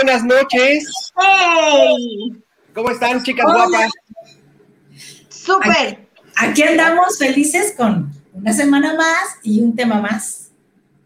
Buenas 0.00 0.22
noches. 0.22 1.12
¡Hey! 1.20 2.32
¿Cómo 2.72 2.88
están, 2.90 3.20
chicas 3.24 3.44
guapas? 3.44 3.90
¡Súper! 5.28 6.06
Aquí 6.36 6.62
andamos 6.62 7.18
felices 7.18 7.74
con 7.76 8.08
una 8.32 8.52
semana 8.52 8.94
más 8.94 9.38
y 9.42 9.60
un 9.60 9.74
tema 9.74 10.00
más. 10.00 10.52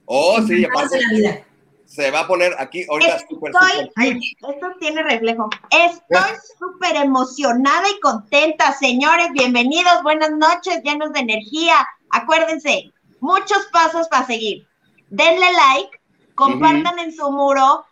Oh, 0.05 0.43
sí, 0.47 0.63
aparte 0.67 0.99
de 0.99 1.05
la 1.05 1.13
vida. 1.15 1.45
se 1.87 2.11
va 2.11 2.21
a 2.21 2.27
poner 2.27 2.55
aquí 2.59 2.85
ahorita 2.87 3.19
súper, 3.31 3.53
Estoy, 3.55 3.71
súper. 3.71 3.93
ay, 3.97 4.21
esto 4.47 4.67
tiene 4.79 5.03
reflejo. 5.05 5.49
Estoy 5.71 6.37
súper 6.59 6.97
emocionada 6.97 7.89
y 7.89 7.99
contenta, 8.01 8.75
señores. 8.75 9.29
Bienvenidos, 9.33 10.03
buenas 10.03 10.33
noches, 10.33 10.83
llenos 10.85 11.15
de 11.15 11.21
energía. 11.21 11.77
Acuérdense, 12.11 12.93
muchos 13.21 13.65
pasos 13.73 14.07
para 14.09 14.27
seguir. 14.27 14.67
Denle 15.09 15.47
like, 15.51 15.99
compartan 16.35 16.99
en 16.99 17.15
su 17.15 17.31
muro, 17.31 17.87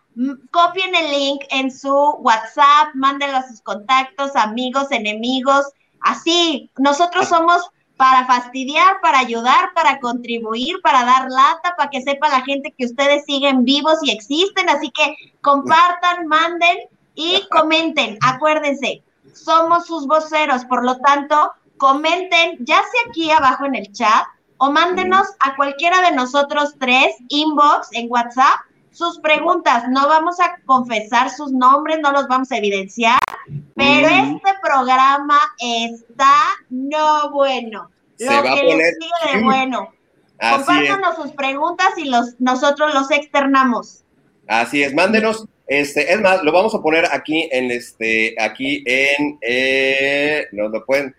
copien 0.50 0.94
el 0.94 1.10
link 1.10 1.42
en 1.50 1.70
su 1.70 1.92
WhatsApp, 1.92 2.94
mándenlo 2.94 3.38
a 3.38 3.48
sus 3.48 3.60
contactos, 3.60 4.34
amigos, 4.34 4.90
enemigos. 4.90 5.66
Así, 6.00 6.70
nosotros 6.78 7.28
somos 7.28 7.70
para 7.96 8.26
fastidiar, 8.26 9.00
para 9.02 9.18
ayudar, 9.18 9.74
para 9.74 10.00
contribuir, 10.00 10.80
para 10.82 11.04
dar 11.04 11.28
lata, 11.30 11.74
para 11.76 11.90
que 11.90 12.00
sepa 12.00 12.28
la 12.30 12.40
gente 12.42 12.74
que 12.76 12.86
ustedes 12.86 13.24
siguen 13.26 13.64
vivos 13.64 13.98
y 14.02 14.10
existen. 14.10 14.68
Así 14.68 14.90
que 14.90 15.14
compartan, 15.42 16.26
manden 16.26 16.78
y 17.14 17.46
comenten. 17.50 18.18
Acuérdense, 18.22 19.02
somos 19.34 19.86
sus 19.86 20.06
voceros, 20.06 20.64
por 20.64 20.84
lo 20.84 20.96
tanto, 20.98 21.52
comenten 21.76 22.58
ya 22.60 22.76
sea 22.76 23.00
aquí 23.08 23.30
abajo 23.30 23.64
en 23.66 23.74
el 23.74 23.92
chat 23.92 24.26
o 24.58 24.70
mándenos 24.70 25.26
a 25.40 25.56
cualquiera 25.56 26.02
de 26.02 26.12
nosotros 26.12 26.74
tres 26.78 27.16
inbox 27.28 27.88
en 27.92 28.10
WhatsApp 28.10 28.60
sus 29.00 29.18
preguntas. 29.18 29.84
No 29.90 30.06
vamos 30.06 30.38
a 30.38 30.56
confesar 30.66 31.30
sus 31.30 31.50
nombres, 31.52 31.98
no 32.00 32.12
los 32.12 32.28
vamos 32.28 32.52
a 32.52 32.58
evidenciar, 32.58 33.18
pero 33.74 34.08
Mm. 34.08 34.36
este 34.36 34.50
programa 34.62 35.38
está 35.58 36.32
no 36.70 37.30
bueno. 37.32 37.90
Se 38.16 38.26
Lo 38.26 38.32
va 38.32 38.38
a 38.38 38.42
que 38.54 38.60
poner- 38.62 38.76
les 38.76 38.96
sigue 39.00 39.38
de 39.38 39.42
bueno. 39.44 39.88
Compártanos 40.38 41.16
sus 41.16 41.32
preguntas 41.32 41.88
y 41.96 42.08
los, 42.08 42.38
nosotros 42.40 42.94
los 42.94 43.10
externamos. 43.10 44.04
así 44.46 44.82
es. 44.82 44.92
Mándenos, 44.94 45.46
este, 45.66 46.12
es 46.12 46.20
más, 46.20 46.42
lo 46.42 46.50
vamos 46.52 46.74
a 46.74 46.80
poner 46.80 47.04
aquí 47.12 47.48
en 47.52 47.70
este, 47.70 48.34
aquí 48.40 48.82
en, 48.86 49.38
eh, 49.42 50.46
nos 50.52 50.70
lo 50.72 50.84
pueden, 50.84 51.14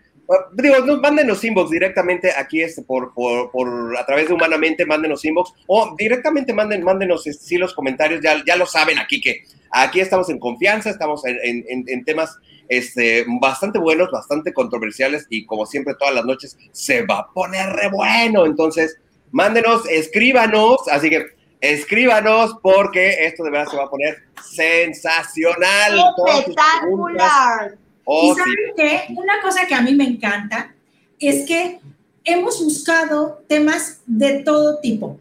digo, 0.53 0.79
no, 0.85 0.97
mándenos 0.99 1.43
inbox 1.43 1.71
directamente 1.71 2.31
aquí 2.35 2.61
este, 2.61 2.81
por, 2.83 3.13
por, 3.13 3.51
por, 3.51 3.97
a 3.97 4.05
través 4.05 4.27
de 4.27 4.33
Humanamente, 4.33 4.85
mándenos 4.85 5.23
inbox, 5.25 5.53
o 5.67 5.95
directamente 5.97 6.53
manden, 6.53 6.83
mándenos 6.83 7.25
este, 7.27 7.43
sí, 7.43 7.57
los 7.57 7.73
comentarios, 7.73 8.21
ya, 8.21 8.41
ya 8.45 8.55
lo 8.55 8.65
saben 8.65 8.97
aquí 8.99 9.19
que 9.21 9.43
aquí 9.71 9.99
estamos 9.99 10.29
en 10.29 10.39
confianza, 10.39 10.89
estamos 10.89 11.25
en, 11.25 11.65
en- 11.67 12.05
temas 12.05 12.37
este, 12.69 13.25
bastante 13.41 13.79
buenos, 13.79 14.11
bastante 14.11 14.53
controversiales 14.53 15.27
y 15.29 15.45
como 15.45 15.65
siempre 15.65 15.95
todas 15.99 16.13
las 16.15 16.25
noches 16.25 16.57
se 16.71 17.05
va 17.05 17.19
a 17.19 17.27
poner 17.27 17.69
re 17.69 17.89
bueno. 17.89 18.45
Entonces, 18.45 18.97
mándenos, 19.31 19.85
escríbanos, 19.89 20.87
así 20.89 21.09
que 21.09 21.25
escríbanos 21.59 22.57
porque 22.61 23.25
esto 23.25 23.43
de 23.43 23.51
verdad 23.51 23.71
se 23.71 23.77
va 23.77 23.83
a 23.83 23.89
poner 23.89 24.17
sensacional. 24.43 25.99
Espectacular. 26.27 27.77
Oh, 28.05 28.31
y 28.31 28.35
sí. 28.35 28.39
saben 28.39 28.55
qué? 28.75 29.13
una 29.15 29.41
cosa 29.41 29.65
que 29.67 29.75
a 29.75 29.81
mí 29.81 29.93
me 29.95 30.05
encanta 30.05 30.73
es 31.19 31.45
que 31.45 31.79
hemos 32.23 32.63
buscado 32.63 33.43
temas 33.47 33.99
de 34.05 34.39
todo 34.43 34.79
tipo. 34.79 35.19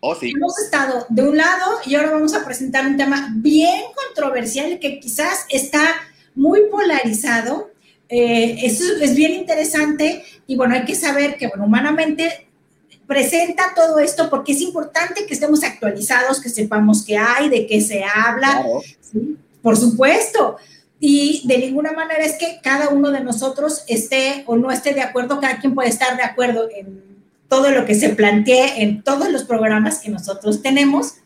Oh, 0.00 0.14
sí. 0.14 0.32
Hemos 0.36 0.58
estado 0.58 1.06
de 1.08 1.22
un 1.22 1.36
lado 1.36 1.78
y 1.86 1.94
ahora 1.94 2.10
vamos 2.12 2.34
a 2.34 2.44
presentar 2.44 2.86
un 2.86 2.96
tema 2.96 3.30
bien 3.36 3.82
controversial 4.06 4.78
que 4.78 5.00
quizás 5.00 5.46
está 5.48 5.82
muy 6.34 6.60
polarizado. 6.70 7.70
Eh, 8.08 8.58
eso 8.62 8.84
es 9.00 9.14
bien 9.14 9.32
interesante 9.32 10.22
y 10.46 10.56
bueno, 10.56 10.74
hay 10.74 10.84
que 10.84 10.94
saber 10.94 11.36
que 11.36 11.48
bueno, 11.48 11.64
humanamente 11.64 12.46
presenta 13.06 13.72
todo 13.74 13.98
esto 13.98 14.28
porque 14.30 14.52
es 14.52 14.60
importante 14.60 15.26
que 15.26 15.34
estemos 15.34 15.62
actualizados, 15.64 16.40
que 16.40 16.48
sepamos 16.48 17.04
qué 17.04 17.16
hay, 17.16 17.48
de 17.48 17.66
qué 17.66 17.80
se 17.80 18.04
habla, 18.04 18.60
Claro. 18.62 18.80
¿sí? 19.00 19.36
por 19.62 19.76
supuesto. 19.76 20.56
Y 21.06 21.42
de 21.44 21.58
ninguna 21.58 21.92
manera 21.92 22.24
es 22.24 22.38
que 22.38 22.60
cada 22.62 22.88
uno 22.88 23.10
de 23.10 23.20
nosotros 23.20 23.84
esté 23.88 24.42
o 24.46 24.56
no 24.56 24.70
esté 24.70 24.94
de 24.94 25.02
acuerdo, 25.02 25.38
cada 25.38 25.60
quien 25.60 25.74
puede 25.74 25.90
estar 25.90 26.16
de 26.16 26.22
acuerdo 26.22 26.66
en 26.74 27.02
todo 27.46 27.70
lo 27.72 27.84
que 27.84 27.94
se 27.94 28.08
plantee 28.08 28.82
en 28.82 29.02
todos 29.02 29.30
los 29.30 29.44
programas 29.44 29.98
que 29.98 30.08
nosotros 30.08 30.62
tenemos. 30.62 31.16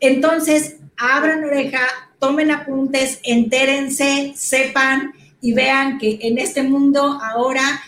Entonces, 0.00 0.78
abran 0.96 1.44
oreja, 1.44 1.78
tomen 2.18 2.50
apuntes, 2.50 3.20
entérense, 3.22 4.32
sepan 4.34 5.12
y 5.40 5.52
vean 5.52 5.98
que 5.98 6.18
en 6.22 6.38
este 6.38 6.64
mundo 6.64 7.20
ahora, 7.22 7.80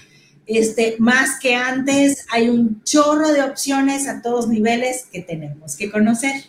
este, 0.47 0.95
más 1.01 1.41
que 1.41 1.56
antes, 1.56 2.27
hay 2.31 2.49
un 2.49 2.81
chorro 2.84 3.33
de 3.33 3.43
opciones 3.43 4.06
a 4.06 4.22
todos 4.22 4.47
niveles 4.47 5.09
que 5.12 5.21
tenemos 5.21 5.75
que 5.75 5.91
conocer. 5.91 6.45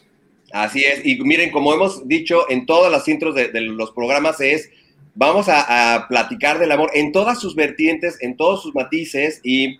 Así 0.52 0.86
es, 0.86 1.04
y 1.04 1.20
miren, 1.22 1.52
como 1.52 1.74
hemos 1.74 2.08
dicho 2.08 2.50
en 2.50 2.68
todas 2.68 2.92
las 2.92 3.08
intros 3.08 3.34
de, 3.34 3.48
de 3.50 3.62
los 3.62 3.92
programas, 3.92 4.40
es 4.40 4.70
vamos 5.16 5.48
a, 5.50 6.06
platicar 6.10 6.60
del 6.60 6.72
amor 6.72 6.92
en 6.94 7.12
todas 7.12 7.40
sus 7.40 7.56
vertientes, 7.56 8.18
en 8.22 8.38
todos 8.38 8.62
sus 8.62 8.76
matices, 8.76 9.40
y 9.44 9.80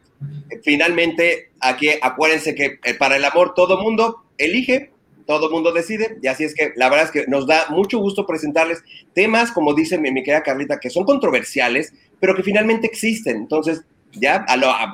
finalmente, 0.64 1.52
aquí 1.60 1.90
acuérdense 2.02 2.56
que 2.56 2.80
eh, 2.84 2.94
para 2.96 3.18
el 3.18 3.26
amor 3.26 3.54
todo 3.54 3.82
mundo 3.82 4.24
elige, 4.38 4.92
todo 5.28 5.52
mundo 5.52 5.72
decide, 5.72 6.18
y 6.22 6.28
así 6.28 6.44
es 6.44 6.56
que 6.56 6.72
la 6.76 6.90
verdad 6.90 7.06
es 7.06 7.12
que 7.12 7.28
nos 7.28 7.48
da 7.48 7.68
mucho 7.70 8.00
gusto 8.00 8.26
presentarles 8.26 8.84
temas, 9.14 9.52
como 9.52 9.74
dice 9.74 9.98
mi, 9.98 10.12
mi 10.12 10.24
querida 10.24 10.44
Carlita, 10.44 10.80
que 10.80 10.90
son 10.90 11.04
controversiales, 11.04 11.94
pero 12.20 12.36
que 12.36 12.44
finalmente 12.44 12.88
existen. 12.88 13.38
Entonces, 13.38 13.84
ya 14.16 14.46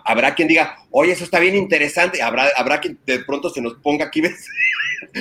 habrá 0.05 0.35
quien 0.35 0.47
diga, 0.47 0.77
oye, 0.89 1.13
eso 1.13 1.23
está 1.23 1.39
bien 1.39 1.55
interesante, 1.55 2.21
habrá, 2.21 2.49
habrá 2.55 2.79
quien 2.79 2.99
de 3.05 3.19
pronto 3.19 3.49
se 3.49 3.61
nos 3.61 3.75
ponga 3.75 4.05
aquí, 4.05 4.21
¿ves? 4.21 4.47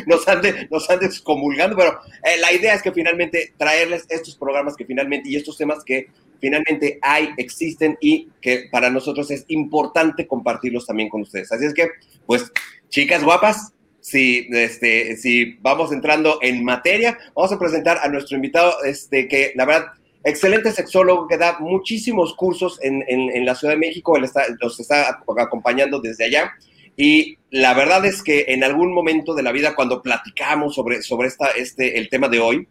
nos 0.06 0.26
ande, 0.28 0.68
nos 0.70 0.88
ande 0.90 1.06
excomulgando, 1.06 1.76
pero 1.76 2.00
eh, 2.22 2.38
la 2.40 2.52
idea 2.52 2.74
es 2.74 2.82
que 2.82 2.92
finalmente 2.92 3.54
traerles 3.56 4.06
estos 4.08 4.36
programas 4.36 4.76
que 4.76 4.84
finalmente 4.84 5.28
y 5.28 5.36
estos 5.36 5.56
temas 5.56 5.82
que 5.84 6.08
finalmente 6.40 6.98
hay, 7.02 7.30
existen 7.36 7.96
y 8.00 8.28
que 8.40 8.68
para 8.70 8.90
nosotros 8.90 9.30
es 9.30 9.44
importante 9.48 10.26
compartirlos 10.26 10.86
también 10.86 11.08
con 11.08 11.22
ustedes. 11.22 11.52
Así 11.52 11.66
es 11.66 11.74
que, 11.74 11.88
pues, 12.26 12.50
chicas 12.88 13.22
guapas, 13.22 13.72
si, 14.00 14.48
este, 14.50 15.16
si 15.16 15.56
vamos 15.60 15.92
entrando 15.92 16.38
en 16.40 16.64
materia, 16.64 17.18
vamos 17.34 17.52
a 17.52 17.58
presentar 17.58 17.98
a 17.98 18.08
nuestro 18.08 18.36
invitado, 18.36 18.82
este, 18.84 19.28
que 19.28 19.52
la 19.54 19.66
verdad, 19.66 19.92
excelente 20.24 20.72
sexólogo 20.72 21.26
que 21.28 21.36
da 21.38 21.58
muchísimos 21.60 22.34
cursos 22.34 22.78
en, 22.82 23.04
en- 23.08 23.30
en 23.34 23.44
la 23.44 23.54
Ciudad 23.54 23.74
de 23.74 23.80
México, 23.80 24.16
él 24.16 24.24
está, 24.24 24.44
los 24.60 24.78
está 24.80 25.22
acompañando 25.38 26.00
desde 26.00 26.24
allá. 26.24 26.52
Y 26.96 27.38
la 27.50 27.72
verdad 27.72 28.04
es 28.04 28.22
que 28.22 28.46
en 28.48 28.62
algún 28.62 28.92
momento 28.92 29.34
de 29.34 29.42
la 29.42 29.52
vida, 29.52 29.74
cuando 29.74 30.02
platicamos 30.02 30.74
sobre, 30.74 31.02
sobre 31.02 31.28
esta, 31.28 31.46
este, 31.48 31.98
el 31.98 32.08
tema 32.10 32.28
de 32.28 32.40
hoy, 32.40 32.68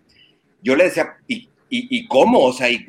yo 0.62 0.76
le 0.76 0.84
decía, 0.84 1.16
¿y, 1.28 1.50
y, 1.70 1.88
y 1.98 2.08
cómo? 2.08 2.40
O 2.42 2.54
sea, 2.54 2.70
¿y 2.70 2.86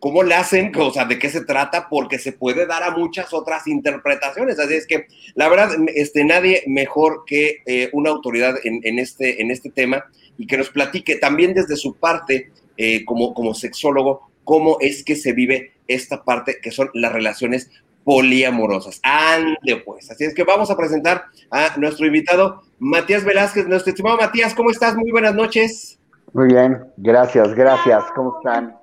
¿cómo 0.00 0.22
le 0.24 0.34
hacen? 0.34 0.72
O 0.76 0.90
sea, 0.90 1.04
¿de 1.04 1.18
qué 1.18 1.28
se 1.28 1.44
trata? 1.44 1.88
Porque 1.88 2.18
se 2.18 2.32
puede 2.32 2.66
dar 2.66 2.82
a 2.82 2.90
muchas 2.90 3.32
otras 3.32 3.66
interpretaciones. 3.68 4.58
Así 4.58 4.74
es 4.74 4.86
que, 4.86 5.06
la 5.34 5.48
verdad, 5.48 5.70
este, 5.94 6.24
nadie 6.24 6.64
mejor 6.66 7.24
que 7.26 7.58
eh, 7.66 7.90
una 7.92 8.10
autoridad 8.10 8.56
en, 8.64 8.80
en 8.82 8.98
este, 8.98 9.40
en 9.42 9.50
este 9.52 9.70
tema 9.70 10.04
y 10.38 10.46
que 10.46 10.56
nos 10.56 10.70
platique 10.70 11.16
también 11.16 11.54
desde 11.54 11.76
su 11.76 11.94
parte 11.96 12.50
eh, 12.82 13.04
como, 13.04 13.34
como 13.34 13.52
sexólogo 13.52 14.30
cómo 14.42 14.78
es 14.80 15.04
que 15.04 15.14
se 15.14 15.34
vive 15.34 15.74
esta 15.86 16.24
parte 16.24 16.60
que 16.62 16.70
son 16.70 16.88
las 16.94 17.12
relaciones 17.12 17.70
poliamorosas. 18.04 19.00
Ande 19.02 19.76
pues. 19.84 20.10
Así 20.10 20.24
es 20.24 20.32
que 20.32 20.44
vamos 20.44 20.70
a 20.70 20.78
presentar 20.78 21.24
a 21.50 21.76
nuestro 21.76 22.06
invitado, 22.06 22.62
Matías 22.78 23.22
Velázquez, 23.22 23.66
nuestro 23.66 23.90
estimado 23.90 24.16
Matías, 24.16 24.54
¿cómo 24.54 24.70
estás? 24.70 24.96
Muy 24.96 25.10
buenas 25.10 25.34
noches. 25.34 25.98
Muy 26.32 26.46
bien, 26.46 26.78
gracias, 26.96 27.54
gracias. 27.54 28.02
¿Cómo 28.14 28.38
están? 28.38 28.74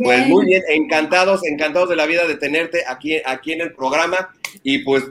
Pues 0.00 0.28
muy 0.28 0.46
bien, 0.46 0.62
encantados, 0.68 1.44
encantados 1.44 1.88
de 1.88 1.96
la 1.96 2.06
vida 2.06 2.28
de 2.28 2.36
tenerte 2.36 2.84
aquí, 2.86 3.20
aquí 3.26 3.54
en 3.54 3.62
el 3.62 3.74
programa 3.74 4.28
y 4.62 4.84
pues 4.84 5.02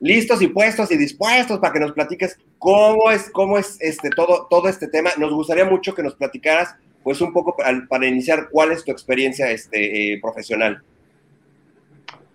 listos 0.00 0.42
y 0.42 0.48
puestos 0.48 0.90
y 0.90 0.96
dispuestos 0.96 1.60
para 1.60 1.72
que 1.72 1.78
nos 1.80 1.92
platiques 1.92 2.36
cómo 2.58 3.12
es, 3.12 3.30
cómo 3.30 3.58
es 3.58 3.76
este 3.80 4.10
todo, 4.10 4.48
todo 4.50 4.68
este 4.68 4.88
tema. 4.88 5.10
Nos 5.18 5.32
gustaría 5.32 5.64
mucho 5.64 5.94
que 5.94 6.02
nos 6.02 6.16
platicaras 6.16 6.74
pues 7.02 7.20
un 7.20 7.32
poco 7.32 7.56
para, 7.56 8.06
iniciar 8.06 8.48
cuál 8.50 8.72
es 8.72 8.84
tu 8.84 8.92
experiencia 8.92 9.50
este, 9.50 10.14
eh, 10.14 10.20
profesional. 10.20 10.82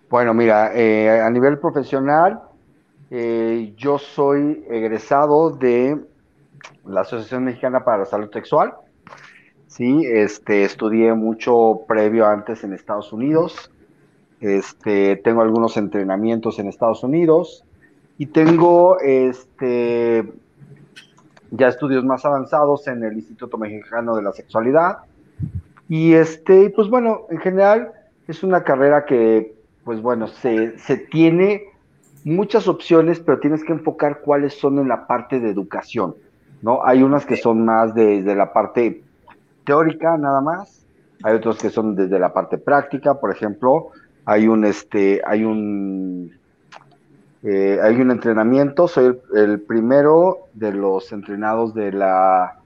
Bueno, 0.08 0.34
mira, 0.34 0.72
eh, 0.74 1.20
a 1.20 1.30
nivel 1.30 1.58
profesional, 1.58 2.40
eh, 3.10 3.72
yo 3.76 3.98
soy 3.98 4.64
egresado 4.70 5.50
de 5.50 5.98
la 6.84 7.02
Asociación 7.02 7.44
Mexicana 7.44 7.84
para 7.84 7.98
la 7.98 8.04
Salud 8.04 8.30
Sexual. 8.32 8.74
Sí, 9.66 10.02
este, 10.06 10.64
estudié 10.64 11.12
mucho 11.14 11.82
previo 11.86 12.26
antes 12.26 12.64
en 12.64 12.72
Estados 12.72 13.12
Unidos. 13.12 13.70
Este, 14.40 15.16
tengo 15.16 15.42
algunos 15.42 15.76
entrenamientos 15.76 16.58
en 16.58 16.68
Estados 16.68 17.02
Unidos 17.02 17.64
y 18.18 18.26
tengo 18.26 18.98
este, 19.00 20.24
ya 21.50 21.68
estudios 21.68 22.04
más 22.04 22.24
avanzados 22.24 22.86
en 22.88 23.04
el 23.04 23.14
Instituto 23.14 23.58
Mexicano 23.58 24.16
de 24.16 24.22
la 24.22 24.32
Sexualidad. 24.32 24.98
Y 25.88 26.14
este, 26.14 26.70
pues 26.70 26.88
bueno, 26.88 27.26
en 27.30 27.38
general 27.38 27.92
es 28.26 28.42
una 28.42 28.64
carrera 28.64 29.04
que, 29.04 29.54
pues 29.84 30.00
bueno, 30.02 30.26
se, 30.26 30.78
se 30.78 30.96
tiene 30.96 31.64
muchas 32.24 32.66
opciones, 32.66 33.20
pero 33.20 33.38
tienes 33.38 33.62
que 33.62 33.72
enfocar 33.72 34.20
cuáles 34.20 34.54
son 34.54 34.78
en 34.80 34.88
la 34.88 35.06
parte 35.06 35.38
de 35.38 35.50
educación, 35.50 36.16
¿no? 36.60 36.84
Hay 36.84 37.02
unas 37.02 37.24
que 37.24 37.36
son 37.36 37.64
más 37.64 37.94
desde 37.94 38.34
la 38.34 38.52
parte 38.52 39.02
teórica 39.64 40.16
nada 40.16 40.40
más, 40.40 40.84
hay 41.22 41.34
otros 41.34 41.58
que 41.58 41.70
son 41.70 41.94
desde 41.94 42.18
la 42.18 42.32
parte 42.32 42.58
práctica, 42.58 43.14
por 43.20 43.30
ejemplo, 43.30 43.90
hay 44.24 44.48
un, 44.48 44.64
este, 44.64 45.22
hay 45.24 45.44
un 45.44 46.32
eh, 47.48 47.78
hay 47.80 48.00
un 48.00 48.10
entrenamiento, 48.10 48.88
soy 48.88 49.16
el, 49.32 49.60
primero 49.60 50.48
de 50.54 50.72
los 50.72 51.12
entrenados 51.12 51.74
de 51.74 51.92
la... 51.92 52.58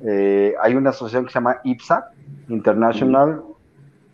Eh, 0.00 0.54
hay 0.62 0.76
una 0.76 0.90
asociación 0.90 1.24
que 1.24 1.32
se 1.32 1.40
llama 1.40 1.58
IPSA, 1.64 2.12
International 2.48 3.42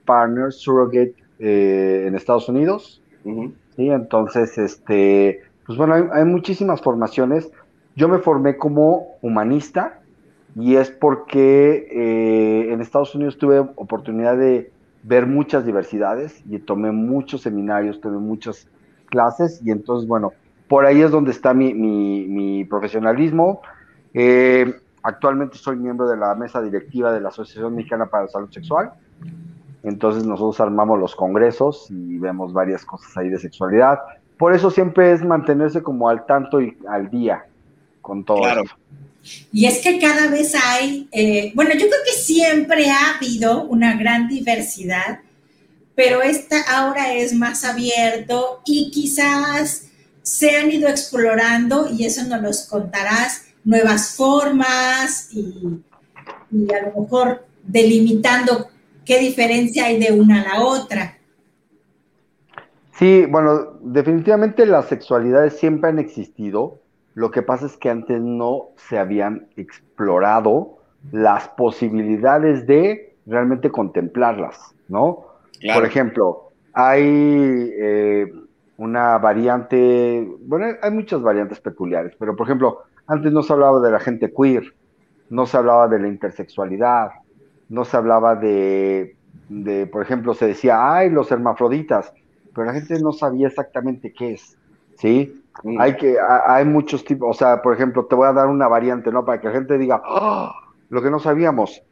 Partner 0.06 0.50
Surrogate 0.50 1.14
eh, 1.38 2.04
en 2.06 2.14
Estados 2.14 2.48
Unidos. 2.48 3.02
¿sí? 3.22 3.90
Entonces, 3.90 4.56
este, 4.56 5.42
pues 5.66 5.76
bueno, 5.76 6.10
hay, 6.10 6.24
muchísimas 6.24 6.80
formaciones. 6.80 7.50
Yo 7.94 8.08
me 8.08 8.18
formé 8.18 8.56
como 8.56 9.18
humanista 9.20 10.00
y 10.56 10.76
es 10.76 10.90
porque 10.90 12.72
en 12.72 12.80
Estados 12.80 13.14
Unidos 13.14 13.36
tuve 13.36 13.58
oportunidad 13.58 14.38
de 14.38 14.70
ver 15.02 15.26
muchas 15.26 15.66
diversidades 15.66 16.42
y 16.48 16.60
tomé 16.60 16.92
muchos 16.92 17.42
seminarios, 17.42 18.00
tomé 18.00 18.16
muchas 18.18 18.68
clases 19.08 19.60
y 19.64 19.70
entonces, 19.70 20.08
bueno, 20.08 20.32
por 20.68 20.86
ahí 20.86 21.00
es 21.00 21.10
donde 21.10 21.30
está 21.30 21.54
mi, 21.54 22.64
profesionalismo. 22.68 23.62
Eh, 24.14 24.74
actualmente 25.02 25.56
soy 25.56 25.76
miembro 25.76 26.08
de 26.08 26.16
la 26.16 26.34
mesa 26.34 26.60
directiva 26.62 27.12
de 27.12 27.20
la 27.20 27.28
Asociación 27.30 27.74
Mexicana 27.74 28.06
para 28.06 28.24
la 28.24 28.30
Salud 28.30 28.50
Sexual. 28.50 28.92
Entonces 29.82 30.24
nosotros 30.24 30.60
armamos 30.60 30.98
los 30.98 31.14
congresos 31.14 31.86
y 31.90 32.18
vemos 32.18 32.52
varias 32.52 32.84
cosas 32.84 33.16
ahí 33.16 33.28
de 33.28 33.38
sexualidad. 33.38 33.98
Por 34.36 34.54
eso 34.54 34.70
siempre 34.70 35.12
es 35.12 35.24
mantenerse 35.24 35.82
como 35.82 36.08
al 36.08 36.26
tanto 36.26 36.60
y 36.60 36.76
al 36.88 37.10
día 37.10 37.46
con 38.02 38.24
todo. 38.24 38.42
Claro. 38.42 38.64
Y 39.52 39.66
es 39.66 39.82
que 39.82 39.98
cada 39.98 40.30
vez 40.30 40.54
hay, 40.54 41.08
eh, 41.12 41.52
bueno, 41.54 41.72
yo 41.72 41.80
creo 41.80 42.00
que 42.04 42.12
siempre 42.12 42.90
ha 42.90 43.16
habido 43.16 43.64
una 43.64 43.96
gran 43.96 44.28
diversidad 44.28 45.20
pero 45.98 46.22
esta 46.22 46.58
ahora 46.70 47.12
es 47.12 47.34
más 47.34 47.64
abierto 47.64 48.60
y 48.64 48.92
quizás 48.92 49.90
se 50.22 50.56
han 50.56 50.70
ido 50.70 50.88
explorando, 50.88 51.88
y 51.90 52.06
eso 52.06 52.22
nos 52.28 52.40
los 52.40 52.68
contarás, 52.68 53.46
nuevas 53.64 54.14
formas 54.14 55.28
y, 55.32 55.82
a 56.72 56.86
lo 56.86 57.00
mejor 57.02 57.44
delimitando 57.64 58.68
qué 59.04 59.18
diferencia 59.18 59.86
hay 59.86 59.98
de 59.98 60.12
una 60.12 60.42
a 60.42 60.44
la 60.44 60.64
otra. 60.64 61.18
Sí, 62.96 63.26
bueno, 63.28 63.80
definitivamente 63.80 64.66
las 64.66 64.86
sexualidades 64.86 65.58
siempre 65.58 65.90
han 65.90 65.98
existido. 65.98 66.78
Lo 67.14 67.32
que 67.32 67.42
pasa 67.42 67.66
es 67.66 67.76
que 67.76 67.90
antes 67.90 68.20
no 68.20 68.68
se 68.88 69.00
habían 69.00 69.48
explorado 69.56 70.78
las 71.10 71.48
posibilidades 71.48 72.68
de 72.68 73.16
realmente 73.26 73.72
contemplarlas, 73.72 74.76
¿no? 74.86 75.27
Por 75.74 75.84
ejemplo, 75.84 76.52
hay 76.72 77.02
eh, 77.04 78.32
una 78.76 79.18
variante, 79.18 80.28
bueno, 80.40 80.66
hay 80.80 80.90
muchas 80.90 81.20
variantes 81.22 81.60
peculiares, 81.60 82.14
pero 82.18 82.36
por 82.36 82.46
ejemplo, 82.46 82.82
antes 83.06 83.32
no 83.32 83.42
se 83.42 83.52
hablaba 83.52 83.80
de 83.80 83.90
la 83.90 84.00
gente 84.00 84.32
queer, 84.32 84.74
no 85.30 85.46
se 85.46 85.56
hablaba 85.56 85.88
de 85.88 85.98
la 85.98 86.08
intersexualidad, 86.08 87.10
no 87.68 87.84
se 87.84 87.96
hablaba 87.96 88.36
de, 88.36 89.16
de 89.48 89.86
por 89.86 90.02
ejemplo, 90.02 90.34
se 90.34 90.46
decía, 90.46 90.94
ay, 90.94 91.10
los 91.10 91.30
hermafroditas, 91.32 92.12
pero 92.54 92.66
la 92.66 92.74
gente 92.74 93.00
no 93.00 93.12
sabía 93.12 93.48
exactamente 93.48 94.12
qué 94.12 94.34
es, 94.34 94.56
¿sí? 94.96 95.42
Hay 95.80 95.96
que, 95.96 96.16
hay 96.46 96.64
muchos 96.64 97.04
tipos, 97.04 97.28
o 97.30 97.38
sea, 97.38 97.60
por 97.62 97.74
ejemplo, 97.74 98.06
te 98.06 98.14
voy 98.14 98.28
a 98.28 98.32
dar 98.32 98.46
una 98.46 98.68
variante, 98.68 99.10
¿no? 99.10 99.24
Para 99.24 99.40
que 99.40 99.48
la 99.48 99.54
gente 99.54 99.76
diga, 99.76 100.00
¡Oh! 100.06 100.52
lo 100.88 101.02
que 101.02 101.10
no 101.10 101.18
sabíamos, 101.18 101.82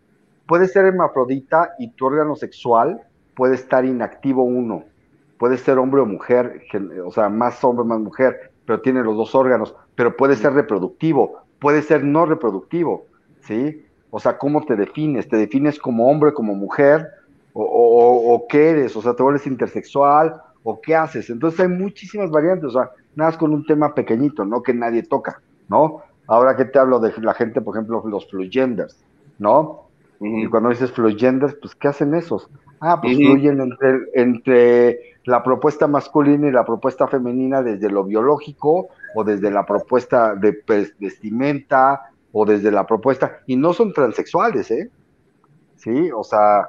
puede 0.47 0.69
ser 0.69 0.85
hermafrodita 0.85 1.75
y 1.81 1.91
tu 1.91 2.07
órgano 2.07 2.37
sexual 2.37 3.03
puede 3.37 3.55
estar 3.55 3.85
inactivo 3.85 4.43
uno, 4.43 4.85
puede 5.39 5.59
ser 5.59 5.79
hombre 5.79 6.01
o 6.01 6.07
mujer, 6.07 6.63
o 7.05 7.13
sea, 7.13 7.29
más 7.29 7.63
hombre, 7.63 7.85
más 7.85 8.01
mujer, 8.01 8.51
pero 8.65 8.81
tiene 8.81 9.05
los 9.05 9.17
dos 9.17 9.35
órganos, 9.35 9.77
pero 9.95 10.17
puede 10.17 10.35
ser 10.35 10.55
reproductivo, 10.55 11.43
puede 11.61 11.83
ser 11.83 12.03
no 12.03 12.27
reproductivo, 12.27 13.07
¿sí? 13.43 13.85
O 14.11 14.19
sea, 14.19 14.39
¿cómo 14.39 14.65
te 14.65 14.75
defines? 14.75 15.29
¿Te 15.29 15.37
defines 15.37 15.79
como 15.79 16.11
hombre, 16.11 16.33
como 16.33 16.55
mujer? 16.55 17.07
¿O, 17.53 17.63
o, 17.63 18.47
qué 18.49 18.71
eres? 18.71 18.97
O 18.97 19.03
sea, 19.03 19.15
¿te 19.15 19.23
vuelves 19.23 19.47
intersexual? 19.47 20.41
¿O 20.63 20.81
qué 20.81 20.97
haces? 20.97 21.31
Entonces 21.31 21.61
hay 21.61 21.69
muchísimas 21.69 22.31
variantes, 22.31 22.71
o 22.71 22.73
sea, 22.73 22.91
nada 23.15 23.31
más 23.31 23.39
con 23.39 23.53
un 23.53 23.65
tema 23.65 23.95
pequeñito, 23.95 24.45
¿no? 24.45 24.63
Que 24.63 24.75
nadie 24.75 25.03
toca, 25.03 25.41
¿no? 25.69 26.03
Ahora 26.27 26.57
que 26.57 26.65
te 26.65 26.79
hablo 26.79 26.99
de 26.99 27.13
la 27.21 27.35
gente, 27.35 27.61
por 27.61 27.77
ejemplo, 27.77 28.03
los 28.07 28.27
genders, 28.51 28.97
¿no? 29.39 29.85
Y 30.21 30.47
cuando 30.47 30.71
dices 30.71 30.93
genders, 31.19 31.55
pues, 31.61 31.75
¿qué 31.75 31.89
hacen 31.89 32.15
esos? 32.15 32.49
Ah, 32.81 33.01
pues 33.01 33.17
fluyen 33.17 33.61
entre, 33.61 33.99
entre 34.15 35.01
la 35.25 35.43
propuesta 35.43 35.87
masculina 35.87 36.49
y 36.49 36.53
la 36.53 36.65
propuesta 36.65 37.07
femenina 37.09 37.63
desde 37.63 37.91
lo 37.91 38.05
biológico 38.05 38.89
o 39.15 39.25
desde 39.25 39.51
la 39.51 39.65
propuesta 39.65 40.35
de 40.35 40.63
vestimenta 40.99 42.11
o 42.33 42.45
desde 42.45 42.71
la 42.71 42.87
propuesta, 42.87 43.39
y 43.47 43.57
no 43.57 43.73
son 43.73 43.95
transexuales, 43.95 44.71
¿eh? 44.71 44.91
Sí, 45.77 46.11
o 46.15 46.23
sea, 46.23 46.69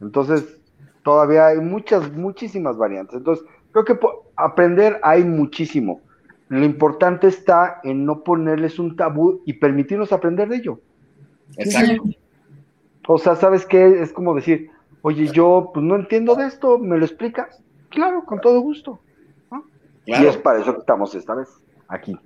entonces 0.00 0.60
todavía 1.02 1.48
hay 1.48 1.58
muchas, 1.58 2.12
muchísimas 2.12 2.76
variantes. 2.76 3.16
Entonces, 3.16 3.44
creo 3.72 3.84
que 3.84 3.98
aprender 4.36 5.00
hay 5.02 5.24
muchísimo. 5.24 6.00
Lo 6.48 6.64
importante 6.64 7.26
está 7.26 7.80
en 7.82 8.04
no 8.04 8.22
ponerles 8.22 8.78
un 8.78 8.94
tabú 8.94 9.42
y 9.44 9.54
permitirnos 9.54 10.12
aprender 10.12 10.48
de 10.48 10.56
ello. 10.56 10.80
Exacto. 11.56 12.04
O 13.08 13.18
sea, 13.18 13.34
¿sabes 13.36 13.66
qué? 13.66 14.02
Es 14.02 14.12
como 14.12 14.34
decir, 14.34 14.70
Oye, 15.02 15.28
yo 15.32 15.70
pues 15.72 15.84
no 15.84 15.96
entiendo 15.96 16.34
de 16.34 16.46
esto, 16.46 16.78
¿me 16.78 16.98
lo 16.98 17.04
explicas? 17.04 17.62
Claro, 17.88 18.24
con 18.24 18.40
todo 18.40 18.60
gusto. 18.60 19.00
Y 20.06 20.12
es 20.12 20.36
para 20.38 20.60
eso 20.60 20.72
que 20.72 20.80
estamos 20.80 21.14
esta 21.14 21.34
vez 21.34 21.48
aquí. 21.86 22.16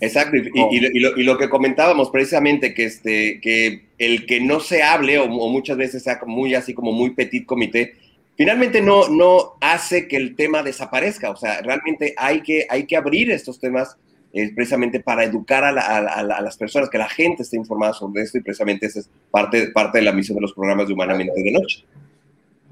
Exacto, 0.00 0.36
y, 0.36 1.24
lo, 1.24 1.38
que 1.38 1.48
comentábamos 1.48 2.10
precisamente, 2.10 2.74
que, 2.74 2.84
este, 2.84 3.40
que 3.40 3.86
el 3.98 4.26
que 4.26 4.40
no 4.40 4.60
se 4.60 4.82
hable 4.82 5.18
o, 5.18 5.28
muchas 5.28 5.76
veces 5.76 6.02
sea 6.02 6.20
muy 6.26 6.54
así 6.54 6.74
como 6.74 6.92
muy 6.92 7.10
petit 7.10 7.44
comité, 7.44 7.94
finalmente 8.36 8.80
no, 8.80 9.08
no 9.08 9.54
hace 9.60 10.08
que 10.08 10.16
el 10.16 10.34
tema 10.34 10.62
desaparezca, 10.62 11.30
o 11.30 11.36
sea, 11.36 11.60
realmente 11.60 12.14
hay 12.16 12.40
que, 12.40 12.66
hay 12.68 12.86
que 12.86 12.96
abrir 12.96 13.30
estos 13.30 13.60
temas 13.60 13.96
es 14.32 14.52
precisamente 14.52 15.00
para 15.00 15.24
educar 15.24 15.62
a, 15.64 16.22
las 16.22 16.56
personas, 16.56 16.88
que 16.88 16.98
la 16.98 17.08
gente 17.08 17.42
esté 17.42 17.56
informada 17.56 17.92
sobre 17.92 18.22
esto 18.22 18.38
y 18.38 18.40
precisamente 18.40 18.86
esa 18.86 19.00
es 19.00 19.10
parte, 19.30 19.70
parte 19.72 19.98
de 19.98 20.04
la 20.04 20.12
misión 20.12 20.36
de 20.36 20.42
los 20.42 20.54
programas 20.54 20.88
de 20.88 20.94
Humanamente 20.94 21.42
de 21.42 21.52
Noche. 21.52 21.84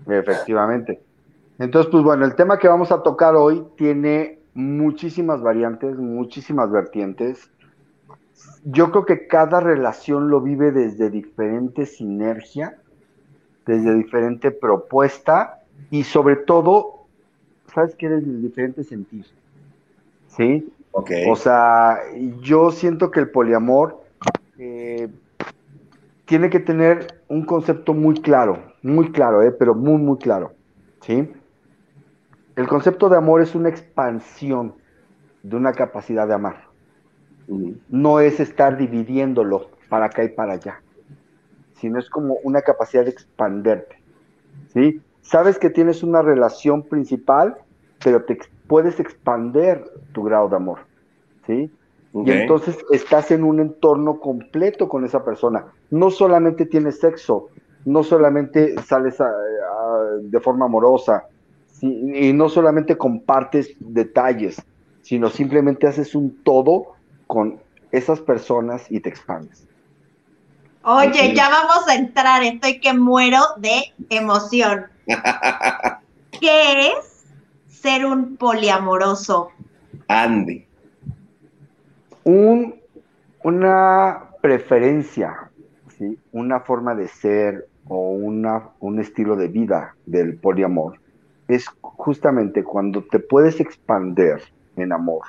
Efectivamente. 0.08 1.00
Entonces, 1.58 1.90
pues 1.92 2.02
bueno, 2.02 2.24
el 2.24 2.34
tema 2.34 2.58
que 2.58 2.68
vamos 2.68 2.90
a 2.90 3.02
tocar 3.02 3.36
hoy 3.36 3.62
tiene 3.76 4.38
muchísimas 4.54 5.42
variantes, 5.42 5.96
muchísimas 5.96 6.70
vertientes. 6.70 7.50
Yo 8.64 8.90
creo 8.90 9.04
que 9.04 9.26
cada 9.26 9.60
relación 9.60 10.30
lo 10.30 10.40
vive 10.40 10.72
desde 10.72 11.10
diferente 11.10 11.84
sinergia, 11.84 12.78
desde 13.66 13.94
diferente 13.94 14.50
propuesta 14.50 15.60
y 15.90 16.04
sobre 16.04 16.36
todo, 16.36 17.04
¿sabes 17.74 17.94
qué? 17.94 18.08
Desde 18.08 18.38
diferente 18.38 18.82
sentir. 18.82 19.26
¿Sí? 20.28 20.72
O 20.92 21.36
sea, 21.36 21.98
yo 22.40 22.70
siento 22.70 23.10
que 23.10 23.20
el 23.20 23.30
poliamor 23.30 24.02
eh, 24.58 25.08
tiene 26.24 26.50
que 26.50 26.60
tener 26.60 27.22
un 27.28 27.44
concepto 27.44 27.94
muy 27.94 28.20
claro, 28.20 28.58
muy 28.82 29.12
claro, 29.12 29.42
eh, 29.42 29.52
pero 29.52 29.74
muy, 29.74 29.98
muy 29.98 30.18
claro. 30.18 30.52
¿sí? 31.00 31.32
El 32.56 32.66
concepto 32.66 33.08
de 33.08 33.16
amor 33.16 33.40
es 33.40 33.54
una 33.54 33.68
expansión 33.68 34.74
de 35.42 35.56
una 35.56 35.72
capacidad 35.72 36.26
de 36.26 36.34
amar. 36.34 36.64
No 37.88 38.20
es 38.20 38.38
estar 38.38 38.76
dividiéndolo 38.76 39.70
para 39.88 40.06
acá 40.06 40.22
y 40.22 40.28
para 40.28 40.52
allá, 40.52 40.82
sino 41.74 41.98
es 41.98 42.08
como 42.10 42.34
una 42.44 42.62
capacidad 42.62 43.04
de 43.04 43.10
expanderte. 43.10 43.96
¿sí? 44.72 45.00
Sabes 45.22 45.58
que 45.58 45.70
tienes 45.70 46.02
una 46.02 46.22
relación 46.22 46.82
principal, 46.82 47.56
pero 48.02 48.24
te 48.24 48.38
puedes 48.70 49.00
expander 49.00 49.84
tu 50.12 50.22
grado 50.22 50.48
de 50.48 50.54
amor, 50.54 50.78
¿sí? 51.44 51.68
Y 52.14 52.30
entonces 52.30 52.78
estás 52.92 53.32
en 53.32 53.42
un 53.42 53.58
entorno 53.58 54.20
completo 54.20 54.88
con 54.88 55.04
esa 55.04 55.24
persona. 55.24 55.64
No 55.90 56.12
solamente 56.12 56.66
tienes 56.66 57.00
sexo, 57.00 57.48
no 57.84 58.04
solamente 58.04 58.80
sales 58.82 59.18
de 60.22 60.38
forma 60.38 60.66
amorosa, 60.66 61.24
y 61.82 62.32
no 62.32 62.48
solamente 62.48 62.96
compartes 62.96 63.74
detalles, 63.80 64.62
sino 65.02 65.30
simplemente 65.30 65.88
haces 65.88 66.14
un 66.14 66.40
todo 66.44 66.92
con 67.26 67.58
esas 67.90 68.20
personas 68.20 68.88
y 68.88 69.00
te 69.00 69.08
expandes. 69.08 69.66
Oye, 70.84 71.34
ya 71.34 71.48
vamos 71.48 71.88
a 71.88 71.96
entrar, 71.96 72.44
estoy 72.44 72.78
que 72.78 72.94
muero 72.94 73.40
de 73.56 73.92
emoción. 74.10 74.86
¿Qué 76.40 76.86
es 76.86 77.09
ser 77.80 78.04
un 78.04 78.36
poliamoroso? 78.36 79.50
Andy. 80.08 80.66
Un, 82.24 82.74
una 83.42 84.24
preferencia, 84.42 85.50
¿sí? 85.96 86.18
una 86.32 86.60
forma 86.60 86.94
de 86.94 87.08
ser 87.08 87.68
o 87.88 88.10
una, 88.10 88.68
un 88.80 89.00
estilo 89.00 89.36
de 89.36 89.48
vida 89.48 89.94
del 90.06 90.36
poliamor 90.36 90.98
es 91.48 91.66
justamente 91.80 92.62
cuando 92.62 93.02
te 93.02 93.18
puedes 93.18 93.58
expander 93.60 94.42
en 94.76 94.92
amor, 94.92 95.22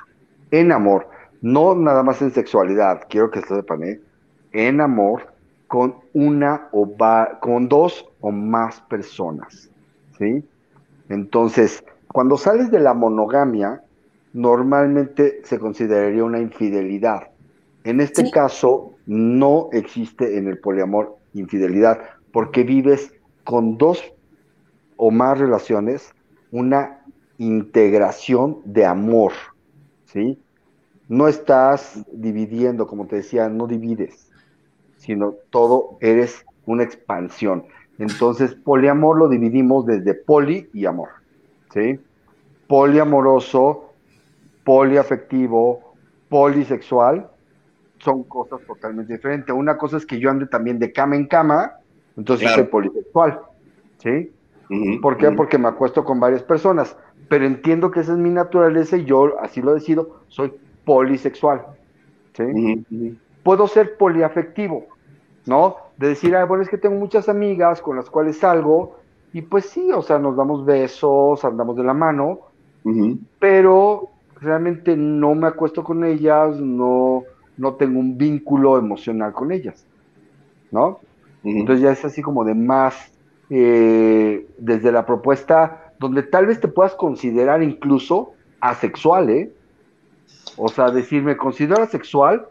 en 0.50 0.70
amor, 0.70 1.08
no 1.40 1.74
nada 1.74 2.02
más 2.02 2.22
en 2.22 2.30
sexualidad, 2.30 3.02
quiero 3.08 3.30
que 3.30 3.40
se 3.40 3.56
sepan, 3.56 3.82
¿eh? 3.82 4.00
en 4.52 4.80
amor 4.80 5.32
con 5.66 5.96
una 6.12 6.68
o 6.72 6.96
va, 6.96 7.40
con 7.40 7.68
dos 7.68 8.06
o 8.20 8.30
más 8.30 8.80
personas, 8.82 9.70
¿sí? 10.18 10.44
Entonces, 11.08 11.82
cuando 12.12 12.36
sales 12.36 12.70
de 12.70 12.80
la 12.80 12.94
monogamia, 12.94 13.82
normalmente 14.32 15.40
se 15.44 15.58
consideraría 15.58 16.24
una 16.24 16.40
infidelidad. 16.40 17.28
En 17.84 18.00
este 18.00 18.30
caso, 18.30 18.94
no 19.06 19.68
existe 19.72 20.38
en 20.38 20.46
el 20.46 20.58
poliamor 20.58 21.16
infidelidad, 21.34 21.98
porque 22.32 22.62
vives 22.62 23.12
con 23.44 23.76
dos 23.76 24.02
o 24.96 25.10
más 25.10 25.38
relaciones 25.38 26.12
una 26.50 27.00
integración 27.38 28.58
de 28.64 28.86
amor, 28.86 29.32
¿sí? 30.04 30.38
No 31.08 31.28
estás 31.28 32.04
dividiendo, 32.12 32.86
como 32.86 33.06
te 33.06 33.16
decía, 33.16 33.48
no 33.48 33.66
divides, 33.66 34.30
sino 34.96 35.34
todo 35.50 35.98
eres 36.00 36.46
una 36.66 36.84
expansión. 36.84 37.64
Entonces, 37.98 38.54
poliamor 38.54 39.18
lo 39.18 39.28
dividimos 39.28 39.84
desde 39.86 40.14
poli 40.14 40.68
y 40.72 40.86
amor, 40.86 41.08
¿sí? 41.72 42.00
Poliamoroso, 42.66 43.92
poliafectivo, 44.64 45.94
polisexual, 46.28 47.28
son 47.98 48.24
cosas 48.24 48.60
totalmente 48.66 49.12
diferentes. 49.12 49.54
Una 49.54 49.76
cosa 49.76 49.96
es 49.96 50.06
que 50.06 50.18
yo 50.18 50.30
ande 50.30 50.46
también 50.46 50.78
de 50.78 50.92
cama 50.92 51.16
en 51.16 51.26
cama, 51.26 51.72
entonces 52.16 52.50
soy 52.50 52.64
polisexual, 52.64 53.40
¿sí? 53.98 54.32
¿Por 55.00 55.18
qué? 55.18 55.30
Porque 55.32 55.58
me 55.58 55.68
acuesto 55.68 56.04
con 56.04 56.18
varias 56.18 56.42
personas, 56.42 56.96
pero 57.28 57.44
entiendo 57.44 57.90
que 57.90 58.00
esa 58.00 58.12
es 58.12 58.18
mi 58.18 58.30
naturaleza 58.30 58.96
y 58.96 59.04
yo 59.04 59.38
así 59.40 59.60
lo 59.60 59.74
decido, 59.74 60.20
soy 60.28 60.52
polisexual, 60.84 61.66
¿sí? 62.34 63.18
Puedo 63.42 63.66
ser 63.68 63.96
poliafectivo, 63.96 64.86
¿no? 65.46 65.76
De 65.96 66.08
decir, 66.08 66.34
ah, 66.36 66.44
bueno, 66.44 66.62
es 66.62 66.70
que 66.70 66.78
tengo 66.78 66.96
muchas 66.96 67.28
amigas 67.28 67.82
con 67.82 67.96
las 67.96 68.08
cuales 68.08 68.38
salgo 68.38 69.01
y 69.32 69.42
pues 69.42 69.66
sí, 69.66 69.90
o 69.92 70.02
sea, 70.02 70.18
nos 70.18 70.36
damos 70.36 70.64
besos, 70.64 71.44
andamos 71.44 71.76
de 71.76 71.84
la 71.84 71.94
mano, 71.94 72.40
pero 73.38 74.10
realmente 74.40 74.96
no 74.96 75.34
me 75.34 75.46
acuesto 75.46 75.82
con 75.82 76.04
ellas, 76.04 76.58
no, 76.60 77.22
no 77.56 77.74
tengo 77.74 77.98
un 77.98 78.18
vínculo 78.18 78.76
emocional 78.76 79.32
con 79.32 79.52
ellas, 79.52 79.86
¿no? 80.70 81.00
Entonces 81.44 81.82
ya 81.82 81.92
es 81.92 82.04
así 82.04 82.22
como 82.22 82.44
de 82.44 82.54
más, 82.54 83.12
eh, 83.50 84.46
desde 84.58 84.92
la 84.92 85.06
propuesta, 85.06 85.94
donde 85.98 86.22
tal 86.22 86.46
vez 86.46 86.60
te 86.60 86.68
puedas 86.68 86.94
considerar 86.94 87.62
incluso 87.62 88.34
asexual, 88.60 89.30
¿eh? 89.30 89.52
O 90.56 90.68
sea, 90.68 90.90
decir, 90.90 91.22
me 91.22 91.36
considero 91.36 91.82
asexual, 91.82 92.46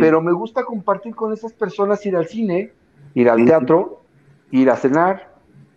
pero 0.00 0.20
me 0.22 0.32
gusta 0.32 0.64
compartir 0.64 1.16
con 1.16 1.32
esas 1.32 1.52
personas, 1.52 2.06
ir 2.06 2.14
al 2.14 2.28
cine, 2.28 2.70
ir 3.14 3.28
al 3.28 3.44
teatro, 3.44 4.02
ir 4.52 4.70
a 4.70 4.76
cenar, 4.76 5.33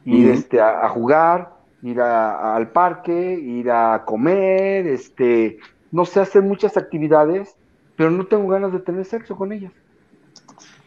ir 0.07 0.29
este, 0.29 0.61
a, 0.61 0.87
jugar, 0.89 1.53
ir 1.83 1.99
al 1.99 2.71
parque, 2.71 3.33
ir 3.33 3.69
a 3.69 4.03
comer, 4.05 4.87
este, 4.87 5.59
no 5.91 6.05
sé, 6.05 6.21
hacer 6.21 6.41
muchas 6.41 6.77
actividades, 6.77 7.55
pero 7.95 8.09
no 8.09 8.25
tengo 8.25 8.47
ganas 8.47 8.71
de 8.71 8.79
tener 8.79 9.05
sexo 9.05 9.35
con 9.35 9.51
ellas. 9.51 9.73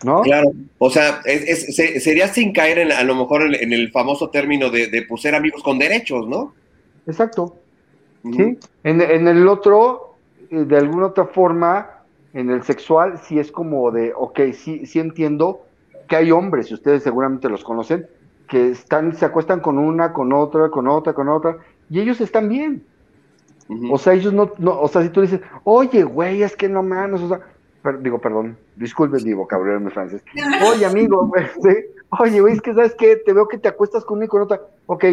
¿No? 0.03 0.23
Claro, 0.23 0.53
o 0.79 0.89
sea, 0.89 1.21
sería 1.23 2.29
sin 2.29 2.55
caer 2.55 2.79
en, 2.79 2.93
a 2.93 3.03
lo 3.03 3.15
mejor 3.15 3.43
en, 3.55 3.73
el 3.73 3.91
famoso 3.93 4.31
término 4.31 4.71
de, 4.71 4.87
de 4.87 5.03
pues, 5.03 5.21
ser 5.21 5.35
amigos 5.35 5.63
con 5.63 5.79
derechos, 5.79 6.27
¿no? 6.27 6.55
Exacto. 7.07 7.57
Sí. 8.23 8.59
En, 8.83 9.03
en, 9.03 9.29
el 9.29 9.47
otro, 9.47 10.17
eh, 10.51 10.65
de 10.65 10.77
alguna 10.79 11.07
otra 11.07 11.27
forma, 11.27 12.01
en 12.33 12.49
el 12.49 12.63
sexual, 12.63 13.21
sí 13.23 13.39
es 13.39 13.53
como 13.53 13.91
de, 13.91 14.13
ok, 14.17 14.41
sí, 14.55 14.87
sí 14.87 15.01
entiendo 15.01 15.67
que 16.09 16.17
hay 16.17 16.31
hombres, 16.31 16.71
y 16.71 16.75
ustedes 16.75 17.03
seguramente 17.03 17.51
los 17.51 17.63
conocen, 17.63 18.07
que 18.51 18.71
están, 18.71 19.15
se 19.15 19.25
acuestan 19.25 19.61
con 19.61 19.79
una, 19.79 20.13
con 20.13 20.33
otra, 20.33 20.71
con 20.71 20.89
otra, 20.89 21.13
con 21.15 21.29
otra, 21.29 21.59
y 21.89 22.01
ellos 22.01 22.21
están 22.21 22.49
bien. 22.49 22.85
O 23.89 23.97
sea, 23.97 24.15
ellos 24.15 24.33
no, 24.33 24.51
no, 24.59 24.81
o 24.81 24.89
sea, 24.89 25.03
si 25.03 25.11
tú 25.11 25.21
dices, 25.21 25.41
oye, 25.63 26.03
güey, 26.03 26.43
es 26.43 26.57
que 26.57 26.69
no 26.69 26.83
mames, 26.83 27.23
o 27.23 27.29
sea, 27.29 27.41
digo, 28.01 28.19
perdón, 28.19 28.59
disculpen 28.75 29.25
mi 29.25 29.33
vocabulario 29.33 29.79
mi 29.79 29.93
francés. 29.93 30.25
Oye, 30.69 30.85
amigo, 30.85 31.29
güey, 31.29 31.47
oye, 32.19 32.41
güey, 32.41 32.55
es 32.55 32.61
que, 32.61 32.75
¿sabes 32.75 32.97
qué? 32.97 33.15
Te 33.25 33.33
veo 33.33 33.47
que 33.47 33.59
te 33.59 33.69
acuestas 33.69 34.05
con 34.05 34.19
una 34.19 34.25
y 34.25 34.29
con 34.29 34.43
otra. 34.43 34.61
Ok, 34.87 35.05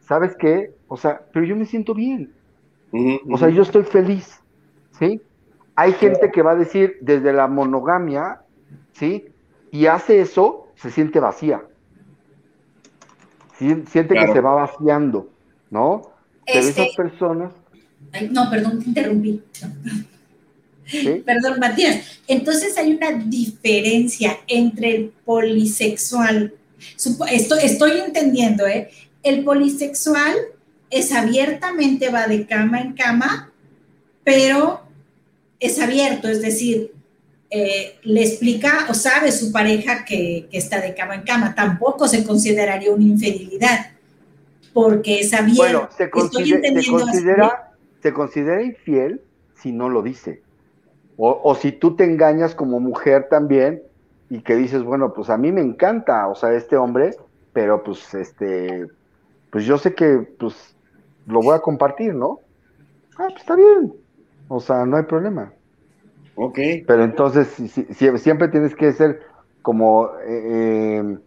¿sabes 0.00 0.36
qué? 0.36 0.72
O 0.86 0.96
sea, 0.96 1.22
pero 1.32 1.44
yo 1.44 1.56
me 1.56 1.66
siento 1.66 1.92
bien. 1.92 2.32
O 3.28 3.36
sea, 3.36 3.48
yo 3.48 3.62
estoy 3.62 3.82
feliz, 3.82 4.40
¿sí? 4.92 5.20
Hay 5.74 5.92
gente 5.94 6.30
que 6.30 6.42
va 6.42 6.52
a 6.52 6.56
decir 6.56 6.98
desde 7.00 7.32
la 7.32 7.48
monogamia, 7.48 8.42
¿sí? 8.92 9.26
Y 9.72 9.86
hace 9.86 10.20
eso, 10.20 10.68
se 10.76 10.92
siente 10.92 11.18
vacía. 11.18 11.64
Siente 13.86 14.14
que 14.14 14.32
se 14.32 14.40
va 14.40 14.54
vaciando, 14.54 15.28
¿no? 15.70 16.10
Pero 16.46 16.60
esas 16.60 16.78
este 16.86 16.96
personas. 16.96 17.52
no, 18.30 18.50
perdón, 18.50 18.80
te 18.80 18.88
interrumpí. 18.88 19.42
Perdón, 21.24 21.58
Matías. 21.60 22.20
Entonces 22.26 22.76
hay 22.76 22.92
una 22.92 23.12
diferencia 23.12 24.38
entre 24.46 24.96
el 24.96 25.12
polisexual. 25.24 26.52
Estoy, 27.30 27.58
estoy 27.62 27.92
entendiendo, 28.00 28.66
¿eh? 28.66 28.90
El 29.22 29.44
polisexual 29.44 30.34
es 30.90 31.12
abiertamente, 31.12 32.10
va 32.10 32.26
de 32.26 32.46
cama 32.46 32.80
en 32.80 32.92
cama, 32.92 33.50
pero 34.22 34.82
es 35.58 35.80
abierto, 35.80 36.28
es 36.28 36.42
decir, 36.42 36.92
eh, 37.56 38.00
le 38.02 38.22
explica 38.22 38.86
o 38.90 38.94
sabe 38.94 39.30
su 39.30 39.52
pareja 39.52 40.04
que, 40.04 40.48
está 40.50 40.80
de 40.80 40.92
cama 40.92 41.14
en 41.14 41.22
cama. 41.22 41.54
Tampoco 41.54 42.08
se 42.08 42.26
consideraría 42.26 42.90
una 42.90 43.04
infidelidad, 43.04 43.92
porque 44.72 45.20
es 45.20 45.32
abierto. 45.32 45.62
Bueno, 45.62 45.88
se, 45.96 46.10
considera, 46.10 47.72
se 48.02 48.12
considera 48.12 48.60
infiel 48.60 49.20
si 49.62 49.70
no 49.70 49.88
lo 49.88 50.02
dice. 50.02 50.42
O, 51.16 51.40
o, 51.44 51.54
si 51.54 51.70
tú 51.70 51.94
te 51.94 52.02
engañas 52.02 52.56
como 52.56 52.80
mujer 52.80 53.28
también 53.30 53.84
y 54.28 54.40
que 54.40 54.56
dices, 54.56 54.82
bueno, 54.82 55.14
pues 55.14 55.30
a 55.30 55.36
mí 55.36 55.52
me 55.52 55.60
encanta, 55.60 56.26
o 56.26 56.34
sea, 56.34 56.52
este 56.54 56.76
hombre, 56.76 57.12
pero 57.52 57.84
pues 57.84 58.14
este, 58.14 58.88
pues 59.50 59.64
yo 59.64 59.78
sé 59.78 59.94
que 59.94 60.26
pues 60.40 60.74
lo 61.28 61.40
voy 61.40 61.54
a 61.54 61.60
compartir, 61.60 62.14
¿no? 62.14 62.40
Ah, 63.16 63.28
pues 63.28 63.42
está 63.42 63.54
bien. 63.54 63.94
O 64.48 64.58
sea, 64.58 64.84
no 64.84 64.96
hay 64.96 65.04
problema. 65.04 65.52
Ok. 66.36 66.58
Pero 66.86 67.04
entonces 67.04 67.48
siempre 68.18 68.48
tienes 68.48 68.74
que 68.74 68.92
ser 68.92 69.22
como 69.62 70.10
eh, 70.26 70.96
em, 70.96 71.20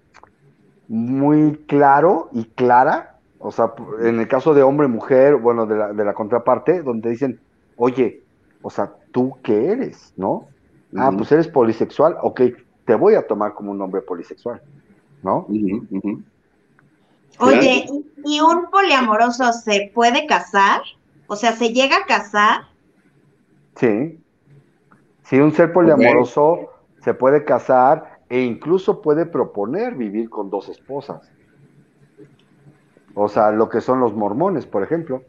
muy 0.87 1.55
claro 1.67 2.29
y 2.33 2.45
clara. 2.45 3.19
O 3.39 3.51
sea, 3.51 3.73
en 4.01 4.19
el 4.19 4.27
caso 4.27 4.53
de 4.53 4.63
hombre-mujer, 4.63 5.35
bueno, 5.35 5.65
de 5.65 5.75
la, 5.75 5.93
de 5.93 6.05
la 6.05 6.13
contraparte, 6.13 6.81
donde 6.81 7.09
dicen, 7.09 7.39
oye, 7.75 8.23
o 8.61 8.69
sea, 8.69 8.91
¿tú 9.11 9.37
qué 9.43 9.71
eres? 9.71 10.13
¿No? 10.17 10.47
Ah, 10.95 11.11
pues 11.15 11.31
eres 11.31 11.47
polisexual, 11.47 12.17
ok, 12.21 12.41
te 12.85 12.95
voy 12.95 13.15
a 13.15 13.27
tomar 13.27 13.53
como 13.53 13.71
un 13.71 13.81
hombre 13.81 14.01
polisexual, 14.01 14.61
¿no? 15.21 15.45
Oye, 17.39 17.85
¿y 18.25 18.39
un 18.39 18.69
poliamoroso 18.71 19.51
se 19.53 19.91
puede 19.93 20.25
casar? 20.25 20.81
O 21.27 21.35
sea, 21.35 21.51
¿se 21.51 21.73
llega 21.73 21.97
a 21.97 22.05
casar? 22.05 22.61
Sí. 23.75 24.19
Si 25.27 25.37
un 25.37 25.51
ser 25.51 25.73
poliamoroso 25.73 26.69
se 27.03 27.13
puede 27.13 27.43
casar 27.43 28.21
e 28.29 28.41
incluso 28.41 29.01
puede 29.01 29.25
proponer 29.25 29.95
vivir 29.95 30.29
con 30.29 30.49
dos 30.49 30.69
esposas. 30.69 31.29
O 33.13 33.27
sea, 33.27 33.51
lo 33.51 33.67
que 33.67 33.81
son 33.81 33.99
los 33.99 34.13
mormones, 34.13 34.65
por 34.65 34.83
ejemplo. 34.83 35.23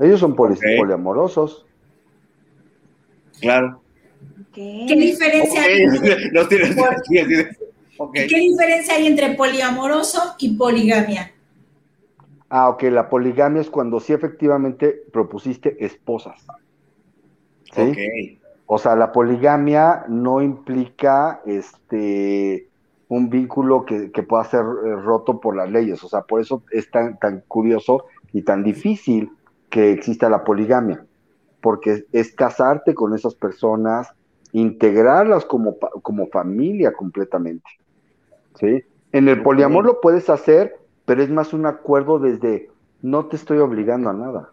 Ellos 0.00 0.18
son 0.18 0.34
poliamorosos. 0.34 1.66
Claro. 3.40 3.80
¿Qué 4.52 4.86
diferencia 4.88 5.62
hay? 5.62 5.86
¿Qué 8.12 8.40
diferencia 8.40 8.94
hay 8.94 9.06
entre 9.06 9.36
poliamoroso 9.36 10.34
y 10.40 10.56
poligamia? 10.56 11.30
Ah, 12.48 12.70
ok, 12.70 12.82
la 12.84 13.08
poligamia 13.08 13.60
es 13.60 13.70
cuando 13.70 14.00
sí 14.00 14.12
efectivamente 14.12 15.00
propusiste 15.12 15.76
esposas. 15.84 16.44
¿Sí? 17.72 18.38
O 18.66 18.78
sea, 18.78 18.96
la 18.96 19.12
poligamia 19.12 20.04
no 20.08 20.40
implica 20.40 21.42
este 21.44 22.68
un 23.12 23.28
vínculo 23.28 23.84
que, 23.84 24.08
pueda 24.22 24.42
ser 24.44 24.60
eh, 24.60 24.96
roto 24.96 25.38
por 25.38 25.54
las 25.54 25.70
leyes. 25.70 26.02
O 26.02 26.08
sea, 26.08 26.22
por 26.22 26.40
eso 26.40 26.62
es 26.70 26.90
tan, 26.90 27.18
tan 27.18 27.42
curioso 27.46 28.06
y 28.32 28.40
tan 28.40 28.64
difícil 28.64 29.30
que 29.68 29.92
exista 29.92 30.30
la 30.30 30.44
poligamia. 30.44 31.04
Porque 31.60 32.06
es 32.10 32.32
casarte 32.32 32.94
con 32.94 33.14
esas 33.14 33.34
personas, 33.34 34.14
integrarlas 34.52 35.44
como, 35.44 35.76
como 36.00 36.28
familia 36.28 36.94
completamente. 36.94 37.68
¿Sí? 38.58 38.82
En 39.12 39.28
el 39.28 39.42
poliamor 39.42 39.84
lo 39.84 40.00
puedes 40.00 40.30
hacer, 40.30 40.78
pero 41.04 41.22
es 41.22 41.28
más 41.28 41.52
un 41.52 41.66
acuerdo 41.66 42.18
desde 42.18 42.70
no 43.02 43.26
te 43.26 43.36
estoy 43.36 43.58
obligando 43.58 44.08
a 44.08 44.14
nada. 44.14 44.52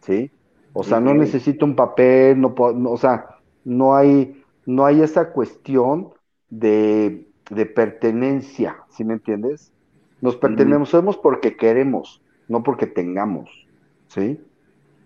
¿Sí? 0.00 0.30
O 0.76 0.82
sea, 0.82 0.98
no 0.98 1.14
necesito 1.14 1.64
un 1.64 1.76
papel, 1.76 2.40
no, 2.40 2.52
o 2.58 2.96
sea, 2.96 3.26
no 3.64 3.94
hay, 3.94 4.42
no 4.66 4.84
hay 4.84 5.02
esa 5.02 5.30
cuestión 5.30 6.12
de, 6.50 7.28
pertenencia, 7.76 8.78
¿sí 8.90 9.04
me 9.04 9.14
entiendes? 9.14 9.72
Nos 10.20 10.36
pertenecemos 10.36 11.16
porque 11.16 11.56
queremos, 11.56 12.20
no 12.48 12.64
porque 12.64 12.88
tengamos, 12.88 13.68
¿sí? 14.08 14.40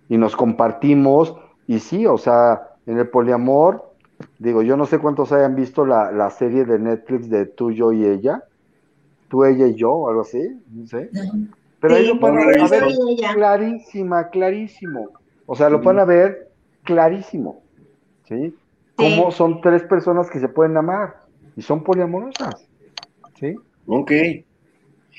Y 0.08 0.16
nos 0.16 0.36
compartimos, 0.36 1.36
y 1.66 1.80
sí, 1.80 2.06
o 2.06 2.16
sea, 2.16 2.76
en 2.86 2.96
el 2.96 3.08
poliamor, 3.08 3.92
digo, 4.38 4.62
yo 4.62 4.74
no 4.78 4.86
sé 4.86 4.98
cuántos 4.98 5.32
hayan 5.32 5.54
visto 5.54 5.84
la, 5.84 6.30
serie 6.30 6.64
de 6.64 6.78
Netflix 6.78 7.28
de 7.28 7.44
tú, 7.44 7.72
yo 7.72 7.92
y 7.92 8.06
ella, 8.06 8.42
tú, 9.28 9.44
ella 9.44 9.66
y 9.66 9.74
yo, 9.74 9.92
o 9.92 10.08
algo 10.08 10.22
así, 10.22 10.58
no 10.72 10.86
sé. 10.86 11.10
Pero 11.78 11.94
ahí 11.94 12.06
lo 12.06 12.18
van 12.18 12.38
a 12.38 12.46
ver 12.46 12.56
clarísima, 13.34 14.30
clarísimo. 14.30 15.10
O 15.50 15.56
sea, 15.56 15.70
lo 15.70 15.78
van 15.78 15.98
a 15.98 16.04
ver 16.04 16.52
clarísimo, 16.84 17.62
¿sí? 18.28 18.54
Como 18.96 19.30
son 19.30 19.62
tres 19.62 19.82
personas 19.82 20.28
que 20.28 20.40
se 20.40 20.48
pueden 20.48 20.76
amar 20.76 21.22
y 21.56 21.62
son 21.62 21.82
poliamorosas, 21.82 22.66
¿sí? 23.40 23.56
Ok. 23.86 24.10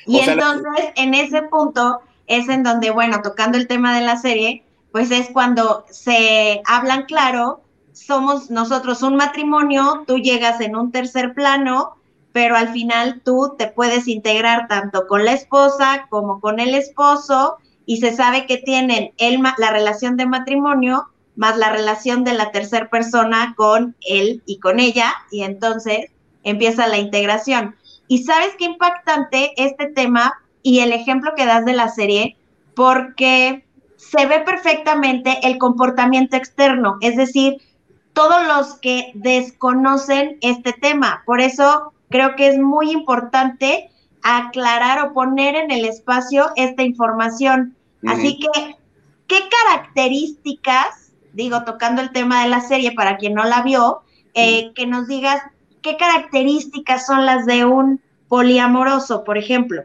Y 0.05 0.19
entonces, 0.19 0.91
en 0.97 1.15
ese 1.15 1.41
punto, 1.41 2.01
es 2.27 2.47
en 2.47 2.61
donde, 2.61 2.91
bueno, 2.91 3.23
tocando 3.23 3.57
el 3.57 3.67
tema 3.67 3.97
de 3.97 4.05
la 4.05 4.17
serie, 4.17 4.63
pues 4.91 5.09
es 5.09 5.31
cuando 5.31 5.83
se 5.89 6.61
hablan 6.67 7.05
claro, 7.05 7.61
somos 7.93 8.51
nosotros 8.51 9.01
un 9.01 9.15
matrimonio, 9.15 10.03
tú 10.05 10.19
llegas 10.19 10.61
en 10.61 10.75
un 10.75 10.91
tercer 10.91 11.33
plano, 11.33 11.95
pero 12.33 12.55
al 12.55 12.69
final 12.69 13.21
tú 13.25 13.55
te 13.57 13.65
puedes 13.65 14.07
integrar 14.07 14.67
tanto 14.67 15.07
con 15.07 15.25
la 15.25 15.33
esposa 15.33 16.05
como 16.11 16.39
con 16.39 16.59
el 16.59 16.75
esposo 16.75 17.57
y 17.89 17.97
se 17.97 18.15
sabe 18.15 18.45
que 18.45 18.57
tienen 18.57 19.13
el, 19.17 19.41
la 19.57 19.71
relación 19.71 20.15
de 20.15 20.27
matrimonio 20.27 21.07
más 21.35 21.57
la 21.57 21.71
relación 21.71 22.23
de 22.23 22.33
la 22.33 22.51
tercera 22.51 22.87
persona 22.87 23.55
con 23.57 23.95
él 24.07 24.43
y 24.45 24.59
con 24.59 24.79
ella, 24.79 25.11
y 25.31 25.41
entonces 25.41 26.11
empieza 26.43 26.85
la 26.85 26.99
integración. 26.99 27.75
Y 28.07 28.25
sabes 28.25 28.49
qué 28.59 28.65
impactante 28.65 29.53
este 29.55 29.87
tema 29.87 30.33
y 30.61 30.81
el 30.81 30.93
ejemplo 30.93 31.31
que 31.35 31.47
das 31.47 31.65
de 31.65 31.73
la 31.73 31.89
serie, 31.89 32.37
porque 32.75 33.65
se 33.95 34.27
ve 34.27 34.41
perfectamente 34.41 35.39
el 35.41 35.57
comportamiento 35.57 36.37
externo, 36.37 36.97
es 37.01 37.17
decir, 37.17 37.57
todos 38.13 38.45
los 38.45 38.77
que 38.81 39.13
desconocen 39.15 40.37
este 40.41 40.73
tema. 40.73 41.23
Por 41.25 41.41
eso 41.41 41.93
creo 42.11 42.35
que 42.35 42.49
es 42.49 42.59
muy 42.59 42.91
importante 42.91 43.89
aclarar 44.21 45.07
o 45.07 45.13
poner 45.13 45.55
en 45.55 45.71
el 45.71 45.85
espacio 45.85 46.51
esta 46.55 46.83
información. 46.83 47.75
Así 48.07 48.39
que, 48.39 48.75
¿qué 49.27 49.37
características, 49.67 51.13
digo, 51.33 51.63
tocando 51.63 52.01
el 52.01 52.11
tema 52.11 52.43
de 52.43 52.49
la 52.49 52.61
serie 52.61 52.93
para 52.93 53.17
quien 53.17 53.33
no 53.33 53.43
la 53.43 53.61
vio, 53.61 54.01
eh, 54.33 54.71
que 54.73 54.87
nos 54.87 55.07
digas 55.07 55.41
qué 55.81 55.97
características 55.97 57.05
son 57.05 57.25
las 57.25 57.45
de 57.45 57.65
un 57.65 58.01
poliamoroso, 58.27 59.23
por 59.23 59.37
ejemplo? 59.37 59.83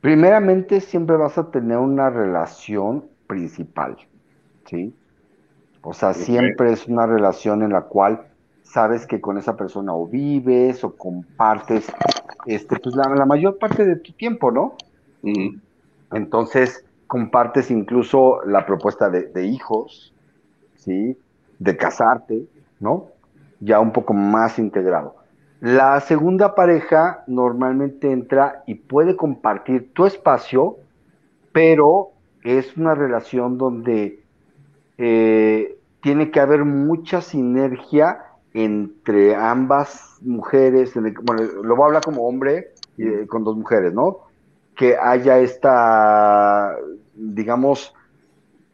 Primeramente, 0.00 0.80
siempre 0.80 1.16
vas 1.16 1.36
a 1.38 1.50
tener 1.50 1.78
una 1.78 2.08
relación 2.08 3.04
principal, 3.26 3.96
¿sí? 4.66 4.94
O 5.82 5.92
sea, 5.92 6.14
siempre 6.14 6.72
es 6.72 6.86
una 6.86 7.06
relación 7.06 7.62
en 7.62 7.72
la 7.72 7.82
cual 7.82 8.26
sabes 8.62 9.06
que 9.06 9.20
con 9.20 9.38
esa 9.38 9.56
persona 9.56 9.94
o 9.94 10.06
vives 10.06 10.84
o 10.84 10.94
compartes 10.94 11.90
este, 12.46 12.78
pues 12.78 12.94
la, 12.94 13.26
mayor 13.26 13.58
parte 13.58 13.84
de 13.84 13.96
tu 13.96 14.12
tiempo, 14.12 14.50
¿no? 14.50 14.76
Entonces, 16.12 16.84
compartes 17.06 17.70
incluso 17.70 18.40
la 18.44 18.66
propuesta 18.66 19.10
de, 19.10 19.44
hijos, 19.46 20.14
¿sí? 20.76 21.16
De 21.58 21.76
casarte, 21.76 22.46
¿no? 22.80 23.06
Ya 23.60 23.80
un 23.80 23.92
poco 23.92 24.14
más 24.14 24.58
integrado. 24.58 25.16
La 25.60 25.98
segunda 26.00 26.54
pareja 26.54 27.24
normalmente 27.26 28.12
entra 28.12 28.62
y 28.66 28.76
puede 28.76 29.16
compartir 29.16 29.92
tu 29.92 30.06
espacio, 30.06 30.76
pero 31.52 32.10
es 32.44 32.76
una 32.76 32.94
relación 32.94 33.58
donde 33.58 34.22
eh, 34.98 35.78
tiene 36.00 36.30
que 36.30 36.40
haber 36.40 36.64
mucha 36.64 37.20
sinergia 37.20 38.22
entre 38.54 39.34
ambas 39.34 40.18
mujeres. 40.22 40.94
bueno, 41.22 41.42
lo 41.62 41.76
voy 41.76 41.84
a 41.84 41.86
hablar 41.86 42.02
como 42.04 42.26
hombre 42.26 42.72
y, 42.96 43.26
con 43.26 43.44
dos 43.44 43.56
mujeres, 43.56 43.92
¿no? 43.92 44.27
Que 44.78 44.96
haya 44.96 45.40
esta, 45.40 46.76
digamos, 47.12 47.92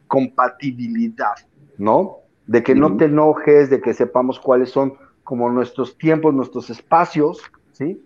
compatibilidad, 0.07 1.33
¿no? 1.79 2.17
De 2.45 2.61
que 2.61 2.75
no 2.75 2.95
te 2.95 3.05
enojes, 3.05 3.71
de 3.71 3.81
que 3.81 3.95
sepamos 3.95 4.39
cuáles 4.39 4.69
son 4.69 4.93
como 5.23 5.49
nuestros 5.49 5.97
tiempos, 5.97 6.31
nuestros 6.31 6.69
espacios, 6.69 7.41
¿sí? 7.71 8.05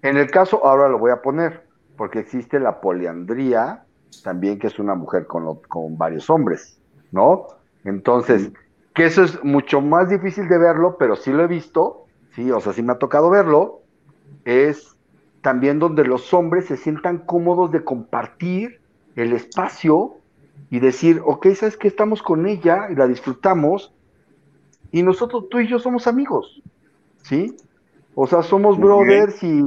En 0.00 0.16
el 0.16 0.30
caso, 0.30 0.64
ahora 0.64 0.88
lo 0.88 0.98
voy 0.98 1.10
a 1.10 1.20
poner, 1.20 1.66
porque 1.98 2.18
existe 2.18 2.58
la 2.58 2.80
poliandría, 2.80 3.84
también 4.24 4.58
que 4.58 4.68
es 4.68 4.78
una 4.78 4.94
mujer 4.94 5.26
con, 5.26 5.60
con 5.68 5.98
varios 5.98 6.30
hombres, 6.30 6.80
¿no? 7.12 7.48
Entonces, 7.84 8.50
que 8.94 9.04
eso 9.04 9.22
es 9.22 9.44
mucho 9.44 9.82
más 9.82 10.08
difícil 10.08 10.48
de 10.48 10.56
verlo, 10.56 10.96
pero 10.98 11.14
sí 11.14 11.30
lo 11.30 11.44
he 11.44 11.46
visto, 11.46 12.06
sí, 12.34 12.50
o 12.50 12.60
sea, 12.60 12.72
sí 12.72 12.82
me 12.82 12.92
ha 12.92 12.98
tocado 12.98 13.28
verlo, 13.28 13.82
es 14.46 14.97
también 15.42 15.78
donde 15.78 16.04
los 16.04 16.32
hombres 16.34 16.66
se 16.66 16.76
sientan 16.76 17.18
cómodos 17.18 17.70
de 17.70 17.84
compartir 17.84 18.80
el 19.16 19.32
espacio 19.32 20.16
y 20.70 20.80
decir, 20.80 21.22
ok, 21.24 21.48
¿sabes 21.54 21.76
que 21.76 21.88
Estamos 21.88 22.22
con 22.22 22.46
ella 22.46 22.88
y 22.90 22.94
la 22.94 23.06
disfrutamos 23.06 23.92
y 24.90 25.02
nosotros, 25.02 25.48
tú 25.50 25.60
y 25.60 25.68
yo 25.68 25.78
somos 25.78 26.06
amigos, 26.06 26.62
¿sí? 27.22 27.56
O 28.14 28.26
sea, 28.26 28.42
somos 28.42 28.78
brothers 28.78 29.42
y, 29.42 29.62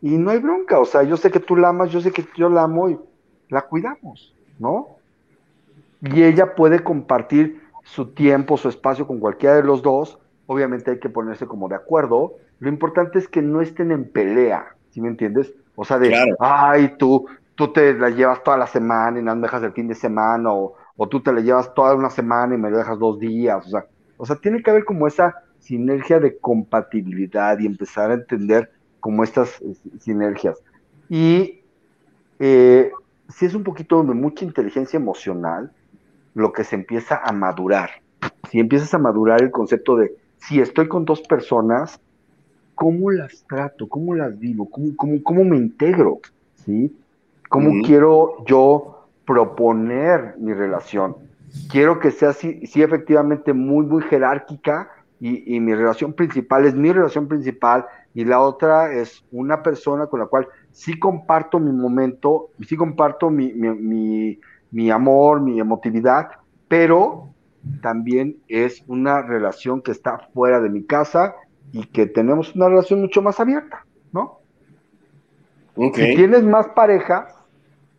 y, 0.00 0.18
no 0.18 0.30
hay 0.30 0.38
bronca, 0.38 0.78
o 0.78 0.84
sea, 0.84 1.02
yo 1.02 1.16
sé 1.16 1.30
que 1.30 1.40
tú 1.40 1.56
la 1.56 1.68
amas, 1.68 1.90
yo 1.90 2.00
sé 2.00 2.12
que 2.12 2.24
yo 2.36 2.48
la 2.48 2.62
amo 2.62 2.88
y 2.88 2.98
la 3.48 3.62
cuidamos, 3.62 4.34
¿no? 4.58 4.88
Y 6.00 6.22
ella 6.22 6.54
puede 6.54 6.80
compartir 6.80 7.60
su 7.84 8.06
tiempo, 8.12 8.56
su 8.56 8.68
espacio 8.68 9.06
con 9.06 9.18
cualquiera 9.18 9.56
de 9.56 9.64
los 9.64 9.82
dos, 9.82 10.18
obviamente 10.46 10.92
hay 10.92 11.00
que 11.00 11.08
ponerse 11.08 11.46
como 11.46 11.68
de 11.68 11.74
acuerdo, 11.74 12.34
lo 12.60 12.68
importante 12.68 13.18
es 13.18 13.26
que 13.28 13.42
no 13.42 13.60
estén 13.60 13.90
en 13.90 14.08
pelea, 14.08 14.76
¿sí 14.92 15.00
me 15.00 15.08
entiendes? 15.08 15.52
O 15.74 15.84
sea, 15.84 15.98
de, 15.98 16.14
ay, 16.38 16.94
tú, 16.98 17.26
tú 17.54 17.72
te 17.72 17.94
la 17.94 18.10
llevas 18.10 18.42
toda 18.44 18.56
la 18.56 18.66
semana 18.66 19.18
y 19.18 19.22
no 19.22 19.34
me 19.34 19.42
dejas 19.42 19.62
el 19.62 19.72
fin 19.72 19.88
de 19.88 19.94
semana, 19.94 20.52
o, 20.52 20.74
tú 21.10 21.20
te 21.20 21.32
la 21.32 21.40
llevas 21.40 21.74
toda 21.74 21.96
una 21.96 22.10
semana 22.10 22.54
y 22.54 22.58
me 22.58 22.70
dejas 22.70 22.98
dos 22.98 23.18
días, 23.18 23.66
o 23.66 23.70
sea, 23.70 23.86
o 24.16 24.26
sea, 24.26 24.36
tiene 24.36 24.62
que 24.62 24.70
haber 24.70 24.84
como 24.84 25.08
esa 25.08 25.34
sinergia 25.58 26.20
de 26.20 26.38
compatibilidad 26.38 27.58
y 27.58 27.66
empezar 27.66 28.10
a 28.10 28.14
entender 28.14 28.70
como 29.00 29.24
estas 29.24 29.60
eh, 29.62 29.74
sinergias. 29.98 30.62
Y 31.08 31.62
eh, 32.38 32.92
si 33.28 33.46
es 33.46 33.54
un 33.54 33.64
poquito 33.64 34.02
de 34.04 34.14
mucha 34.14 34.44
inteligencia 34.44 34.96
emocional, 34.96 35.72
lo 36.34 36.52
que 36.52 36.64
se 36.64 36.76
empieza 36.76 37.20
a 37.24 37.32
madurar. 37.32 37.90
Si 38.50 38.60
empiezas 38.60 38.94
a 38.94 38.98
madurar 38.98 39.42
el 39.42 39.50
concepto 39.50 39.96
de, 39.96 40.14
si 40.38 40.60
estoy 40.60 40.88
con 40.88 41.04
dos 41.04 41.22
personas, 41.22 42.00
cómo 42.82 43.12
las 43.12 43.44
trato, 43.48 43.88
cómo 43.88 44.12
las 44.12 44.36
vivo, 44.40 44.68
cómo, 44.68 45.22
cómo, 45.22 45.44
me 45.44 45.56
integro, 45.56 46.18
¿sí? 46.56 46.92
¿Cómo 47.48 47.80
quiero 47.86 48.44
yo 48.44 49.06
proponer 49.24 50.34
mi 50.38 50.52
relación? 50.52 51.14
Quiero 51.70 52.00
que 52.00 52.10
sea 52.10 52.32
sí, 52.32 52.66
sí 52.66 52.82
efectivamente 52.82 53.52
muy, 53.52 53.86
muy 53.86 54.02
jerárquica 54.02 54.90
y, 55.20 55.60
mi 55.60 55.72
relación 55.72 56.12
principal 56.12 56.66
es 56.66 56.74
mi 56.74 56.92
relación 56.92 57.28
principal 57.28 57.86
y 58.14 58.24
la 58.24 58.40
otra 58.40 58.92
es 58.92 59.24
una 59.30 59.62
persona 59.62 60.08
con 60.08 60.18
la 60.18 60.26
cual 60.26 60.48
sí 60.72 60.98
comparto 60.98 61.60
mi 61.60 61.70
momento, 61.70 62.48
sí 62.66 62.74
comparto 62.74 63.30
mi, 63.30 63.52
mi, 63.52 64.40
mi 64.72 64.90
amor, 64.90 65.40
mi 65.40 65.60
emotividad, 65.60 66.30
pero 66.66 67.28
también 67.80 68.38
es 68.48 68.82
una 68.88 69.22
relación 69.22 69.82
que 69.82 69.92
está 69.92 70.18
fuera 70.34 70.60
de 70.60 70.68
mi 70.68 70.82
casa 70.82 71.36
y 71.72 71.84
que 71.86 72.06
tenemos 72.06 72.54
una 72.54 72.68
relación 72.68 73.00
mucho 73.00 73.22
más 73.22 73.38
abierta, 73.40 73.86
¿no? 74.12 74.40
Si 75.76 76.14
tienes 76.16 76.42
más 76.42 76.68
parejas, 76.68 77.34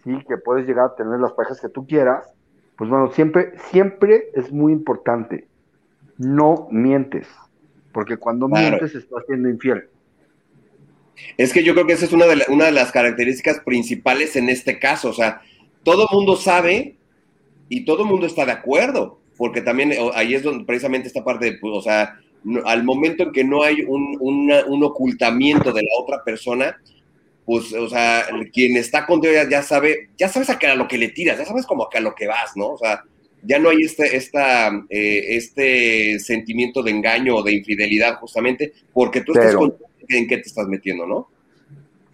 sí, 0.03 0.11
que 0.27 0.37
puedes 0.37 0.67
llegar 0.67 0.85
a 0.85 0.95
tener 0.95 1.19
las 1.19 1.31
parejas 1.33 1.59
que 1.59 1.69
tú 1.69 1.87
quieras, 1.87 2.27
pues 2.75 2.89
bueno, 2.89 3.11
siempre, 3.11 3.53
siempre 3.71 4.29
es 4.33 4.51
muy 4.51 4.73
importante 4.73 5.47
no 6.17 6.67
mientes, 6.71 7.27
porque 7.91 8.17
cuando 8.17 8.47
mientes 8.47 8.95
estás 8.95 9.23
siendo 9.27 9.49
infiel. 9.49 9.89
Es 11.37 11.53
que 11.53 11.63
yo 11.63 11.73
creo 11.73 11.85
que 11.85 11.93
esa 11.93 12.05
es 12.05 12.13
una 12.13 12.25
de, 12.25 12.43
una 12.49 12.65
de 12.65 12.71
las 12.71 12.91
características 12.91 13.59
principales 13.59 14.35
en 14.35 14.49
este 14.49 14.79
caso. 14.79 15.09
O 15.09 15.13
sea, 15.13 15.41
todo 15.83 16.03
el 16.03 16.15
mundo 16.15 16.35
sabe 16.35 16.97
y 17.69 17.85
todo 17.85 18.03
el 18.03 18.09
mundo 18.09 18.25
está 18.25 18.45
de 18.45 18.51
acuerdo, 18.51 19.19
porque 19.37 19.61
también 19.61 19.91
ahí 20.15 20.33
es 20.33 20.43
donde 20.43 20.65
precisamente 20.65 21.07
esta 21.07 21.23
parte 21.23 21.45
de, 21.45 21.57
pues, 21.59 21.73
o 21.75 21.81
sea, 21.81 22.19
al 22.65 22.83
momento 22.83 23.23
en 23.23 23.31
que 23.31 23.43
no 23.43 23.63
hay 23.63 23.83
un, 23.87 24.17
un, 24.19 24.83
ocultamiento 24.83 25.71
de 25.71 25.81
la 25.81 26.01
otra 26.01 26.23
persona, 26.23 26.77
pues, 27.45 27.73
o 27.73 27.89
sea, 27.89 28.25
quien 28.51 28.77
está 28.77 29.05
contigo 29.05 29.33
ya, 29.33 29.49
ya, 29.49 29.61
sabe, 29.61 30.09
ya 30.17 30.27
sabes 30.29 30.49
a, 30.49 30.59
qué, 30.59 30.67
a 30.67 30.75
lo 30.75 30.87
que 30.87 30.97
le 30.97 31.09
tiras, 31.09 31.37
ya 31.37 31.45
sabes 31.45 31.65
como 31.65 31.83
a, 31.83 31.89
a 31.93 31.99
lo 31.99 32.15
que 32.15 32.27
vas, 32.27 32.55
¿no? 32.55 32.69
O 32.69 32.77
sea, 32.77 33.03
ya 33.43 33.59
no 33.59 33.69
hay 33.69 33.83
este, 33.83 34.15
esta, 34.15 34.69
eh, 34.89 35.35
este 35.35 36.19
sentimiento 36.19 36.81
de 36.81 36.91
engaño 36.91 37.35
o 37.35 37.43
de 37.43 37.53
infidelidad 37.53 38.15
justamente 38.19 38.73
porque 38.93 39.21
tú 39.21 39.33
estás 39.33 39.55
consciente 39.55 40.17
en 40.17 40.27
qué 40.27 40.37
te 40.37 40.47
estás 40.47 40.67
metiendo, 40.67 41.05
¿no? 41.05 41.27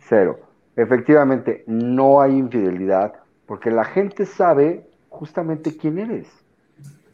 Cero. 0.07 0.39
Efectivamente, 0.75 1.63
no 1.67 2.21
hay 2.21 2.37
infidelidad 2.37 3.13
porque 3.45 3.69
la 3.69 3.83
gente 3.83 4.25
sabe 4.25 4.85
justamente 5.09 5.75
quién 5.75 5.99
eres. 5.99 6.27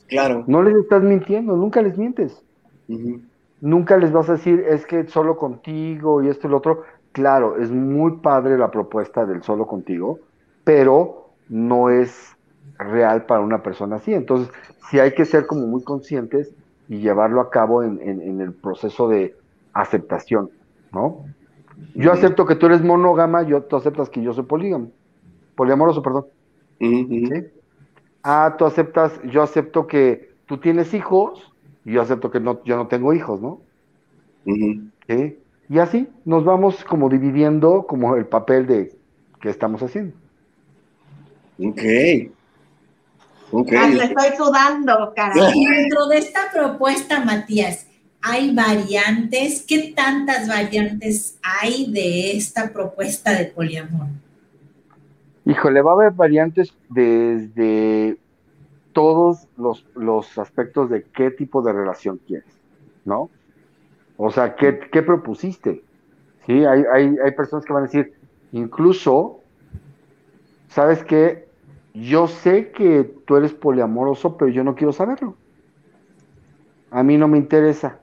Claro. 0.07 0.43
No 0.47 0.61
les 0.61 0.75
estás 0.75 1.01
mintiendo, 1.01 1.55
nunca 1.55 1.81
les 1.81 1.97
mientes. 1.97 2.44
Nunca 3.61 3.97
les 3.97 4.11
vas 4.11 4.29
a 4.29 4.33
decir, 4.33 4.63
es 4.67 4.85
que 4.85 5.07
solo 5.07 5.37
contigo 5.37 6.21
y 6.21 6.29
esto 6.29 6.47
y 6.47 6.51
lo 6.51 6.57
otro. 6.57 6.83
Claro, 7.11 7.57
es 7.57 7.71
muy 7.71 8.17
padre 8.17 8.57
la 8.57 8.71
propuesta 8.71 9.25
del 9.25 9.41
solo 9.43 9.65
contigo, 9.65 10.19
pero 10.63 11.29
no 11.47 11.89
es 11.89 12.35
real 12.77 13.25
para 13.25 13.41
una 13.41 13.63
persona 13.63 13.97
así. 13.97 14.13
Entonces, 14.13 14.53
sí 14.89 14.99
hay 14.99 15.13
que 15.13 15.25
ser 15.25 15.47
como 15.47 15.65
muy 15.65 15.83
conscientes 15.83 16.53
y 16.87 16.99
llevarlo 16.99 17.41
a 17.41 17.49
cabo 17.49 17.83
en, 17.83 18.41
el 18.41 18.53
proceso 18.53 19.07
de 19.07 19.35
aceptación, 19.73 20.49
¿no? 20.91 21.25
Yo 21.93 22.11
acepto 22.11 22.45
que 22.45 22.55
tú 22.55 22.67
eres 22.67 22.81
monógama, 22.81 23.43
yo, 23.43 23.63
tú 23.63 23.75
aceptas 23.75 24.09
que 24.09 24.21
yo 24.21 24.33
soy 24.33 24.45
polígamo, 24.45 24.91
poliamoroso, 25.55 26.01
perdón. 26.01 26.25
Ah, 28.23 28.55
tú 28.57 28.65
aceptas, 28.65 29.19
yo 29.23 29.41
acepto 29.41 29.87
que 29.87 30.31
tú 30.45 30.57
tienes 30.57 30.93
hijos, 30.93 31.53
y 31.85 31.93
yo 31.93 32.01
acepto 32.01 32.31
que 32.31 32.39
no, 32.39 32.63
yo 32.63 32.75
no 32.75 32.87
tengo 32.87 33.13
hijos, 33.13 33.39
¿no? 33.41 33.61
Y 34.45 35.79
así 35.79 36.09
nos 36.25 36.43
vamos 36.43 36.83
como 36.83 37.09
dividiendo 37.09 37.85
como 37.87 38.15
el 38.15 38.25
papel 38.25 38.67
de 38.67 38.95
que 39.39 39.49
estamos 39.49 39.81
haciendo. 39.81 40.15
Ok. 41.59 41.81
Okay. 43.51 43.97
estoy 43.99 44.35
sudando, 44.35 45.13
Y 45.53 45.65
dentro 45.69 46.07
de 46.07 46.17
esta 46.17 46.51
propuesta, 46.51 47.23
Matías, 47.23 47.87
¿hay 48.21 48.53
variantes? 48.53 49.63
¿Qué 49.65 49.93
tantas 49.95 50.47
variantes 50.47 51.37
hay 51.41 51.91
de 51.91 52.35
esta 52.35 52.73
propuesta 52.73 53.31
de 53.31 53.45
poliamor? 53.45 54.07
Híjole, 55.45 55.81
va 55.81 55.91
a 55.91 55.93
haber 55.93 56.11
variantes 56.11 56.73
desde 56.89 58.17
todos 58.95 59.47
los, 59.57 59.85
los 59.93 60.39
aspectos 60.39 60.89
de 60.89 61.03
qué 61.03 61.29
tipo 61.29 61.61
de 61.61 61.73
relación 61.73 62.19
quieres, 62.25 62.59
¿no? 63.03 63.29
O 64.17 64.31
sea, 64.31 64.55
¿qué, 64.55 64.79
qué 64.91 65.03
propusiste? 65.03 65.83
Sí, 66.45 66.63
hay, 66.63 66.83
hay, 66.91 67.15
hay 67.23 67.31
personas 67.33 67.65
que 67.65 67.73
van 67.73 67.83
a 67.83 67.87
decir, 67.87 68.13
incluso, 68.53 69.41
¿sabes 70.69 71.03
qué? 71.03 71.45
yo 71.95 72.27
sé 72.27 72.71
que 72.71 73.03
tú 73.25 73.37
eres 73.37 73.53
poliamoroso, 73.53 74.37
pero 74.37 74.51
yo 74.51 74.63
no 74.63 74.75
quiero 74.75 74.91
saberlo. 74.91 75.35
A 76.91 77.03
mí 77.03 77.17
no 77.17 77.27
me 77.27 77.37
interesa. 77.37 77.99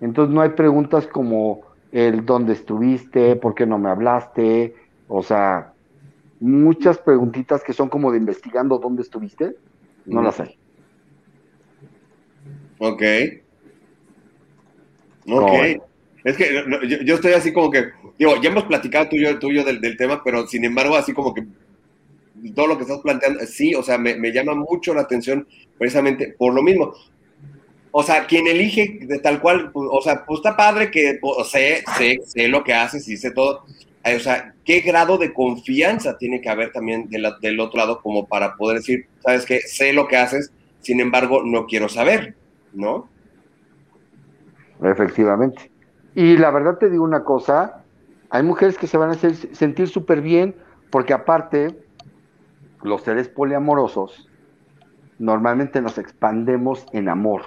Entonces 0.00 0.34
no 0.34 0.42
hay 0.42 0.50
preguntas 0.50 1.06
como 1.06 1.62
el 1.92 2.26
dónde 2.26 2.52
estuviste, 2.52 3.36
por 3.36 3.54
qué 3.54 3.66
no 3.66 3.78
me 3.78 3.90
hablaste, 3.90 4.74
o 5.08 5.22
sea, 5.22 5.72
muchas 6.40 6.98
preguntitas 6.98 7.62
que 7.62 7.72
son 7.72 7.88
como 7.88 8.10
de 8.10 8.18
investigando 8.18 8.78
dónde 8.78 9.02
estuviste, 9.02 9.56
no 10.06 10.22
las 10.22 10.40
hay. 10.40 10.56
Ok. 12.78 13.02
Ok. 15.28 15.52
Es 16.24 16.36
que 16.36 16.64
yo, 17.04 17.14
estoy 17.14 17.32
así 17.32 17.52
como 17.52 17.70
que, 17.70 17.90
digo, 18.18 18.40
ya 18.40 18.50
hemos 18.50 18.64
platicado 18.64 19.08
tú 19.08 19.16
y 19.16 19.54
yo, 19.54 19.64
del, 19.64 19.80
del 19.80 19.96
tema, 19.96 20.22
pero 20.22 20.46
sin 20.46 20.64
embargo, 20.64 20.96
así 20.96 21.12
como 21.12 21.34
que 21.34 21.44
todo 22.54 22.66
lo 22.66 22.76
que 22.76 22.82
estás 22.82 23.00
planteando, 23.00 23.44
sí, 23.46 23.74
o 23.74 23.82
sea, 23.82 23.98
me, 23.98 24.32
llama 24.32 24.54
mucho 24.54 24.94
la 24.94 25.02
atención 25.02 25.46
precisamente 25.78 26.34
por 26.38 26.54
lo 26.54 26.62
mismo. 26.62 26.94
O 27.90 28.02
sea, 28.02 28.26
quien 28.26 28.46
elige 28.46 29.00
de 29.02 29.18
tal 29.18 29.40
cual, 29.40 29.70
pues, 29.72 29.88
o 29.90 30.00
sea, 30.00 30.24
pues 30.24 30.38
está 30.38 30.56
padre 30.56 30.90
que 30.90 31.18
pues, 31.20 31.48
sé, 31.48 31.84
sé, 31.98 32.20
sé 32.24 32.48
lo 32.48 32.64
que 32.64 32.72
haces 32.72 33.06
y 33.08 33.16
sé 33.16 33.32
todo. 33.32 33.64
O 34.04 34.18
sea, 34.18 34.54
¿qué 34.64 34.80
grado 34.80 35.16
de 35.16 35.32
confianza 35.32 36.18
tiene 36.18 36.40
que 36.40 36.48
haber 36.48 36.72
también 36.72 37.08
del 37.08 37.60
otro 37.60 37.78
lado 37.78 38.00
como 38.02 38.26
para 38.26 38.56
poder 38.56 38.78
decir, 38.78 39.06
sabes 39.20 39.46
que 39.46 39.60
sé 39.60 39.92
lo 39.92 40.08
que 40.08 40.16
haces, 40.16 40.52
sin 40.80 41.00
embargo, 41.00 41.42
no 41.44 41.66
quiero 41.66 41.88
saber, 41.88 42.34
¿no? 42.72 43.08
Efectivamente. 44.82 45.70
Y 46.14 46.36
la 46.36 46.50
verdad 46.50 46.78
te 46.78 46.90
digo 46.90 47.04
una 47.04 47.22
cosa, 47.22 47.84
hay 48.30 48.42
mujeres 48.42 48.76
que 48.76 48.88
se 48.88 48.96
van 48.96 49.10
a 49.10 49.12
hacer 49.12 49.36
sentir 49.36 49.88
súper 49.88 50.20
bien 50.20 50.56
porque 50.90 51.12
aparte 51.12 51.78
los 52.82 53.02
seres 53.02 53.28
poliamorosos 53.28 54.28
normalmente 55.18 55.80
nos 55.80 55.98
expandemos 55.98 56.84
en 56.92 57.08
amor, 57.08 57.42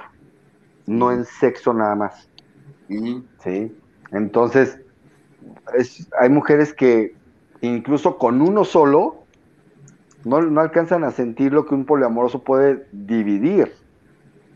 no 0.86 1.12
en 1.12 1.26
sexo 1.26 1.74
nada 1.74 1.96
más. 1.96 2.30
¿Sí? 2.88 3.76
Entonces, 4.12 4.80
hay 6.20 6.30
mujeres 6.30 6.74
que 6.74 7.16
incluso 7.62 8.18
con 8.18 8.42
uno 8.42 8.66
solo 8.66 9.26
no, 10.24 10.60
alcanzan 10.60 11.04
a 11.04 11.12
sentir 11.12 11.54
lo 11.54 11.66
que 11.66 11.76
un 11.76 11.86
poliamoroso 11.86 12.44
puede 12.44 12.88
dividir. 12.92 13.74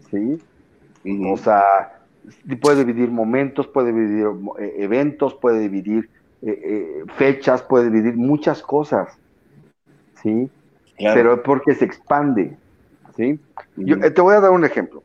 ¿Sí? 0.10 0.42
O 1.32 1.38
sea, 1.38 2.00
puede 2.62 2.84
dividir 2.84 3.12
momentos, 3.12 3.68
puede 3.68 3.94
dividir 3.94 4.28
eh, 4.60 4.76
eventos, 4.80 5.36
puede 5.36 5.60
dividir 5.60 6.10
eh, 6.42 6.62
eh, 6.64 7.04
fechas, 7.16 7.62
puede 7.62 7.86
dividir 7.86 8.16
muchas 8.16 8.62
cosas. 8.62 9.18
¿Sí? 10.22 10.50
pero 10.98 11.36
es 11.36 11.40
porque 11.42 11.76
se 11.76 11.86
expande. 11.86 12.58
¿sí? 13.16 13.40
Yo, 13.78 14.00
te 14.00 14.22
voy 14.22 14.36
a 14.36 14.42
dar 14.42 14.52
un 14.52 14.66
ejemplo. 14.66 15.04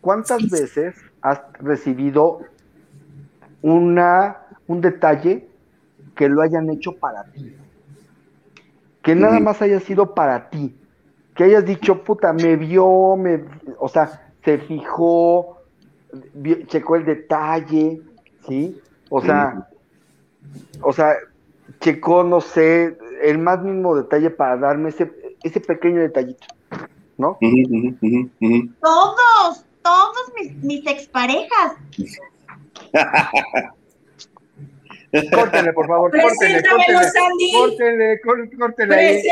¿Cuántas 0.00 0.48
veces 0.48 0.94
has 1.22 1.40
recibido 1.58 2.40
una, 3.64 4.36
un 4.66 4.82
detalle 4.82 5.48
que 6.14 6.28
lo 6.28 6.42
hayan 6.42 6.68
hecho 6.68 6.92
para 6.92 7.24
ti? 7.24 7.56
Que 9.02 9.14
nada 9.14 9.40
más 9.40 9.62
haya 9.62 9.80
sido 9.80 10.14
para 10.14 10.50
ti. 10.50 10.76
Que 11.34 11.44
hayas 11.44 11.64
dicho, 11.64 12.04
puta, 12.04 12.32
me 12.34 12.56
vio, 12.56 13.16
me, 13.16 13.42
o 13.78 13.88
sea, 13.88 14.30
se 14.44 14.58
fijó, 14.58 15.62
checó 16.66 16.96
el 16.96 17.06
detalle, 17.06 18.02
¿sí? 18.46 18.80
O 19.08 19.22
sea, 19.22 19.66
o 20.82 20.92
sea, 20.92 21.14
checó, 21.80 22.22
no 22.22 22.42
sé, 22.42 22.98
el 23.22 23.38
más 23.38 23.62
mínimo 23.62 23.96
detalle 23.96 24.28
para 24.28 24.58
darme 24.58 24.90
ese, 24.90 25.10
ese 25.42 25.60
pequeño 25.60 26.02
detallito, 26.02 26.46
¿no? 27.16 27.38
Todos, 28.80 29.64
todos 29.82 30.32
mis, 30.38 30.62
mis 30.62 30.86
exparejas. 30.86 31.72
Córtenle, 35.32 35.72
por 35.72 35.86
favor, 35.86 36.10
córtenle, 36.10 36.60
córtenle, 37.52 38.20
córtenle, 38.20 38.58
córtenle. 38.58 39.22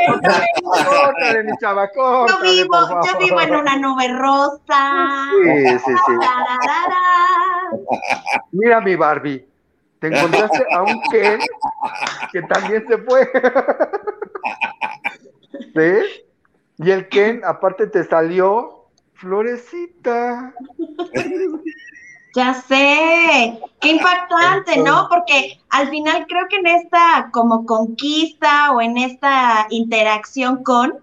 Córtenle, 0.63 1.43
mi 1.43 1.51
chava, 1.59 1.91
yo 1.93 2.27
vivo, 2.41 2.77
yo 3.05 3.19
vivo 3.19 3.41
en 3.41 3.57
una 3.57 3.75
nube 3.77 4.07
rosa. 4.17 5.27
Sí, 5.43 5.79
sí, 5.85 5.93
sí. 6.07 6.13
Mira 8.53 8.81
mi 8.81 8.95
Barbie, 8.95 9.45
te 9.99 10.07
encontraste 10.07 10.65
a 10.73 10.83
un 10.83 11.03
Ken 11.11 11.41
que 12.31 12.43
también 12.43 12.87
se 12.87 12.99
fue. 12.99 13.29
¿Sí? 15.75 15.95
Y 16.79 16.93
el 16.93 17.09
Ken, 17.09 17.43
aparte, 17.45 17.89
te 17.89 18.05
salió 18.05 18.87
florecita. 19.15 20.55
Ya 22.35 22.55
sé, 22.55 23.61
qué 23.81 23.89
impactante, 23.91 24.79
¿no? 24.79 25.07
Porque 25.11 25.61
al 25.69 25.91
final 25.91 26.27
creo 26.27 26.47
que 26.49 26.57
en 26.57 26.67
esta 26.67 27.29
como 27.31 27.67
conquista 27.67 28.73
o 28.73 28.81
en 28.81 28.97
esta 28.97 29.67
interacción 29.69 30.65
con, 30.65 30.95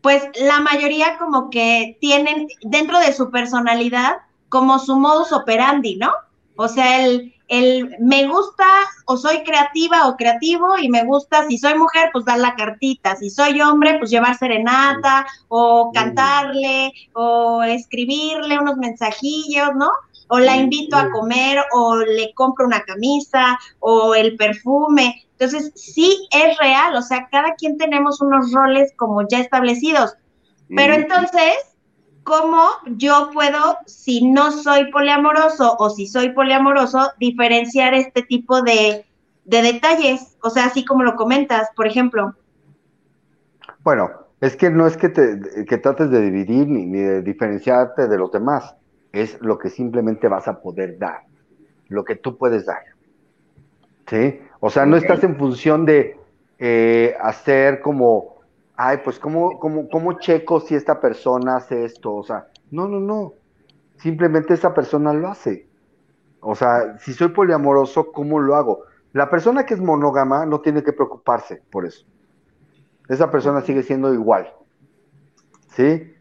pues 0.00 0.22
la 0.40 0.60
mayoría 0.60 1.18
como 1.18 1.50
que 1.50 1.98
tienen 2.00 2.48
dentro 2.62 2.98
de 2.98 3.12
su 3.12 3.30
personalidad 3.30 4.18
como 4.48 4.78
su 4.78 4.96
modus 4.96 5.32
operandi, 5.32 5.96
¿no? 5.96 6.12
O 6.56 6.68
sea, 6.68 7.04
el, 7.04 7.34
el 7.48 7.96
me 7.98 8.26
gusta 8.26 8.64
o 9.06 9.16
soy 9.16 9.42
creativa 9.42 10.08
o 10.08 10.16
creativo 10.16 10.78
y 10.78 10.88
me 10.88 11.04
gusta, 11.04 11.46
si 11.46 11.58
soy 11.58 11.74
mujer, 11.74 12.10
pues 12.12 12.24
dar 12.24 12.38
la 12.38 12.54
cartita, 12.54 13.16
si 13.16 13.28
soy 13.28 13.60
hombre, 13.60 13.98
pues 13.98 14.10
llevar 14.10 14.38
serenata 14.38 15.26
o 15.48 15.90
cantarle 15.92 16.92
o 17.12 17.62
escribirle 17.62 18.58
unos 18.58 18.76
mensajillos, 18.76 19.74
¿no? 19.74 19.90
O 20.28 20.38
la 20.38 20.56
invito 20.56 20.96
a 20.96 21.10
comer 21.10 21.58
o 21.72 21.96
le 21.96 22.32
compro 22.34 22.66
una 22.66 22.82
camisa 22.82 23.58
o 23.80 24.14
el 24.14 24.36
perfume. 24.36 25.26
Entonces, 25.38 25.72
sí 25.74 26.26
es 26.32 26.56
real, 26.58 26.94
o 26.96 27.02
sea, 27.02 27.28
cada 27.30 27.54
quien 27.54 27.76
tenemos 27.76 28.20
unos 28.20 28.52
roles 28.52 28.92
como 28.96 29.26
ya 29.28 29.40
establecidos. 29.40 30.16
Pero 30.68 30.94
entonces, 30.94 31.54
¿cómo 32.24 32.68
yo 32.86 33.30
puedo, 33.32 33.76
si 33.86 34.26
no 34.26 34.50
soy 34.50 34.90
poliamoroso 34.90 35.76
o 35.78 35.90
si 35.90 36.06
soy 36.06 36.30
poliamoroso, 36.30 37.12
diferenciar 37.18 37.94
este 37.94 38.22
tipo 38.22 38.62
de, 38.62 39.06
detalles? 39.44 40.36
O 40.42 40.50
sea, 40.50 40.66
así 40.66 40.84
como 40.84 41.04
lo 41.04 41.16
comentas, 41.16 41.68
por 41.76 41.86
ejemplo. 41.86 42.34
Bueno, 43.82 44.10
es 44.40 44.56
que 44.56 44.70
no 44.70 44.86
es 44.86 44.96
que, 44.96 45.10
te, 45.10 45.64
que 45.66 45.78
trates 45.78 46.10
de 46.10 46.22
dividir 46.22 46.66
ni, 46.66 46.86
de 46.86 47.22
diferenciarte 47.22 48.08
de 48.08 48.18
los 48.18 48.32
demás, 48.32 48.74
es 49.14 49.40
lo 49.40 49.58
que 49.58 49.70
simplemente 49.70 50.28
vas 50.28 50.48
a 50.48 50.60
poder 50.60 50.98
dar, 50.98 51.22
lo 51.88 52.04
que 52.04 52.16
tú 52.16 52.36
puedes 52.36 52.66
dar. 52.66 52.82
¿Sí? 54.06 54.40
O 54.60 54.70
sea, 54.70 54.84
no 54.84 54.96
estás 54.96 55.24
en 55.24 55.36
función 55.36 55.86
de 55.86 56.18
eh, 56.58 57.16
hacer 57.20 57.80
como 57.80 58.34
ay, 58.76 58.98
pues 59.04 59.18
¿cómo, 59.18 59.58
cómo, 59.58 59.88
cómo 59.88 60.18
checo 60.18 60.60
si 60.60 60.74
esta 60.74 61.00
persona 61.00 61.56
hace 61.56 61.84
esto? 61.84 62.14
O 62.14 62.22
sea, 62.22 62.48
no, 62.70 62.88
no, 62.88 63.00
no. 63.00 63.34
Simplemente 63.96 64.54
esa 64.54 64.74
persona 64.74 65.12
lo 65.12 65.28
hace. 65.28 65.68
O 66.40 66.54
sea, 66.54 66.98
si 66.98 67.12
soy 67.12 67.28
poliamoroso, 67.28 68.12
¿cómo 68.12 68.40
lo 68.40 68.56
hago? 68.56 68.82
La 69.12 69.30
persona 69.30 69.64
que 69.64 69.74
es 69.74 69.80
monógama 69.80 70.44
no 70.44 70.60
tiene 70.60 70.82
que 70.82 70.92
preocuparse 70.92 71.62
por 71.70 71.86
eso. 71.86 72.04
Esa 73.08 73.30
persona 73.30 73.60
sigue 73.60 73.82
siendo 73.82 74.12
igual. 74.12 74.52
¿Sí? 75.68 76.12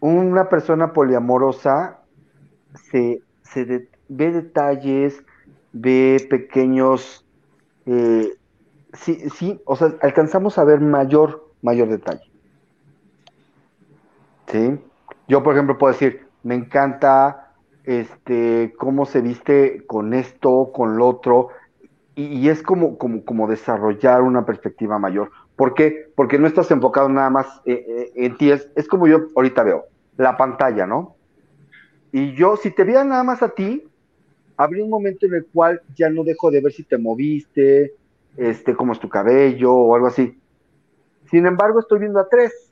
Una 0.00 0.48
persona 0.48 0.92
poliamorosa 0.92 2.00
se, 2.90 3.22
ve 4.08 4.32
detalles, 4.32 5.22
ve 5.72 6.26
pequeños... 6.28 7.24
Eh, 7.86 8.34
sí, 8.92 9.28
sí, 9.30 9.60
o 9.66 9.76
sea, 9.76 9.94
alcanzamos 10.00 10.58
a 10.58 10.64
ver 10.64 10.80
mayor 10.80 11.44
mayor 11.64 11.88
detalle. 11.88 12.30
¿Sí? 14.46 14.78
Yo, 15.26 15.42
por 15.42 15.54
ejemplo, 15.54 15.78
puedo 15.78 15.94
decir, 15.94 16.26
me 16.42 16.54
encanta 16.54 17.54
este, 17.84 18.74
cómo 18.78 19.06
se 19.06 19.22
viste 19.22 19.84
con 19.86 20.12
esto, 20.12 20.70
con 20.72 20.98
lo 20.98 21.08
otro, 21.08 21.48
y, 22.16 22.48
es 22.48 22.62
como, 22.62 22.96
como, 22.96 23.24
como, 23.24 23.48
desarrollar 23.48 24.22
una 24.22 24.46
perspectiva 24.46 25.00
mayor. 25.00 25.32
¿Por 25.56 25.74
qué? 25.74 26.12
Porque 26.14 26.38
no 26.38 26.46
estás 26.46 26.70
enfocado 26.70 27.08
nada 27.08 27.28
más 27.28 27.46
eh, 27.64 27.84
eh, 27.88 28.12
en 28.14 28.36
ti, 28.36 28.52
es, 28.52 28.70
es, 28.76 28.86
como 28.86 29.08
yo 29.08 29.26
ahorita 29.34 29.64
veo, 29.64 29.86
la 30.16 30.36
pantalla, 30.36 30.86
¿no? 30.86 31.13
Y 32.16 32.32
yo, 32.34 32.56
si 32.56 32.70
te 32.70 32.84
viera 32.84 33.02
nada 33.02 33.24
más 33.24 33.42
a 33.42 33.48
ti, 33.48 33.82
habría 34.56 34.84
un 34.84 34.90
momento 34.90 35.26
en 35.26 35.34
el 35.34 35.46
cual 35.46 35.82
ya 35.96 36.08
no 36.08 36.22
dejo 36.22 36.48
de 36.52 36.60
ver 36.60 36.72
si 36.72 36.84
te 36.84 36.96
moviste, 36.96 37.92
este, 38.36 38.76
cómo 38.76 38.92
es 38.92 39.00
tu 39.00 39.08
cabello 39.08 39.74
o 39.74 39.96
algo 39.96 40.06
así. 40.06 40.38
Sin 41.28 41.44
embargo, 41.44 41.80
estoy 41.80 41.98
viendo 41.98 42.20
a 42.20 42.28
tres, 42.28 42.70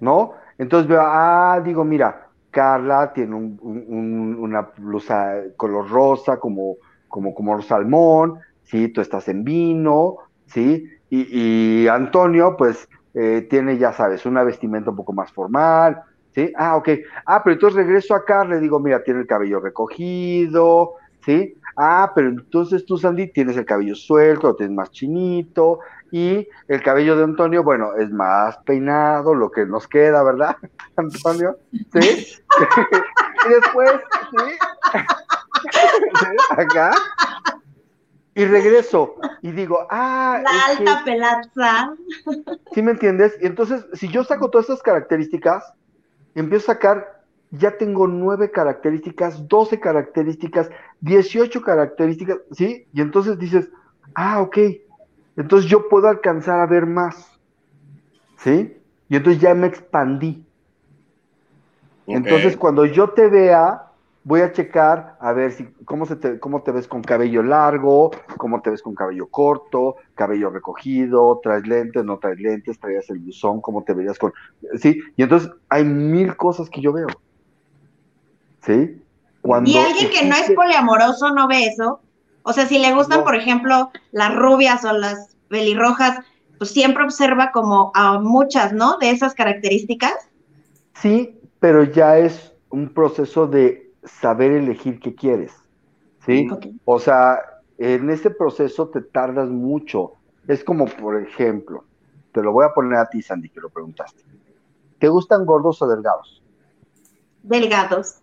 ¿no? 0.00 0.32
Entonces 0.56 0.88
veo, 0.88 1.02
ah, 1.04 1.60
digo, 1.62 1.84
mira, 1.84 2.28
Carla 2.50 3.12
tiene 3.12 3.34
una 3.34 4.62
blusa 4.78 5.42
color 5.58 5.90
rosa, 5.90 6.38
como, 6.38 6.76
como, 7.08 7.34
como 7.34 7.60
salmón, 7.60 8.38
¿sí? 8.62 8.88
Tú 8.88 9.02
estás 9.02 9.28
en 9.28 9.44
vino, 9.44 10.16
¿sí? 10.46 10.88
Y, 11.10 11.86
Antonio, 11.88 12.56
pues, 12.56 12.88
eh, 13.12 13.46
tiene, 13.50 13.76
ya 13.76 13.92
sabes, 13.92 14.24
una 14.24 14.42
vestimenta 14.42 14.88
un 14.88 14.96
poco 14.96 15.12
más 15.12 15.30
formal, 15.32 16.02
¿sí? 16.34 16.52
Ah, 16.56 16.76
ok. 16.76 16.88
Ah, 17.26 17.42
pero 17.42 17.54
entonces 17.54 17.76
regreso 17.76 18.14
a 18.14 18.24
Carla 18.24 18.56
y 18.56 18.60
digo, 18.60 18.80
mira, 18.80 19.02
tiene 19.02 19.20
el 19.20 19.26
cabello 19.26 19.60
recogido, 19.60 20.94
¿sí? 21.24 21.56
Ah, 21.76 22.12
pero 22.14 22.28
entonces 22.28 22.84
tú, 22.84 22.98
Sandy, 22.98 23.28
tienes 23.28 23.56
el 23.56 23.64
cabello 23.64 23.94
suelto, 23.94 24.48
lo 24.48 24.56
tienes 24.56 24.76
más 24.76 24.90
chinito, 24.90 25.80
y 26.10 26.46
el 26.68 26.82
cabello 26.82 27.16
de 27.16 27.24
Antonio, 27.24 27.64
bueno, 27.64 27.94
es 27.96 28.10
más 28.10 28.58
peinado, 28.58 29.34
lo 29.34 29.50
que 29.50 29.66
nos 29.66 29.88
queda, 29.88 30.22
¿verdad, 30.22 30.56
Antonio? 30.96 31.56
¿Sí? 31.72 32.38
y 33.46 33.48
después, 33.48 33.92
¿sí? 34.30 34.98
Acá. 36.56 36.92
Y 38.36 38.44
regreso 38.46 39.14
y 39.42 39.52
digo, 39.52 39.86
ah. 39.90 40.40
La 40.42 40.66
alta 40.66 41.04
pelaza. 41.04 41.94
¿Sí 42.72 42.82
me 42.82 42.92
entiendes? 42.92 43.36
Y 43.40 43.46
entonces, 43.46 43.86
si 43.92 44.08
yo 44.08 44.24
saco 44.24 44.50
todas 44.50 44.64
estas 44.68 44.82
características, 44.82 45.72
empiezo 46.34 46.70
a 46.70 46.74
sacar, 46.74 47.22
ya 47.50 47.76
tengo 47.76 48.06
nueve 48.06 48.50
características, 48.50 49.48
doce 49.48 49.78
características, 49.78 50.70
dieciocho 51.00 51.62
características, 51.62 52.38
¿sí? 52.50 52.86
Y 52.92 53.00
entonces 53.00 53.38
dices, 53.38 53.70
ah, 54.14 54.40
ok, 54.40 54.58
entonces 55.36 55.70
yo 55.70 55.88
puedo 55.88 56.08
alcanzar 56.08 56.60
a 56.60 56.66
ver 56.66 56.86
más. 56.86 57.38
¿Sí? 58.38 58.76
Y 59.08 59.16
entonces 59.16 59.40
ya 59.40 59.54
me 59.54 59.66
expandí. 59.66 60.44
Entonces 62.06 62.56
cuando 62.56 62.84
yo 62.84 63.10
te 63.10 63.28
vea, 63.28 63.83
voy 64.24 64.40
a 64.40 64.52
checar 64.52 65.16
a 65.20 65.32
ver 65.32 65.52
si 65.52 65.64
cómo 65.84 66.06
se 66.06 66.16
te, 66.16 66.40
cómo 66.40 66.62
te 66.62 66.72
ves 66.72 66.88
con 66.88 67.02
cabello 67.02 67.42
largo, 67.42 68.10
cómo 68.38 68.62
te 68.62 68.70
ves 68.70 68.82
con 68.82 68.94
cabello 68.94 69.28
corto, 69.28 69.96
cabello 70.14 70.50
recogido, 70.50 71.40
traes 71.42 71.66
lentes, 71.66 72.04
no 72.04 72.18
traes 72.18 72.40
lentes, 72.40 72.80
traías 72.80 73.08
el 73.10 73.18
buzón, 73.18 73.60
cómo 73.60 73.84
te 73.84 73.92
verías 73.92 74.18
con, 74.18 74.32
sí, 74.80 74.98
y 75.16 75.22
entonces 75.22 75.50
hay 75.68 75.84
mil 75.84 76.36
cosas 76.36 76.70
que 76.70 76.80
yo 76.80 76.92
veo. 76.92 77.08
¿Sí? 78.62 78.98
Cuando 79.42 79.70
y 79.70 79.76
alguien 79.76 80.10
que 80.10 80.24
no 80.24 80.34
es 80.36 80.50
poliamoroso 80.52 81.30
no 81.34 81.46
ve 81.46 81.66
eso. 81.66 82.00
O 82.44 82.54
sea, 82.54 82.66
si 82.66 82.78
le 82.78 82.94
gustan, 82.94 83.24
por 83.24 83.34
ejemplo, 83.34 83.90
las 84.10 84.34
rubias 84.34 84.84
o 84.86 84.92
las 84.92 85.36
pelirrojas, 85.48 86.18
pues 86.56 86.70
siempre 86.70 87.04
observa 87.04 87.52
como 87.52 87.92
a 87.94 88.18
muchas, 88.18 88.72
¿no? 88.72 88.96
De 88.98 89.10
esas 89.10 89.34
características. 89.34 90.14
Sí, 90.94 91.38
pero 91.60 91.84
ya 91.84 92.16
es 92.18 92.54
un 92.70 92.88
proceso 92.88 93.46
de 93.46 93.83
saber 94.04 94.52
elegir 94.52 95.00
qué 95.00 95.14
quieres, 95.14 95.54
¿sí? 96.24 96.48
O 96.84 96.98
sea, 96.98 97.40
en 97.78 98.10
ese 98.10 98.30
proceso 98.30 98.88
te 98.88 99.00
tardas 99.00 99.48
mucho. 99.48 100.12
Es 100.46 100.62
como, 100.62 100.86
por 100.86 101.20
ejemplo, 101.20 101.84
te 102.32 102.42
lo 102.42 102.52
voy 102.52 102.64
a 102.64 102.74
poner 102.74 102.98
a 102.98 103.08
ti, 103.08 103.22
Sandy, 103.22 103.48
que 103.48 103.60
lo 103.60 103.70
preguntaste. 103.70 104.22
¿Te 104.98 105.08
gustan 105.08 105.46
gordos 105.46 105.80
o 105.82 105.88
delgados? 105.88 106.42
Delgados. 107.42 108.20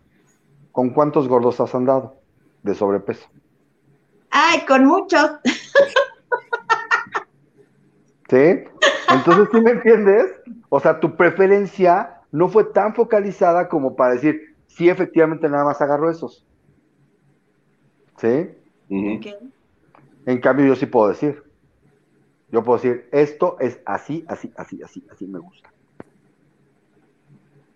¿Con 0.71 0.91
cuántos 0.91 1.27
gordos 1.27 1.59
has 1.59 1.73
andado 1.75 2.15
de 2.63 2.75
sobrepeso? 2.75 3.27
Ay, 4.29 4.65
con 4.65 4.85
muchos. 4.85 5.31
¿Sí? 8.29 8.63
Entonces, 9.13 9.49
¿tú 9.51 9.61
me 9.61 9.71
entiendes? 9.71 10.31
O 10.69 10.79
sea, 10.79 10.99
tu 10.99 11.17
preferencia 11.17 12.21
no 12.31 12.47
fue 12.47 12.63
tan 12.63 12.95
focalizada 12.95 13.67
como 13.67 13.95
para 13.95 14.13
decir, 14.13 14.50
sí, 14.75 14.89
efectivamente, 14.89 15.49
nada 15.49 15.65
más 15.65 15.81
agarro 15.81 16.09
esos. 16.09 16.45
¿Sí? 18.17 18.49
En 18.89 20.39
cambio, 20.41 20.65
yo 20.65 20.75
sí 20.75 20.85
puedo 20.85 21.09
decir. 21.09 21.43
Yo 22.51 22.63
puedo 22.63 22.77
decir, 22.77 23.07
esto 23.11 23.57
es 23.59 23.79
así, 23.85 24.25
así, 24.27 24.51
así, 24.57 24.81
así, 24.83 25.05
así 25.09 25.27
me 25.27 25.39
gusta. 25.39 25.71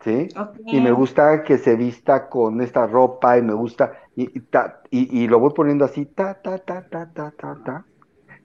¿sí? 0.05 0.27
Y 0.67 0.81
me 0.81 0.91
gusta 0.91 1.43
que 1.43 1.57
se 1.57 1.75
vista 1.75 2.29
con 2.29 2.61
esta 2.61 2.85
ropa 2.85 3.37
y 3.37 3.41
me 3.41 3.53
gusta, 3.53 3.93
y, 4.15 4.29
y, 4.91 5.27
lo 5.27 5.39
voy 5.39 5.51
poniendo 5.53 5.83
así, 5.83 6.05
ta, 6.05 6.35
ta, 6.35 6.59
ta, 6.59 6.87
ta, 6.87 7.09
ta, 7.11 7.31
ta, 7.31 7.57
ta. 7.65 7.85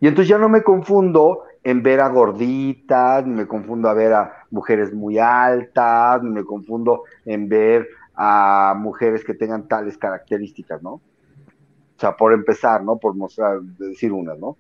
Y 0.00 0.08
entonces 0.08 0.28
ya 0.28 0.38
no 0.38 0.48
me 0.48 0.62
confundo 0.62 1.42
en 1.62 1.82
ver 1.82 2.00
a 2.00 2.08
gorditas, 2.08 3.26
ni 3.26 3.34
me 3.34 3.46
confundo 3.46 3.88
a 3.90 3.94
ver 3.94 4.14
a 4.14 4.46
mujeres 4.50 4.94
muy 4.94 5.18
altas, 5.18 6.22
ni 6.22 6.30
me 6.30 6.44
confundo 6.44 7.02
en 7.26 7.48
ver 7.48 7.86
a 8.14 8.75
mujeres 8.77 9.25
que 9.25 9.35
tengan 9.35 9.68
tales 9.68 9.96
características, 9.96 10.83
¿no? 10.83 10.92
O 10.92 12.01
sea, 12.01 12.16
por 12.16 12.33
empezar, 12.33 12.83
¿no? 12.83 12.96
Por 12.96 13.14
mostrar, 13.14 13.61
decir 13.61 14.12
unas, 14.12 14.38
¿no? 14.38 14.57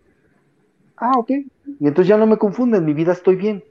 Ah, 0.96 1.12
ok. 1.16 1.30
Y 1.30 1.86
entonces 1.86 2.08
ya 2.08 2.18
no 2.18 2.26
me 2.26 2.36
confundo, 2.36 2.76
en 2.76 2.84
mi 2.84 2.92
vida 2.92 3.12
estoy 3.12 3.36
bien. 3.36 3.64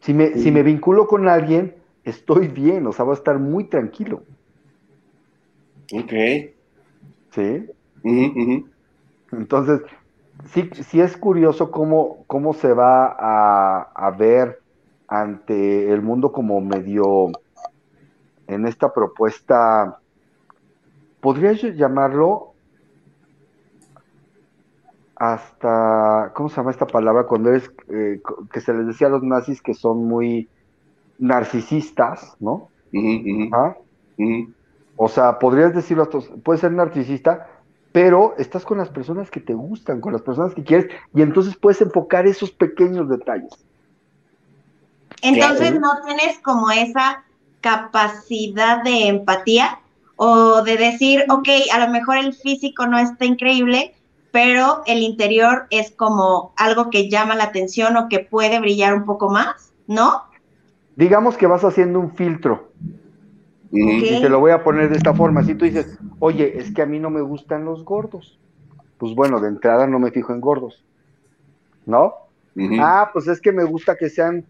Si 0.00 0.14
me, 0.14 0.34
si 0.34 0.52
me 0.52 0.62
vinculo 0.62 1.06
con 1.06 1.28
alguien, 1.28 1.74
estoy 2.04 2.48
bien, 2.48 2.86
o 2.86 2.92
sea, 2.92 3.04
voy 3.04 3.14
a 3.14 3.18
estar 3.18 3.38
muy 3.38 3.64
tranquilo. 3.64 4.22
Ok. 5.92 6.12
¿Sí? 7.32 7.66
Entonces, 9.32 9.80
sí, 10.46 10.70
sí 10.72 11.00
es 11.00 11.16
curioso 11.16 11.70
cómo, 11.70 12.24
cómo 12.26 12.54
se 12.54 12.72
va 12.72 13.16
a, 13.18 14.10
ver 14.12 14.60
ante 15.08 15.92
el 15.92 16.02
mundo 16.02 16.32
como 16.32 16.60
medio 16.60 17.30
en 18.46 18.66
esta 18.66 18.92
propuesta, 18.92 19.98
podría 21.20 21.52
yo 21.52 21.68
llamarlo 21.68 22.54
hasta, 25.16 26.32
¿cómo 26.34 26.48
se 26.48 26.56
llama 26.56 26.70
esta 26.70 26.86
palabra? 26.86 27.24
Cuando 27.24 27.52
es 27.52 27.70
eh, 27.88 28.20
que 28.52 28.60
se 28.60 28.74
les 28.74 28.86
decía 28.86 29.06
a 29.06 29.10
los 29.10 29.22
nazis 29.22 29.62
que 29.62 29.74
son 29.74 30.04
muy 30.04 30.48
narcisistas, 31.18 32.36
¿no? 32.38 32.68
¿Ah? 33.52 33.76
O 34.96 35.08
sea, 35.08 35.38
podrías 35.38 35.74
decirlo, 35.74 36.04
hasta, 36.04 36.18
puedes 36.42 36.60
ser 36.60 36.72
narcisista, 36.72 37.48
pero 37.92 38.34
estás 38.38 38.64
con 38.64 38.78
las 38.78 38.90
personas 38.90 39.30
que 39.30 39.40
te 39.40 39.54
gustan, 39.54 40.00
con 40.00 40.12
las 40.12 40.22
personas 40.22 40.54
que 40.54 40.64
quieres, 40.64 40.88
y 41.14 41.22
entonces 41.22 41.56
puedes 41.56 41.80
enfocar 41.80 42.26
esos 42.26 42.50
pequeños 42.50 43.08
detalles. 43.08 43.64
Entonces 45.22 45.80
no 45.80 45.90
tienes 46.04 46.38
como 46.40 46.70
esa 46.70 47.24
capacidad 47.66 48.84
de 48.84 49.08
empatía 49.08 49.80
o 50.14 50.62
de 50.62 50.76
decir, 50.76 51.24
ok, 51.28 51.48
a 51.74 51.84
lo 51.84 51.92
mejor 51.92 52.16
el 52.16 52.32
físico 52.32 52.86
no 52.86 52.96
está 52.96 53.24
increíble, 53.24 53.92
pero 54.30 54.82
el 54.86 55.02
interior 55.02 55.66
es 55.70 55.90
como 55.90 56.52
algo 56.56 56.90
que 56.90 57.10
llama 57.10 57.34
la 57.34 57.42
atención 57.42 57.96
o 57.96 58.08
que 58.08 58.20
puede 58.20 58.60
brillar 58.60 58.94
un 58.94 59.04
poco 59.04 59.30
más, 59.30 59.72
¿no? 59.88 60.22
Digamos 60.94 61.36
que 61.36 61.48
vas 61.48 61.64
haciendo 61.64 61.98
un 61.98 62.14
filtro. 62.14 62.70
Y 63.72 64.20
te 64.20 64.28
lo 64.28 64.38
voy 64.38 64.52
a 64.52 64.62
poner 64.62 64.88
de 64.88 64.96
esta 64.96 65.12
forma. 65.12 65.42
Si 65.42 65.56
tú 65.56 65.64
dices, 65.64 65.98
oye, 66.20 66.56
es 66.58 66.72
que 66.72 66.82
a 66.82 66.86
mí 66.86 67.00
no 67.00 67.10
me 67.10 67.20
gustan 67.20 67.64
los 67.64 67.84
gordos. 67.84 68.38
Pues 68.96 69.12
bueno, 69.12 69.40
de 69.40 69.48
entrada 69.48 69.88
no 69.88 69.98
me 69.98 70.12
fijo 70.12 70.32
en 70.32 70.40
gordos. 70.40 70.84
¿No? 71.84 72.14
Ah, 72.80 73.10
pues 73.12 73.26
es 73.26 73.40
que 73.40 73.50
me 73.50 73.64
gusta 73.64 73.96
que 73.96 74.08
sean 74.08 74.46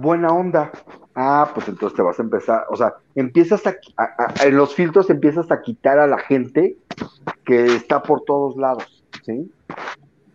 buena 0.00 0.28
onda. 0.28 0.70
Ah, 1.14 1.50
pues 1.54 1.68
entonces 1.68 1.96
te 1.96 2.02
vas 2.02 2.18
a 2.18 2.22
empezar, 2.22 2.66
o 2.68 2.76
sea, 2.76 2.94
empiezas 3.14 3.66
a, 3.66 3.74
en 4.44 4.56
los 4.56 4.74
filtros 4.74 5.08
empiezas 5.08 5.50
a 5.50 5.62
quitar 5.62 5.98
a 5.98 6.06
la 6.06 6.18
gente 6.18 6.76
que 7.46 7.64
está 7.64 8.02
por 8.02 8.22
todos 8.24 8.56
lados, 8.56 9.02
¿sí? 9.24 9.50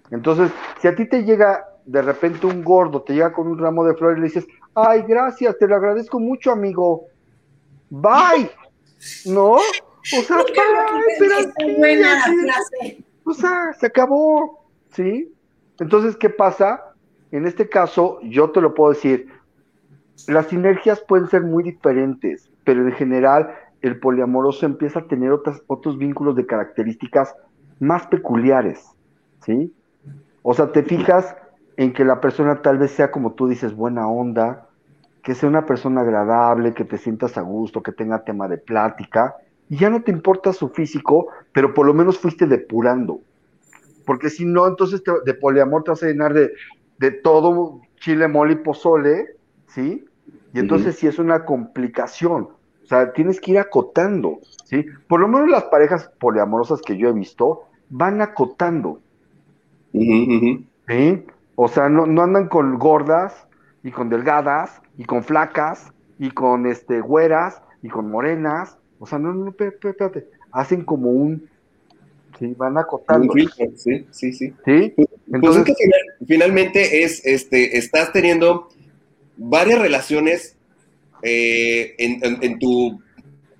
Entonces, 0.09 0.51
si 0.81 0.87
a 0.87 0.95
ti 0.95 1.07
te 1.07 1.23
llega 1.23 1.65
de 1.85 2.01
repente 2.01 2.47
un 2.47 2.63
gordo, 2.63 3.03
te 3.03 3.13
llega 3.13 3.31
con 3.31 3.47
un 3.47 3.59
ramo 3.59 3.83
de 3.85 3.93
flores 3.93 4.17
y 4.17 4.21
le 4.21 4.27
dices, 4.27 4.47
ay, 4.73 5.03
gracias, 5.07 5.55
te 5.59 5.67
lo 5.67 5.75
agradezco 5.75 6.19
mucho, 6.19 6.51
amigo. 6.51 7.05
Bye. 7.91 8.49
¿No? 9.27 9.53
O 9.53 9.61
sea, 10.23 10.43
o 13.23 13.33
sea, 13.33 13.73
se 13.79 13.85
acabó, 13.85 14.65
¿sí? 14.93 15.31
Entonces, 15.79 16.17
¿qué 16.17 16.29
pasa? 16.29 16.93
En 17.31 17.45
este 17.45 17.69
caso, 17.69 18.19
yo 18.23 18.49
te 18.49 18.61
lo 18.61 18.73
puedo 18.73 18.93
decir, 18.93 19.27
las 20.27 20.47
sinergias 20.47 21.01
pueden 21.01 21.27
ser 21.27 21.43
muy 21.43 21.63
diferentes, 21.63 22.49
pero 22.63 22.87
en 22.87 22.93
general 22.93 23.51
el 23.81 23.99
poliamoroso 23.99 24.65
empieza 24.65 24.99
a 24.99 25.07
tener 25.07 25.31
otras, 25.31 25.61
otros 25.67 25.97
vínculos 25.97 26.35
de 26.35 26.45
características 26.45 27.33
más 27.79 28.07
peculiares, 28.07 28.85
¿sí? 29.43 29.73
O 30.43 30.53
sea, 30.53 30.71
te 30.71 30.83
fijas 30.83 31.35
en 31.77 31.93
que 31.93 32.05
la 32.05 32.21
persona 32.21 32.61
tal 32.61 32.77
vez 32.77 32.91
sea 32.91 33.11
como 33.11 33.33
tú 33.33 33.47
dices, 33.47 33.75
buena 33.75 34.07
onda, 34.07 34.67
que 35.23 35.35
sea 35.35 35.49
una 35.49 35.65
persona 35.65 36.01
agradable, 36.01 36.73
que 36.73 36.85
te 36.85 36.97
sientas 36.97 37.37
a 37.37 37.41
gusto, 37.41 37.81
que 37.81 37.91
tenga 37.91 38.23
tema 38.23 38.47
de 38.47 38.57
plática, 38.57 39.35
y 39.69 39.77
ya 39.77 39.89
no 39.89 40.03
te 40.03 40.11
importa 40.11 40.53
su 40.53 40.69
físico, 40.69 41.27
pero 41.53 41.73
por 41.73 41.85
lo 41.85 41.93
menos 41.93 42.19
fuiste 42.19 42.45
depurando. 42.45 43.21
Porque 44.05 44.29
si 44.29 44.45
no, 44.45 44.67
entonces 44.67 45.01
de 45.25 45.33
poliamor 45.33 45.83
te 45.83 45.91
vas 45.91 46.03
a 46.03 46.07
llenar 46.07 46.33
de, 46.33 46.51
de 46.97 47.11
todo 47.11 47.81
chile, 47.99 48.27
mole 48.27 48.53
y 48.53 48.55
pozole, 48.57 49.37
¿sí? 49.67 50.03
Y 50.53 50.59
entonces 50.59 50.95
sí 50.95 51.07
es 51.07 51.19
una 51.19 51.45
complicación. 51.45 52.49
O 52.83 52.85
sea, 52.85 53.13
tienes 53.13 53.39
que 53.39 53.51
ir 53.51 53.59
acotando, 53.59 54.39
¿sí? 54.65 54.85
Por 55.07 55.19
lo 55.19 55.27
menos 55.27 55.49
las 55.49 55.65
parejas 55.65 56.11
poliamorosas 56.19 56.81
que 56.81 56.97
yo 56.97 57.09
he 57.09 57.13
visto 57.13 57.63
van 57.89 58.21
acotando. 58.21 58.99
¿Sí? 59.93 61.25
O 61.55 61.67
sea, 61.67 61.89
no, 61.89 62.05
no 62.05 62.21
andan 62.23 62.47
con 62.47 62.77
gordas 62.77 63.47
y 63.83 63.91
con 63.91 64.09
delgadas 64.09 64.81
y 64.97 65.05
con 65.05 65.23
flacas 65.23 65.93
y 66.19 66.31
con 66.31 66.65
este 66.65 67.01
güeras 67.01 67.61
y 67.81 67.89
con 67.89 68.09
morenas. 68.09 68.77
O 68.99 69.05
sea, 69.05 69.19
no, 69.19 69.33
no, 69.33 69.49
espérate, 69.49 69.89
espérate. 69.89 70.27
Hacen 70.51 70.83
como 70.83 71.11
un 71.11 71.49
sí, 72.41 72.53
van 72.57 72.77
acotando. 72.77 73.33
Sí, 73.33 74.05
sí, 74.11 74.33
sí. 74.33 74.53
¿Sí? 74.65 74.93
Pues 74.95 75.07
Entonces, 75.31 75.63
que 75.63 75.73
finalmente 76.25 77.03
es, 77.03 77.25
este, 77.25 77.77
estás 77.77 78.11
teniendo 78.11 78.69
varias 79.41 79.79
relaciones 79.79 80.57
eh, 81.23 81.95
en, 81.97 82.59
tu 82.59 83.01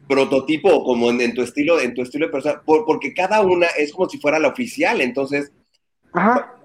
prototipo 0.08 0.84
como 0.84 1.10
en, 1.10 1.34
tu 1.34 1.42
estilo, 1.42 1.80
en 1.80 1.94
tu 1.94 2.02
estilo 2.02 2.28
de 2.28 2.32
persona, 2.32 2.62
porque 2.66 3.14
cada 3.14 3.42
una 3.42 3.68
es 3.68 3.92
como 3.92 4.10
si 4.10 4.20
fuera 4.20 4.40
la 4.40 4.50
oficial, 4.50 5.02
entonces 5.02 5.52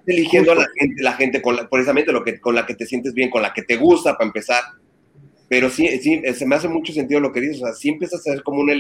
eligiendo 0.06 0.52
a 0.52 0.56
la 0.56 0.66
gente, 0.78 1.02
la 1.02 1.12
gente 1.12 1.42
con 1.42 1.56
precisamente 1.70 2.12
lo 2.12 2.22
que, 2.22 2.40
con 2.40 2.54
la 2.54 2.66
que 2.66 2.74
te 2.74 2.86
sientes 2.86 3.14
bien, 3.14 3.30
con 3.30 3.42
la 3.42 3.52
que 3.52 3.62
te 3.62 3.76
gusta 3.76 4.16
para 4.16 4.26
empezar. 4.26 4.62
Pero 5.48 5.70
sí, 5.70 5.86
sí, 6.00 6.22
se 6.34 6.46
me 6.46 6.56
hace 6.56 6.68
mucho 6.68 6.92
sentido 6.92 7.20
lo 7.20 7.32
que 7.32 7.40
dices, 7.40 7.62
o 7.62 7.66
sea, 7.66 7.74
sí 7.74 7.90
empiezas 7.90 8.26
a 8.26 8.30
hacer 8.30 8.42
como 8.42 8.60
una, 8.60 8.74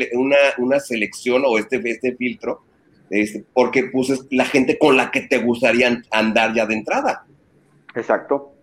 una, 0.58 0.80
selección 0.80 1.44
o 1.46 1.58
este, 1.58 1.80
este 1.88 2.16
filtro, 2.16 2.64
este, 3.08 3.44
porque 3.52 3.84
pues 3.84 4.26
la 4.30 4.44
gente 4.44 4.76
con 4.76 4.96
la 4.96 5.12
que 5.12 5.22
te 5.22 5.38
gustaría 5.38 6.02
andar 6.10 6.54
ya 6.54 6.66
de 6.66 6.74
entrada. 6.74 7.24
Exacto. 7.94 8.55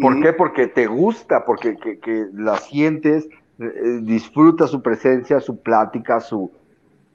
¿Por 0.00 0.20
qué? 0.20 0.32
Porque 0.32 0.66
te 0.66 0.86
gusta, 0.86 1.44
porque 1.44 1.76
que, 1.76 2.26
la 2.34 2.56
sientes, 2.58 3.26
eh, 3.58 3.64
eh, 3.64 3.98
disfruta 4.02 4.66
su 4.66 4.82
presencia, 4.82 5.40
su 5.40 5.62
plática, 5.62 6.20
su 6.20 6.50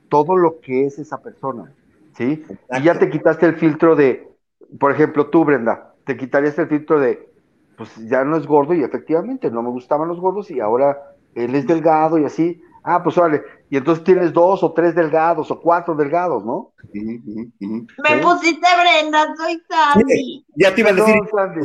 todo 0.09 0.35
lo 0.35 0.59
que 0.59 0.87
es 0.87 0.97
esa 0.97 1.21
persona, 1.21 1.71
¿sí? 2.13 2.43
Y 2.71 2.81
ya 2.81 2.97
te 2.97 3.11
quitaste 3.11 3.45
el 3.45 3.57
filtro 3.57 3.95
de, 3.95 4.27
por 4.79 4.91
ejemplo, 4.91 5.27
tú, 5.27 5.45
Brenda, 5.45 5.93
te 6.03 6.17
quitarías 6.17 6.57
el 6.57 6.67
filtro 6.67 6.99
de, 6.99 7.29
pues 7.77 7.95
ya 8.07 8.23
no 8.23 8.35
es 8.35 8.47
gordo 8.47 8.73
y 8.73 8.83
efectivamente 8.83 9.51
no 9.51 9.61
me 9.61 9.69
gustaban 9.69 10.07
los 10.07 10.19
gordos 10.19 10.49
y 10.49 10.59
ahora 10.59 10.97
él 11.35 11.53
es 11.53 11.67
delgado 11.67 12.17
y 12.17 12.25
así, 12.25 12.63
Ah, 12.91 13.03
pues 13.03 13.15
vale. 13.17 13.43
Y 13.69 13.77
entonces 13.77 14.03
tienes 14.03 14.33
dos 14.33 14.63
o 14.63 14.73
tres 14.73 14.95
delgados 14.95 15.51
o 15.51 15.61
cuatro 15.61 15.93
delgados, 15.93 16.43
¿no? 16.43 16.73
Me 16.91 18.17
pusiste 18.17 18.67
Brenda, 18.81 19.35
soy 19.37 19.61
Sandy. 19.69 20.43
Ya 20.55 20.73
te 20.73 20.81
iba 20.81 20.89
a 20.89 20.93
decir. 20.93 21.15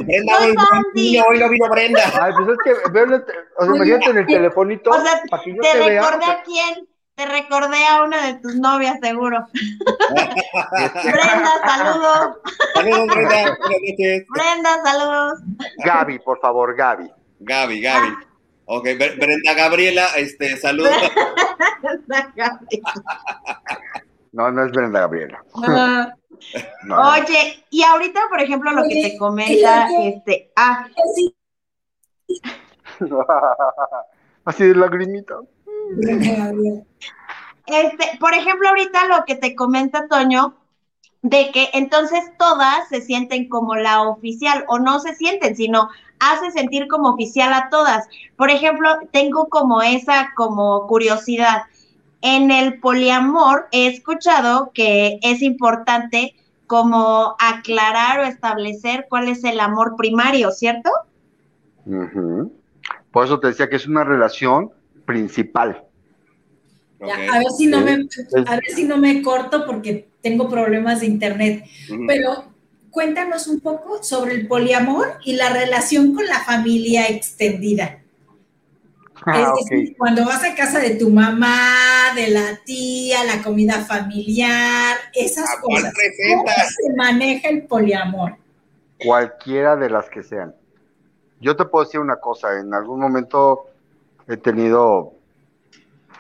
Brenda, 0.05 0.37
soy 0.37 0.55
Sandy. 0.55 1.19
Hoy 1.27 1.39
no 1.41 1.49
vino 1.49 1.71
Brenda. 1.71 2.03
Ay, 2.21 2.33
pues 2.37 2.51
es 2.51 2.59
que 2.63 2.75
veo, 2.91 3.07
o 3.07 3.65
sea, 3.65 3.75
imagínate 3.75 4.11
en 4.11 4.19
el 4.19 4.27
telefonito. 4.27 4.91
O 4.91 5.01
sea, 5.01 5.23
para 5.31 5.43
que 5.43 5.55
yo 5.55 5.63
te, 5.63 5.69
te 5.71 5.79
recordé 5.79 6.25
a 6.27 6.43
quién. 6.43 6.87
Te 7.15 7.25
recordé 7.27 7.87
a 7.87 8.03
una 8.03 8.27
de 8.27 8.35
tus 8.41 8.57
novias, 8.57 8.99
seguro. 9.01 9.47
Brenda, 10.13 11.53
saludos. 11.65 12.37
Saludos, 12.75 13.07
Brenda. 13.15 13.57
Brenda, 14.29 14.83
saludos. 14.85 15.41
Gaby, 15.87 16.19
por 16.19 16.39
favor, 16.41 16.75
Gaby. 16.77 17.11
Gaby, 17.41 17.81
Gaby. 17.81 18.09
Ok, 18.67 18.85
Brenda 18.85 19.55
Gabriela, 19.55 20.07
este, 20.17 20.57
saludos. 20.57 20.91
no, 24.33 24.51
no 24.51 24.65
es 24.65 24.73
Brenda 24.73 25.01
Gabriela. 25.01 25.45
Oye, 26.89 27.63
y 27.71 27.83
ahorita, 27.83 28.23
por 28.31 28.41
ejemplo, 28.41 28.71
lo 28.73 28.85
que 28.85 29.03
te 29.03 29.19
comenta, 29.19 29.89
este, 30.03 30.51
ah. 30.57 30.89
Así 34.45 34.65
de 34.65 34.75
lagrimita. 34.75 35.37
Este, 37.67 38.19
por 38.19 38.35
ejemplo, 38.35 38.69
ahorita 38.69 39.07
lo 39.07 39.25
que 39.25 39.37
te 39.37 39.55
comenta 39.55 40.09
Toño, 40.09 40.57
de 41.25 41.51
que 41.53 41.71
entonces 41.73 42.21
todas 42.39 42.87
se 42.91 43.01
sienten 43.01 43.49
como 43.49 43.77
la 43.77 44.03
oficial, 44.03 44.67
o 44.69 44.79
no 44.79 45.01
se 45.01 45.15
sienten, 45.15 45.57
sino 45.57 45.89
hace 46.19 46.51
sentir 46.51 46.87
como 46.87 47.15
oficial 47.15 47.55
a 47.55 47.71
todas. 47.71 48.07
Por 48.37 48.51
ejemplo, 48.51 48.91
tengo 49.11 49.49
como 49.49 49.81
esa 49.81 50.33
como 50.37 50.87
curiosidad. 50.87 51.63
En 52.21 52.51
el 52.51 52.79
poliamor 52.79 53.69
he 53.73 53.87
escuchado 53.87 54.71
que 54.75 55.19
es 55.23 55.41
importante 55.41 56.35
como 56.67 57.37
aclarar 57.39 58.21
o 58.21 58.25
establecer 58.25 59.07
cuál 59.09 59.29
es 59.29 59.45
el 59.45 59.61
amor 59.61 59.97
primario, 59.97 60.51
¿cierto? 60.51 60.91
Por 63.11 63.25
eso 63.25 63.41
te 63.41 63.47
decía 63.47 63.71
que 63.71 63.77
es 63.77 63.87
una 63.87 64.05
relación 64.05 64.73
principal. 65.07 65.85
a, 67.01 67.39
ver 67.39 67.51
si 67.57 67.67
no 67.67 67.81
me, 67.81 67.93
a 68.47 68.57
ver 68.57 68.65
si 68.75 68.85
no 68.85 68.99
me 68.99 69.23
corto 69.23 69.65
porque 69.65 70.13
tengo 70.25 70.49
problemas 70.49 71.01
de 71.01 71.07
internet. 71.07 71.65
Pero 72.09 72.47
cuéntanos 72.91 73.47
un 73.47 73.61
poco 73.61 74.03
sobre 74.03 74.35
el 74.35 74.49
poliamor 74.49 75.19
y 75.25 75.35
la 75.35 75.51
relación 75.51 76.15
con 76.15 76.27
la 76.27 76.41
familia 76.41 77.07
extendida. 77.09 78.01
Ah, 79.27 79.53
es 79.59 79.71
decir, 79.71 79.97
cuando 79.97 80.25
vas 80.25 80.43
a 80.45 80.55
casa 80.55 80.81
de 80.81 80.97
tu 80.97 81.09
mamá, 81.11 82.13
de 82.15 82.29
la 82.29 82.61
tía, 82.65 83.25
la 83.25 83.43
comida 83.43 83.85
familiar, 83.85 84.97
esas 85.15 85.49
cosas. 85.63 85.93
¿Cómo 86.31 86.45
se 86.47 86.95
maneja 86.97 87.49
el 87.49 87.63
poliamor? 87.63 88.37
Cualquiera 89.05 89.77
de 89.77 89.91
las 89.91 90.09
que 90.09 90.23
sean. 90.23 90.55
Yo 91.41 91.57
te 91.57 91.65
puedo 91.65 91.85
decir 91.85 92.01
una 92.01 92.17
cosa, 92.17 92.59
en 92.59 92.73
algún 92.73 93.01
momento 93.01 93.67
he 94.27 94.37
tenido 94.37 95.13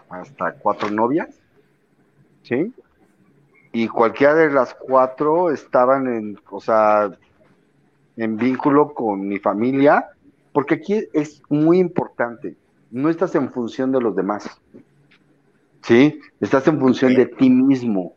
hasta 0.09 0.53
cuatro 0.55 0.91
novias, 0.91 1.29
¿sí? 2.43 2.73
Y 3.75 3.89
cualquiera 3.89 4.35
de 4.35 4.51
las 4.51 4.73
cuatro 4.73 5.51
estaban 5.51 6.07
en, 6.07 6.39
o 6.49 6.61
sea, 6.61 7.11
en 8.17 8.37
vínculo 8.37 8.95
con 8.95 9.27
mi 9.27 9.41
familia, 9.41 10.11
porque 10.53 10.77
aquí 10.77 11.09
es 11.13 11.43
muy 11.49 11.81
importante, 11.81 12.57
no 12.93 13.11
estás 13.11 13.35
en 13.35 13.51
función 13.51 13.91
de 13.91 14.01
los 14.01 14.15
demás, 14.15 14.49
¿sí? 15.83 16.21
Estás 16.41 16.69
en 16.69 16.79
función 16.79 17.15
de 17.15 17.27
ti 17.27 17.51
mismo, 17.51 18.15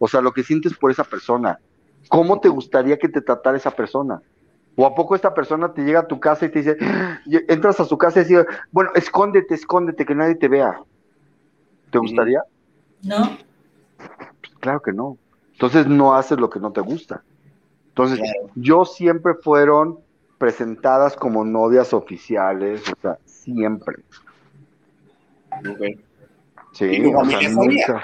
o 0.00 0.08
sea, 0.08 0.20
lo 0.20 0.32
que 0.32 0.42
sientes 0.42 0.76
por 0.76 0.90
esa 0.90 1.04
persona, 1.04 1.60
¿cómo 2.08 2.40
te 2.40 2.48
gustaría 2.48 2.98
que 2.98 3.08
te 3.08 3.20
tratara 3.20 3.56
esa 3.56 3.70
persona? 3.70 4.20
¿O 4.74 4.84
a 4.86 4.94
poco 4.96 5.14
esta 5.14 5.32
persona 5.32 5.72
te 5.72 5.82
llega 5.82 6.00
a 6.00 6.08
tu 6.08 6.18
casa 6.18 6.46
y 6.46 6.48
te 6.48 6.58
dice, 6.62 6.76
entras 7.48 7.78
a 7.78 7.84
su 7.84 7.96
casa 7.96 8.22
y 8.22 8.24
dice, 8.24 8.44
bueno, 8.72 8.90
escóndete, 8.96 9.54
escóndete, 9.54 10.04
que 10.04 10.16
nadie 10.16 10.34
te 10.34 10.48
vea? 10.48 10.80
¿Te 11.92 11.98
gustaría? 11.98 12.42
No. 13.04 13.38
Claro 14.60 14.80
que 14.80 14.92
no. 14.92 15.16
Entonces 15.52 15.86
no 15.86 16.14
haces 16.14 16.38
lo 16.38 16.48
que 16.48 16.60
no 16.60 16.72
te 16.72 16.80
gusta. 16.80 17.22
Entonces, 17.88 18.20
yo 18.54 18.84
siempre 18.84 19.34
fueron 19.34 19.98
presentadas 20.38 21.16
como 21.16 21.44
novias 21.44 21.92
oficiales, 21.92 22.82
o 22.90 22.94
sea, 23.02 23.18
siempre. 23.24 23.96
Sí, 26.72 27.02
o 27.14 27.24
sea, 27.26 28.02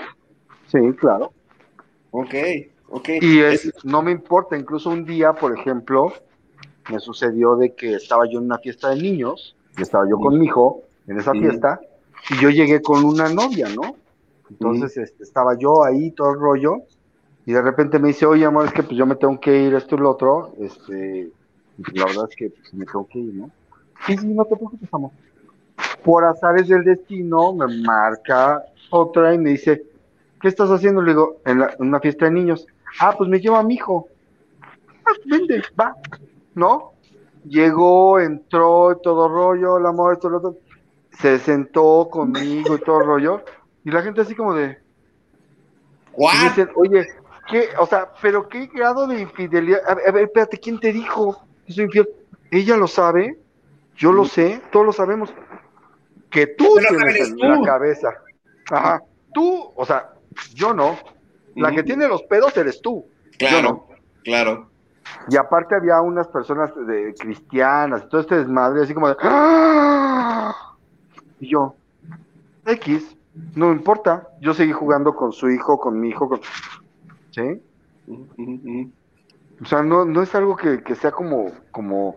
Sí, 0.67 0.79
claro. 0.99 1.33
Ok, 2.11 2.35
ok. 2.89 3.09
Y 3.21 3.41
es, 3.41 3.73
no 3.85 4.03
me 4.03 4.11
importa, 4.11 4.57
incluso 4.57 4.91
un 4.91 5.05
día, 5.05 5.33
por 5.33 5.57
ejemplo, 5.57 6.13
me 6.91 6.99
sucedió 6.99 7.57
de 7.57 7.75
que 7.75 7.95
estaba 7.95 8.27
yo 8.29 8.39
en 8.39 8.47
una 8.47 8.59
fiesta 8.59 8.91
de 8.91 8.97
niños, 8.97 9.57
y 9.79 9.83
estaba 9.83 10.09
yo 10.09 10.19
con 10.19 10.39
mi 10.39 10.47
hijo 10.47 10.83
en 11.07 11.19
esa 11.19 11.33
fiesta, 11.33 11.81
y 12.31 12.41
yo 12.41 12.51
llegué 12.51 12.83
con 12.83 13.05
una 13.05 13.29
novia, 13.29 13.69
¿no? 13.69 13.97
Entonces 14.51 14.97
este, 14.97 15.23
estaba 15.23 15.57
yo 15.59 15.85
ahí, 15.85 16.11
todo 16.13 16.33
el 16.33 16.41
rollo, 16.41 16.83
y 17.45 17.53
de 17.53 17.63
repente 17.63 17.99
me 17.99 18.09
dice, 18.09 18.27
oye, 18.27 18.45
amor, 18.45 18.67
es 18.67 18.73
que 18.73 18.83
pues 18.83 18.97
yo 18.97 19.07
me 19.07 19.17
tengo 19.17 19.39
que 19.41 19.57
ir, 19.57 19.75
esto 19.75 19.95
y 19.95 19.99
lo 19.99 20.11
otro, 20.11 20.53
este, 20.59 21.31
la 21.93 22.07
verdad 22.07 22.27
es 22.29 22.37
que 22.37 22.51
pues, 22.51 22.75
me 22.75 22.85
tengo 22.85 23.07
que 23.07 23.19
ir, 23.19 23.35
¿no? 23.35 23.51
Sí, 24.07 24.17
sí, 24.17 24.27
no 24.27 24.45
te 24.45 24.57
preocupes, 24.57 24.89
amor. 24.93 25.11
Por 26.05 26.25
azares 26.25 26.69
del 26.69 26.85
destino, 26.85 27.53
me 27.53 27.67
marca 27.83 28.65
otra 28.91 29.35
y 29.35 29.39
me 29.39 29.51
dice, 29.51 29.85
¿qué 30.41 30.49
estás 30.49 30.71
haciendo? 30.71 31.03
Le 31.03 31.13
digo, 31.13 31.39
en, 31.45 31.65
una 31.79 32.01
fiesta 32.01 32.27
de 32.27 32.33
niños. 32.33 32.67
Ah, 33.01 33.15
pues 33.17 33.29
me 33.29 33.41
lleva 33.41 33.61
a 33.61 33.63
mi 33.63 33.75
hijo. 33.75 34.09
Ah, 35.05 35.13
vende, 35.25 35.63
va, 35.79 35.95
¿no? 36.55 36.93
Llegó, 37.45 38.19
entró, 38.21 38.99
todo 39.03 39.29
rollo, 39.29 39.79
el 39.79 39.87
amor, 39.87 40.15
esto, 40.15 40.29
lo 40.29 40.39
otro. 40.39 40.57
Se 41.21 41.39
sentó 41.39 42.09
conmigo 42.11 42.77
y 42.77 42.81
todo 42.81 43.01
rollo. 43.01 43.43
Y 43.87 43.91
la 43.93 44.03
gente 44.03 44.21
así 44.21 44.35
como 44.35 44.53
de. 44.53 44.77
Dicen, 46.43 46.69
Oye, 46.75 47.07
¿qué? 47.49 47.69
O 47.79 47.87
sea, 47.87 48.11
pero 48.21 48.49
qué 48.49 48.67
grado 48.67 49.07
de 49.07 49.21
infidelidad. 49.21 49.79
A 49.89 50.11
ver, 50.11 50.25
espérate, 50.25 50.59
¿quién 50.59 50.81
te 50.81 50.93
dijo 50.93 51.41
que 51.65 51.73
soy 51.73 51.85
infiel? 51.85 52.09
Ella 52.51 52.77
lo 52.77 52.89
sabe, 52.89 53.39
yo 53.95 54.11
lo 54.11 54.25
sé, 54.25 54.61
todos 54.73 54.87
lo 54.87 54.93
sabemos. 54.93 55.33
Que 56.31 56.49
tú 56.49 56.67
tienes 56.89 57.31
en 57.31 57.39
la 57.39 57.63
cabeza. 57.63 58.09
Ajá. 58.73 59.05
Tú, 59.33 59.71
o 59.77 59.87
sea, 59.87 60.15
yo 60.53 60.75
no. 60.75 60.99
La 61.55 61.71
que 61.71 61.85
tiene 61.85 62.09
los 62.09 62.25
pedos 62.25 62.57
eres 62.57 62.83
tú. 62.83 63.07
Claro, 63.39 63.63
no. 63.63 63.89
claro. 64.25 64.69
Y 65.29 65.37
aparte 65.37 65.77
había 65.77 66.01
unas 66.01 66.27
personas 66.27 66.73
de 66.75 67.15
cristianas, 67.17 68.03
y 68.05 68.09
todo 68.09 68.21
este 68.21 68.35
desmadre, 68.39 68.83
así 68.83 68.93
como 68.93 69.11
de. 69.11 69.17
¡Ah! 69.21 70.75
Y 71.39 71.51
yo, 71.51 71.77
X, 72.67 73.16
no 73.55 73.73
importa, 73.73 74.29
yo 74.41 74.55
seguí 74.55 74.73
jugando 74.73 75.15
con 75.15 75.33
su 75.33 75.51
hijo, 75.51 75.79
con 75.79 76.01
mi 76.01 76.09
hijo, 76.09 76.29
con... 76.29 76.41
¿sí? 77.31 77.63
O 79.61 79.65
sea, 79.65 79.83
no, 79.83 80.05
no 80.05 80.23
es 80.23 80.35
algo 80.35 80.57
que, 80.57 80.95
sea 80.95 81.11
como, 81.11 81.51
como, 81.71 82.17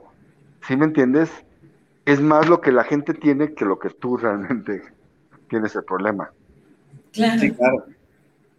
¿sí 0.67 0.76
me 0.76 0.86
entiendes? 0.86 1.30
Es 2.05 2.22
más 2.22 2.47
lo 2.47 2.61
que 2.61 2.72
la 2.72 2.84
gente 2.84 3.13
tiene 3.13 3.53
que 3.53 3.65
lo 3.65 3.80
que 3.80 3.89
tú 3.89 4.17
realmente 4.17 4.82
tienes 5.49 5.76
el 5.76 5.84
problema. 5.84 6.32
Claro. 7.11 7.39
Sí, 7.39 7.51
claro. 7.51 7.86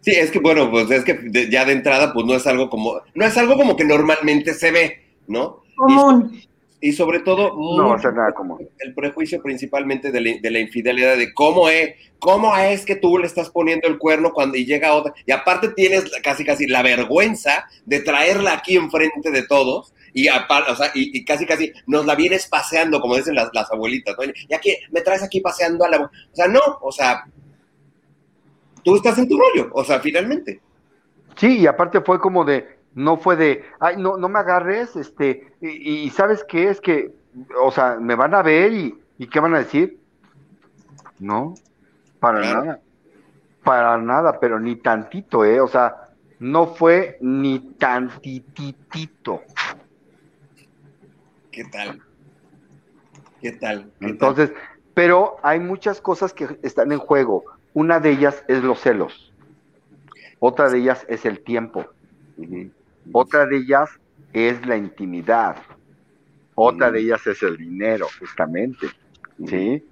Sí, 0.01 0.11
es 0.11 0.31
que 0.31 0.39
bueno, 0.39 0.71
pues 0.71 0.89
es 0.89 1.03
que 1.03 1.49
ya 1.51 1.63
de 1.63 1.73
entrada, 1.73 2.11
pues 2.11 2.25
no 2.25 2.33
es 2.33 2.47
algo 2.47 2.69
como, 2.69 3.01
no 3.13 3.25
es 3.25 3.37
algo 3.37 3.55
como 3.55 3.75
que 3.75 3.85
normalmente 3.85 4.53
se 4.53 4.71
ve, 4.71 5.03
¿no? 5.27 5.61
Común 5.75 6.31
y 6.33 6.47
sobre 6.93 7.19
todo 7.19 7.53
no 7.55 7.95
nada 7.95 8.33
el 8.79 8.95
prejuicio 8.95 9.39
principalmente 9.41 10.11
de 10.11 10.49
la, 10.49 10.59
infidelidad 10.59 11.15
de 11.15 11.31
cómo 11.31 11.69
es 11.69 11.93
cómo 12.17 12.57
es 12.57 12.85
que 12.85 12.95
tú 12.95 13.19
le 13.19 13.27
estás 13.27 13.51
poniendo 13.51 13.87
el 13.87 13.99
cuerno 13.99 14.31
cuando 14.33 14.57
y 14.57 14.65
llega 14.65 14.93
otra 14.93 15.13
y 15.25 15.31
aparte 15.31 15.69
tienes 15.69 16.11
casi 16.23 16.43
casi 16.43 16.65
la 16.65 16.81
vergüenza 16.81 17.65
de 17.85 17.99
traerla 17.99 18.53
aquí 18.53 18.77
enfrente 18.77 19.29
de 19.29 19.43
todos 19.43 19.93
y, 20.13 20.27
o 20.27 20.75
sea, 20.75 20.91
y, 20.95 21.23
casi 21.23 21.45
casi 21.45 21.71
nos 21.85 22.05
la 22.05 22.15
vienes 22.15 22.47
paseando 22.47 22.99
como 22.99 23.15
dicen 23.15 23.35
las, 23.35 23.49
las 23.53 23.71
abuelitas 23.71 24.15
¿no? 24.17 24.25
y 24.25 24.53
aquí 24.53 24.75
me 24.91 25.01
traes 25.01 25.21
aquí 25.21 25.39
paseando 25.39 25.85
a 25.85 25.89
la 25.89 26.01
o 26.01 26.35
sea 26.35 26.47
no 26.47 26.61
o 26.81 26.91
sea 26.91 27.25
tú 28.83 28.95
estás 28.95 29.19
en 29.19 29.29
tu 29.29 29.37
rollo 29.37 29.69
o 29.73 29.83
sea 29.83 29.99
finalmente 29.99 30.59
sí 31.35 31.59
y 31.59 31.67
aparte 31.67 32.01
fue 32.01 32.19
como 32.19 32.43
de 32.43 32.80
no 32.93 33.17
fue 33.17 33.35
de, 33.35 33.63
ay, 33.79 33.97
no, 33.97 34.17
no 34.17 34.29
me 34.29 34.39
agarres, 34.39 34.95
este, 34.95 35.53
y, 35.61 36.09
¿sabes 36.09 36.43
qué? 36.43 36.69
Es 36.69 36.81
que, 36.81 37.13
o 37.61 37.71
sea, 37.71 37.97
me 37.99 38.15
van 38.15 38.33
a 38.33 38.41
ver 38.41 38.73
y, 38.73 38.99
y 39.17 39.27
¿qué 39.27 39.39
van 39.39 39.55
a 39.55 39.59
decir? 39.59 39.99
No, 41.19 41.55
para 42.19 42.41
nada, 42.41 42.79
para 43.63 43.97
nada, 43.97 44.39
pero 44.39 44.59
ni 44.59 44.75
tantito, 44.75 45.45
¿eh? 45.45 45.61
O 45.61 45.67
sea, 45.67 46.09
no 46.39 46.67
fue 46.67 47.17
ni 47.21 47.59
tantititito. 47.59 49.43
¿Qué 51.51 51.65
tal? 51.65 52.01
¿Qué 53.41 53.51
tal? 53.51 53.91
Entonces, 53.99 54.51
pero 54.93 55.37
hay 55.43 55.59
muchas 55.59 56.01
cosas 56.01 56.33
que 56.33 56.59
están 56.63 56.91
en 56.91 56.99
juego. 56.99 57.43
Una 57.73 57.99
de 57.99 58.11
ellas 58.11 58.43
es 58.47 58.63
los 58.63 58.79
celos. 58.79 59.31
Otra 60.39 60.69
de 60.69 60.79
ellas 60.79 61.05
es 61.09 61.25
el 61.25 61.41
tiempo. 61.41 61.85
Otra 63.11 63.45
de 63.45 63.57
ellas 63.57 63.89
es 64.33 64.65
la 64.65 64.77
intimidad. 64.77 65.57
Otra 66.55 66.91
de 66.91 66.99
ellas 66.99 67.25
es 67.27 67.41
el 67.43 67.57
dinero, 67.57 68.07
justamente. 68.19 68.87
¿Sí? 69.47 69.83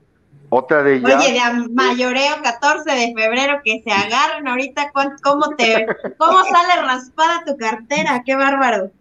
Otra 0.50 0.84
de 0.84 0.96
ellas. 0.96 1.24
Oye, 1.24 1.34
de 1.34 1.70
mayoreo 1.74 2.42
14 2.44 2.92
de 2.92 3.14
febrero 3.16 3.62
que 3.64 3.82
se 3.84 3.92
agarren 3.92 4.48
ahorita, 4.48 4.92
¿cómo 5.24 5.56
te, 5.56 5.86
cómo 6.18 6.44
sale 6.44 6.82
raspada 6.82 7.44
tu 7.46 7.56
cartera? 7.58 8.24
Qué 8.26 8.36
bárbaro. 8.36 8.92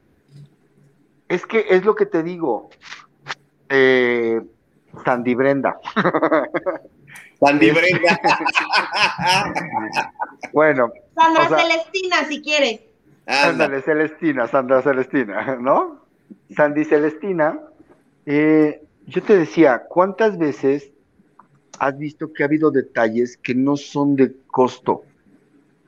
Es 1.29 1.47
que 1.47 1.67
es 1.69 1.85
lo 1.85 1.95
que 1.95 2.07
te 2.07 2.23
digo. 2.23 2.71
Eh, 3.69 4.41
Sandy 5.05 5.35
Brenda. 5.35 5.79
Sandy 7.41 7.71
Brenda. 7.71 8.21
bueno. 10.53 10.93
Sandra 11.15 11.49
Celestina, 11.49 12.25
si 12.25 12.43
quieres. 12.43 12.81
Ándale, 13.29 13.83
Celestina, 13.83 14.47
Sandra 14.47 14.81
Celestina, 14.81 15.57
¿no? 15.57 16.01
Sandy 16.57 16.85
Celestina, 16.87 17.61
eh, 18.25 18.83
yo 19.07 19.23
te 19.23 19.37
decía, 19.37 19.85
¿cuántas 19.87 20.39
veces 20.39 20.91
has 21.79 21.99
visto 21.99 22.33
que 22.33 22.43
ha 22.43 22.47
habido 22.47 22.71
detalles 22.71 23.37
que 23.37 23.55
no 23.55 23.77
son 23.77 24.17
de 24.17 24.35
costo? 24.47 25.03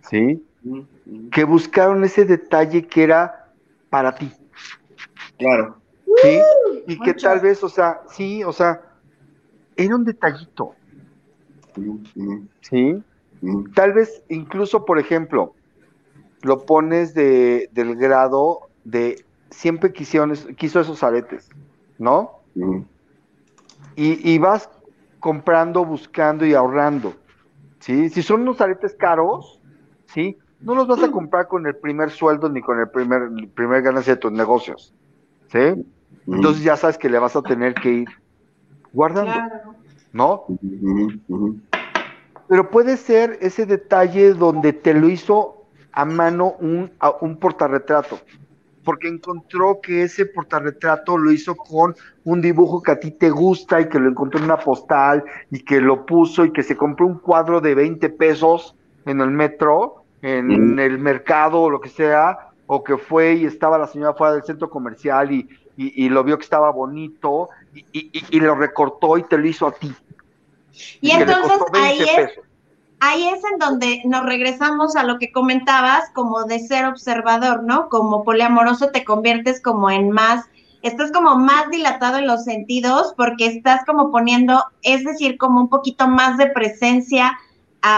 ¿Sí? 0.03 0.45
Que 1.33 1.45
buscaron 1.45 2.05
ese 2.05 2.27
detalle 2.27 2.87
que 2.87 3.05
era 3.05 3.49
para 3.89 4.15
ti. 4.15 4.31
Claro. 5.39 5.79
¿Sí? 6.23 6.41
Y 6.89 6.99
que 7.01 7.15
tal 7.15 7.41
vez, 7.41 7.65
o 7.65 7.71
sea, 7.71 8.03
sí, 8.11 8.45
o 8.45 8.53
sea, 8.53 8.83
era 9.77 9.97
un 9.97 10.05
detallito. 10.05 10.75
¿Sí? 12.61 13.03
Tal 13.75 13.95
vez 13.95 14.23
incluso, 14.29 14.85
por 14.85 14.99
ejemplo, 14.99 15.55
lo 16.43 16.65
pones 16.65 17.15
de, 17.15 17.69
del 17.73 17.97
grado 17.97 18.71
de 18.85 19.25
siempre 19.51 19.93
quisieron, 19.93 20.35
quiso 20.57 20.81
esos 20.81 21.03
aretes, 21.03 21.49
¿no? 21.99 22.41
Y, 23.97 24.33
y, 24.33 24.39
vas 24.39 24.71
comprando, 25.19 25.85
buscando 25.85 26.47
y 26.47 26.55
ahorrando, 26.55 27.15
¿sí? 27.81 28.09
Si 28.09 28.23
son 28.23 28.43
unos 28.43 28.61
aretes 28.61 28.95
caros, 28.95 29.61
¿sí? 30.07 30.39
No 30.61 30.75
los 30.75 30.87
vas 30.87 31.03
a 31.03 31.11
comprar 31.11 31.49
con 31.49 31.67
el 31.67 31.77
primer 31.77 32.11
sueldo 32.11 32.49
ni 32.49 32.61
con 32.61 32.79
el 32.81 32.89
primer, 32.89 33.31
primer 33.55 33.83
ganancia 33.83 34.15
de 34.15 34.21
tus 34.21 34.33
negocios, 34.33 34.95
¿sí? 35.49 35.85
Entonces 36.27 36.63
ya 36.63 36.77
sabes 36.77 36.99
que 36.99 37.09
le 37.09 37.19
vas 37.19 37.37
a 37.37 37.43
tener 37.43 37.75
que 37.75 37.91
ir 37.91 38.09
guardando, 38.93 39.33
¿no? 40.13 40.45
Pero 42.49 42.71
puede 42.71 42.97
ser 42.97 43.39
ese 43.41 43.67
detalle 43.67 44.35
donde 44.35 44.73
te 44.73 44.95
lo 44.95 45.09
hizo 45.09 45.60
a 45.93 46.05
mano 46.05 46.55
un, 46.61 46.91
un 47.21 47.37
portarretrato, 47.37 48.21
porque 48.85 49.09
encontró 49.09 49.81
que 49.81 50.03
ese 50.03 50.27
portarretrato 50.27 51.19
lo 51.19 51.31
hizo 51.33 51.55
con 51.57 51.95
un 52.25 52.41
dibujo 52.41 52.83
que 52.83 52.93
a 52.93 53.01
ti 53.01 53.11
te 53.11 53.31
gusta 53.31 53.81
y 53.81 53.89
que 53.89 53.99
lo 53.99 54.09
encontró 54.09 54.39
en 54.39 54.47
una 54.47 54.59
postal 54.59 55.25
y 55.51 55.63
que 55.63 55.81
lo 55.81 56.07
puso 56.07 56.45
y 56.45 56.53
que 56.53 56.63
se 56.63 56.77
compró 56.77 57.07
un 57.07 57.19
cuadro 57.19 57.61
de 57.61 57.75
20 57.75 58.09
pesos 58.11 58.75
en 59.05 59.21
el 59.21 59.31
metro 59.31 60.01
en 60.23 60.79
el 60.79 60.99
mercado 60.99 61.63
o 61.63 61.71
lo 61.71 61.81
que 61.81 61.89
sea, 61.89 62.51
o 62.67 62.85
que 62.85 62.97
fue 62.99 63.35
y 63.35 63.47
estaba 63.47 63.79
la 63.79 63.87
señora 63.87 64.15
fuera 64.15 64.35
del 64.35 64.45
centro 64.45 64.69
comercial 64.69 65.33
y, 65.33 65.49
y, 65.77 66.09
lo 66.09 66.23
vio 66.23 66.37
que 66.37 66.45
estaba 66.45 66.71
bonito 66.71 67.49
y, 67.75 68.11
y, 68.13 68.41
lo 68.41 68.55
recortó 68.55 69.17
y 69.17 69.23
te 69.25 69.39
lo 69.39 69.47
hizo 69.47 69.67
a 69.67 69.73
ti. 69.73 69.93
Y, 71.01 71.11
entonces 71.11 71.59
ahí 71.73 72.01
es, 72.01 72.31
ahí 73.01 73.29
es 73.29 73.43
en 73.51 73.59
donde 73.59 74.03
nos 74.05 74.25
regresamos 74.25 74.95
a 74.95 75.03
lo 75.03 75.19
que 75.19 75.33
comentabas, 75.33 76.11
como 76.15 76.45
de 76.45 76.61
ser 76.61 76.87
observador, 76.87 77.65
¿no? 77.65 77.89
Como 77.89 78.25
poliamoroso 78.25 78.91
te 78.91 79.05
conviertes 79.05 79.61
como 79.61 79.91
en 79.91 80.11
más, 80.11 80.45
estás 80.83 81.11
como 81.11 81.37
más 81.37 81.71
dilatado 81.71 82.19
en 82.19 82.27
los 82.27 82.45
sentidos 82.45 83.15
porque 83.17 83.47
estás 83.47 83.85
como 83.85 84.11
poniendo, 84.11 84.65
es 84.83 85.05
decir, 85.05 85.39
como 85.39 85.61
un 85.61 85.69
poquito 85.69 86.07
más 86.09 86.37
de 86.37 86.49
presencia 86.49 87.39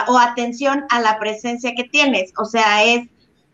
o 0.09 0.19
atención 0.19 0.85
a 0.91 1.01
la 1.01 1.19
presencia 1.19 1.75
que 1.77 1.85
tienes. 1.85 2.33
O 2.39 2.45
sea, 2.45 2.85
es 2.85 3.09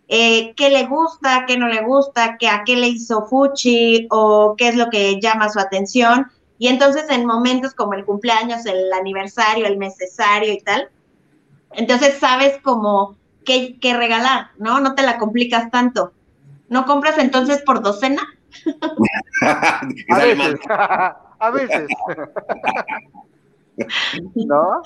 eh, 0.08 0.54
qué 0.56 0.70
le 0.70 0.86
gusta, 0.86 1.44
qué 1.46 1.56
no 1.56 1.68
le 1.68 1.82
gusta, 1.82 2.36
qué, 2.38 2.48
a 2.48 2.64
qué 2.64 2.76
le 2.76 2.88
hizo 2.88 3.26
Fuchi 3.26 4.06
o 4.10 4.54
qué 4.56 4.68
es 4.68 4.76
lo 4.76 4.90
que 4.90 5.20
llama 5.20 5.48
su 5.48 5.58
atención. 5.58 6.26
Y 6.58 6.68
entonces 6.68 7.04
en 7.08 7.24
momentos 7.24 7.72
como 7.74 7.94
el 7.94 8.04
cumpleaños, 8.04 8.66
el 8.66 8.92
aniversario, 8.92 9.66
el 9.66 9.78
necesario 9.78 10.52
y 10.52 10.60
tal, 10.60 10.90
entonces 11.72 12.18
sabes 12.18 12.58
como 12.62 13.16
qué, 13.44 13.78
qué 13.80 13.96
regalar, 13.96 14.48
¿no? 14.58 14.80
No 14.80 14.94
te 14.94 15.02
la 15.02 15.18
complicas 15.18 15.70
tanto. 15.70 16.12
¿No 16.68 16.84
compras 16.84 17.18
entonces 17.18 17.62
por 17.62 17.82
docena? 17.82 18.22
a 19.42 20.18
veces, 20.18 20.60
a 20.68 21.50
veces. 21.50 21.88
¿No? 24.34 24.82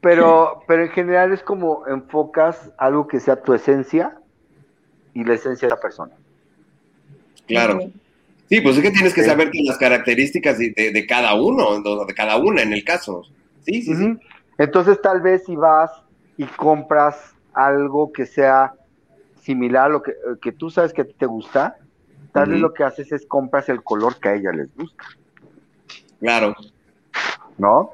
Pero, 0.00 0.62
pero 0.68 0.82
en 0.82 0.90
general 0.90 1.32
es 1.32 1.42
como 1.42 1.86
enfocas 1.86 2.70
algo 2.76 3.08
que 3.08 3.20
sea 3.20 3.36
tu 3.42 3.54
esencia 3.54 4.18
y 5.14 5.24
la 5.24 5.34
esencia 5.34 5.66
de 5.66 5.74
la 5.74 5.80
persona. 5.80 6.12
Claro. 7.46 7.78
Sí, 8.48 8.60
pues 8.60 8.76
es 8.76 8.82
que 8.82 8.90
tienes 8.90 9.14
que 9.14 9.24
saber 9.24 9.50
las 9.64 9.78
características 9.78 10.58
de, 10.58 11.06
cada 11.08 11.34
uno, 11.34 11.80
de 12.04 12.14
cada 12.14 12.36
una 12.36 12.60
en 12.62 12.74
el 12.74 12.84
caso. 12.84 13.22
Sí, 13.62 13.80
sí, 13.80 13.94
sí. 13.94 14.18
Entonces 14.58 15.00
tal 15.00 15.22
vez 15.22 15.44
si 15.46 15.56
vas 15.56 15.90
y 16.36 16.44
compras 16.44 17.34
algo 17.52 18.12
que 18.12 18.26
sea 18.26 18.74
similar 19.40 19.86
a 19.86 19.88
lo 19.88 20.02
que, 20.02 20.14
que 20.40 20.52
tú 20.52 20.70
sabes 20.70 20.92
que 20.92 21.02
a 21.02 21.04
ti 21.04 21.14
te 21.14 21.26
gusta, 21.26 21.76
tal 22.32 22.50
vez 22.50 22.60
lo 22.60 22.72
que 22.72 22.82
haces 22.82 23.12
es 23.12 23.26
compras 23.26 23.68
el 23.68 23.82
color 23.82 24.18
que 24.18 24.28
a 24.28 24.34
ella 24.34 24.52
les 24.52 24.74
gusta. 24.74 25.04
Claro. 26.18 26.56
¿No? 27.58 27.90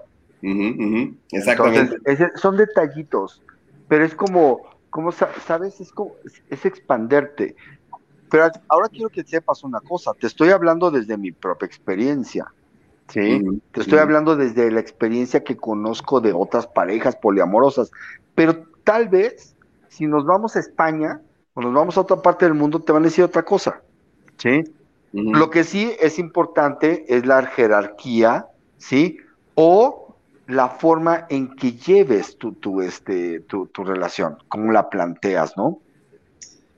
Exactamente. 1.32 1.98
son 2.36 2.56
detallitos, 2.56 3.42
pero 3.88 4.04
es 4.04 4.14
como, 4.14 4.62
como 4.88 5.12
sabes, 5.12 5.80
es 5.80 5.92
como, 5.92 6.14
es 6.48 6.64
expanderte. 6.64 7.54
Pero 8.30 8.48
ahora 8.68 8.88
quiero 8.88 9.10
que 9.10 9.24
sepas 9.24 9.64
una 9.64 9.80
cosa, 9.80 10.12
te 10.14 10.28
estoy 10.28 10.50
hablando 10.50 10.90
desde 10.90 11.18
mi 11.18 11.32
propia 11.32 11.66
experiencia, 11.66 12.46
¿sí? 13.10 13.42
Te 13.72 13.80
estoy 13.80 13.98
hablando 13.98 14.36
desde 14.36 14.70
la 14.70 14.80
experiencia 14.80 15.44
que 15.44 15.56
conozco 15.56 16.20
de 16.20 16.32
otras 16.32 16.66
parejas 16.66 17.16
poliamorosas, 17.16 17.90
pero 18.34 18.64
tal 18.84 19.08
vez 19.08 19.54
si 19.88 20.06
nos 20.06 20.24
vamos 20.24 20.56
a 20.56 20.60
España 20.60 21.20
o 21.54 21.60
nos 21.60 21.74
vamos 21.74 21.96
a 21.96 22.02
otra 22.02 22.22
parte 22.22 22.44
del 22.44 22.54
mundo, 22.54 22.80
te 22.80 22.92
van 22.92 23.02
a 23.02 23.06
decir 23.06 23.24
otra 23.24 23.44
cosa, 23.44 23.82
¿sí? 24.38 24.64
Lo 25.12 25.50
que 25.50 25.64
sí 25.64 25.92
es 26.00 26.20
importante 26.20 27.04
es 27.08 27.26
la 27.26 27.44
jerarquía, 27.46 28.46
¿sí? 28.78 29.18
O 29.56 30.14
la 30.46 30.68
forma 30.68 31.26
en 31.28 31.54
que 31.56 31.72
lleves 31.72 32.38
tu, 32.38 32.52
tu, 32.52 32.80
este, 32.80 33.40
tu, 33.40 33.66
tu 33.66 33.84
relación, 33.84 34.38
cómo 34.48 34.72
la 34.72 34.88
planteas, 34.88 35.56
¿no? 35.56 35.78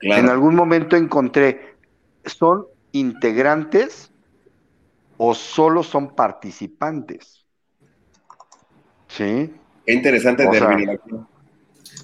En 0.01 0.29
algún 0.29 0.57
momento 0.57 0.97
encontré, 0.97 1.77
¿son 2.25 2.67
integrantes 2.93 4.12
o 5.25 5.35
solo 5.35 5.85
son 5.85 6.17
participantes? 6.17 7.47
¿Sí? 9.07 9.55
Qué 9.87 9.93
interesante 9.93 10.43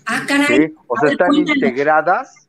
Ah, 0.07 0.23
caray. 0.29 0.73
O 0.87 0.97
sea, 0.97 1.11
¿están 1.11 1.35
integradas? 1.35 2.49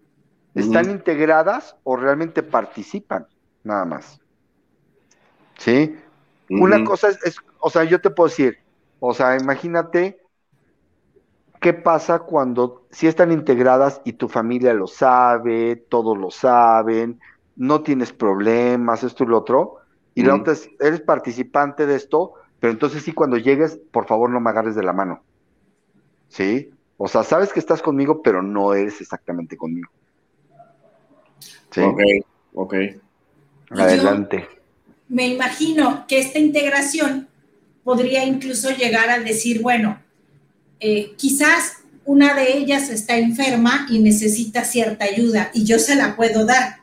¿Están 0.54 0.92
integradas 0.92 1.76
o 1.84 1.96
realmente 1.96 2.44
participan? 2.44 3.26
Nada 3.64 3.84
más. 3.86 4.22
¿Sí? 5.58 5.98
Una 6.52 6.84
cosa 6.84 7.10
es, 7.10 7.38
o 7.60 7.72
sea, 7.72 7.84
yo 7.86 8.00
te 8.00 8.12
puedo 8.12 8.30
decir, 8.30 8.60
o 9.00 9.16
sea, 9.16 9.38
imagínate 9.40 10.22
qué 11.60 11.74
pasa 11.74 12.20
cuando 12.20 12.86
si 12.92 13.08
están 13.08 13.32
integradas 13.32 14.02
y 14.04 14.14
tu 14.14 14.30
familia 14.30 14.76
lo 14.76 14.86
sabe, 14.86 15.78
todos 15.78 16.16
lo 16.16 16.30
saben, 16.30 17.20
no 17.56 17.82
tienes 17.82 18.14
problemas, 18.14 19.04
esto 19.04 19.24
y 19.24 19.28
lo 19.28 19.40
otro, 19.40 19.79
y 20.20 20.24
la 20.24 20.36
otra 20.36 20.54
es, 20.54 20.70
eres 20.80 21.02
participante 21.02 21.86
de 21.86 21.96
esto, 21.96 22.34
pero 22.60 22.74
entonces 22.74 23.04
sí 23.04 23.14
cuando 23.14 23.38
llegues, 23.38 23.80
por 23.92 24.06
favor 24.06 24.30
no 24.30 24.40
me 24.40 24.50
agarres 24.50 24.76
de 24.76 24.84
la 24.84 24.94
mano. 24.94 25.24
¿Sí? 26.28 26.72
O 26.98 27.08
sea, 27.08 27.24
sabes 27.24 27.54
que 27.54 27.60
estás 27.60 27.82
conmigo, 27.82 28.22
pero 28.22 28.44
no 28.44 28.74
eres 28.74 29.00
exactamente 29.00 29.56
conmigo. 29.56 29.90
¿Sí? 31.72 31.82
Ok, 31.82 32.02
ok. 32.54 32.74
Adelante. 33.72 34.48
me 35.08 35.28
imagino 35.28 36.06
que 36.08 36.20
esta 36.20 36.40
integración 36.40 37.28
podría 37.84 38.26
incluso 38.26 38.72
llegar 38.72 39.10
a 39.10 39.20
decir, 39.20 39.62
bueno, 39.62 40.00
eh, 40.80 41.14
quizás 41.18 41.78
una 42.04 42.34
de 42.34 42.58
ellas 42.58 42.90
está 42.90 43.18
enferma 43.18 43.86
y 43.90 44.00
necesita 44.00 44.64
cierta 44.66 45.06
ayuda 45.06 45.52
y 45.54 45.64
yo 45.64 45.80
se 45.80 45.96
la 45.96 46.16
puedo 46.16 46.46
dar. 46.46 46.79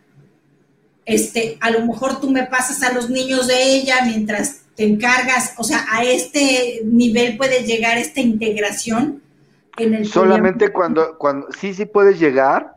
Este, 1.07 1.57
a 1.61 1.71
lo 1.71 1.87
mejor 1.87 2.21
tú 2.21 2.31
me 2.31 2.45
pasas 2.47 2.83
a 2.83 2.93
los 2.93 3.09
niños 3.09 3.47
de 3.47 3.63
ella 3.63 3.99
mientras 4.05 4.63
te 4.75 4.85
encargas, 4.85 5.55
o 5.57 5.65
sea, 5.65 5.87
a 5.91 6.05
este 6.05 6.83
nivel 6.85 7.39
puede 7.39 7.65
llegar 7.65 7.97
esta 7.97 8.21
integración 8.21 9.23
en 9.79 9.95
el 9.95 10.07
solamente 10.07 10.73
cuando 10.73 11.17
cuando 11.17 11.47
sí 11.53 11.73
sí 11.75 11.87
puedes 11.87 12.19
llegar, 12.19 12.75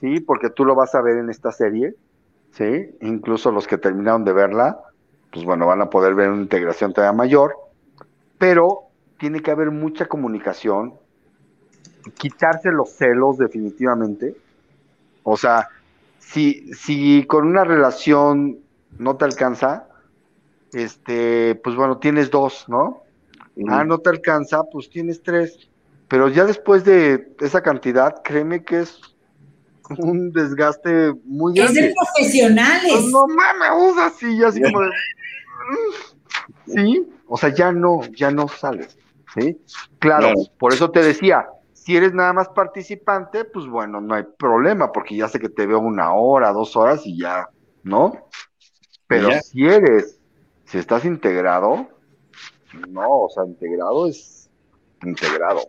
sí, 0.00 0.20
porque 0.20 0.50
tú 0.50 0.64
lo 0.64 0.74
vas 0.74 0.94
a 0.94 1.00
ver 1.00 1.18
en 1.18 1.30
esta 1.30 1.52
serie, 1.52 1.94
sí, 2.50 2.90
incluso 3.00 3.50
los 3.50 3.66
que 3.66 3.78
terminaron 3.78 4.24
de 4.24 4.32
verla, 4.32 4.80
pues 5.32 5.44
bueno, 5.44 5.66
van 5.66 5.80
a 5.80 5.88
poder 5.88 6.14
ver 6.14 6.30
una 6.30 6.42
integración 6.42 6.92
todavía 6.92 7.16
mayor, 7.16 7.56
pero 8.38 8.80
tiene 9.18 9.40
que 9.40 9.50
haber 9.50 9.70
mucha 9.70 10.06
comunicación, 10.06 10.94
quitarse 12.18 12.70
los 12.70 12.90
celos 12.90 13.38
definitivamente. 13.38 14.34
O 15.22 15.36
sea, 15.36 15.68
si, 16.22 16.72
si 16.74 17.24
con 17.26 17.46
una 17.46 17.64
relación 17.64 18.60
no 18.98 19.16
te 19.16 19.24
alcanza, 19.24 19.88
este, 20.72 21.54
pues 21.56 21.76
bueno, 21.76 21.98
tienes 21.98 22.30
dos, 22.30 22.64
¿no? 22.68 23.02
Ah, 23.68 23.84
no 23.84 23.98
te 23.98 24.10
alcanza, 24.10 24.62
pues 24.64 24.88
tienes 24.88 25.22
tres. 25.22 25.68
Pero 26.08 26.28
ya 26.28 26.44
después 26.44 26.84
de 26.84 27.34
esa 27.40 27.62
cantidad, 27.62 28.22
créeme 28.22 28.64
que 28.64 28.80
es 28.80 29.00
un 29.98 30.32
desgaste 30.32 31.12
muy 31.24 31.54
grande. 31.54 31.80
Es 31.80 31.86
de 31.86 31.94
profesionales. 31.94 33.04
No, 33.10 33.26
mames, 33.26 33.92
usa 33.92 34.06
así, 34.06 34.42
así 34.44 34.62
como 34.62 34.80
de... 34.82 34.90
Sí, 36.66 37.06
o 37.26 37.36
sea, 37.36 37.50
ya 37.50 37.72
no, 37.72 38.00
ya 38.16 38.30
no 38.30 38.48
sales, 38.48 38.96
¿sí? 39.34 39.58
Claro, 39.98 40.32
por 40.58 40.72
eso 40.72 40.90
te 40.90 41.02
decía, 41.02 41.46
si 41.84 41.96
eres 41.96 42.14
nada 42.14 42.32
más 42.32 42.48
participante, 42.48 43.44
pues 43.44 43.66
bueno, 43.66 44.00
no 44.00 44.14
hay 44.14 44.22
problema, 44.38 44.92
porque 44.92 45.16
ya 45.16 45.26
sé 45.26 45.40
que 45.40 45.48
te 45.48 45.66
veo 45.66 45.80
una 45.80 46.14
hora, 46.14 46.52
dos 46.52 46.76
horas 46.76 47.02
y 47.04 47.18
ya, 47.18 47.48
¿no? 47.82 48.28
Pero 49.08 49.30
si 49.42 49.66
eres, 49.66 50.16
si 50.64 50.78
estás 50.78 51.04
integrado, 51.04 51.88
no, 52.88 53.22
o 53.22 53.30
sea, 53.30 53.44
integrado 53.44 54.06
es 54.06 54.48
integrado. 55.02 55.62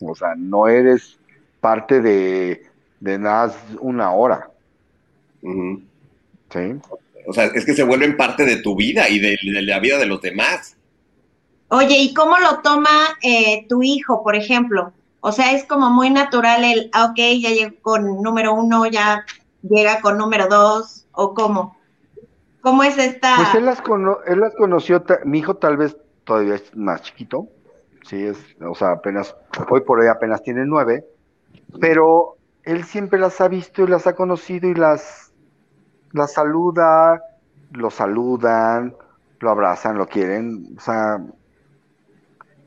O 0.00 0.14
sea, 0.14 0.34
no 0.36 0.68
eres 0.68 1.18
parte 1.58 2.02
de, 2.02 2.66
de 3.00 3.18
nada 3.18 3.54
una 3.80 4.12
hora. 4.12 4.50
¿Sí? 5.40 6.80
O 7.26 7.32
sea, 7.32 7.46
es 7.46 7.64
que 7.64 7.72
se 7.72 7.82
vuelven 7.82 8.18
parte 8.18 8.44
de 8.44 8.56
tu 8.56 8.76
vida 8.76 9.08
y 9.08 9.20
de, 9.20 9.38
la 9.62 9.78
vida 9.78 9.96
de 9.96 10.04
los 10.04 10.20
demás. 10.20 10.76
Oye, 11.68 11.96
¿y 11.96 12.12
cómo 12.12 12.38
lo 12.38 12.60
toma 12.60 13.16
eh, 13.22 13.66
tu 13.70 13.82
hijo, 13.82 14.22
por 14.22 14.36
ejemplo? 14.36 14.92
O 15.26 15.32
sea, 15.32 15.52
es 15.52 15.64
como 15.64 15.88
muy 15.88 16.10
natural 16.10 16.64
el, 16.64 16.90
ah, 16.92 17.06
ok, 17.06 17.16
ya 17.16 17.48
llegó 17.48 17.76
con 17.80 18.22
número 18.22 18.52
uno, 18.52 18.84
ya 18.84 19.24
llega 19.62 20.02
con 20.02 20.18
número 20.18 20.48
dos, 20.48 21.06
o 21.12 21.32
cómo? 21.32 21.78
¿Cómo 22.60 22.82
es 22.82 22.98
esta? 22.98 23.36
Pues 23.36 23.54
él 23.54 23.64
las, 23.64 23.82
las 24.36 24.54
conoció, 24.54 25.02
mi 25.24 25.38
hijo 25.38 25.56
tal 25.56 25.78
vez 25.78 25.96
todavía 26.24 26.56
es 26.56 26.76
más 26.76 27.00
chiquito, 27.00 27.48
sí, 28.06 28.22
es, 28.22 28.36
o 28.60 28.74
sea, 28.74 28.90
apenas, 28.90 29.34
hoy 29.70 29.80
por 29.80 29.98
hoy 30.00 30.08
apenas 30.08 30.42
tiene 30.42 30.66
nueve, 30.66 31.06
pero 31.80 32.36
él 32.62 32.84
siempre 32.84 33.18
las 33.18 33.40
ha 33.40 33.48
visto 33.48 33.82
y 33.82 33.86
las 33.86 34.06
ha 34.06 34.14
conocido 34.14 34.68
y 34.68 34.74
las 34.74 35.32
la 36.12 36.26
saluda, 36.26 37.22
lo 37.70 37.90
saludan, 37.90 38.94
lo 39.40 39.50
abrazan, 39.50 39.96
lo 39.96 40.06
quieren, 40.06 40.76
o 40.76 40.80
sea, 40.82 41.18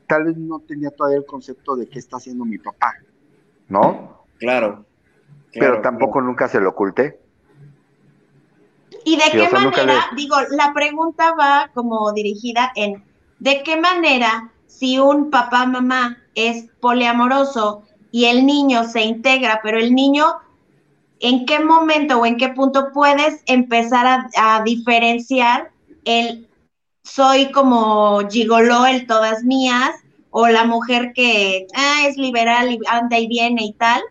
tal 0.08 0.24
vez 0.24 0.36
no 0.36 0.58
tenía 0.60 0.90
todavía 0.90 1.18
el 1.18 1.26
concepto 1.26 1.76
de 1.76 1.88
qué 1.88 1.98
está 1.98 2.16
haciendo 2.16 2.44
mi 2.44 2.58
papá, 2.58 2.94
¿no? 3.68 4.24
Claro. 4.38 4.84
pero 5.52 5.80
tampoco 5.80 6.20
nunca 6.20 6.48
se 6.48 6.60
lo 6.60 6.70
oculté. 6.70 7.20
¿Y 9.04 9.16
de 9.16 9.30
qué 9.30 9.48
manera, 9.50 10.10
digo, 10.16 10.36
la 10.50 10.72
pregunta 10.72 11.34
va 11.34 11.70
como 11.74 12.12
dirigida 12.12 12.72
en, 12.74 13.04
¿de 13.38 13.62
qué 13.62 13.76
manera 13.76 14.50
si 14.66 14.98
un 14.98 15.30
papá, 15.30 15.66
mamá 15.66 16.18
es 16.34 16.66
poliamoroso 16.80 17.82
y 18.12 18.26
el 18.26 18.46
niño 18.46 18.84
se 18.84 19.02
integra, 19.02 19.60
pero 19.62 19.78
el 19.78 19.94
niño, 19.94 20.24
¿en 21.20 21.46
qué 21.46 21.60
momento 21.60 22.20
o 22.20 22.26
en 22.26 22.36
qué 22.36 22.50
punto 22.50 22.92
puedes 22.92 23.42
empezar 23.46 24.30
a, 24.36 24.62
diferenciar 24.62 25.70
el 26.04 26.47
soy 27.08 27.50
como 27.52 28.20
gigoló, 28.28 28.86
el 28.86 29.06
todas 29.06 29.42
mías, 29.44 29.90
o 30.30 30.46
la 30.48 30.64
mujer 30.64 31.12
que 31.14 31.66
ah, 31.74 32.06
es 32.06 32.16
liberal 32.16 32.70
y 32.70 32.78
anda 32.88 33.18
y 33.18 33.26
viene 33.26 33.64
y 33.64 33.72
tal, 33.72 34.02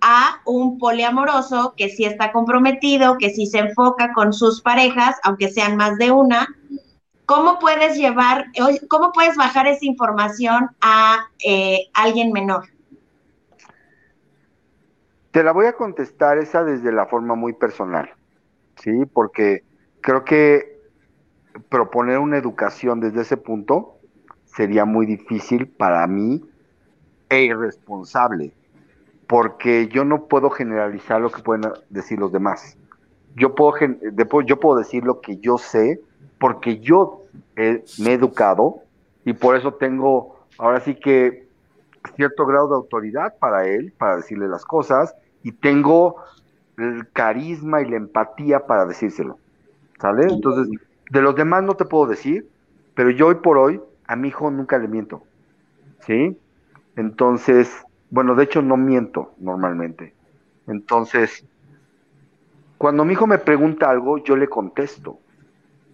a 0.00 0.40
un 0.46 0.78
poliamoroso 0.78 1.74
que 1.76 1.88
sí 1.90 2.04
está 2.04 2.32
comprometido, 2.32 3.18
que 3.18 3.30
sí 3.30 3.46
se 3.46 3.58
enfoca 3.58 4.12
con 4.12 4.32
sus 4.32 4.60
parejas, 4.62 5.16
aunque 5.22 5.48
sean 5.48 5.76
más 5.76 5.96
de 5.98 6.10
una. 6.10 6.48
¿Cómo 7.26 7.58
puedes 7.60 7.96
llevar, 7.96 8.46
cómo 8.88 9.12
puedes 9.12 9.36
bajar 9.36 9.68
esa 9.68 9.84
información 9.84 10.70
a 10.80 11.28
eh, 11.44 11.88
alguien 11.94 12.32
menor? 12.32 12.64
Te 15.30 15.44
la 15.44 15.52
voy 15.52 15.66
a 15.66 15.74
contestar 15.74 16.38
esa 16.38 16.64
desde 16.64 16.90
la 16.90 17.06
forma 17.06 17.36
muy 17.36 17.52
personal, 17.52 18.10
¿sí? 18.76 19.04
Porque 19.12 19.62
creo 20.00 20.24
que 20.24 20.69
proponer 21.68 22.18
una 22.18 22.38
educación 22.38 23.00
desde 23.00 23.22
ese 23.22 23.36
punto 23.36 23.96
sería 24.44 24.84
muy 24.84 25.06
difícil 25.06 25.68
para 25.68 26.06
mí 26.06 26.44
e 27.28 27.44
irresponsable, 27.44 28.52
porque 29.26 29.88
yo 29.88 30.04
no 30.04 30.26
puedo 30.26 30.50
generalizar 30.50 31.20
lo 31.20 31.30
que 31.30 31.42
pueden 31.42 31.70
decir 31.88 32.18
los 32.18 32.32
demás. 32.32 32.76
Yo 33.36 33.54
puedo, 33.54 33.74
yo 34.44 34.60
puedo 34.60 34.78
decir 34.78 35.04
lo 35.04 35.20
que 35.20 35.36
yo 35.36 35.56
sé, 35.56 36.00
porque 36.38 36.80
yo 36.80 37.22
me 37.54 38.10
he 38.10 38.14
educado 38.14 38.82
y 39.24 39.32
por 39.34 39.56
eso 39.56 39.74
tengo 39.74 40.36
ahora 40.58 40.80
sí 40.80 40.94
que 40.96 41.48
cierto 42.16 42.46
grado 42.46 42.68
de 42.68 42.74
autoridad 42.74 43.34
para 43.38 43.66
él, 43.66 43.92
para 43.96 44.16
decirle 44.16 44.48
las 44.48 44.64
cosas, 44.64 45.14
y 45.42 45.52
tengo 45.52 46.16
el 46.76 47.08
carisma 47.12 47.82
y 47.82 47.90
la 47.90 47.96
empatía 47.96 48.66
para 48.66 48.86
decírselo. 48.86 49.38
¿Sale? 50.00 50.32
Entonces, 50.32 50.68
de 51.10 51.20
los 51.20 51.34
demás 51.34 51.62
no 51.62 51.74
te 51.74 51.84
puedo 51.84 52.06
decir, 52.06 52.48
pero 52.94 53.10
yo 53.10 53.26
hoy 53.26 53.36
por 53.36 53.58
hoy 53.58 53.80
a 54.06 54.16
mi 54.16 54.28
hijo 54.28 54.50
nunca 54.50 54.78
le 54.78 54.88
miento. 54.88 55.22
¿Sí? 56.00 56.38
Entonces, 56.96 57.84
bueno, 58.10 58.34
de 58.34 58.44
hecho 58.44 58.62
no 58.62 58.76
miento 58.76 59.32
normalmente. 59.38 60.14
Entonces, 60.66 61.44
cuando 62.78 63.04
mi 63.04 63.12
hijo 63.12 63.26
me 63.26 63.38
pregunta 63.38 63.90
algo, 63.90 64.18
yo 64.18 64.36
le 64.36 64.48
contesto. 64.48 65.18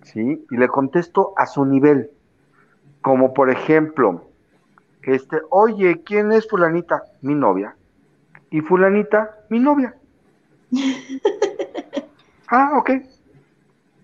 ¿Sí? 0.02 0.44
Y 0.50 0.56
le 0.56 0.68
contesto 0.68 1.32
a 1.36 1.46
su 1.46 1.64
nivel. 1.64 2.10
Como 3.00 3.34
por 3.34 3.50
ejemplo, 3.50 4.26
este, 5.02 5.38
oye, 5.50 6.02
¿quién 6.04 6.30
es 6.32 6.48
fulanita? 6.48 7.02
Mi 7.22 7.34
novia. 7.34 7.74
¿Y 8.50 8.60
fulanita? 8.60 9.36
Mi 9.48 9.60
novia. 9.60 9.94
ah, 12.48 12.72
ok. 12.78 12.90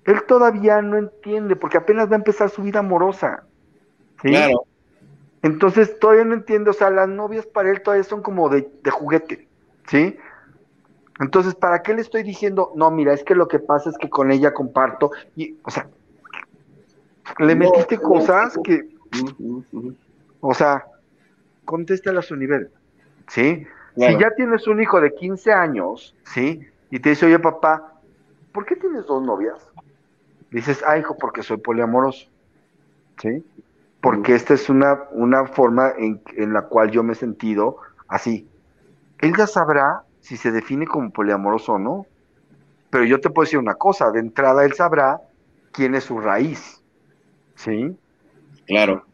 Él 0.05 0.25
todavía 0.27 0.83
no 0.83 0.97
entiende 0.97 1.57
porque 1.57 1.79
apenas 1.79 2.09
va 2.09 2.15
a 2.15 2.19
empezar 2.19 2.51
su 2.51 2.63
vida 2.63 2.81
amorosa. 2.81 3.45
Claro. 4.17 4.65
Entonces 5.43 5.99
todavía 5.99 6.25
no 6.25 6.35
entiende, 6.35 6.71
o 6.71 6.73
sea, 6.73 6.91
las 6.91 7.09
novias 7.09 7.47
para 7.47 7.71
él 7.71 7.83
todavía 7.83 8.05
son 8.05 8.23
como 8.23 8.49
de, 8.49 8.71
juguete, 8.91 9.49
¿sí? 9.89 10.17
Entonces, 11.21 11.55
¿para 11.55 11.83
qué 11.83 11.95
le 11.95 12.01
estoy 12.01 12.23
diciendo? 12.23 12.73
No, 12.77 12.91
mira, 12.91 13.13
es 13.13 13.25
que 13.25 13.35
lo 13.35 13.49
que 13.49 13.59
pasa 13.59 13.91
es 13.91 13.99
que 13.99 14.09
con 14.09 14.31
ella 14.31 14.55
comparto, 14.55 15.11
y, 15.37 15.57
o 15.65 15.71
sea, 15.71 15.89
le 17.39 17.55
metiste 17.57 17.99
cosas 17.99 18.59
que, 18.63 18.89
o 20.41 20.55
sea, 20.55 20.87
contéstale 21.65 22.21
a 22.21 22.23
su 22.23 22.37
nivel, 22.37 22.71
¿sí? 23.29 23.67
Si 23.97 24.19
ya 24.19 24.31
tienes 24.37 24.67
un 24.69 24.81
hijo 24.81 25.01
de 25.01 25.13
15 25.13 25.53
años, 25.53 26.15
¿sí? 26.25 26.61
Y 26.91 27.01
te 27.01 27.11
dice, 27.11 27.27
oye, 27.27 27.39
papá, 27.39 28.01
¿por 28.53 28.65
qué 28.65 28.77
tienes 28.77 29.07
dos 29.07 29.23
novias? 29.23 29.72
Dices, 30.53 30.85
ah, 30.87 30.99
hijo, 30.99 31.17
porque 31.19 31.43
soy 31.43 31.57
poliamoroso, 31.57 32.29
¿sí? 33.21 33.45
porque 34.03 34.35
esta 34.35 34.53
es 34.53 34.69
una, 34.69 35.05
una 35.13 35.47
forma 35.47 35.93
en, 35.97 36.53
la 36.53 36.63
cual 36.63 36.91
yo 36.91 37.05
me 37.05 37.13
he 37.13 37.17
sentido 37.17 37.77
así. 38.09 38.49
Él 39.21 39.33
ya 39.39 39.47
sabrá 39.47 40.03
si 40.21 40.37
se 40.37 40.51
define 40.51 40.87
como 40.87 41.11
poliamoroso 41.11 41.75
o 41.75 41.79
no, 41.79 42.07
pero 42.91 43.05
yo 43.05 43.21
te 43.21 43.31
puedo 43.31 43.45
decir 43.45 43.61
una 43.61 43.75
cosa, 43.75 44.11
de 44.11 44.19
entrada 44.19 44.65
él 44.65 44.73
sabrá 44.73 45.21
quién 45.71 45.95
es 45.95 46.05
su 46.05 46.19
raíz, 46.19 46.83
¿sí? 47.55 47.97
Claro. 48.67 49.05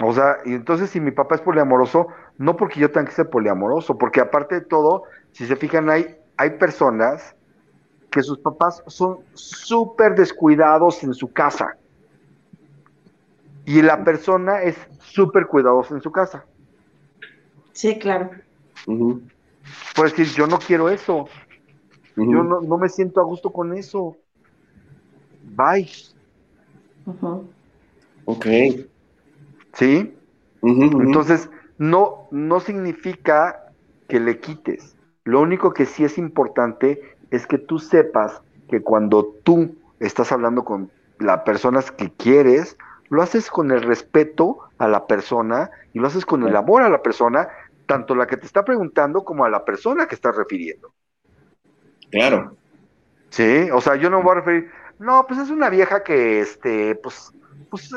O 0.00 0.14
sea, 0.14 0.38
y 0.46 0.54
entonces 0.54 0.88
si 0.88 0.98
mi 0.98 1.10
papá 1.10 1.34
es 1.34 1.42
poliamoroso, 1.42 2.08
no 2.38 2.56
porque 2.56 2.80
yo 2.80 2.90
tenga 2.90 3.06
que 3.08 3.14
ser 3.14 3.28
poliamoroso, 3.28 3.98
porque 3.98 4.20
aparte 4.20 4.56
de 4.56 4.60
todo, 4.62 5.02
si 5.32 5.46
se 5.46 5.56
fijan, 5.56 5.90
hay, 5.90 6.16
hay 6.38 6.50
personas 6.50 7.36
que 8.14 8.22
sus 8.22 8.38
papás 8.38 8.80
son 8.86 9.18
súper 9.32 10.14
descuidados 10.14 11.02
en 11.02 11.14
su 11.14 11.32
casa 11.32 11.76
y 13.66 13.82
la 13.82 14.04
persona 14.04 14.62
es 14.62 14.76
súper 15.00 15.48
cuidadosa 15.48 15.96
en 15.96 16.00
su 16.00 16.12
casa. 16.12 16.44
Sí, 17.72 17.98
claro. 17.98 18.30
Pues 19.96 20.16
decir, 20.16 20.32
yo 20.32 20.46
no 20.46 20.60
quiero 20.60 20.90
eso. 20.90 21.26
Yo 22.14 22.44
no, 22.44 22.78
me 22.78 22.88
siento 22.88 23.20
a 23.20 23.24
gusto 23.24 23.50
con 23.50 23.76
eso. 23.76 24.16
Bye. 25.56 25.90
Ok. 28.26 28.46
¿Sí? 29.72 30.14
Entonces, 30.62 31.50
no, 31.78 32.28
no 32.30 32.60
significa 32.60 33.72
que 34.06 34.20
le 34.20 34.38
quites. 34.38 34.96
Lo 35.24 35.40
único 35.40 35.72
que 35.72 35.86
sí 35.86 36.04
es 36.04 36.16
importante 36.16 37.13
es 37.34 37.46
que 37.46 37.58
tú 37.58 37.78
sepas 37.78 38.40
que 38.68 38.82
cuando 38.82 39.24
tú 39.42 39.74
estás 40.00 40.32
hablando 40.32 40.64
con 40.64 40.90
las 41.18 41.40
personas 41.40 41.90
que 41.90 42.12
quieres, 42.12 42.76
lo 43.08 43.22
haces 43.22 43.50
con 43.50 43.70
el 43.70 43.82
respeto 43.82 44.58
a 44.78 44.88
la 44.88 45.06
persona 45.06 45.70
y 45.92 45.98
lo 45.98 46.06
haces 46.06 46.26
con 46.26 46.46
el 46.46 46.56
amor 46.56 46.82
a 46.82 46.88
la 46.88 47.02
persona, 47.02 47.48
tanto 47.86 48.14
la 48.14 48.26
que 48.26 48.36
te 48.36 48.46
está 48.46 48.64
preguntando 48.64 49.24
como 49.24 49.44
a 49.44 49.50
la 49.50 49.64
persona 49.64 50.06
que 50.06 50.14
estás 50.14 50.36
refiriendo. 50.36 50.92
Claro. 52.10 52.56
Sí, 53.30 53.68
o 53.72 53.80
sea, 53.80 53.96
yo 53.96 54.10
no 54.10 54.18
me 54.18 54.24
voy 54.24 54.32
a 54.32 54.40
referir, 54.40 54.70
no, 54.98 55.26
pues 55.26 55.40
es 55.40 55.50
una 55.50 55.68
vieja 55.68 56.02
que, 56.02 56.40
este, 56.40 56.94
pues, 56.96 57.32
pues 57.70 57.90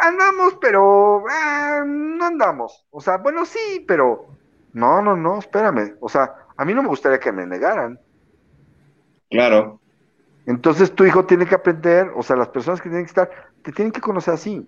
andamos, 0.00 0.56
pero 0.60 1.24
eh, 1.28 1.82
no 1.86 2.24
andamos. 2.24 2.84
O 2.90 3.00
sea, 3.00 3.18
bueno, 3.18 3.44
sí, 3.46 3.84
pero 3.86 4.26
no, 4.72 5.00
no, 5.02 5.16
no, 5.16 5.38
espérame. 5.38 5.96
O 6.00 6.08
sea, 6.08 6.34
a 6.56 6.64
mí 6.64 6.74
no 6.74 6.82
me 6.82 6.88
gustaría 6.88 7.20
que 7.20 7.32
me 7.32 7.46
negaran. 7.46 7.98
Claro. 9.32 9.80
Entonces 10.46 10.94
tu 10.94 11.04
hijo 11.04 11.24
tiene 11.24 11.46
que 11.46 11.54
aprender, 11.54 12.10
o 12.14 12.22
sea, 12.22 12.36
las 12.36 12.48
personas 12.48 12.80
que 12.80 12.88
tienen 12.88 13.04
que 13.04 13.10
estar, 13.10 13.30
te 13.62 13.72
tienen 13.72 13.92
que 13.92 14.00
conocer 14.00 14.34
así. 14.34 14.64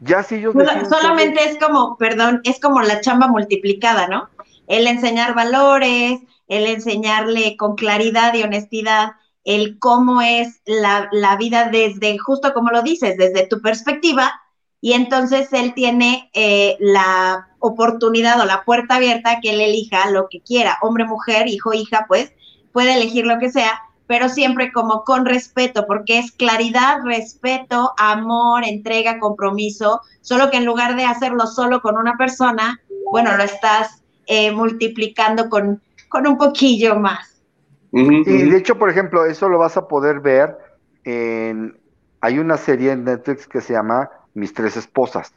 Ya 0.00 0.22
si 0.22 0.36
ellos... 0.36 0.54
solamente 0.88 1.44
es 1.44 1.58
como, 1.58 1.96
perdón, 1.96 2.40
es 2.44 2.60
como 2.60 2.80
la 2.80 3.00
chamba 3.00 3.28
multiplicada, 3.28 4.08
¿no? 4.08 4.28
El 4.66 4.86
enseñar 4.86 5.34
valores, 5.34 6.20
el 6.48 6.66
enseñarle 6.66 7.56
con 7.56 7.74
claridad 7.76 8.34
y 8.34 8.42
honestidad 8.42 9.12
el 9.44 9.78
cómo 9.78 10.22
es 10.22 10.60
la, 10.66 11.08
la 11.12 11.36
vida 11.36 11.68
desde, 11.68 12.16
justo 12.18 12.52
como 12.54 12.70
lo 12.70 12.82
dices, 12.82 13.16
desde 13.16 13.46
tu 13.46 13.60
perspectiva, 13.60 14.40
y 14.84 14.94
entonces 14.94 15.52
él 15.52 15.74
tiene 15.74 16.28
eh, 16.34 16.76
la 16.80 17.48
oportunidad 17.60 18.40
o 18.40 18.44
la 18.44 18.64
puerta 18.64 18.96
abierta 18.96 19.38
que 19.40 19.50
él 19.50 19.60
elija 19.60 20.10
lo 20.10 20.26
que 20.28 20.40
quiera, 20.40 20.76
hombre, 20.82 21.04
mujer, 21.04 21.46
hijo, 21.46 21.72
hija, 21.72 22.04
pues, 22.08 22.32
puede 22.72 22.96
elegir 22.96 23.24
lo 23.24 23.38
que 23.38 23.48
sea, 23.48 23.80
pero 24.08 24.28
siempre 24.28 24.72
como 24.72 25.04
con 25.04 25.24
respeto, 25.24 25.86
porque 25.86 26.18
es 26.18 26.32
claridad, 26.32 26.98
respeto, 27.04 27.92
amor, 27.96 28.64
entrega, 28.64 29.20
compromiso, 29.20 30.00
solo 30.20 30.50
que 30.50 30.56
en 30.56 30.64
lugar 30.64 30.96
de 30.96 31.04
hacerlo 31.04 31.46
solo 31.46 31.80
con 31.80 31.96
una 31.96 32.16
persona, 32.16 32.80
bueno, 33.12 33.36
lo 33.36 33.44
estás 33.44 34.02
eh, 34.26 34.50
multiplicando 34.50 35.48
con, 35.48 35.80
con 36.08 36.26
un 36.26 36.36
poquillo 36.36 36.96
más. 36.96 37.40
Y 37.92 38.50
de 38.50 38.56
hecho, 38.56 38.76
por 38.76 38.90
ejemplo, 38.90 39.26
eso 39.26 39.48
lo 39.48 39.58
vas 39.58 39.76
a 39.76 39.86
poder 39.86 40.18
ver 40.18 40.56
en... 41.04 41.78
Hay 42.20 42.38
una 42.38 42.56
serie 42.56 42.92
en 42.92 43.04
Netflix 43.04 43.46
que 43.46 43.60
se 43.60 43.74
llama 43.74 44.08
Mis 44.34 44.54
tres 44.54 44.76
esposas, 44.76 45.34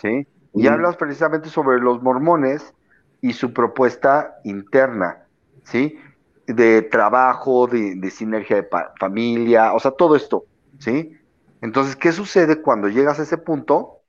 ¿sí? 0.00 0.26
Y 0.54 0.66
hablas 0.68 0.96
precisamente 0.96 1.48
sobre 1.48 1.80
los 1.80 2.02
mormones 2.02 2.74
y 3.20 3.34
su 3.34 3.52
propuesta 3.52 4.36
interna, 4.44 5.18
¿sí? 5.64 5.98
de 6.46 6.82
trabajo, 6.82 7.66
de, 7.66 8.10
sinergia 8.10 8.56
de 8.56 8.68
familia, 8.98 9.72
o 9.72 9.80
sea, 9.80 9.90
todo 9.90 10.16
esto, 10.16 10.44
¿sí? 10.78 11.16
Entonces, 11.60 11.96
¿qué 11.96 12.12
sucede 12.12 12.62
cuando 12.62 12.88
llegas 12.88 13.18
a 13.18 13.22
ese 13.22 13.38
punto? 13.38 14.00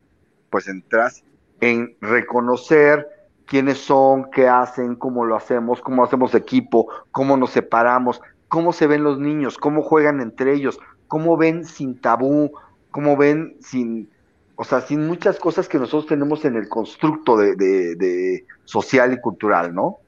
Pues 0.49 0.67
entras 0.67 1.23
en 1.61 1.97
reconocer 2.01 3.07
quiénes 3.45 3.79
son, 3.79 4.29
qué 4.31 4.47
hacen, 4.47 4.95
cómo 4.95 5.25
lo 5.25 5.35
hacemos, 5.35 5.81
cómo 5.81 6.03
hacemos 6.03 6.35
equipo, 6.35 6.87
cómo 7.11 7.37
nos 7.37 7.51
separamos, 7.51 8.21
cómo 8.47 8.73
se 8.73 8.85
ven 8.85 9.03
los 9.03 9.19
niños, 9.19 9.57
cómo 9.57 9.81
juegan 9.81 10.21
entre 10.21 10.53
ellos, 10.53 10.79
cómo 11.07 11.37
ven 11.37 11.65
sin 11.65 11.99
tabú, 11.99 12.51
cómo 12.97 13.15
ven 13.15 13.57
sin, 13.61 14.09
o 14.55 14.63
sea, 14.63 14.81
sin 14.81 15.05
muchas 15.05 15.37
cosas 15.37 15.69
que 15.69 15.77
nosotros 15.77 16.07
tenemos 16.07 16.43
en 16.45 16.55
el 16.55 16.67
constructo 16.67 17.37
de, 17.37 17.55
de 17.55 18.43
social 18.65 19.13
y 19.13 19.21
cultural, 19.21 19.75
¿no? 19.75 19.99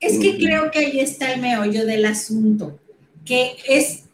Es 0.00 0.18
que 0.18 0.36
creo 0.36 0.68
que 0.72 0.80
ahí 0.80 0.98
está 0.98 1.32
el 1.32 1.40
meollo 1.40 1.86
del 1.86 2.04
asunto, 2.04 2.76
que 3.24 3.54
es 3.68 4.06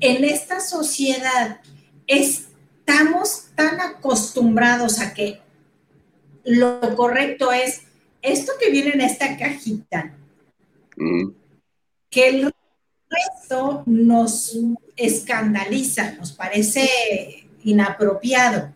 en 0.00 0.22
esta 0.22 0.60
sociedad 0.60 1.62
estamos 2.06 3.46
tan 3.54 3.80
acostumbrados 3.80 5.00
a 5.00 5.14
que 5.14 5.40
lo 6.44 6.94
correcto 6.94 7.52
es 7.52 7.84
esto 8.20 8.52
que 8.60 8.70
viene 8.70 8.90
en 8.90 9.00
esta 9.00 9.38
cajita, 9.38 10.14
que 12.10 12.28
el 12.28 12.52
resto 13.08 13.82
nos 13.86 14.58
escandaliza, 14.94 16.12
nos 16.16 16.32
parece 16.32 17.41
inapropiado. 17.64 18.72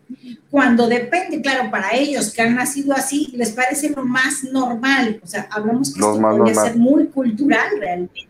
Cuando 0.49 0.87
depende, 0.87 1.41
claro, 1.41 1.69
para 1.69 1.93
ellos 1.93 2.33
que 2.33 2.41
han 2.41 2.55
nacido 2.55 2.93
así, 2.93 3.31
les 3.35 3.51
parece 3.51 3.89
lo 3.89 4.03
más 4.03 4.43
normal. 4.43 5.19
O 5.23 5.27
sea, 5.27 5.47
hablamos 5.51 5.93
que 5.93 5.99
esto 5.99 6.19
podría 6.19 6.55
ser 6.55 6.77
muy 6.77 7.07
cultural 7.07 7.67
realmente. 7.79 8.27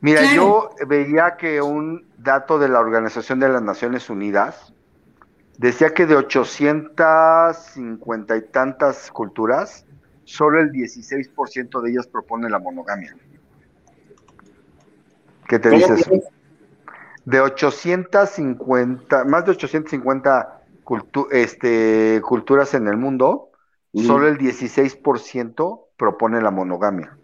Mira, 0.00 0.34
yo 0.34 0.70
veía 0.86 1.36
que 1.36 1.60
un 1.60 2.06
dato 2.18 2.58
de 2.58 2.68
la 2.68 2.80
Organización 2.80 3.40
de 3.40 3.48
las 3.48 3.62
Naciones 3.62 4.10
Unidas 4.10 4.72
decía 5.58 5.94
que 5.94 6.06
de 6.06 6.16
850 6.16 8.36
y 8.36 8.42
tantas 8.42 9.10
culturas, 9.10 9.86
solo 10.24 10.60
el 10.60 10.70
16% 10.70 11.80
de 11.80 11.90
ellas 11.90 12.06
propone 12.06 12.50
la 12.50 12.58
monogamia. 12.58 13.16
¿Qué 15.48 15.58
te 15.58 15.70
dices? 15.70 16.06
De 17.26 17.40
850, 17.40 19.24
más 19.24 19.44
de 19.44 19.50
850 19.50 20.62
este, 21.32 22.22
culturas 22.22 22.72
en 22.74 22.86
el 22.86 22.96
mundo, 22.96 23.50
solo 23.92 24.28
el 24.28 24.38
16% 24.38 25.80
propone 25.96 26.40
la 26.40 26.50
monogamia. 26.50 27.16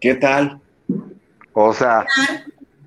¿Qué 0.00 0.14
tal? 0.14 0.60
O 1.52 1.72
sea... 1.72 2.04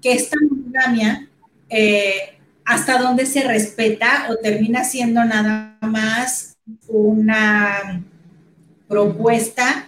Que 0.02 0.14
esta 0.14 0.36
monogamia, 0.50 1.30
eh, 1.70 2.40
hasta 2.66 2.98
dónde 2.98 3.26
se 3.26 3.44
respeta 3.44 4.28
o 4.30 4.38
termina 4.38 4.84
siendo 4.84 5.24
nada 5.24 5.78
más 5.82 6.58
una 6.88 8.04
propuesta 8.88 9.88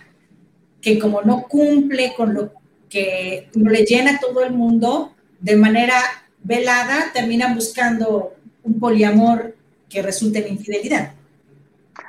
que 0.81 0.99
como 0.99 1.21
no 1.21 1.43
cumple 1.43 2.13
con 2.15 2.33
lo 2.33 2.53
que 2.89 3.49
no 3.55 3.69
le 3.69 3.83
llena 3.83 4.11
a 4.11 4.19
todo 4.19 4.43
el 4.43 4.53
mundo, 4.53 5.13
de 5.39 5.55
manera 5.55 5.95
velada 6.43 7.11
terminan 7.13 7.55
buscando 7.55 8.33
un 8.63 8.79
poliamor 8.79 9.55
que 9.89 10.01
resulte 10.01 10.39
en 10.39 10.53
infidelidad. 10.53 11.13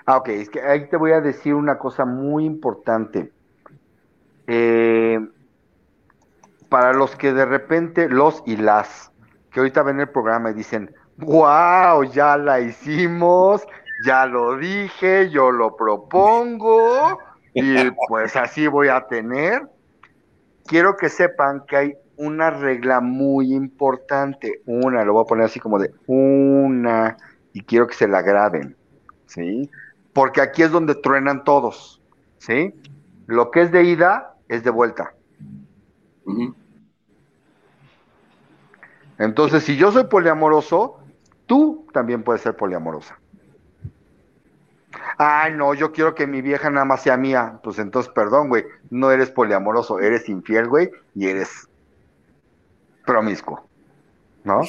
Ah, 0.07 0.17
ok, 0.17 0.29
es 0.29 0.51
que 0.51 0.61
ahí 0.63 0.89
te 0.89 0.97
voy 0.97 1.13
a 1.13 1.21
decir 1.21 1.55
una 1.55 1.79
cosa 1.79 2.05
muy 2.05 2.45
importante. 2.45 3.31
Eh, 4.47 5.19
para 6.69 6.93
los 6.93 7.17
que 7.17 7.33
de 7.33 7.45
repente, 7.45 8.09
los 8.09 8.43
y 8.47 8.57
las, 8.57 9.11
que 9.51 9.61
ahorita 9.61 9.83
ven 9.83 10.01
el 10.01 10.09
programa 10.09 10.51
y 10.51 10.55
dicen, 10.55 10.95
wow, 11.19 12.05
ya 12.05 12.37
la 12.37 12.61
hicimos, 12.61 13.67
ya 14.07 14.27
lo 14.27 14.57
dije, 14.57 15.31
yo 15.31 15.51
lo 15.51 15.77
propongo, 15.77 17.19
y 17.55 17.91
pues 18.09 18.37
así 18.37 18.67
voy 18.67 18.89
a 18.89 19.07
tener. 19.07 19.63
Quiero 20.69 20.99
que 20.99 21.09
sepan 21.09 21.65
que 21.67 21.77
hay 21.77 21.95
una 22.17 22.51
regla 22.51 23.01
muy 23.01 23.55
importante, 23.55 24.61
una, 24.67 25.03
lo 25.05 25.15
voy 25.15 25.23
a 25.23 25.27
poner 25.27 25.47
así 25.47 25.59
como 25.59 25.79
de 25.79 25.95
una, 26.07 27.17
y 27.55 27.63
quiero 27.63 27.87
que 27.87 27.95
se 27.95 28.07
la 28.07 28.21
graben, 28.21 28.77
¿sí? 29.27 29.71
Porque 30.13 30.43
aquí 30.43 30.63
es 30.63 30.71
donde 30.71 30.95
truenan 30.95 31.43
todos, 31.43 32.03
¿sí? 32.37 32.75
Lo 33.27 33.51
que 33.51 33.63
es 33.63 33.73
de 33.73 33.85
ida 33.85 34.35
es 34.49 34.63
de 34.63 34.71
vuelta. 34.71 35.15
Entonces, 39.19 39.65
si 39.65 39.77
yo 39.77 39.91
soy 39.91 40.05
poliamoroso, 40.05 40.99
tú 41.47 41.87
también 41.95 42.23
puedes 42.23 42.43
ser 42.43 42.57
poliamorosa. 42.57 43.19
Ay, 45.17 45.53
no, 45.55 45.75
yo 45.75 45.93
quiero 45.93 46.15
que 46.15 46.27
mi 46.27 46.43
vieja 46.43 46.71
nada 46.71 46.85
más 46.85 47.03
sea 47.03 47.17
mía. 47.17 47.59
Pues 47.63 47.79
entonces, 47.79 48.13
perdón, 48.13 48.49
güey, 48.49 48.65
no 48.91 49.11
eres 49.11 49.31
poliamoroso, 49.31 49.99
eres 50.01 50.29
infiel, 50.29 50.69
güey, 50.69 50.91
y 51.15 51.29
eres 51.29 51.69
promiscuo. 53.05 53.67
¿No? 54.45 54.63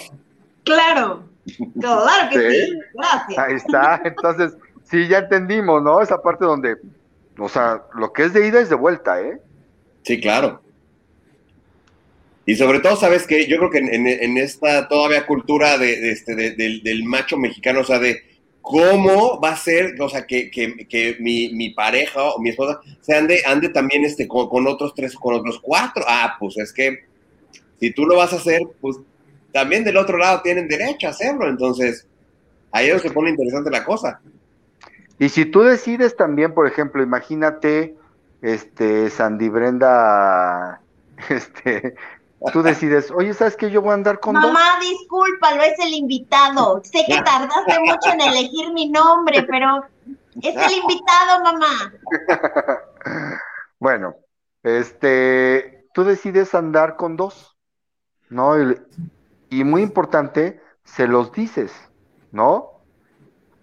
Claro, 0.64 1.24
claro 1.80 2.30
que 2.32 2.52
sí, 2.52 2.80
gracias. 2.94 3.40
Ahí 3.40 3.54
está, 3.56 4.02
entonces, 4.04 4.58
sí, 4.84 5.08
ya 5.08 5.20
entendimos, 5.20 5.82
¿no? 5.82 6.02
Esa 6.02 6.22
parte 6.22 6.46
donde, 6.46 6.78
o 7.38 7.48
sea, 7.48 7.84
lo 7.96 8.12
que 8.12 8.26
es 8.26 8.34
de 8.34 8.48
ida 8.48 8.60
es 8.60 8.70
de 8.70 8.76
vuelta, 8.76 9.22
¿eh? 9.22 9.40
Sí, 10.04 10.20
claro. 10.20 10.62
Y 12.46 12.56
sobre 12.56 12.80
todo, 12.80 12.96
¿sabes 12.96 13.28
qué? 13.28 13.46
Yo 13.46 13.58
creo 13.58 13.70
que 13.70 13.78
en, 13.78 14.38
esta 14.38 14.88
todavía 14.88 15.28
cultura 15.28 15.78
de, 15.78 16.10
este, 16.10 16.34
del, 16.36 17.04
macho 17.04 17.38
mexicano, 17.38 17.82
o 17.82 17.84
sea, 17.84 18.00
de 18.00 18.24
cómo 18.62 19.40
va 19.40 19.52
a 19.52 19.58
ser, 19.58 19.96
o 20.00 20.10
sea, 20.10 20.26
que, 20.26 21.18
mi, 21.20 21.70
pareja 21.72 22.24
o 22.24 22.40
mi 22.40 22.50
esposa 22.50 22.80
se 23.02 23.16
ande, 23.16 23.42
ande 23.46 23.70
también 23.70 24.06
este, 24.06 24.28
con, 24.28 24.68
otros 24.68 24.94
tres, 24.96 25.16
con 25.16 25.36
otros 25.36 25.60
cuatro. 25.62 26.04
Ah, 26.08 26.36
pues 26.40 26.58
es 26.58 26.74
que 26.74 27.00
si 27.80 27.92
tú 27.92 28.06
lo 28.06 28.18
vas 28.18 28.34
a 28.34 28.38
hacer, 28.38 28.62
pues 28.82 28.98
también 29.52 29.84
del 29.84 29.98
otro 29.98 30.18
lado 30.18 30.42
tienen 30.42 30.68
derecho 30.68 31.08
a 31.08 31.12
hacerlo. 31.12 31.48
Entonces, 31.48 32.08
ahí 32.72 32.88
es 32.88 32.94
donde 32.94 33.08
se 33.08 33.14
pone 33.14 33.30
interesante 33.30 33.72
la 33.72 33.84
cosa. 33.84 34.22
Y 35.18 35.30
si 35.30 35.46
tú 35.46 35.62
decides 35.62 36.16
también, 36.16 36.54
por 36.54 36.68
ejemplo, 36.68 37.04
imagínate, 37.04 37.96
este, 38.42 39.10
Sandy 39.10 39.50
Brenda, 39.50 40.82
este, 41.30 41.96
tú 42.54 42.64
decides, 42.64 43.12
oye, 43.12 43.34
¿sabes 43.34 43.56
qué? 43.56 43.70
Yo 43.70 43.82
voy 43.82 43.92
a 43.92 43.96
andar 43.96 44.20
con 44.20 44.34
Mamá, 44.34 44.80
discúlpalo, 44.80 45.62
es 45.64 45.78
el 45.80 45.94
invitado. 45.94 46.82
Sé 46.84 47.04
que 47.06 47.22
tardaste 47.22 47.80
mucho 47.80 48.12
en 48.14 48.22
elegir 48.22 48.72
mi 48.74 48.90
nombre, 48.90 49.44
pero 49.44 49.84
es 50.42 50.56
el 50.56 50.78
invitado, 50.80 51.44
mamá. 51.44 51.94
bueno, 53.80 54.16
este, 54.64 55.88
tú 55.94 56.04
decides 56.04 56.56
andar 56.56 56.96
con 56.96 57.18
dos, 57.18 57.58
¿no? 58.30 58.56
y 59.50 59.64
muy 59.64 59.82
importante, 59.82 60.62
se 60.84 61.08
los 61.08 61.32
dices, 61.32 61.74
¿no? 62.32 62.70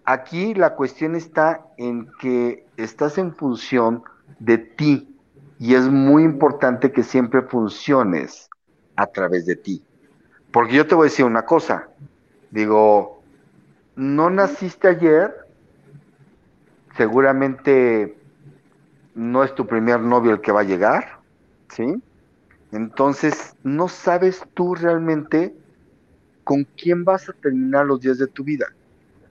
Aquí 0.05 0.55
la 0.55 0.75
cuestión 0.75 1.17
está 1.17 1.67
en 1.79 2.11
que 2.21 2.67
estás 2.77 3.19
en 3.19 3.35
función 3.35 4.05
de 4.39 4.59
ti 4.59 5.17
y 5.59 5.75
es 5.75 5.89
muy 5.89 6.25
importante 6.25 6.93
que 6.93 7.03
siempre 7.03 7.43
funciones 7.43 8.49
a 8.97 9.07
través 9.07 9.47
de 9.47 9.57
ti. 9.57 9.83
Porque 10.51 10.75
yo 10.75 10.87
te 10.87 10.95
voy 10.95 11.07
a 11.07 11.11
decir 11.11 11.25
una 11.25 11.45
cosa, 11.45 11.89
digo, 12.51 13.23
no 13.95 14.31
naciste 14.31 14.89
ayer, 14.89 15.35
seguramente 16.97 18.17
no 19.15 19.45
es 19.45 19.55
tu 19.55 19.67
primer 19.67 20.01
novio 20.01 20.33
el 20.33 20.41
que 20.41 20.53
va 20.53 20.61
a 20.61 20.65
llegar, 20.65 21.19
¿sí? 21.69 22.03
Entonces, 22.73 23.55
no 23.63 23.89
sabes 23.89 24.43
tú 24.55 24.75
realmente 24.75 25.55
con 26.45 26.65
quién 26.77 27.05
vas 27.05 27.29
a 27.29 27.33
terminar 27.33 27.87
los 27.87 28.01
días 28.01 28.19
de 28.19 28.27
tu 28.27 28.45
vida. 28.45 28.67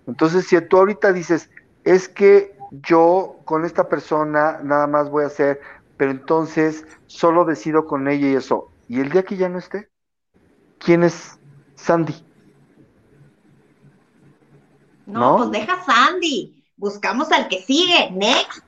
Entonces, 0.07 0.47
si 0.47 0.59
tú 0.61 0.78
ahorita 0.78 1.13
dices, 1.13 1.49
es 1.84 2.09
que 2.09 2.55
yo 2.72 3.38
con 3.45 3.66
esta 3.66 3.88
persona 3.88 4.59
nada 4.63 4.88
más 4.88 5.09
voy 5.09 5.24
a 5.24 5.28
hacer, 5.28 5.61
pero 5.97 6.11
entonces 6.11 6.86
solo 7.07 7.45
decido 7.45 7.86
con 7.86 8.07
ella 8.07 8.28
y 8.28 8.36
eso, 8.36 8.70
y 8.88 8.99
el 8.99 9.09
día 9.09 9.23
que 9.23 9.38
ya 9.38 9.49
no 9.49 9.57
esté, 9.57 9.89
¿quién 10.79 11.03
es 11.03 11.39
Sandy? 11.75 12.15
No, 15.05 15.38
pues 15.38 15.51
deja 15.51 15.83
Sandy. 15.83 16.63
Buscamos 16.77 17.31
al 17.31 17.47
que 17.47 17.61
sigue. 17.61 18.11
Next. 18.11 18.63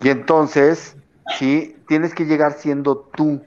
y 0.00 0.08
entonces, 0.08 0.96
sí, 1.38 1.76
tienes 1.88 2.14
que 2.14 2.24
llegar 2.24 2.54
siendo 2.54 2.98
tú. 3.16 3.42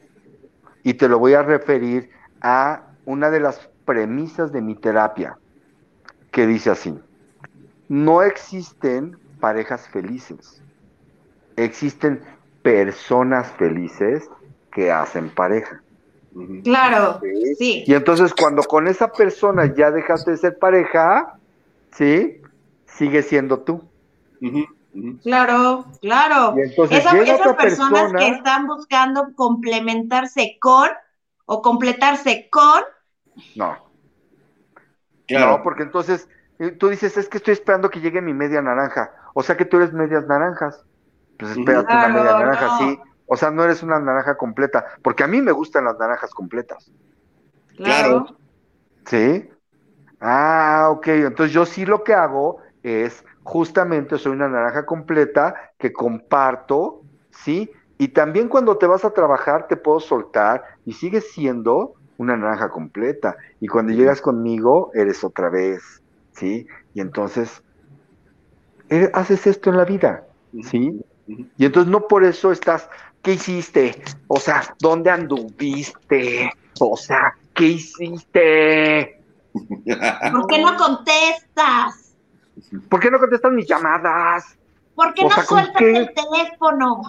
Y 0.84 0.94
te 0.94 1.08
lo 1.08 1.20
voy 1.20 1.34
a 1.34 1.42
referir 1.42 2.10
a 2.42 2.94
una 3.06 3.30
de 3.30 3.40
las 3.40 3.70
premisas 3.86 4.52
de 4.52 4.62
mi 4.62 4.76
terapia, 4.76 5.38
que 6.32 6.48
dice 6.48 6.70
así. 6.70 6.98
No 7.88 8.22
existen 8.22 9.18
parejas 9.40 9.88
felices. 9.90 10.62
Existen 11.56 12.22
personas 12.62 13.52
felices 13.54 14.30
que 14.80 14.92
hacen 14.94 15.30
pareja. 15.30 15.82
Claro, 16.64 17.20
¿Sí? 17.58 17.84
Y 17.86 17.94
entonces 17.94 18.34
cuando 18.34 18.64
con 18.64 18.88
esa 18.88 19.12
persona 19.12 19.74
ya 19.76 19.92
dejaste 19.92 20.32
de 20.32 20.38
ser 20.38 20.58
pareja, 20.58 21.38
¿sí? 21.92 22.42
sigue 22.86 23.22
siendo 23.22 23.60
tú. 23.60 23.84
Claro, 25.22 25.86
claro. 26.00 26.56
esas 26.58 27.56
personas 27.56 28.14
que 28.14 28.30
están 28.30 28.68
buscando 28.68 29.34
complementarse 29.36 30.58
con 30.62 30.88
o 31.46 31.62
completarse 31.62 32.48
con. 32.50 32.84
No. 33.58 33.78
Claro. 35.28 35.58
No, 35.58 35.64
porque 35.64 35.84
entonces 35.84 36.30
eh, 36.60 36.72
tú 36.72 36.88
dices, 36.88 37.18
es 37.18 37.28
que 37.28 37.38
estoy 37.38 37.52
esperando 37.52 37.90
que 37.90 38.00
llegue 38.00 38.22
mi 38.22 38.34
media 38.34 38.62
naranja. 38.62 39.12
O 39.34 39.44
sea 39.44 39.58
que 39.58 39.66
tú 39.66 39.76
eres 39.76 39.92
medias 39.92 40.26
naranjas. 40.26 40.86
Pues 41.38 41.52
espérate 41.52 41.94
una 41.94 42.08
media 42.08 42.32
naranja, 42.32 42.78
sí. 42.78 43.00
O 43.30 43.38
sea, 43.38 43.52
no 43.52 43.64
eres 43.64 43.84
una 43.84 44.00
naranja 44.00 44.36
completa. 44.36 44.86
Porque 45.04 45.24
a 45.24 45.28
mí 45.28 45.42
me 45.42 45.52
gustan 45.52 45.86
las 45.86 45.98
naranjas 46.00 46.32
completas. 46.34 46.92
Claro. 47.78 48.26
¿Sí? 49.06 49.50
Ah, 50.20 50.90
ok. 50.92 51.08
Entonces 51.08 51.54
yo 51.54 51.66
sí 51.66 51.86
lo 51.86 52.04
que 52.04 52.14
hago 52.14 52.58
es, 52.82 53.24
justamente 53.44 54.18
soy 54.18 54.32
una 54.32 54.50
naranja 54.50 54.86
completa 54.86 55.54
que 55.78 55.94
comparto, 55.94 57.04
¿sí? 57.30 57.72
Y 58.00 58.10
también 58.10 58.50
cuando 58.50 58.78
te 58.78 58.88
vas 58.88 59.06
a 59.06 59.12
trabajar 59.12 59.68
te 59.68 59.78
puedo 59.78 60.00
soltar 60.00 60.64
y 60.86 60.94
sigues 60.94 61.32
siendo 61.32 61.94
una 62.18 62.36
naranja 62.36 62.70
completa. 62.70 63.38
Y 63.60 63.68
cuando 63.68 63.94
llegas 63.94 64.22
conmigo, 64.22 64.90
eres 64.94 65.24
otra 65.24 65.50
vez, 65.50 66.02
¿sí? 66.32 66.68
Y 66.96 67.02
entonces, 67.02 67.62
eh, 68.90 69.12
haces 69.14 69.46
esto 69.46 69.70
en 69.70 69.78
la 69.78 69.86
vida, 69.86 70.24
¿sí? 70.64 71.00
Y 71.58 71.66
entonces 71.66 71.92
no 71.92 72.08
por 72.08 72.24
eso 72.24 72.52
estás, 72.52 72.90
¿qué 73.22 73.34
hiciste? 73.34 74.02
O 74.28 74.40
sea, 74.40 74.76
¿dónde 74.80 75.10
anduviste? 75.10 76.52
O 76.80 76.96
sea, 76.96 77.36
¿qué 77.54 77.66
hiciste? 77.66 79.22
¿Por 79.54 80.48
qué 80.48 80.62
no 80.62 80.76
contestas? 80.78 82.16
¿Por 82.90 83.00
qué 83.00 83.12
no 83.12 83.20
contestas 83.20 83.52
mis 83.52 83.68
llamadas? 83.68 84.58
¿Por 84.96 85.14
qué 85.14 85.24
no 85.24 85.30
sueltas 85.30 85.82
el 85.82 86.14
teléfono? 86.14 87.02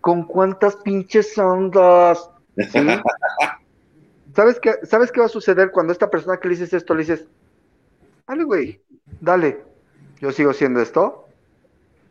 ¿Con 0.00 0.24
cuántas 0.24 0.76
pinches 0.76 1.36
ondas? 1.38 2.30
¿Sabes 4.34 4.60
qué, 4.60 4.74
¿Sabes 4.82 5.12
qué 5.12 5.20
va 5.20 5.26
a 5.26 5.30
suceder 5.30 5.70
cuando 5.70 5.92
esta 5.92 6.10
persona 6.10 6.38
que 6.38 6.48
le 6.48 6.54
dices 6.54 6.72
esto 6.72 6.94
le 6.94 7.00
dices, 7.00 7.26
dale, 8.26 8.44
güey, 8.44 8.80
dale, 9.20 9.64
yo 10.20 10.30
sigo 10.32 10.52
siendo 10.52 10.80
esto? 10.80 11.25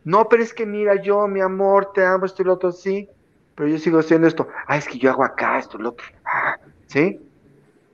No, 0.06 0.30
pero 0.30 0.44
es 0.44 0.54
que 0.54 0.68
mira, 0.68 1.02
yo, 1.02 1.28
mi 1.28 1.42
amor, 1.42 1.92
te 1.94 2.06
amo, 2.06 2.26
esto 2.26 2.44
y 2.44 2.46
lo 2.46 2.54
otro, 2.54 2.72
sí, 2.72 3.10
pero 3.56 3.68
yo 3.68 3.80
sigo 3.80 4.02
siendo 4.04 4.28
esto. 4.28 4.48
Ah, 4.68 4.78
es 4.78 4.88
que 4.88 5.00
yo 5.00 5.10
hago 5.10 5.24
acá, 5.24 5.58
esto 5.58 5.78
y 5.78 5.82
lo 5.82 5.90
otro. 5.90 6.06
Ah, 6.24 6.58
¿Sí? 6.86 7.20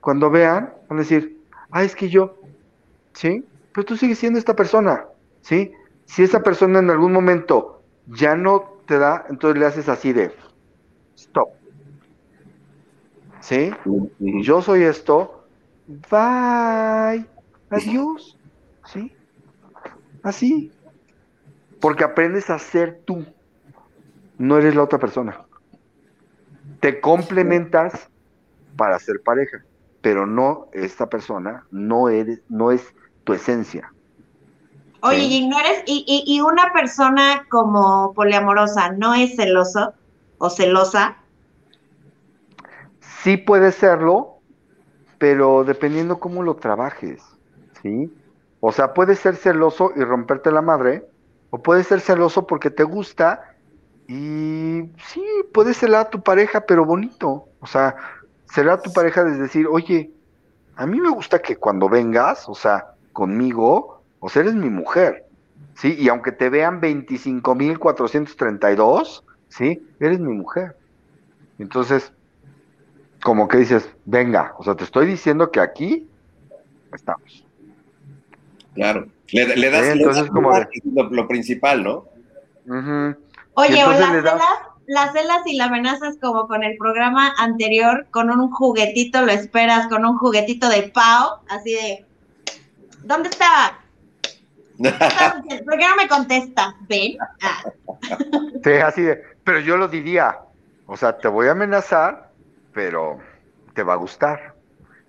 Cuando 0.00 0.30
vean, 0.30 0.74
van 0.88 0.98
a 0.98 1.02
decir, 1.02 1.38
ah, 1.70 1.82
es 1.82 1.96
que 1.96 2.10
yo, 2.10 2.36
¿sí? 3.14 3.44
Pero 3.72 3.86
tú 3.86 3.96
sigues 3.96 4.18
siendo 4.18 4.38
esta 4.38 4.54
persona, 4.54 5.06
¿sí? 5.40 5.72
Si 6.04 6.22
esa 6.22 6.42
persona 6.42 6.80
en 6.80 6.90
algún 6.90 7.12
momento 7.12 7.82
ya 8.06 8.36
no 8.36 8.74
te 8.86 8.98
da, 8.98 9.24
entonces 9.30 9.58
le 9.58 9.66
haces 9.66 9.88
así 9.88 10.12
de, 10.12 10.32
stop. 11.16 11.48
¿Sí? 13.40 13.70
Yo 14.18 14.60
soy 14.60 14.82
esto, 14.82 15.46
bye, 15.86 17.24
adiós, 17.70 18.36
¿sí? 18.84 19.16
Así. 20.22 20.70
Porque 21.82 22.04
aprendes 22.04 22.48
a 22.48 22.58
ser 22.58 23.02
tú, 23.04 23.26
no 24.38 24.56
eres 24.56 24.74
la 24.74 24.84
otra 24.84 24.98
persona. 24.98 25.42
Te 26.80 26.98
complementas 26.98 28.08
para 28.76 28.98
ser 28.98 29.20
pareja 29.22 29.62
pero 30.02 30.26
no 30.26 30.66
esta 30.72 31.08
persona, 31.08 31.64
no 31.70 32.08
eres, 32.08 32.40
no 32.48 32.72
es 32.72 32.94
tu 33.24 33.32
esencia. 33.32 33.90
Oye, 35.00 35.22
y 35.22 35.48
no 35.48 35.58
eres, 35.58 35.82
y, 35.86 36.24
y, 36.26 36.40
una 36.40 36.72
persona 36.72 37.46
como 37.48 38.12
poliamorosa, 38.14 38.92
¿no 38.92 39.14
es 39.14 39.34
celoso 39.34 39.94
o 40.38 40.50
celosa? 40.50 41.16
Sí 43.00 43.36
puede 43.36 43.72
serlo, 43.72 44.38
pero 45.18 45.64
dependiendo 45.64 46.20
cómo 46.20 46.42
lo 46.42 46.56
trabajes, 46.56 47.22
¿sí? 47.82 48.12
O 48.60 48.70
sea, 48.70 48.94
puede 48.94 49.16
ser 49.16 49.34
celoso 49.34 49.92
y 49.96 50.04
romperte 50.04 50.52
la 50.52 50.62
madre, 50.62 51.08
o 51.52 51.62
puede 51.62 51.84
ser 51.84 52.00
celoso 52.00 52.44
porque 52.46 52.70
te 52.70 52.82
gusta 52.82 53.54
y 54.08 54.88
sí, 55.06 55.22
puede 55.52 55.74
ser 55.74 55.94
a 55.94 56.08
tu 56.08 56.22
pareja, 56.22 56.62
pero 56.62 56.86
bonito. 56.86 57.46
O 57.60 57.66
sea, 57.66 57.94
será 58.46 58.80
tu 58.80 58.90
pareja 58.90 59.22
de 59.22 59.36
decir, 59.36 59.66
oye, 59.66 60.10
a 60.76 60.86
mí 60.86 60.98
me 60.98 61.10
gusta 61.10 61.42
que 61.42 61.56
cuando 61.56 61.90
vengas, 61.90 62.48
o 62.48 62.54
sea, 62.54 62.94
conmigo, 63.12 64.02
o 64.18 64.30
sea, 64.30 64.40
eres 64.42 64.54
mi 64.54 64.70
mujer, 64.70 65.26
¿sí? 65.74 65.94
Y 65.98 66.08
aunque 66.08 66.32
te 66.32 66.48
vean 66.48 66.80
25.432, 66.80 69.22
¿sí? 69.48 69.86
Eres 70.00 70.20
mi 70.20 70.32
mujer. 70.32 70.74
Entonces, 71.58 72.14
como 73.22 73.46
que 73.46 73.58
dices, 73.58 73.90
venga, 74.06 74.54
o 74.56 74.64
sea, 74.64 74.74
te 74.74 74.84
estoy 74.84 75.04
diciendo 75.06 75.50
que 75.50 75.60
aquí 75.60 76.08
estamos. 76.94 77.44
Claro, 78.74 79.06
le, 79.32 79.70
das, 79.70 79.86
Entonces, 79.86 80.28
como 80.30 80.52
lo, 81.10 81.28
principal, 81.28 81.82
¿no? 81.82 82.06
Oye, 83.54 83.84
hola, 83.84 84.22
las 84.86 85.12
celas 85.12 85.42
y 85.46 85.56
las 85.56 85.68
amenazas 85.68 86.16
como 86.20 86.46
con 86.48 86.62
el 86.62 86.76
programa 86.76 87.34
anterior, 87.38 88.06
con 88.10 88.30
un 88.30 88.50
juguetito 88.50 89.22
lo 89.22 89.32
esperas, 89.32 89.86
con 89.88 90.04
un 90.04 90.18
juguetito 90.18 90.68
de 90.68 90.84
Pau, 90.84 91.40
así 91.48 91.72
de, 91.72 92.04
¿dónde 93.04 93.28
está? 93.28 93.78
¿Por 94.78 95.78
qué 95.78 95.88
no 95.88 95.96
me 95.96 96.08
contesta? 96.08 96.74
¿Ven? 96.88 97.16
Ah. 97.42 97.62
Sí, 98.64 98.72
así 98.72 99.02
de, 99.02 99.22
pero 99.44 99.60
yo 99.60 99.76
lo 99.76 99.88
diría, 99.88 100.38
o 100.86 100.96
sea, 100.96 101.16
te 101.16 101.28
voy 101.28 101.48
a 101.48 101.52
amenazar, 101.52 102.30
pero 102.72 103.18
te 103.74 103.82
va 103.82 103.94
a 103.94 103.96
gustar. 103.96 104.54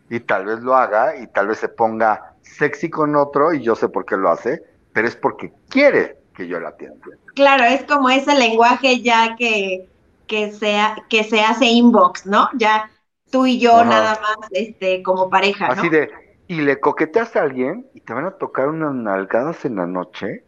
Y 0.09 0.19
tal 0.19 0.45
vez 0.45 0.59
lo 0.59 0.75
haga 0.75 1.17
y 1.17 1.27
tal 1.27 1.47
vez 1.47 1.57
se 1.59 1.69
ponga 1.69 2.32
sexy 2.43 2.89
con 2.89 3.15
otro 3.15 3.53
y 3.53 3.61
yo 3.61 3.75
sé 3.75 3.89
por 3.89 4.05
qué 4.05 4.15
lo 4.15 4.29
hace, 4.29 4.61
pero 4.93 5.07
es 5.07 5.15
porque 5.15 5.51
quiere 5.69 6.17
que 6.35 6.47
yo 6.47 6.59
la 6.59 6.69
atienda. 6.69 7.05
Claro, 7.35 7.63
es 7.63 7.83
como 7.83 8.09
ese 8.09 8.35
lenguaje 8.35 9.01
ya 9.01 9.35
que, 9.35 9.87
que, 10.27 10.51
sea, 10.51 10.95
que 11.09 11.23
se 11.23 11.41
hace 11.41 11.65
inbox, 11.65 12.25
¿no? 12.25 12.49
Ya 12.55 12.89
tú 13.31 13.45
y 13.45 13.59
yo 13.59 13.83
nada 13.83 14.19
más 14.21 14.49
este, 14.51 15.01
como 15.01 15.29
pareja. 15.29 15.67
Así 15.67 15.89
de, 15.89 16.09
y 16.47 16.61
le 16.61 16.79
coqueteas 16.79 17.35
a 17.35 17.41
alguien 17.41 17.87
y 17.93 18.01
te 18.01 18.13
van 18.13 18.25
a 18.25 18.31
tocar 18.31 18.69
unas 18.69 18.93
nalgadas 18.93 19.65
en 19.65 19.77
la 19.77 19.87
noche, 19.87 20.43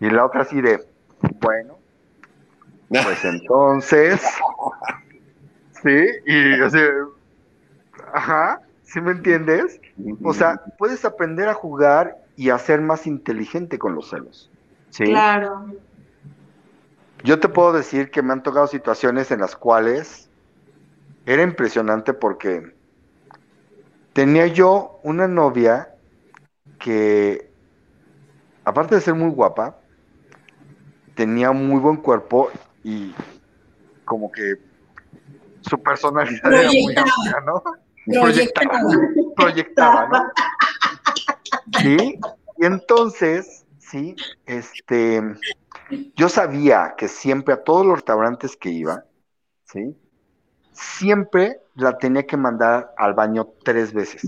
y 0.00 0.10
la 0.10 0.24
otra 0.24 0.42
así 0.42 0.60
de, 0.60 0.84
bueno, 1.40 1.78
pues 2.88 3.24
entonces, 3.24 4.20
sí, 5.82 6.06
y 6.26 6.60
así, 6.60 6.78
ajá, 8.12 8.60
¿sí 8.88 9.02
me 9.02 9.12
entiendes? 9.12 9.80
O 10.24 10.32
sea, 10.32 10.62
puedes 10.78 11.04
aprender 11.04 11.48
a 11.48 11.54
jugar 11.54 12.16
y 12.36 12.48
a 12.48 12.58
ser 12.58 12.80
más 12.80 13.06
inteligente 13.06 13.78
con 13.78 13.94
los 13.94 14.08
celos. 14.08 14.50
¿sí? 14.88 15.04
Claro. 15.04 15.66
Yo 17.22 17.38
te 17.38 17.48
puedo 17.50 17.74
decir 17.74 18.10
que 18.10 18.22
me 18.22 18.32
han 18.32 18.42
tocado 18.42 18.66
situaciones 18.66 19.30
en 19.30 19.40
las 19.40 19.56
cuales 19.56 20.30
era 21.26 21.42
impresionante 21.42 22.14
porque 22.14 22.72
tenía 24.14 24.46
yo 24.46 25.00
una 25.02 25.28
novia 25.28 25.94
que, 26.78 27.50
aparte 28.64 28.94
de 28.94 29.00
ser 29.02 29.14
muy 29.14 29.30
guapa, 29.30 29.76
tenía 31.14 31.52
muy 31.52 31.80
buen 31.80 31.96
cuerpo 31.98 32.50
y 32.82 33.14
como 34.06 34.32
que 34.32 34.54
su 35.60 35.82
personalidad 35.82 36.50
era 36.50 36.70
muy 36.70 36.94
amplia, 36.96 37.40
¿no? 37.44 37.62
Proyectaba, 38.12 38.80
proyectaba, 39.36 40.08
¿no? 40.08 40.32
Sí, 41.80 42.18
y 42.56 42.66
entonces, 42.66 43.64
sí, 43.78 44.16
este, 44.46 45.22
yo 46.16 46.28
sabía 46.28 46.94
que 46.96 47.08
siempre 47.08 47.54
a 47.54 47.62
todos 47.62 47.86
los 47.86 47.96
restaurantes 47.96 48.56
que 48.56 48.70
iba, 48.70 49.04
¿sí? 49.64 49.96
Siempre 50.72 51.60
la 51.74 51.98
tenía 51.98 52.26
que 52.26 52.36
mandar 52.36 52.92
al 52.96 53.14
baño 53.14 53.48
tres 53.62 53.92
veces. 53.92 54.26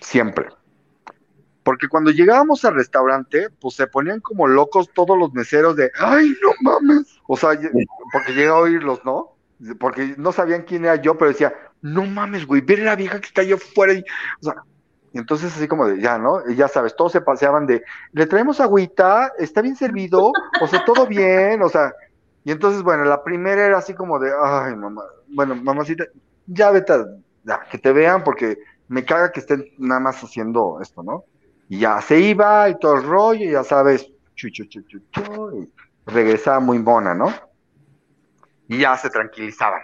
Siempre. 0.00 0.48
Porque 1.62 1.88
cuando 1.88 2.10
llegábamos 2.10 2.64
al 2.64 2.74
restaurante, 2.74 3.50
pues 3.60 3.74
se 3.74 3.86
ponían 3.86 4.20
como 4.20 4.46
locos 4.46 4.90
todos 4.94 5.18
los 5.18 5.32
meseros 5.34 5.76
de, 5.76 5.90
ay, 5.98 6.34
no 6.42 6.50
mames. 6.62 7.18
O 7.26 7.36
sea, 7.36 7.50
porque 8.12 8.32
llega 8.32 8.52
a 8.52 8.58
oírlos, 8.58 9.04
¿no? 9.04 9.36
Porque 9.78 10.14
no 10.16 10.32
sabían 10.32 10.62
quién 10.62 10.84
era 10.84 10.96
yo, 10.96 11.18
pero 11.18 11.30
decía, 11.30 11.52
no 11.82 12.04
mames, 12.04 12.46
güey, 12.46 12.60
ver 12.60 12.80
a 12.82 12.84
la 12.84 12.96
vieja 12.96 13.20
que 13.20 13.26
está 13.26 13.42
allá 13.42 13.56
afuera. 13.56 13.92
Y, 13.92 14.00
o 14.40 14.44
sea, 14.44 14.54
y 15.12 15.18
entonces 15.18 15.54
así 15.54 15.66
como 15.68 15.86
de, 15.86 16.00
ya, 16.00 16.18
¿no? 16.18 16.42
Y 16.48 16.54
ya 16.54 16.68
sabes, 16.68 16.94
todos 16.94 17.12
se 17.12 17.20
paseaban 17.20 17.66
de, 17.66 17.82
le 18.12 18.26
traemos 18.26 18.60
agüita, 18.60 19.32
está 19.38 19.62
bien 19.62 19.76
servido, 19.76 20.32
o 20.60 20.66
sea, 20.66 20.84
todo 20.84 21.06
bien, 21.06 21.62
o 21.62 21.68
sea, 21.68 21.92
y 22.44 22.50
entonces, 22.50 22.82
bueno, 22.82 23.04
la 23.04 23.22
primera 23.22 23.66
era 23.66 23.78
así 23.78 23.94
como 23.94 24.18
de, 24.18 24.30
ay, 24.30 24.74
mamá, 24.76 25.02
bueno, 25.28 25.54
mamacita, 25.54 26.04
ya 26.46 26.70
vete, 26.70 26.94
ya, 27.44 27.60
que 27.70 27.78
te 27.78 27.92
vean 27.92 28.22
porque 28.22 28.58
me 28.88 29.04
caga 29.04 29.32
que 29.32 29.40
estén 29.40 29.66
nada 29.78 30.00
más 30.00 30.22
haciendo 30.22 30.78
esto, 30.80 31.02
¿no? 31.02 31.24
Y 31.68 31.80
ya 31.80 32.00
se 32.00 32.18
iba 32.20 32.68
y 32.68 32.78
todo 32.78 32.96
el 32.96 33.02
rollo, 33.02 33.50
ya 33.50 33.64
sabes, 33.64 34.10
chu, 34.34 34.50
chu, 34.50 34.64
chu, 34.66 34.82
chu, 34.82 35.00
chu, 35.10 35.62
y 35.62 35.72
regresaba 36.06 36.60
muy 36.60 36.78
mona, 36.78 37.14
¿no? 37.14 37.32
Y 38.68 38.78
ya 38.78 38.96
se 38.96 39.10
tranquilizaban, 39.10 39.82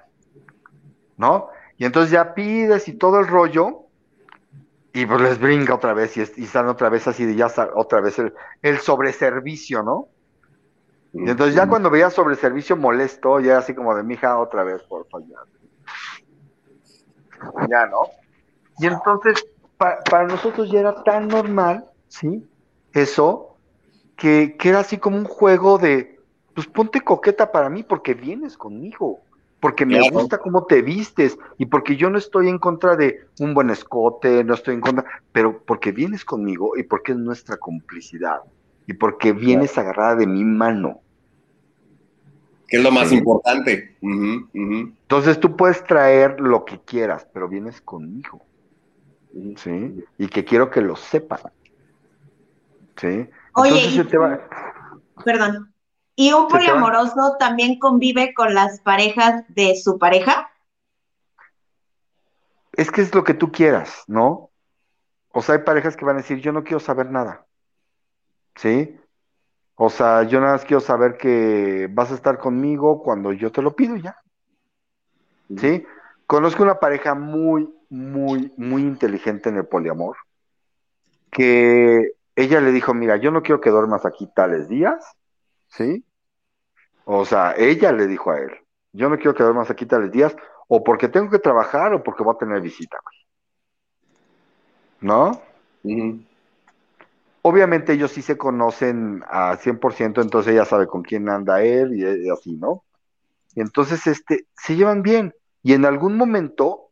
¿no? 1.16 1.48
Y 1.76 1.84
entonces 1.84 2.10
ya 2.12 2.34
pides 2.34 2.88
y 2.88 2.94
todo 2.94 3.20
el 3.20 3.26
rollo, 3.26 3.80
y 4.92 5.06
pues 5.06 5.20
les 5.20 5.40
brinca 5.40 5.74
otra 5.74 5.92
vez, 5.92 6.16
y, 6.16 6.20
y 6.20 6.44
están 6.44 6.68
otra 6.68 6.88
vez 6.88 7.06
así 7.08 7.24
de 7.24 7.34
ya 7.34 7.48
otra 7.74 8.00
vez 8.00 8.18
el, 8.18 8.32
el 8.62 8.78
sobreservicio, 8.78 9.82
¿no? 9.82 10.08
Y 11.12 11.28
entonces 11.30 11.54
ya 11.54 11.68
cuando 11.68 11.90
veía 11.90 12.10
sobreservicio 12.10 12.76
molesto, 12.76 13.40
ya 13.40 13.52
era 13.52 13.58
así 13.58 13.74
como 13.74 13.94
de 13.94 14.02
mi 14.02 14.14
hija 14.14 14.38
otra 14.38 14.64
vez, 14.64 14.82
por 14.84 15.06
favor. 15.08 15.26
Ya. 15.28 15.36
Ya, 17.68 17.86
¿no? 17.86 18.00
Y 18.78 18.86
entonces, 18.86 19.44
pa- 19.76 19.98
para 20.10 20.26
nosotros 20.26 20.70
ya 20.70 20.80
era 20.80 21.02
tan 21.02 21.28
normal, 21.28 21.84
¿sí? 22.08 22.44
Eso, 22.92 23.56
que, 24.16 24.56
que 24.58 24.68
era 24.70 24.80
así 24.80 24.98
como 24.98 25.16
un 25.16 25.24
juego 25.24 25.78
de, 25.78 26.20
pues 26.54 26.66
ponte 26.66 27.00
coqueta 27.00 27.50
para 27.52 27.68
mí 27.68 27.82
porque 27.82 28.14
vienes 28.14 28.56
conmigo, 28.56 29.23
porque 29.64 29.86
me 29.86 29.98
Claro. 29.98 30.10
gusta 30.10 30.36
cómo 30.36 30.66
te 30.66 30.82
vistes 30.82 31.38
y 31.56 31.64
porque 31.64 31.96
yo 31.96 32.10
no 32.10 32.18
estoy 32.18 32.50
en 32.50 32.58
contra 32.58 32.96
de 32.96 33.18
un 33.38 33.54
buen 33.54 33.70
escote, 33.70 34.44
no 34.44 34.52
estoy 34.52 34.74
en 34.74 34.82
contra, 34.82 35.06
pero 35.32 35.64
porque 35.64 35.90
vienes 35.90 36.22
conmigo 36.22 36.76
y 36.76 36.82
porque 36.82 37.12
es 37.12 37.18
nuestra 37.18 37.56
complicidad 37.56 38.40
y 38.86 38.92
porque 38.92 39.32
vienes 39.32 39.78
agarrada 39.78 40.16
de 40.16 40.26
mi 40.26 40.44
mano. 40.44 41.00
Que 42.68 42.76
es 42.76 42.82
lo 42.82 42.90
más 42.90 43.08
Sí. 43.08 43.16
importante. 43.16 43.96
Entonces 44.02 45.40
tú 45.40 45.56
puedes 45.56 45.82
traer 45.84 46.38
lo 46.40 46.66
que 46.66 46.82
quieras, 46.84 47.26
pero 47.32 47.48
vienes 47.48 47.80
conmigo. 47.80 48.44
¿sí? 49.56 50.04
Y 50.18 50.28
que 50.28 50.44
quiero 50.44 50.70
que 50.70 50.82
lo 50.82 50.94
sepan, 50.94 51.40
¿sí? 52.98 53.06
Oye, 53.54 53.72
Entonces 53.72 53.94
y- 53.94 53.96
se 53.96 54.04
te 54.04 54.18
va... 54.18 54.38
Perdón. 55.24 55.73
¿Y 56.16 56.32
un 56.32 56.48
poliamoroso 56.48 57.36
también 57.38 57.78
convive 57.78 58.34
con 58.34 58.54
las 58.54 58.80
parejas 58.80 59.44
de 59.48 59.74
su 59.76 59.98
pareja? 59.98 60.50
Es 62.72 62.90
que 62.90 63.00
es 63.00 63.14
lo 63.14 63.24
que 63.24 63.34
tú 63.34 63.50
quieras, 63.50 64.04
¿no? 64.06 64.50
O 65.32 65.42
sea, 65.42 65.56
hay 65.56 65.62
parejas 65.62 65.96
que 65.96 66.04
van 66.04 66.16
a 66.16 66.20
decir, 66.20 66.38
yo 66.38 66.52
no 66.52 66.62
quiero 66.62 66.78
saber 66.78 67.10
nada, 67.10 67.46
¿sí? 68.54 68.96
O 69.74 69.90
sea, 69.90 70.22
yo 70.22 70.38
nada 70.40 70.52
más 70.52 70.64
quiero 70.64 70.80
saber 70.80 71.16
que 71.16 71.88
vas 71.90 72.12
a 72.12 72.14
estar 72.14 72.38
conmigo 72.38 73.02
cuando 73.02 73.32
yo 73.32 73.50
te 73.50 73.62
lo 73.62 73.74
pido 73.74 73.96
ya, 73.96 74.16
¿sí? 75.56 75.84
Conozco 76.26 76.62
una 76.62 76.78
pareja 76.78 77.14
muy, 77.16 77.68
muy, 77.88 78.52
muy 78.56 78.82
inteligente 78.82 79.48
en 79.48 79.56
el 79.56 79.66
poliamor, 79.66 80.16
que 81.32 82.12
ella 82.36 82.60
le 82.60 82.70
dijo, 82.70 82.94
mira, 82.94 83.16
yo 83.16 83.32
no 83.32 83.42
quiero 83.42 83.60
que 83.60 83.70
duermas 83.70 84.06
aquí 84.06 84.28
tales 84.32 84.68
días, 84.68 85.04
¿sí? 85.76 86.04
O 87.04 87.24
sea, 87.24 87.54
ella 87.56 87.92
le 87.92 88.06
dijo 88.06 88.30
a 88.30 88.38
él, 88.38 88.50
yo 88.92 89.08
no 89.08 89.16
quiero 89.16 89.34
que 89.34 89.42
duermas 89.42 89.70
aquí 89.70 89.86
tales 89.86 90.10
días, 90.10 90.34
o 90.68 90.82
porque 90.82 91.08
tengo 91.08 91.30
que 91.30 91.38
trabajar 91.38 91.92
o 91.92 92.02
porque 92.02 92.22
voy 92.22 92.34
a 92.34 92.38
tener 92.38 92.60
visita, 92.60 92.98
güey. 93.02 93.18
¿No? 95.00 95.42
Obviamente 97.42 97.92
ellos 97.92 98.10
sí 98.12 98.22
se 98.22 98.38
conocen 98.38 99.22
a 99.28 99.58
100%, 99.58 100.22
entonces 100.22 100.54
ella 100.54 100.64
sabe 100.64 100.86
con 100.86 101.02
quién 101.02 101.28
anda 101.28 101.62
él 101.62 101.94
y, 101.94 102.26
y 102.26 102.30
así, 102.30 102.54
¿no? 102.54 102.84
Y 103.54 103.60
entonces, 103.60 104.06
este, 104.06 104.46
se 104.56 104.76
llevan 104.76 105.02
bien. 105.02 105.34
Y 105.62 105.74
en 105.74 105.84
algún 105.84 106.16
momento, 106.16 106.88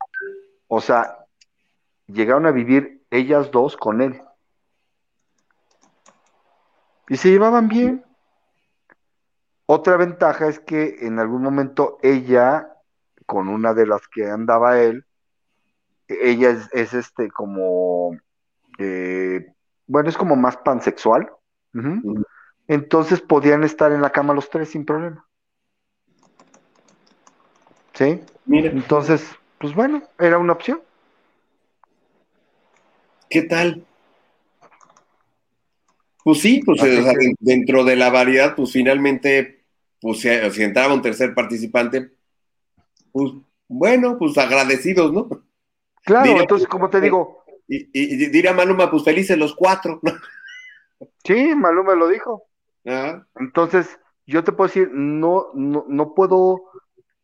o 0.68 0.80
sea, 0.80 1.26
llegaron 2.06 2.46
a 2.46 2.52
vivir 2.52 3.02
ellas 3.10 3.50
dos 3.50 3.76
con 3.76 4.02
él. 4.02 4.20
Y 7.08 7.16
se 7.16 7.30
llevaban 7.30 7.68
bien. 7.68 8.04
Otra 9.66 9.96
ventaja 9.96 10.48
es 10.48 10.58
que 10.60 11.06
en 11.06 11.18
algún 11.18 11.42
momento 11.42 11.98
ella, 12.02 12.68
con 13.26 13.48
una 13.48 13.74
de 13.74 13.86
las 13.86 14.06
que 14.08 14.28
andaba 14.28 14.80
él, 14.80 15.04
ella 16.08 16.50
es, 16.50 16.68
es 16.72 16.94
este 16.94 17.30
como, 17.30 18.16
eh, 18.78 19.52
bueno, 19.86 20.08
es 20.08 20.16
como 20.16 20.36
más 20.36 20.56
pansexual. 20.58 21.30
Entonces 22.68 23.20
podían 23.20 23.64
estar 23.64 23.92
en 23.92 24.02
la 24.02 24.10
cama 24.10 24.34
los 24.34 24.50
tres 24.50 24.70
sin 24.70 24.84
problema. 24.84 25.26
¿Sí? 27.94 28.20
Mira, 28.46 28.70
Entonces, 28.70 29.26
pues 29.58 29.74
bueno, 29.74 30.02
era 30.18 30.38
una 30.38 30.52
opción. 30.52 30.80
¿qué 33.32 33.42
tal? 33.42 33.86
Pues 36.24 36.40
sí, 36.40 36.62
pues 36.64 36.82
o 36.82 36.86
sea, 37.02 37.12
dentro 37.40 37.84
de 37.84 37.96
la 37.96 38.10
variedad, 38.10 38.54
pues 38.56 38.72
finalmente, 38.72 39.64
pues 40.00 40.20
si, 40.20 40.28
si 40.52 40.62
entraba 40.62 40.94
un 40.94 41.02
tercer 41.02 41.34
participante, 41.34 42.12
pues 43.12 43.32
bueno, 43.68 44.18
pues 44.18 44.36
agradecidos, 44.38 45.12
¿no? 45.12 45.28
Claro, 46.04 46.38
entonces, 46.40 46.68
como 46.68 46.90
te 46.90 47.00
digo, 47.00 47.44
Y, 47.68 47.76
y- 47.92 48.14
y 48.24 48.26
diría 48.28 48.52
Maluma, 48.52 48.90
pues 48.90 49.04
felices 49.04 49.38
los 49.38 49.54
cuatro, 49.54 50.00
¿no? 50.02 50.12
sí, 51.24 51.54
Maluma 51.54 51.94
lo 51.94 52.08
dijo. 52.08 52.48
Entonces, 53.36 53.98
yo 54.26 54.44
te 54.44 54.52
puedo 54.52 54.68
decir, 54.68 54.90
no, 54.92 55.48
no, 55.54 55.84
no 55.88 56.14
puedo 56.14 56.62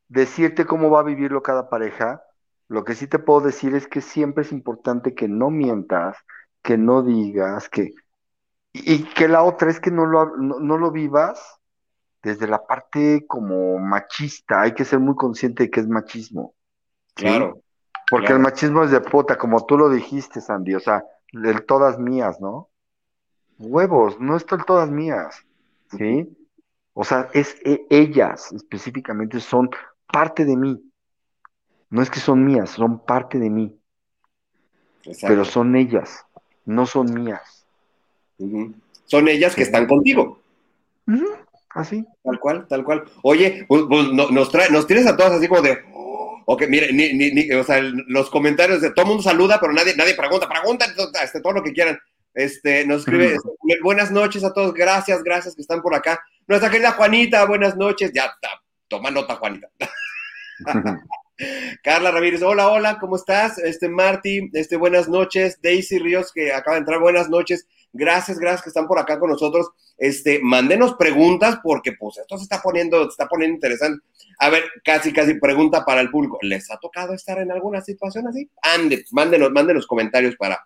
decirte 0.09 0.67
cómo 0.67 0.91
va 0.91 1.01
a 1.01 1.05
vivirlo 1.05 1.43
cada 1.43 1.71
pareja. 1.71 2.23
Lo 2.69 2.85
que 2.85 2.95
sí 2.95 3.07
te 3.09 3.19
puedo 3.19 3.41
decir 3.43 3.75
es 3.75 3.89
que 3.89 4.01
siempre 4.01 4.43
es 4.45 4.53
importante 4.53 5.15
que 5.15 5.29
no 5.29 5.51
mientas, 5.51 6.17
que 6.63 6.79
no 6.79 7.03
digas, 7.03 7.69
que... 7.69 7.93
Y 8.85 9.05
que 9.15 9.29
la 9.29 9.43
otra 9.43 9.71
es 9.71 9.81
que 9.81 9.91
no 9.91 10.07
lo, 10.07 10.37
no, 10.37 10.59
no 10.59 10.79
lo 10.79 10.91
vivas 10.91 11.59
desde 12.23 12.47
la 12.47 12.67
parte 12.67 13.25
como 13.27 13.79
machista. 13.79 14.63
Hay 14.63 14.75
que 14.75 14.85
ser 14.85 14.99
muy 14.99 15.15
consciente 15.15 15.65
de 15.65 15.71
que 15.71 15.81
es 15.81 15.89
machismo. 15.89 16.55
¿sí? 17.17 17.25
claro. 17.25 17.63
Porque 18.11 18.29
claro. 18.29 18.37
el 18.39 18.43
machismo 18.43 18.85
es 18.85 18.91
de 18.91 19.01
puta, 19.01 19.37
como 19.37 19.67
tú 19.67 19.77
lo 19.77 19.91
dijiste, 19.91 20.41
Sandy, 20.41 20.75
o 20.75 20.81
sea, 20.81 21.05
del 21.33 21.67
todas 21.67 21.99
mías, 21.99 22.41
¿no? 22.41 22.71
Huevos, 23.59 24.19
no 24.19 24.37
están 24.37 24.65
todas 24.65 24.91
mías, 24.91 25.45
¿sí? 25.91 26.35
O 26.95 27.05
sea, 27.05 27.29
es 27.35 27.57
e- 27.65 27.87
ellas 27.91 28.53
específicamente 28.53 29.41
son 29.41 29.69
parte 30.11 30.45
de 30.45 30.57
mí. 30.57 30.83
No 31.91 32.03
es 32.03 32.11
que 32.11 32.21
son 32.21 32.45
mías, 32.45 32.71
son 32.71 33.05
parte 33.05 33.39
de 33.39 33.51
mí, 33.51 33.79
Exacto. 35.05 35.27
pero 35.29 35.45
son 35.45 35.77
ellas, 35.77 36.25
no 36.65 36.87
son 36.87 37.13
mías. 37.13 37.58
Son 39.07 39.29
ellas 39.29 39.55
que 39.55 39.63
están 39.63 39.87
contigo. 39.87 40.41
Así. 41.71 42.05
Tal 42.25 42.39
cual, 42.41 42.67
tal 42.69 42.85
cual. 42.85 43.05
Oye, 43.23 43.65
pues, 43.69 43.83
pues, 43.89 44.09
no- 44.13 44.31
nos, 44.31 44.51
trae, 44.51 44.71
nos 44.71 44.87
tienes 44.87 45.07
a 45.07 45.17
todos 45.17 45.33
así 45.33 45.49
como 45.49 45.63
de. 45.63 45.79
"Oh", 45.93 46.43
ok, 46.47 46.65
mire, 46.69 46.93
ni, 46.93 47.13
ni, 47.13 47.31
ni- 47.31 47.53
o 47.53 47.63
sea, 47.65 47.79
el- 47.79 48.05
los 48.09 48.31
comentarios 48.31 48.81
de 48.81 48.91
todo 48.91 49.03
el 49.03 49.09
mundo 49.09 49.23
saluda, 49.23 49.59
pero 49.61 49.73
nadie, 49.73 49.95
nadie 49.97 50.15
pregunta, 50.15 50.49
pregunta 50.49 50.87
este, 51.23 51.41
todo 51.41 51.53
lo 51.53 51.63
que 51.63 51.73
quieran. 51.73 51.99
Este, 52.35 52.87
nos 52.87 53.01
escribe, 53.01 53.35
este, 53.35 53.49
buenas 53.83 54.11
noches 54.11 54.45
a 54.45 54.53
todos, 54.53 54.73
gracias, 54.75 55.23
gracias 55.23 55.55
que 55.55 55.63
están 55.63 55.83
por 55.83 55.95
acá. 55.95 56.21
Nuestra 56.47 56.71
querida 56.71 56.93
Juanita, 56.93 57.45
buenas 57.47 57.77
noches. 57.77 58.13
Ya, 58.15 58.33
toma 58.89 59.11
nota, 59.11 59.37
Juanita. 59.37 59.69
Carla 61.85 62.11
Ramírez, 62.11 62.43
hola, 62.43 62.69
hola, 62.69 62.99
¿cómo 62.99 63.17
estás? 63.17 63.59
Este, 63.59 63.89
Marty, 63.89 64.51
este, 64.55 64.77
buenas 64.77 65.09
noches. 65.09 65.61
Daisy 65.63 65.99
Ríos, 65.99 66.33
que 66.33 66.53
acaba 66.53 66.75
de 66.75 66.81
entrar, 66.81 66.99
buenas 67.01 67.29
noches. 67.29 67.67
Gracias, 67.93 68.39
gracias 68.39 68.63
que 68.63 68.71
están 68.71 68.87
por 68.87 68.99
acá 68.99 69.19
con 69.19 69.31
nosotros. 69.31 69.69
Este, 69.97 70.41
mándenos 70.43 70.95
preguntas 70.95 71.59
porque, 71.63 71.93
pues, 71.93 72.19
esto 72.19 72.37
se 72.37 72.45
está 72.45 72.61
poniendo, 72.61 73.03
se 73.05 73.11
está 73.11 73.27
poniendo 73.27 73.55
interesante. 73.55 74.05
A 74.39 74.51
ver, 74.51 74.65
casi, 74.85 75.13
casi 75.13 75.35
pregunta 75.35 75.85
para 75.85 76.01
el 76.01 76.11
público. 76.11 76.39
¿Les 76.43 76.71
ha 76.71 76.79
tocado 76.79 77.15
estar 77.15 77.39
en 77.39 77.51
alguna 77.51 77.81
situación 77.81 78.29
así? 78.29 78.51
Ande, 78.63 79.05
mándenos, 79.11 79.51
mándenos 79.51 79.87
comentarios 79.87 80.37
para, 80.37 80.61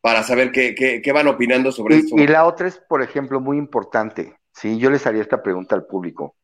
para 0.00 0.22
saber 0.22 0.52
qué, 0.52 0.74
qué, 0.74 1.00
qué 1.02 1.12
van 1.12 1.28
opinando 1.28 1.72
sobre 1.72 1.96
esto. 1.96 2.16
Y, 2.16 2.22
y 2.22 2.26
la 2.26 2.46
otra 2.46 2.68
es, 2.68 2.78
por 2.78 3.02
ejemplo, 3.02 3.40
muy 3.40 3.58
importante, 3.58 4.36
¿sí? 4.52 4.78
Yo 4.78 4.90
les 4.90 5.06
haría 5.06 5.22
esta 5.22 5.42
pregunta 5.42 5.74
al 5.74 5.86
público. 5.86 6.36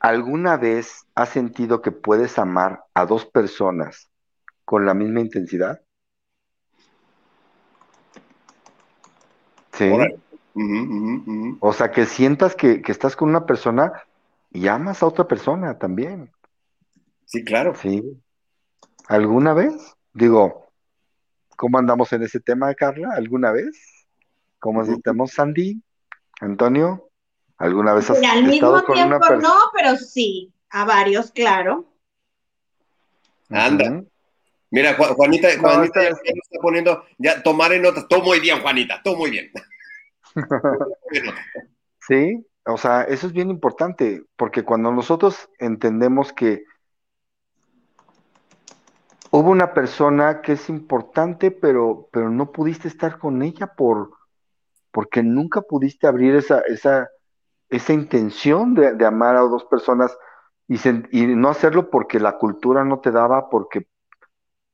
¿Alguna 0.00 0.56
vez 0.56 1.04
has 1.14 1.28
sentido 1.28 1.82
que 1.82 1.92
puedes 1.92 2.38
amar 2.38 2.84
a 2.94 3.04
dos 3.04 3.26
personas 3.26 4.10
con 4.64 4.86
la 4.86 4.94
misma 4.94 5.20
intensidad? 5.20 5.82
Sí. 9.80 9.88
Órale. 9.88 10.18
O 11.60 11.72
sea, 11.72 11.90
que 11.90 12.04
sientas 12.04 12.54
que, 12.54 12.82
que 12.82 12.92
estás 12.92 13.16
con 13.16 13.30
una 13.30 13.46
persona 13.46 13.90
y 14.50 14.68
amas 14.68 15.02
a 15.02 15.06
otra 15.06 15.26
persona 15.26 15.78
también, 15.78 16.30
Sí, 17.24 17.44
claro. 17.44 17.74
¿sí? 17.76 18.02
¿Alguna 19.08 19.54
vez? 19.54 19.72
Digo, 20.12 20.66
¿cómo 21.56 21.78
andamos 21.78 22.12
en 22.12 22.24
ese 22.24 22.40
tema, 22.40 22.74
Carla? 22.74 23.10
¿Alguna 23.14 23.52
vez? 23.52 24.06
¿Cómo 24.58 24.82
Ujú. 24.82 24.94
estamos, 24.94 25.30
Sandy? 25.30 25.80
Antonio? 26.40 27.08
¿Alguna 27.56 27.94
vez 27.94 28.10
has 28.10 28.18
Mira, 28.18 28.32
al 28.32 28.50
estado 28.50 28.74
mismo 28.74 28.84
con 28.84 28.98
una 28.98 29.18
tiempo 29.18 29.26
persona? 29.28 29.48
no, 29.48 29.60
pero 29.74 29.96
sí, 29.96 30.52
a 30.70 30.84
varios, 30.84 31.30
claro. 31.30 31.86
Anda. 33.48 34.02
Mira, 34.70 34.94
Juanita, 34.94 35.48
Juanita 35.58 36.02
ya 36.02 36.08
está 36.10 36.58
poniendo, 36.60 37.04
ya 37.18 37.42
tomar 37.42 37.72
en 37.72 37.82
notas. 37.82 38.06
Todo 38.08 38.22
muy 38.22 38.40
bien, 38.40 38.60
Juanita, 38.60 39.00
todo 39.02 39.16
muy 39.16 39.30
bien. 39.30 39.50
sí, 42.08 42.46
o 42.66 42.76
sea, 42.76 43.02
eso 43.02 43.26
es 43.26 43.32
bien 43.32 43.50
importante, 43.50 44.24
porque 44.36 44.64
cuando 44.64 44.92
nosotros 44.92 45.48
entendemos 45.58 46.32
que 46.32 46.64
hubo 49.30 49.50
una 49.50 49.72
persona 49.72 50.42
que 50.42 50.52
es 50.52 50.68
importante, 50.68 51.50
pero, 51.50 52.08
pero 52.12 52.30
no 52.30 52.52
pudiste 52.52 52.88
estar 52.88 53.18
con 53.18 53.42
ella 53.42 53.68
por, 53.74 54.10
porque 54.92 55.22
nunca 55.22 55.62
pudiste 55.62 56.06
abrir 56.06 56.34
esa, 56.34 56.60
esa, 56.60 57.08
esa 57.68 57.92
intención 57.92 58.74
de, 58.74 59.06
amar 59.06 59.36
a 59.36 59.40
dos 59.40 59.64
personas 59.64 60.16
y, 60.68 60.76
y, 61.10 61.26
no 61.34 61.48
hacerlo 61.48 61.90
porque 61.90 62.20
la 62.20 62.38
cultura 62.38 62.84
no 62.84 63.00
te 63.00 63.10
daba, 63.10 63.48
porque 63.50 63.88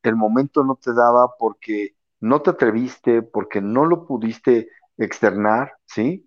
el 0.02 0.16
momento 0.16 0.64
no 0.64 0.76
te 0.76 0.92
daba, 0.92 1.36
porque 1.38 1.96
no 2.20 2.42
te 2.42 2.50
atreviste, 2.50 3.22
porque 3.22 3.60
no 3.60 3.84
lo 3.84 4.06
pudiste 4.06 4.68
externar, 4.98 5.74
¿sí? 5.86 6.26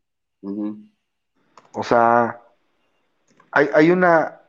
O 1.73 1.83
sea, 1.83 2.41
hay, 3.51 3.69
hay, 3.73 3.91
una, 3.91 4.41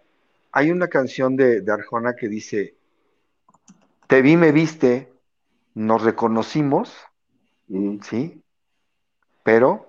hay 0.53 0.71
una 0.71 0.89
canción 0.89 1.37
de, 1.37 1.61
de 1.61 1.73
Arjona 1.73 2.15
que 2.15 2.29
dice, 2.29 2.77
te 4.07 4.23
vi, 4.23 4.37
me 4.37 4.53
viste, 4.53 5.13
nos 5.75 6.03
reconocimos, 6.03 6.97
¿sí? 8.03 8.43
Pero 9.43 9.87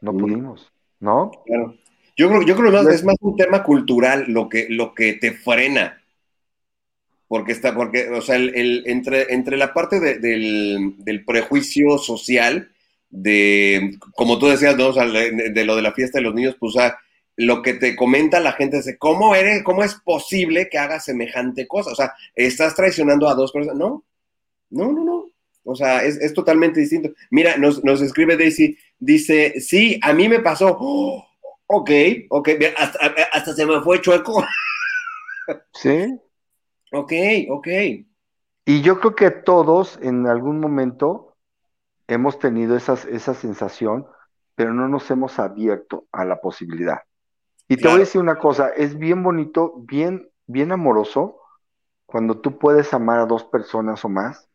no 0.00 0.12
pudimos, 0.12 0.72
¿no? 1.00 1.30
Claro. 1.44 1.74
Yo 2.16 2.28
creo, 2.28 2.42
yo 2.42 2.56
creo 2.56 2.72
que 2.72 2.94
es 2.94 3.04
más 3.04 3.16
un 3.20 3.36
tema 3.36 3.62
cultural 3.62 4.24
lo 4.28 4.48
que, 4.48 4.66
lo 4.68 4.92
que 4.92 5.14
te 5.14 5.32
frena. 5.32 6.02
Porque 7.28 7.52
está, 7.52 7.74
porque, 7.74 8.08
o 8.08 8.22
sea, 8.22 8.36
el, 8.36 8.82
entre, 8.86 9.34
entre 9.34 9.58
la 9.58 9.74
parte 9.74 10.00
del, 10.00 11.24
prejuicio 11.26 11.98
social, 11.98 12.70
de, 13.10 13.98
como 14.14 14.38
tú 14.38 14.46
decías, 14.46 14.76
¿no? 14.76 14.88
O 14.88 14.92
sea, 14.94 15.06
de, 15.06 15.64
lo 15.64 15.76
de 15.76 15.82
la 15.82 15.92
fiesta 15.92 16.18
de 16.18 16.24
los 16.24 16.34
niños, 16.34 16.56
pues, 16.58 16.74
o 16.74 16.78
sea, 16.78 16.98
lo 17.36 17.62
que 17.62 17.74
te 17.74 17.94
comenta 17.94 18.40
la 18.40 18.52
gente 18.52 18.78
es, 18.78 18.96
¿cómo 18.98 19.34
eres, 19.34 19.62
cómo 19.62 19.84
es 19.84 19.94
posible 19.94 20.70
que 20.70 20.78
hagas 20.78 21.04
semejante 21.04 21.68
cosa? 21.68 21.92
O 21.92 21.94
sea, 21.94 22.14
estás 22.34 22.74
traicionando 22.74 23.28
a 23.28 23.34
dos 23.34 23.52
personas. 23.52 23.76
No, 23.76 24.04
no, 24.70 24.92
no, 24.92 25.04
no. 25.04 25.24
O 25.64 25.76
sea, 25.76 26.02
es, 26.02 26.32
totalmente 26.32 26.80
distinto. 26.80 27.10
Mira, 27.30 27.58
nos, 27.58 28.00
escribe 28.00 28.38
Daisy, 28.38 28.78
dice, 28.98 29.60
sí, 29.60 30.00
a 30.02 30.14
mí 30.14 30.30
me 30.30 30.40
pasó. 30.40 30.78
ok, 31.66 31.90
ok, 32.30 32.48
hasta, 32.74 32.98
hasta 33.32 33.54
se 33.54 33.66
me 33.66 33.82
fue 33.82 34.00
chueco. 34.00 34.42
Sí. 35.74 36.18
Ok, 36.92 37.12
ok. 37.50 37.68
Y 38.64 38.82
yo 38.82 39.00
creo 39.00 39.14
que 39.14 39.30
todos 39.30 39.98
en 40.02 40.26
algún 40.26 40.60
momento 40.60 41.36
hemos 42.06 42.38
tenido 42.38 42.76
esas, 42.76 43.04
esa 43.04 43.34
sensación, 43.34 44.06
pero 44.54 44.74
no 44.74 44.88
nos 44.88 45.10
hemos 45.10 45.38
abierto 45.38 46.06
a 46.12 46.24
la 46.24 46.40
posibilidad. 46.40 46.98
Y 47.68 47.76
te 47.76 47.88
voy 47.88 47.96
a 47.96 48.00
decir 48.00 48.20
una 48.20 48.38
cosa, 48.38 48.70
es 48.70 48.98
bien 48.98 49.22
bonito, 49.22 49.74
bien, 49.78 50.30
bien 50.46 50.72
amoroso, 50.72 51.36
cuando 52.06 52.40
tú 52.40 52.58
puedes 52.58 52.94
amar 52.94 53.20
a 53.20 53.26
dos 53.26 53.44
personas 53.44 54.02
o 54.04 54.08
más 54.08 54.48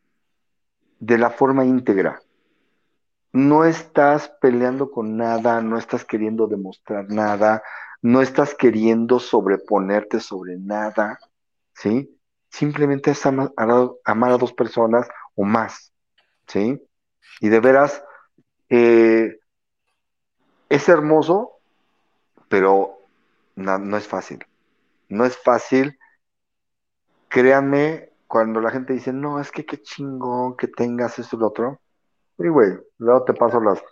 de 1.00 1.18
la 1.20 1.30
forma 1.30 1.66
íntegra. 1.66 2.22
No 3.32 3.66
estás 3.66 4.30
peleando 4.42 4.90
con 4.90 5.18
nada, 5.18 5.62
no 5.62 5.78
estás 5.78 6.06
queriendo 6.06 6.48
demostrar 6.48 7.10
nada, 7.10 7.62
no 8.02 8.22
estás 8.22 8.56
queriendo 8.56 9.20
sobreponerte 9.20 10.20
sobre 10.20 10.58
nada, 10.58 11.20
¿sí? 11.74 12.20
Simplemente 12.54 13.10
es 13.10 13.26
amar, 13.26 13.52
a 13.58 14.38
dos 14.38 14.54
personas 14.54 15.10
o 15.34 15.44
más, 15.44 15.92
¿sí? 16.46 16.80
Y 17.40 17.50
de 17.50 17.60
veras, 17.60 18.04
eh, 18.70 19.40
es 20.70 20.88
hermoso, 20.88 21.54
pero 22.50 23.00
no, 23.56 23.80
no 23.80 23.98
es 23.98 24.08
fácil. 24.08 24.46
No 25.10 25.26
es 25.26 25.36
fácil. 25.36 25.98
Créanme, 27.28 28.12
cuando 28.28 28.62
la 28.62 28.70
gente 28.70 28.94
dice, 28.94 29.12
no, 29.12 29.40
es 29.40 29.52
que 29.52 29.66
qué 29.66 29.82
chingón 29.82 30.56
que 30.56 30.68
tengas 30.68 31.18
eso 31.18 31.36
y 31.36 31.40
lo 31.40 31.48
otro. 31.48 31.82
Y 32.38 32.50
güey, 32.50 32.78
luego 33.00 33.24
te 33.24 33.34
paso 33.34 33.60
las, 33.62 33.84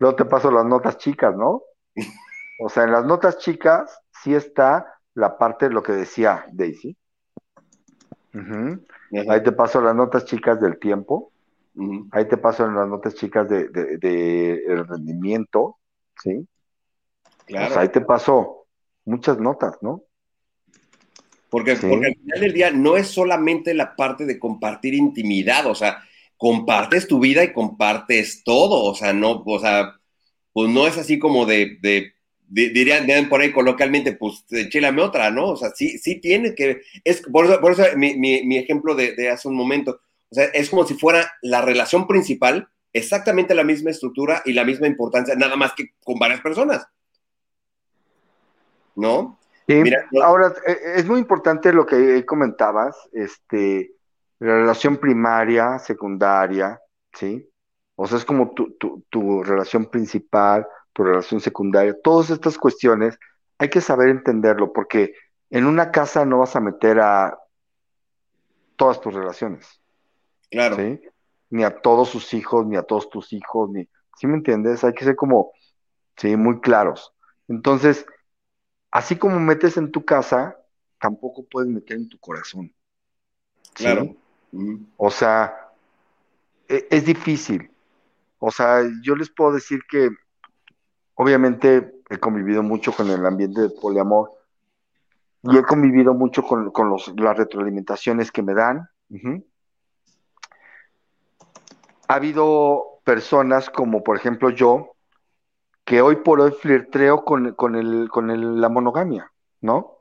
luego 0.00 0.16
te 0.16 0.24
paso 0.24 0.50
las 0.50 0.64
notas 0.64 0.98
chicas, 0.98 1.36
¿no? 1.36 1.62
O 2.60 2.68
sea, 2.68 2.82
en 2.84 2.92
las 2.92 3.04
notas 3.04 3.38
chicas 3.38 4.02
sí 4.10 4.34
está 4.34 5.00
la 5.14 5.38
parte 5.38 5.68
de 5.68 5.74
lo 5.74 5.84
que 5.84 5.92
decía 5.92 6.46
Daisy. 6.52 6.96
Ahí 8.32 9.42
te 9.42 9.52
paso 9.52 9.80
las 9.80 9.94
notas 9.94 10.24
chicas 10.24 10.60
del 10.60 10.78
tiempo. 10.78 11.32
Ahí 12.10 12.26
te 12.26 12.36
paso 12.36 12.66
las 12.66 12.88
notas 12.88 13.14
chicas 13.14 13.48
de, 13.48 13.68
de, 13.68 14.64
el 14.66 14.86
rendimiento, 14.86 15.78
¿sí? 16.22 16.46
Claro. 17.46 17.78
ahí 17.78 17.88
te 17.88 18.00
paso 18.00 18.66
muchas 19.04 19.38
notas, 19.38 19.76
¿no? 19.80 20.04
Porque, 21.48 21.76
porque 21.76 22.06
al 22.06 22.14
final 22.14 22.40
del 22.40 22.52
día 22.52 22.70
no 22.70 22.96
es 22.96 23.08
solamente 23.08 23.74
la 23.74 23.94
parte 23.94 24.24
de 24.24 24.38
compartir 24.38 24.94
intimidad, 24.94 25.66
o 25.66 25.74
sea, 25.74 26.02
compartes 26.36 27.06
tu 27.06 27.20
vida 27.20 27.44
y 27.44 27.52
compartes 27.52 28.42
todo, 28.42 28.84
o 28.84 28.94
sea, 28.94 29.12
no, 29.12 29.42
o 29.44 29.58
sea, 29.58 29.94
pues 30.52 30.70
no 30.70 30.86
es 30.86 30.98
así 30.98 31.18
como 31.18 31.46
de, 31.46 31.78
de, 31.80 32.14
dirían, 32.52 33.28
por 33.28 33.40
ahí 33.40 33.52
coloquialmente, 33.52 34.12
pues 34.12 34.44
chélame 34.70 35.02
otra, 35.02 35.30
¿no? 35.30 35.48
O 35.48 35.56
sea, 35.56 35.70
sí, 35.70 35.98
sí 35.98 36.20
tiene 36.20 36.54
que, 36.54 36.82
es, 37.04 37.22
por 37.22 37.46
eso, 37.46 37.60
por 37.60 37.72
eso 37.72 37.84
mi, 37.96 38.14
mi, 38.16 38.58
ejemplo 38.58 38.94
de, 38.94 39.14
de, 39.14 39.30
hace 39.30 39.48
un 39.48 39.56
momento, 39.56 40.00
o 40.30 40.34
sea, 40.34 40.44
es 40.46 40.70
como 40.70 40.84
si 40.84 40.94
fuera 40.94 41.32
la 41.42 41.62
relación 41.62 42.06
principal, 42.06 42.68
exactamente 42.92 43.54
la 43.54 43.64
misma 43.64 43.90
estructura 43.90 44.42
y 44.44 44.52
la 44.52 44.64
misma 44.64 44.86
importancia, 44.86 45.34
nada 45.34 45.56
más 45.56 45.72
que 45.74 45.90
con 46.04 46.18
varias 46.18 46.40
personas. 46.40 46.86
¿No? 48.94 49.38
ahora, 50.22 50.52
eh, 50.66 50.76
es 50.96 51.06
muy 51.06 51.18
importante 51.18 51.72
lo 51.72 51.86
que 51.86 52.26
comentabas, 52.26 52.96
este, 53.12 53.94
la 54.38 54.56
relación 54.56 54.98
primaria, 54.98 55.78
secundaria, 55.78 56.80
¿sí? 57.14 57.48
O 57.94 58.06
sea, 58.06 58.18
es 58.18 58.24
como 58.24 58.50
tu, 58.52 58.76
tu, 59.08 59.42
relación 59.42 59.86
principal, 59.86 60.66
tu 60.92 61.04
relación 61.04 61.40
secundaria, 61.40 61.96
todas 62.02 62.30
estas 62.30 62.58
cuestiones 62.58 63.18
hay 63.58 63.70
que 63.70 63.80
saber 63.80 64.08
entenderlo, 64.08 64.72
porque 64.72 65.14
en 65.50 65.66
una 65.66 65.90
casa 65.90 66.24
no 66.24 66.38
vas 66.38 66.56
a 66.56 66.60
meter 66.60 67.00
a 67.00 67.38
todas 68.76 69.00
tus 69.00 69.14
relaciones. 69.14 69.80
Claro. 70.50 70.76
¿sí? 70.76 71.00
Ni 71.50 71.64
a 71.64 71.80
todos 71.80 72.08
sus 72.08 72.34
hijos, 72.34 72.66
ni 72.66 72.76
a 72.76 72.82
todos 72.82 73.08
tus 73.08 73.32
hijos, 73.32 73.70
ni, 73.70 73.88
¿sí 74.16 74.26
me 74.26 74.34
entiendes? 74.34 74.82
Hay 74.84 74.94
que 74.94 75.04
ser 75.04 75.16
como, 75.16 75.52
sí, 76.16 76.36
muy 76.36 76.60
claros. 76.60 77.12
Entonces, 77.48 78.06
así 78.90 79.16
como 79.16 79.38
metes 79.38 79.76
en 79.76 79.90
tu 79.90 80.04
casa, 80.04 80.56
tampoco 80.98 81.44
puedes 81.44 81.70
meter 81.70 81.96
en 81.96 82.08
tu 82.08 82.18
corazón. 82.18 82.74
Claro. 83.74 84.14
O 84.96 85.10
sea, 85.10 85.72
e, 86.68 86.86
es, 86.90 87.04
difícil. 87.04 87.70
O 88.38 88.50
sea, 88.50 88.82
yo 89.02 89.14
les 89.16 89.30
puedo 89.30 89.52
decir 89.52 89.80
que 89.88 90.10
obviamente 91.14 91.94
he 92.08 92.18
convivido 92.18 92.62
mucho 92.62 92.92
con 92.92 93.08
el 93.10 93.24
ambiente 93.24 93.62
de 93.62 93.70
poliamor 93.70 94.30
y 95.42 95.56
he 95.56 95.62
convivido 95.62 96.14
mucho 96.14 96.42
con, 96.42 96.72
los, 96.88 97.12
las 97.16 97.36
retroalimentaciones 97.36 98.30
que 98.30 98.42
me 98.42 98.54
dan. 98.54 98.88
Ha 102.08 102.14
habido 102.14 103.00
personas 103.04 103.70
como 103.70 104.02
por 104.04 104.16
ejemplo 104.16 104.50
yo, 104.50 104.92
que 105.84 106.00
hoy 106.00 106.16
por 106.16 106.40
hoy 106.40 106.52
flirteo 106.52 107.24
con, 107.24 107.54
con, 107.54 107.74
el, 107.74 108.08
con 108.08 108.30
el, 108.30 108.60
la 108.60 108.68
monogamia, 108.68 109.32
¿no? 109.60 109.98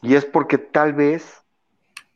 Y 0.00 0.14
es 0.14 0.24
porque 0.24 0.58
tal 0.58 0.94
vez 0.94 1.44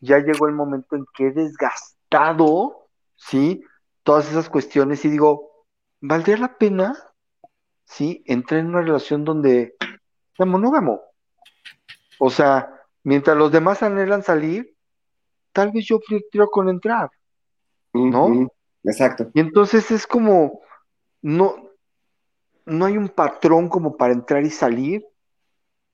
ya 0.01 0.19
llegó 0.19 0.47
el 0.47 0.55
momento 0.55 0.97
en 0.97 1.05
que 1.15 1.27
he 1.27 1.33
desgastado, 1.33 2.89
¿sí? 3.17 3.63
Todas 4.03 4.31
esas 4.31 4.49
cuestiones 4.49 5.05
y 5.05 5.11
digo, 5.11 5.67
¿valdría 6.01 6.39
la 6.39 6.57
pena, 6.57 6.97
¿sí? 7.85 8.23
Entrar 8.27 8.61
en 8.61 8.69
una 8.69 8.83
relación 8.83 9.25
donde 9.25 9.77
sea 10.37 10.47
monógamo. 10.47 11.01
O 12.19 12.31
sea, 12.31 12.83
mientras 13.03 13.37
los 13.37 13.51
demás 13.51 13.83
anhelan 13.83 14.23
salir, 14.23 14.75
tal 15.53 15.71
vez 15.73 15.87
yo 15.87 15.99
flirteo 16.01 16.49
con 16.49 16.69
entrar, 16.69 17.11
¿no? 17.93 18.49
Exacto. 18.85 19.31
Y 19.35 19.41
entonces 19.41 19.91
es 19.91 20.07
como, 20.07 20.61
no, 21.21 21.57
no 22.65 22.85
hay 22.85 22.97
un 22.97 23.09
patrón 23.09 23.69
como 23.69 23.97
para 23.97 24.13
entrar 24.13 24.45
y 24.45 24.51
salir, 24.51 25.07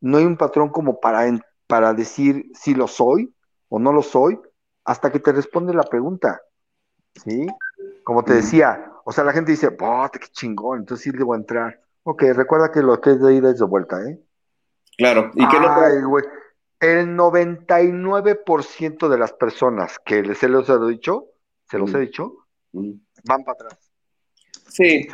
no 0.01 0.19
hay 0.19 0.24
un 0.24 0.36
patrón 0.36 0.70
como 0.70 1.01
para, 1.01 1.27
para 1.66 1.93
decir 1.93 2.51
si 2.55 2.74
lo 2.74 2.86
soy 2.86 3.35
o 3.69 3.78
no 3.78 3.93
lo 3.93 4.02
soy, 4.02 4.39
hasta 4.85 5.10
que 5.10 5.20
te 5.20 5.32
responde 5.32 5.74
la 5.74 5.82
pregunta. 5.82 6.40
¿Sí? 7.24 7.47
Como 8.05 8.23
te 8.23 8.35
decía, 8.35 8.93
o 9.09 9.12
sea, 9.12 9.24
la 9.24 9.32
gente 9.32 9.52
dice, 9.52 9.74
¡oh, 9.80 10.10
qué 10.12 10.20
chingón! 10.30 10.80
Entonces 10.80 11.02
sí 11.02 11.10
debo 11.16 11.35
entrar. 11.35 11.80
Ok, 12.02 12.24
recuerda 12.35 12.70
que 12.70 12.82
lo 12.82 13.01
que 13.01 13.12
es 13.12 13.20
de 13.22 13.36
ida 13.36 13.51
es 13.51 13.59
de 13.59 13.64
vuelta, 13.64 14.02
¿eh? 14.02 14.20
Claro, 14.98 15.30
y 15.35 15.48
que 15.48 15.59
no. 15.59 16.18
El 16.78 17.16
99% 17.16 19.09
de 19.09 19.18
las 19.18 19.32
personas 19.32 19.98
que 20.05 20.22
les 20.22 20.36
se 20.36 20.51
los 20.51 20.68
he 20.68 20.78
dicho, 20.90 21.24
se 21.70 21.78
los 21.78 21.94
he 21.94 22.01
dicho, 22.01 22.35
van 22.72 23.44
para 23.44 23.55
atrás. 23.55 23.90
Sí, 24.68 25.09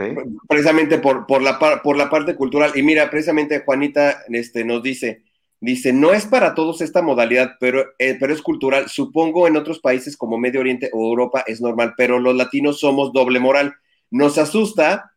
precisamente 0.48 0.98
por, 0.98 1.24
por, 1.28 1.40
la, 1.40 1.60
por 1.80 1.96
la 1.96 2.10
parte 2.10 2.34
cultural. 2.34 2.72
Y 2.74 2.82
mira, 2.82 3.08
precisamente 3.08 3.62
Juanita 3.64 4.24
este, 4.28 4.64
nos 4.64 4.82
dice, 4.82 5.22
dice, 5.60 5.92
no 5.92 6.12
es 6.12 6.26
para 6.26 6.56
todos 6.56 6.80
esta 6.80 7.00
modalidad, 7.00 7.52
pero, 7.60 7.84
eh, 8.00 8.16
pero 8.18 8.32
es 8.34 8.42
cultural. 8.42 8.88
Supongo 8.88 9.46
en 9.46 9.56
otros 9.56 9.78
países 9.78 10.16
como 10.16 10.36
Medio 10.36 10.58
Oriente 10.58 10.90
o 10.92 11.10
Europa 11.10 11.44
es 11.46 11.60
normal, 11.60 11.94
pero 11.96 12.18
los 12.18 12.34
latinos 12.34 12.80
somos 12.80 13.12
doble 13.12 13.38
moral. 13.38 13.76
Nos 14.14 14.38
asusta, 14.38 15.12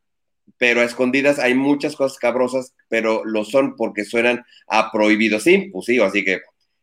pero 0.57 0.81
a 0.81 0.83
escondidas 0.83 1.37
hay 1.37 1.53
muchas 1.53 1.95
cosas 1.95 2.17
cabrosas, 2.17 2.73
pero 2.89 3.23
lo 3.25 3.43
son 3.43 3.75
porque 3.75 4.03
suenan 4.03 4.43
a 4.67 4.91
prohibido. 4.91 5.39
Sí, 5.39 5.69
pues 5.71 5.85
sí, 5.85 5.99
así 5.99 6.25
que 6.25 6.41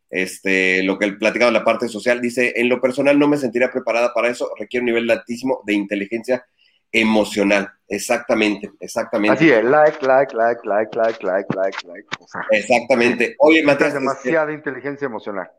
este, 0.09 0.81
lo 0.83 0.97
que 0.97 1.11
platicaba 1.11 1.49
en 1.49 1.55
la 1.55 1.65
parte 1.65 1.89
social, 1.89 2.21
dice, 2.21 2.53
en 2.55 2.69
lo 2.69 2.79
personal 2.79 3.19
no 3.19 3.27
me 3.27 3.35
sentiría 3.35 3.69
preparada 3.69 4.13
para 4.13 4.29
eso, 4.29 4.49
requiere 4.57 4.83
un 4.83 4.85
nivel 4.85 5.11
altísimo 5.11 5.61
de 5.65 5.73
inteligencia 5.73 6.45
emocional. 6.89 7.69
Exactamente, 7.85 8.71
exactamente. 8.79 9.35
Así 9.35 9.49
es, 9.51 9.65
like, 9.65 9.97
like, 10.05 10.33
like, 10.33 10.61
like, 10.63 10.95
like, 10.95 11.19
like, 11.21 11.53
like, 11.53 11.77
like. 11.85 12.07
exactamente. 12.51 13.35
Oye, 13.39 13.61
Matías. 13.61 13.89
Este, 13.89 13.99
demasiada 13.99 14.53
inteligencia 14.53 15.05
emocional. 15.05 15.51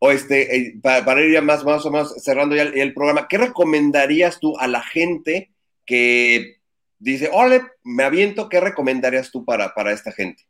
O 0.00 0.10
este, 0.10 0.56
eh, 0.56 0.74
para, 0.82 1.20
ir 1.22 1.32
ya 1.32 1.42
más, 1.42 1.64
más 1.64 1.86
o 1.86 1.92
menos 1.92 2.12
cerrando 2.24 2.56
ya 2.56 2.62
el, 2.62 2.92
programa, 2.92 3.28
¿qué 3.28 3.38
recomendarías 3.38 4.40
tú 4.40 4.58
a 4.58 4.66
la 4.66 4.82
gente 4.82 5.52
que 5.86 6.60
dice, 6.98 7.30
ole, 7.32 7.62
me 7.84 8.04
aviento, 8.04 8.48
¿qué 8.48 8.60
recomendarías 8.60 9.30
tú 9.30 9.44
para, 9.44 9.72
para 9.74 9.92
esta 9.92 10.12
gente? 10.12 10.42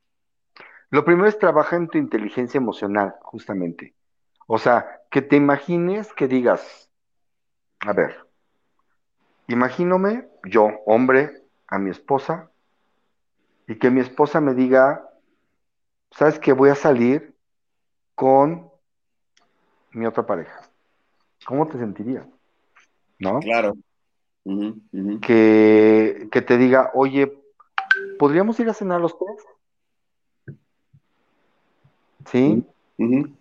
Lo 0.90 1.04
primero 1.04 1.28
es 1.28 1.38
trabajar 1.38 1.80
en 1.80 1.88
tu 1.88 1.98
inteligencia 1.98 2.58
emocional, 2.58 3.14
justamente. 3.22 3.94
O 4.46 4.58
sea, 4.58 5.02
que 5.10 5.22
te 5.22 5.36
imagines 5.36 6.12
que 6.14 6.26
digas, 6.28 6.88
a 7.80 7.92
ver, 7.92 8.26
Imagínome 9.48 10.28
yo, 10.44 10.70
hombre, 10.86 11.42
a 11.68 11.78
mi 11.78 11.90
esposa, 11.90 12.50
y 13.68 13.76
que 13.78 13.90
mi 13.90 14.00
esposa 14.00 14.40
me 14.40 14.54
diga, 14.54 15.08
¿sabes 16.10 16.38
que 16.38 16.52
voy 16.52 16.70
a 16.70 16.74
salir 16.74 17.34
con 18.14 18.70
mi 19.92 20.06
otra 20.06 20.26
pareja? 20.26 20.68
¿Cómo 21.46 21.68
te 21.68 21.78
sentirías? 21.78 22.26
¿No? 23.18 23.40
Claro. 23.40 23.74
Que, 25.22 26.28
que, 26.30 26.42
te 26.42 26.56
diga, 26.56 26.92
oye, 26.94 27.36
¿podríamos 28.18 28.60
ir 28.60 28.68
a 28.68 28.74
cenar 28.74 29.00
los 29.00 29.18
tres? 29.18 30.56
¿Sí? 32.30 32.64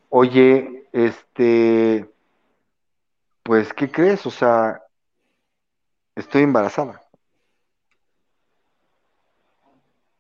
Oye, 0.10 0.88
este, 0.92 2.10
pues, 3.44 3.72
¿qué 3.74 3.92
crees? 3.92 4.26
O 4.26 4.32
sea, 4.32 4.82
estoy 6.16 6.42
embarazada. 6.42 7.02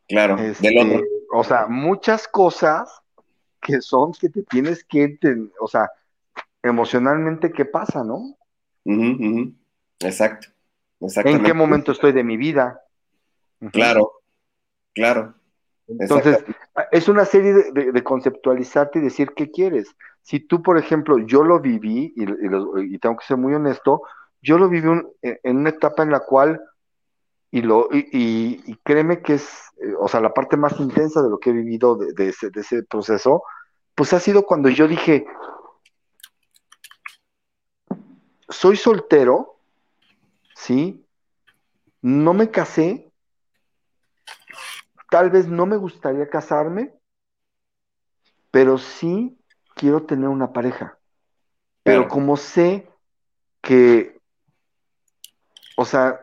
Claro, 0.07 0.37
este, 0.37 1.03
O 1.31 1.43
sea, 1.43 1.65
muchas 1.67 2.27
cosas 2.27 3.01
que 3.59 3.81
son 3.81 4.13
que 4.13 4.29
te 4.29 4.43
tienes 4.43 4.83
que, 4.83 5.17
o 5.59 5.67
sea, 5.67 5.89
emocionalmente, 6.61 7.51
¿qué 7.51 7.65
pasa, 7.65 8.03
no? 8.03 8.35
Exacto, 9.99 10.49
¿En 10.99 11.43
qué 11.43 11.53
momento 11.53 11.91
estoy 11.91 12.11
de 12.11 12.23
mi 12.23 12.37
vida? 12.37 12.81
Claro, 13.71 14.21
claro. 14.93 15.35
Entonces, 15.87 16.43
es 16.91 17.07
una 17.07 17.25
serie 17.25 17.53
de, 17.71 18.03
conceptualizarte 18.03 18.99
y 18.99 19.03
decir 19.03 19.33
qué 19.35 19.51
quieres. 19.51 19.95
Si 20.21 20.39
tú, 20.39 20.63
por 20.63 20.77
ejemplo, 20.77 21.19
yo 21.19 21.43
lo 21.43 21.59
viví, 21.59 22.13
y 22.15 22.97
tengo 22.99 23.17
que 23.17 23.25
ser 23.25 23.37
muy 23.37 23.53
honesto, 23.53 24.01
yo 24.41 24.57
lo 24.57 24.67
viví 24.69 24.89
e, 25.21 25.39
en 25.43 25.57
una 25.57 25.69
etapa 25.69 26.03
en 26.03 26.11
la 26.11 26.21
cual, 26.21 26.61
y, 27.51 27.61
lo, 27.61 27.87
y, 27.91 28.75
créeme 28.83 29.21
que 29.21 29.35
es, 29.35 29.47
eh, 29.77 29.93
o 29.99 30.07
sea, 30.07 30.21
la 30.21 30.33
parte 30.33 30.57
más 30.57 30.79
intensa 30.79 31.21
de 31.21 31.29
lo 31.29 31.39
que 31.39 31.51
he 31.51 31.53
vivido 31.53 31.95
de, 31.95 32.27
ese, 32.27 32.49
de 32.49 32.61
ese 32.61 32.83
proceso, 32.83 33.43
pues 33.93 34.11
ha 34.13 34.19
sido 34.19 34.43
cuando 34.45 34.69
yo 34.69 34.87
dije, 34.87 35.25
soy 38.49 38.75
soltero, 38.75 39.54
¿sí? 40.55 41.05
No 42.01 42.33
me 42.33 42.49
casé, 42.49 43.11
tal 45.11 45.29
vez 45.29 45.47
no 45.47 45.67
me 45.67 45.77
gustaría 45.77 46.27
casarme, 46.29 46.93
pero 48.49 48.79
sí 48.79 49.37
quiero 49.75 50.03
tener 50.03 50.29
una 50.29 50.51
pareja. 50.51 50.97
Pero 51.83 52.07
como 52.07 52.35
sé 52.35 52.89
que 53.61 54.15
o 55.75 55.85
sea, 55.85 56.19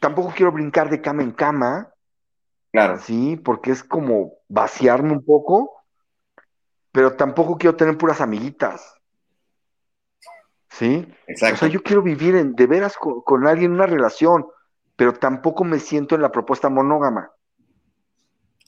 tampoco 0.00 0.32
quiero 0.34 0.52
brincar 0.52 0.90
de 0.90 1.00
cama 1.00 1.22
en 1.22 1.32
cama. 1.32 1.92
Claro. 2.72 2.98
Sí, 2.98 3.36
porque 3.36 3.70
es 3.70 3.84
como 3.84 4.32
vaciarme 4.48 5.12
un 5.12 5.24
poco, 5.24 5.84
pero 6.90 7.14
tampoco 7.16 7.56
quiero 7.56 7.76
tener 7.76 7.96
puras 7.96 8.20
amiguitas. 8.20 8.94
¿Sí? 10.78 11.06
Exacto. 11.28 11.54
O 11.54 11.58
sea, 11.58 11.68
yo 11.68 11.82
quiero 11.82 12.02
vivir 12.02 12.34
en, 12.34 12.54
de 12.54 12.66
veras 12.66 12.96
con, 12.96 13.46
alguien 13.46 13.70
en 13.70 13.76
una 13.76 13.86
relación, 13.86 14.46
pero 14.96 15.12
tampoco 15.14 15.64
me 15.64 15.78
siento 15.78 16.14
en 16.14 16.22
la 16.22 16.32
propuesta 16.32 16.68
monógama. 16.68 17.30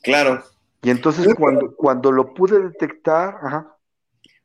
Claro. 0.03 0.45
Y 0.83 0.91
entonces 0.91 1.35
cuando, 1.35 1.75
cuando 1.75 2.13
lo 2.13 2.33
pude 2.33 2.61
detectar, 2.61 3.39
ajá. 3.43 3.77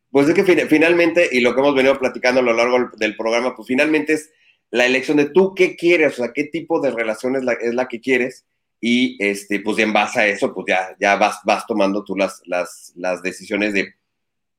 Pues 0.10 0.28
es 0.28 0.34
que 0.34 0.44
finalmente, 0.66 1.30
y 1.32 1.40
lo 1.40 1.54
que 1.54 1.62
hemos 1.62 1.76
venido 1.76 1.98
platicando 2.00 2.42
a 2.42 2.44
lo 2.44 2.54
largo 2.54 2.90
del 2.98 3.16
programa, 3.16 3.56
pues 3.56 3.68
finalmente 3.68 4.14
es 4.14 4.32
la 4.72 4.86
elección 4.86 5.18
de 5.18 5.30
tú 5.30 5.54
qué 5.54 5.76
quieres, 5.76 6.14
o 6.14 6.24
sea, 6.24 6.34
qué 6.34 6.46
tipo 6.46 6.82
de 6.82 6.92
relación 6.92 7.36
es 7.36 7.44
la, 7.44 7.54
es 7.54 7.74
la 7.74 7.88
que 7.88 8.02
quieres, 8.02 8.46
y 8.82 9.24
este, 9.24 9.60
pues 9.60 9.78
en 9.78 9.94
base 9.94 10.20
a 10.20 10.28
eso, 10.28 10.54
pues 10.54 10.66
ya, 10.68 10.96
ya 11.00 11.16
vas, 11.16 11.40
vas 11.46 11.66
tomando 11.68 12.04
tú 12.04 12.16
las, 12.16 12.42
las, 12.46 12.92
las 12.96 13.22
decisiones 13.22 13.74
de 13.74 13.94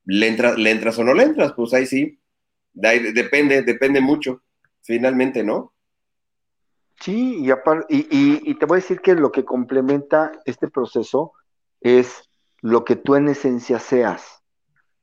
le 0.05 0.29
entras, 0.29 0.57
le 0.57 0.70
entras 0.70 0.99
o 0.99 1.05
no 1.05 1.15
le 1.15 1.24
entras, 1.24 1.53
pues 1.55 1.74
ahí 1.74 1.87
sí, 1.87 2.19
depende, 2.73 3.62
depende 3.62 4.01
mucho, 4.01 4.43
finalmente, 4.82 5.43
¿no? 5.43 5.73
Sí, 7.01 7.44
y, 7.44 7.97
y, 7.99 8.51
y 8.51 8.55
te 8.55 8.66
voy 8.66 8.77
a 8.77 8.81
decir 8.81 9.01
que 9.01 9.15
lo 9.15 9.32
que 9.32 9.44
complementa 9.44 10.32
este 10.44 10.69
proceso 10.69 11.32
es 11.81 12.31
lo 12.61 12.85
que 12.85 12.97
tú 12.97 13.16
en 13.16 13.28
esencia 13.28 13.78
seas. 13.78 14.43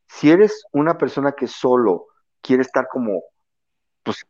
Si 0.07 0.31
eres 0.31 0.63
una 0.71 0.97
persona 0.97 1.33
que 1.33 1.47
solo 1.47 2.07
quiere 2.41 2.61
estar 2.61 2.87
como, 2.89 3.21
pues 4.03 4.25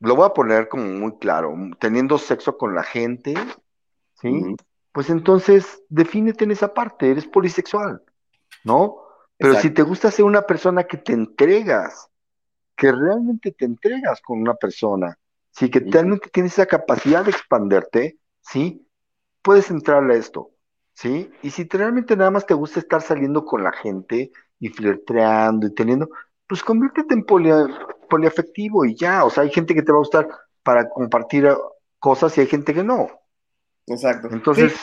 lo 0.00 0.16
voy 0.16 0.26
a 0.26 0.34
poner 0.34 0.68
como 0.68 0.84
muy 0.84 1.16
claro, 1.18 1.54
teniendo 1.78 2.18
sexo 2.18 2.58
con 2.58 2.74
la 2.74 2.82
gente, 2.82 3.34
¿sí? 4.20 4.56
Pues 4.90 5.08
entonces 5.08 5.82
defínete 5.88 6.44
en 6.44 6.50
esa 6.50 6.74
parte, 6.74 7.10
eres 7.10 7.26
polisexual, 7.26 8.02
¿no? 8.64 8.96
Pero 9.38 9.54
si 9.54 9.70
te 9.70 9.82
gusta 9.82 10.10
ser 10.10 10.24
una 10.24 10.42
persona 10.42 10.84
que 10.84 10.98
te 10.98 11.12
entregas, 11.12 12.08
que 12.76 12.92
realmente 12.92 13.52
te 13.52 13.64
entregas 13.64 14.20
con 14.20 14.40
una 14.40 14.54
persona, 14.54 15.18
sí, 15.50 15.70
que 15.70 15.80
realmente 15.80 16.30
tienes 16.30 16.52
esa 16.54 16.66
capacidad 16.66 17.24
de 17.24 17.30
expanderte, 17.30 18.18
¿sí? 18.40 18.86
Puedes 19.42 19.70
entrarle 19.70 20.14
a 20.14 20.18
esto, 20.18 20.50
¿sí? 20.94 21.30
Y 21.42 21.50
si 21.50 21.68
realmente 21.68 22.16
nada 22.16 22.30
más 22.30 22.46
te 22.46 22.54
gusta 22.54 22.80
estar 22.80 23.02
saliendo 23.02 23.44
con 23.44 23.62
la 23.62 23.72
gente 23.72 24.30
y 24.58 24.68
flirteando 24.68 25.66
y 25.66 25.74
teniendo, 25.74 26.08
pues 26.46 26.62
conviértete 26.62 27.14
en 27.14 27.24
poliafectivo 27.24 28.84
y 28.84 28.94
ya. 28.94 29.24
O 29.24 29.30
sea, 29.30 29.42
hay 29.42 29.50
gente 29.50 29.74
que 29.74 29.82
te 29.82 29.90
va 29.90 29.96
a 29.96 30.00
gustar 30.00 30.28
para 30.62 30.88
compartir 30.88 31.48
cosas 31.98 32.36
y 32.36 32.42
hay 32.42 32.46
gente 32.46 32.74
que 32.74 32.84
no. 32.84 33.08
Exacto. 33.86 34.28
Entonces. 34.30 34.74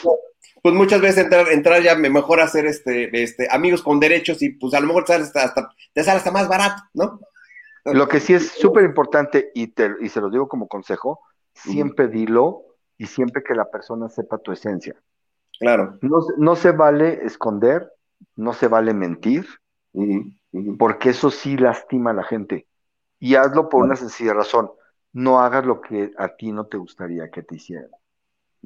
pues 0.62 0.76
muchas 0.76 1.00
veces 1.00 1.24
entrar, 1.24 1.48
entrar 1.50 1.82
ya 1.82 1.96
mejor 1.96 2.42
hacer 2.42 2.66
este, 2.66 3.24
este, 3.24 3.48
amigos 3.50 3.82
con 3.82 4.00
derechos 4.00 4.42
y 4.42 4.50
pues 4.50 4.74
a 4.74 4.80
lo 4.80 4.88
mejor 4.88 5.06
te 5.06 5.14
sale 5.14 5.26
hasta, 5.26 5.70
te 5.94 6.04
sale 6.04 6.18
hasta 6.18 6.32
más 6.32 6.48
barato, 6.48 6.82
¿no? 6.94 7.20
Lo 7.94 8.08
que 8.08 8.20
sí 8.20 8.34
es 8.34 8.52
súper 8.52 8.84
importante 8.84 9.52
y, 9.54 9.68
te, 9.68 9.96
y 10.02 10.10
se 10.10 10.22
lo 10.22 10.30
digo 10.30 10.48
como 10.48 10.68
consejo, 10.68 11.22
siempre 11.54 12.08
dilo 12.08 12.64
y 12.98 13.06
siempre 13.06 13.44
que 13.44 13.56
la 13.56 13.70
persona 13.70 14.10
sepa 14.10 14.38
tu 14.38 14.52
esencia. 14.52 14.96
Claro. 15.60 15.98
No, 16.02 16.20
no 16.38 16.56
se 16.56 16.72
vale 16.72 17.26
esconder, 17.26 17.92
no 18.36 18.54
se 18.54 18.68
vale 18.68 18.94
mentir, 18.94 19.48
porque 20.78 21.10
eso 21.10 21.32
sí 21.32 21.58
lastima 21.58 22.12
a 22.12 22.14
la 22.14 22.24
gente. 22.24 22.68
Y 23.20 23.36
hazlo 23.36 23.70
por 23.70 23.84
una 23.84 23.96
sencilla 23.96 24.34
razón. 24.34 24.72
No 25.12 25.40
hagas 25.40 25.66
lo 25.66 25.82
que 25.82 26.12
a 26.18 26.36
ti 26.36 26.52
no 26.52 26.68
te 26.68 26.78
gustaría 26.78 27.30
que 27.30 27.44
te 27.44 27.56
hicieran. 27.56 27.90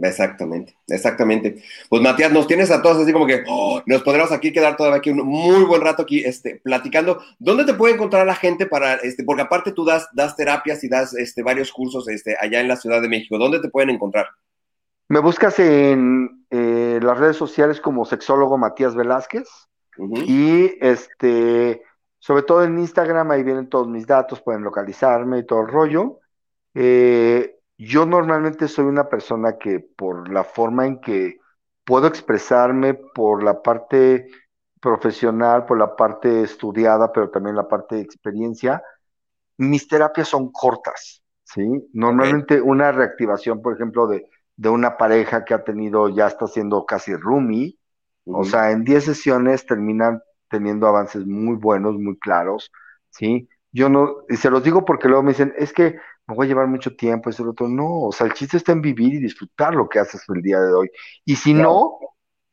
Exactamente, 0.01 0.75
exactamente. 0.87 1.63
Pues 1.87 2.01
Matías, 2.01 2.31
nos 2.31 2.47
tienes 2.47 2.71
a 2.71 2.81
todos 2.81 3.03
así 3.03 3.13
como 3.13 3.27
que 3.27 3.43
oh, 3.47 3.81
nos 3.85 4.01
podremos 4.01 4.31
aquí 4.31 4.51
quedar 4.51 4.75
todavía 4.75 4.97
aquí 4.97 5.11
un 5.11 5.19
muy 5.19 5.63
buen 5.65 5.81
rato 5.81 6.01
aquí 6.01 6.23
este, 6.23 6.59
platicando. 6.63 7.21
¿Dónde 7.37 7.63
te 7.65 7.75
puede 7.75 7.93
encontrar 7.93 8.25
la 8.25 8.35
gente 8.35 8.65
para, 8.65 8.95
este, 8.95 9.23
porque 9.23 9.43
aparte 9.43 9.71
tú 9.71 9.85
das, 9.85 10.07
das 10.13 10.35
terapias 10.35 10.83
y 10.83 10.89
das 10.89 11.13
este, 11.13 11.43
varios 11.43 11.71
cursos 11.71 12.07
este, 12.07 12.35
allá 12.39 12.59
en 12.59 12.67
la 12.67 12.75
Ciudad 12.75 13.01
de 13.01 13.09
México, 13.09 13.37
¿dónde 13.37 13.59
te 13.59 13.69
pueden 13.69 13.91
encontrar? 13.91 14.27
Me 15.09 15.19
buscas 15.19 15.59
en 15.59 16.45
eh, 16.49 16.99
las 17.01 17.17
redes 17.19 17.37
sociales 17.37 17.79
como 17.79 18.05
sexólogo 18.05 18.57
Matías 18.57 18.95
Velázquez 18.95 19.47
Y 20.25 20.71
este, 20.83 21.83
sobre 22.17 22.43
todo 22.43 22.63
en 22.63 22.79
Instagram, 22.79 23.29
ahí 23.29 23.43
vienen 23.43 23.69
todos 23.69 23.87
mis 23.87 24.07
datos, 24.07 24.41
pueden 24.41 24.63
localizarme 24.63 25.39
y 25.39 25.45
todo 25.45 25.61
el 25.61 25.67
rollo. 25.67 26.19
Eh, 26.73 27.59
yo 27.77 28.05
normalmente 28.05 28.67
soy 28.67 28.85
una 28.85 29.09
persona 29.09 29.57
que 29.57 29.79
por 29.79 30.31
la 30.31 30.43
forma 30.43 30.85
en 30.85 30.99
que 30.99 31.39
puedo 31.83 32.07
expresarme, 32.07 32.93
por 32.93 33.43
la 33.43 33.61
parte 33.61 34.27
profesional, 34.79 35.65
por 35.65 35.77
la 35.77 35.95
parte 35.95 36.41
estudiada, 36.41 37.11
pero 37.11 37.29
también 37.29 37.55
la 37.55 37.67
parte 37.67 37.95
de 37.95 38.01
experiencia, 38.01 38.83
mis 39.57 39.87
terapias 39.87 40.27
son 40.27 40.51
cortas, 40.51 41.23
¿sí? 41.43 41.63
Normalmente 41.93 42.61
una 42.61 42.91
reactivación, 42.91 43.61
por 43.61 43.73
ejemplo, 43.73 44.07
de, 44.07 44.29
de, 44.55 44.69
una 44.69 44.97
pareja 44.97 45.45
que 45.45 45.53
ha 45.53 45.63
tenido, 45.63 46.09
ya 46.09 46.27
está 46.27 46.47
siendo 46.47 46.85
casi 46.85 47.15
roomie, 47.15 47.77
o 48.25 48.43
sea, 48.43 48.71
en 48.71 48.83
10 48.83 49.03
sesiones 49.03 49.65
terminan 49.65 50.21
teniendo 50.49 50.87
avances 50.87 51.25
muy 51.25 51.55
buenos, 51.55 51.95
muy 51.95 52.17
claros, 52.19 52.71
¿sí? 53.09 53.49
Yo 53.73 53.89
no, 53.89 54.17
y 54.29 54.37
se 54.37 54.51
los 54.51 54.63
digo 54.63 54.85
porque 54.85 55.07
luego 55.07 55.23
me 55.23 55.31
dicen, 55.31 55.53
es 55.57 55.73
que 55.73 55.95
me 56.27 56.35
voy 56.35 56.45
a 56.45 56.49
llevar 56.49 56.67
mucho 56.67 56.95
tiempo, 56.95 57.29
eso, 57.29 57.43
otro. 57.49 57.67
No, 57.67 58.03
o 58.03 58.11
sea, 58.11 58.27
el 58.27 58.33
chiste 58.33 58.57
está 58.57 58.71
en 58.71 58.81
vivir 58.81 59.15
y 59.15 59.19
disfrutar 59.19 59.73
lo 59.73 59.89
que 59.89 59.99
haces 59.99 60.23
el 60.29 60.41
día 60.41 60.59
de 60.59 60.73
hoy. 60.73 60.91
Y 61.25 61.35
si 61.35 61.55
no, 61.55 61.97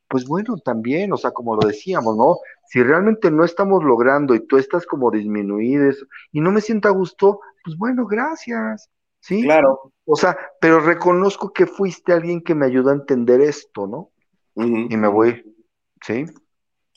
pues 0.09 0.27
bueno, 0.27 0.57
también, 0.57 1.13
o 1.13 1.19
sea, 1.19 1.31
como 1.31 1.55
lo 1.55 1.69
decíamos, 1.69 2.17
¿no? 2.17 2.39
Si 2.69 2.83
realmente 2.83 3.31
no 3.31 3.45
estamos 3.45 3.85
logrando 3.85 4.35
y 4.35 4.47
tú 4.47 4.57
estás 4.57 4.87
como 4.87 5.11
disminuido 5.11 5.93
y 6.33 6.41
no 6.41 6.51
me 6.51 6.63
siento 6.63 6.89
a 6.89 6.93
gusto, 6.93 7.41
pues 7.65 7.77
bueno, 7.77 8.07
gracias, 8.07 8.91
¿sí? 9.21 9.43
Claro. 9.43 9.93
O 10.07 10.17
sea, 10.17 10.37
pero 10.59 10.81
reconozco 10.81 11.53
que 11.53 11.67
fuiste 11.67 12.13
alguien 12.13 12.41
que 12.41 12.55
me 12.55 12.67
ayudó 12.67 12.91
a 12.91 12.95
entender 12.95 13.41
esto, 13.43 13.87
¿no? 13.87 14.11
Y 14.57 14.97
me 14.97 15.09
voy, 15.09 15.55
¿sí? 16.03 16.25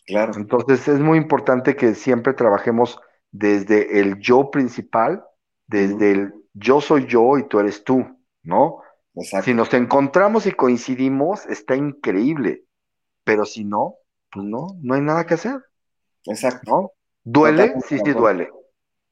Claro. 0.05 0.33
Entonces 0.35 0.87
es 0.87 0.99
muy 0.99 1.17
importante 1.17 1.75
que 1.75 1.93
siempre 1.93 2.33
trabajemos 2.33 2.99
desde 3.33 3.99
el 3.99 4.19
yo 4.19 4.51
principal, 4.51 5.25
desde 5.67 6.11
el 6.11 6.33
yo 6.53 6.79
soy 6.79 7.07
yo 7.07 7.37
y 7.37 7.47
tú 7.47 7.59
eres 7.59 7.83
tú, 7.83 8.05
¿no? 8.43 8.81
Exacto. 9.15 9.45
Si 9.45 9.53
nos 9.53 9.73
encontramos 9.73 10.45
y 10.45 10.51
coincidimos, 10.53 11.45
está 11.47 11.75
increíble, 11.75 12.63
pero 13.23 13.43
si 13.43 13.65
no, 13.65 13.95
pues 14.31 14.45
no, 14.45 14.67
no 14.81 14.93
hay 14.93 15.01
nada 15.01 15.25
que 15.25 15.33
hacer. 15.33 15.59
Exacto. 16.25 16.71
¿no? 16.71 16.91
¿Duele? 17.23 17.73
Sí, 17.87 17.99
sí 18.03 18.11
duele. 18.11 18.51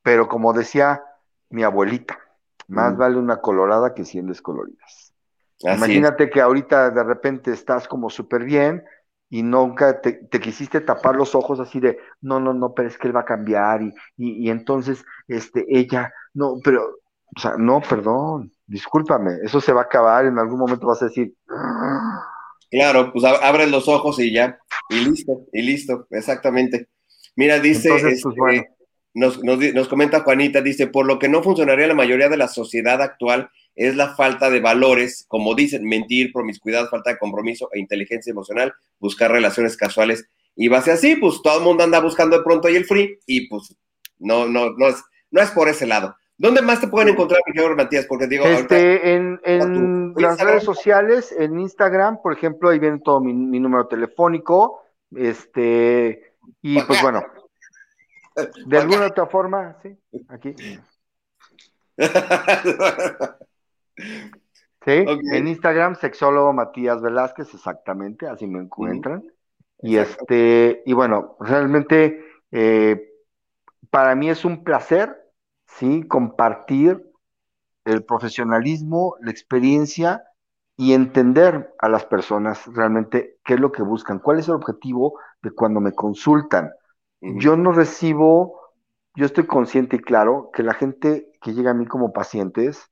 Pero 0.03 0.27
como 0.27 0.53
decía 0.53 1.03
mi 1.49 1.64
abuelita, 1.64 2.19
más 2.68 2.95
vale 2.95 3.18
una 3.18 3.41
colorada 3.41 3.93
que 3.93 4.06
cien 4.06 4.27
descoloridas. 4.27 5.14
Imagínate 5.60 6.30
que 6.30 6.41
ahorita 6.41 6.89
de 6.91 7.03
repente 7.03 7.52
estás 7.52 7.88
como 7.88 8.10
súper 8.10 8.43
bien 8.43 8.84
y 9.32 9.41
nunca 9.41 10.02
te, 10.02 10.28
quisiste 10.30 10.82
tapar 10.82 11.16
los 11.16 11.34
ojos 11.34 11.60
así 11.60 11.80
de, 11.80 11.98
no, 12.22 12.40
no, 12.40 12.53
no, 12.53 12.74
pero 12.76 12.90
es 12.90 12.98
que 12.98 13.08
él 13.08 13.16
va 13.16 13.22
a 13.22 13.26
cambiar 13.26 13.82
y, 13.82 13.94
y, 14.18 14.45
y 14.45 14.49
entonces 14.52 15.03
este, 15.28 15.66
ella, 15.70 16.14
no, 16.34 16.58
pero 16.64 17.02
o 17.36 17.40
sea, 17.40 17.56
no, 17.58 17.82
perdón, 17.82 18.52
discúlpame, 18.68 19.38
eso 19.44 19.62
se 19.62 19.72
va 19.72 19.82
a 19.82 19.86
acabar, 19.86 20.26
en 20.26 20.38
algún 20.38 20.60
momento 20.60 20.88
vas 20.88 21.02
a 21.02 21.06
decir. 21.06 21.34
Claro, 22.70 23.12
pues 23.14 23.24
abres 23.24 23.72
los 23.72 23.88
ojos 23.88 24.20
y 24.20 24.34
ya, 24.34 24.60
y 24.90 25.06
listo, 25.06 25.45
y 25.53 25.62
listo, 25.62 26.08
exactamente. 26.10 26.90
Mira, 27.36 27.60
dice, 27.60 27.90
pues, 27.90 28.03
este, 28.03 28.70
nos, 29.14 29.44
nos, 29.44 29.88
comenta 29.88 30.22
Juanita, 30.22 30.62
dice, 30.62 30.88
por 30.88 31.06
lo 31.06 31.20
que 31.20 31.30
no 31.30 31.44
funcionaría 31.44 31.88
la 31.88 31.94
mayoría 31.94 32.30
de 32.30 32.38
la 32.38 32.48
sociedad 32.48 33.02
actual 33.02 33.50
es 33.76 33.96
la 33.96 34.16
falta 34.16 34.50
de 34.50 34.60
valores, 34.60 35.26
como 35.28 35.56
dicen, 35.56 35.86
mentir, 35.86 36.32
promiscuidad, 36.32 36.90
falta 36.90 37.12
de 37.12 37.18
compromiso 37.18 37.70
e 37.74 37.80
inteligencia 37.80 38.32
emocional, 38.32 38.74
buscar 39.00 39.32
relaciones 39.32 39.78
casuales. 39.78 40.26
Y 40.56 40.68
va 40.68 40.80
a 40.80 40.82
ser 40.82 40.94
así, 40.94 41.16
pues 41.16 41.42
todo 41.42 41.58
el 41.60 41.64
mundo 41.64 41.84
anda 41.84 42.00
buscando 42.00 42.38
de 42.38 42.44
pronto 42.44 42.70
y 42.70 42.76
el 42.76 42.86
free, 42.86 43.18
y 43.26 43.48
pues 43.48 43.76
no, 44.20 44.48
no, 44.48 44.72
no 44.72 44.88
es, 44.88 45.04
no 45.32 45.42
es 45.42 45.52
por 45.52 45.68
ese 45.70 45.88
lado. 45.88 46.16
¿Dónde 46.38 46.62
más 46.64 46.82
te 46.82 46.88
pueden 46.88 47.10
encontrar, 47.10 47.40
Miguel 47.46 47.76
Matías? 47.76 48.06
Porque 48.08 48.26
digo, 48.26 48.46
este, 48.46 49.14
en, 49.14 49.40
en 49.44 50.14
las 50.16 50.40
redes 50.40 50.64
sociales, 50.64 51.32
en 51.38 51.60
Instagram, 51.60 52.20
por 52.22 52.34
ejemplo, 52.34 52.70
ahí 52.70 52.80
viene 52.80 53.00
todo 53.00 53.22
mi, 53.22 53.60
número 53.60 53.88
telefónico, 53.88 54.82
este, 55.16 56.34
y 56.64 56.82
pues 56.82 57.00
bueno, 57.02 57.24
de 58.65 58.77
alguna 58.77 59.07
otra 59.07 59.26
forma, 59.27 59.77
sí, 59.81 59.97
aquí. 60.30 60.55
Sí, 64.84 65.05
en 65.05 65.47
Instagram, 65.47 65.93
sexólogo 65.93 66.53
Matías 66.53 67.03
Velázquez, 67.03 67.53
exactamente, 67.53 68.27
así 68.27 68.47
me 68.47 68.57
encuentran. 68.57 69.23
Y 69.77 69.97
este, 69.97 70.81
y 70.88 70.93
bueno, 70.93 71.38
realmente 71.39 72.26
eh, 72.49 73.13
para 73.91 74.15
mí 74.15 74.31
es 74.31 74.43
un 74.43 74.63
placer 74.63 75.22
¿sí? 75.77 76.07
Compartir 76.07 77.03
el 77.85 78.03
profesionalismo, 78.03 79.15
la 79.22 79.31
experiencia 79.31 80.23
y 80.77 80.93
entender 80.93 81.73
a 81.80 81.89
las 81.89 82.05
personas 82.05 82.65
realmente 82.68 83.39
qué 83.43 83.55
es 83.55 83.59
lo 83.59 83.72
que 83.72 83.84
buscan, 83.84 84.19
cuál 84.19 84.39
es 84.39 84.47
el 84.47 84.55
objetivo 84.55 85.19
de 85.41 85.51
cuando 85.51 85.80
me 85.80 85.93
consultan. 85.93 86.72
Yo 87.22 87.56
no 87.56 87.72
recibo, 87.72 88.60
yo 89.15 89.26
estoy 89.26 89.45
consciente 89.45 89.98
y 89.98 89.99
claro 89.99 90.49
que 90.53 90.64
la 90.64 90.73
gente 90.73 91.31
que 91.41 91.53
llega 91.53 91.72
a 91.72 91.76
mí 91.76 91.85
como 91.85 92.14
pacientes 92.14 92.89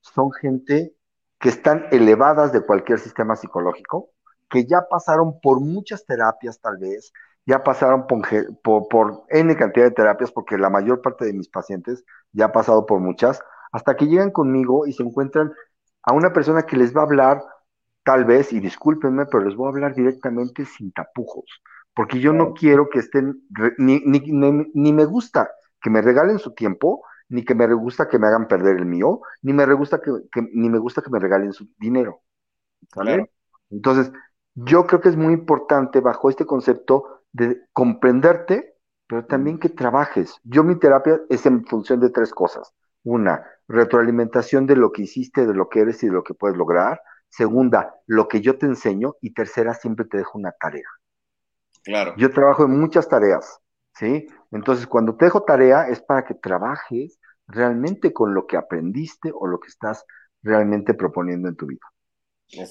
son 0.00 0.32
gente 0.32 0.94
que 1.38 1.48
están 1.48 1.86
elevadas 1.92 2.52
de 2.52 2.62
cualquier 2.62 2.98
sistema 2.98 3.36
psicológico, 3.36 4.10
que 4.50 4.66
ya 4.66 4.82
pasaron 4.90 5.40
por 5.40 5.60
muchas 5.60 6.04
terapias 6.04 6.60
tal 6.60 6.78
vez, 6.78 7.12
ya 7.46 7.62
pasaron 7.62 8.06
por, 8.06 8.88
por, 8.88 9.24
N 9.30 9.56
cantidad 9.56 9.86
de 9.86 9.92
terapias, 9.92 10.32
porque 10.32 10.58
la 10.58 10.70
mayor 10.70 11.00
parte 11.00 11.24
de 11.24 11.32
mis 11.32 11.48
pacientes 11.48 12.04
ya 12.32 12.46
ha 12.46 12.52
pasado 12.52 12.86
por 12.86 13.00
muchas, 13.00 13.40
hasta 13.72 13.96
que 13.96 14.06
llegan 14.06 14.32
conmigo 14.32 14.86
y 14.86 14.92
se 14.92 15.02
encuentran 15.02 15.52
a 16.02 16.12
una 16.12 16.32
persona 16.32 16.62
que 16.64 16.76
les 16.76 16.94
va 16.94 17.02
a 17.02 17.04
hablar, 17.04 17.42
tal 18.04 18.24
vez, 18.24 18.52
y 18.52 18.60
discúlpenme, 18.60 19.26
pero 19.26 19.44
les 19.44 19.54
voy 19.56 19.66
a 19.66 19.70
hablar 19.70 19.94
directamente 19.94 20.64
sin 20.64 20.92
tapujos, 20.92 21.46
porque 21.94 22.20
yo 22.20 22.32
no 22.32 22.54
quiero 22.54 22.88
que 22.88 23.00
estén, 23.00 23.42
ni, 23.78 24.00
ni, 24.00 24.20
ni, 24.74 24.92
me 24.92 25.04
gusta 25.04 25.50
que 25.80 25.90
me 25.90 26.02
regalen 26.02 26.38
su 26.38 26.54
tiempo, 26.54 27.02
ni 27.28 27.44
que 27.44 27.54
me 27.54 27.72
gusta 27.74 28.08
que 28.08 28.18
me 28.18 28.26
hagan 28.26 28.48
perder 28.48 28.76
el 28.76 28.86
mío, 28.86 29.20
ni 29.42 29.52
me 29.52 29.64
gusta 29.74 30.00
que, 30.00 30.10
ni 30.52 30.68
me 30.68 30.78
gusta 30.78 31.02
que 31.02 31.10
me 31.10 31.18
regalen 31.18 31.52
su 31.52 31.68
dinero. 31.78 32.22
¿Vale? 32.94 33.30
Entonces, 33.70 34.12
yo 34.54 34.86
creo 34.86 35.00
que 35.00 35.08
es 35.08 35.16
muy 35.16 35.32
importante 35.32 36.00
bajo 36.00 36.28
este 36.28 36.46
concepto 36.46 37.22
de 37.32 37.62
comprenderte, 37.72 38.76
pero 39.06 39.26
también 39.26 39.58
que 39.58 39.68
trabajes. 39.68 40.40
Yo 40.44 40.64
mi 40.64 40.78
terapia 40.78 41.20
es 41.28 41.46
en 41.46 41.64
función 41.66 42.00
de 42.00 42.10
tres 42.10 42.32
cosas. 42.32 42.72
Una, 43.02 43.44
retroalimentación 43.68 44.66
de 44.66 44.76
lo 44.76 44.92
que 44.92 45.02
hiciste, 45.02 45.46
de 45.46 45.54
lo 45.54 45.68
que 45.68 45.80
eres 45.80 46.02
y 46.02 46.06
de 46.06 46.12
lo 46.12 46.24
que 46.24 46.34
puedes 46.34 46.56
lograr. 46.56 47.00
Segunda, 47.28 47.94
lo 48.06 48.28
que 48.28 48.40
yo 48.40 48.58
te 48.58 48.66
enseño. 48.66 49.14
Y 49.20 49.32
tercera, 49.32 49.74
siempre 49.74 50.04
te 50.04 50.18
dejo 50.18 50.38
una 50.38 50.52
tarea. 50.52 50.86
Claro. 51.84 52.14
Yo 52.16 52.30
trabajo 52.30 52.64
en 52.64 52.78
muchas 52.78 53.08
tareas, 53.08 53.60
¿sí? 53.94 54.26
Entonces, 54.52 54.86
cuando 54.86 55.16
te 55.16 55.26
dejo 55.26 55.42
tarea 55.42 55.88
es 55.88 56.00
para 56.00 56.24
que 56.24 56.34
trabajes 56.34 57.18
realmente 57.46 58.12
con 58.12 58.34
lo 58.34 58.46
que 58.46 58.56
aprendiste 58.56 59.32
o 59.34 59.46
lo 59.46 59.58
que 59.60 59.68
estás 59.68 60.04
realmente 60.42 60.94
proponiendo 60.94 61.48
en 61.48 61.56
tu 61.56 61.66
vida. 61.66 61.86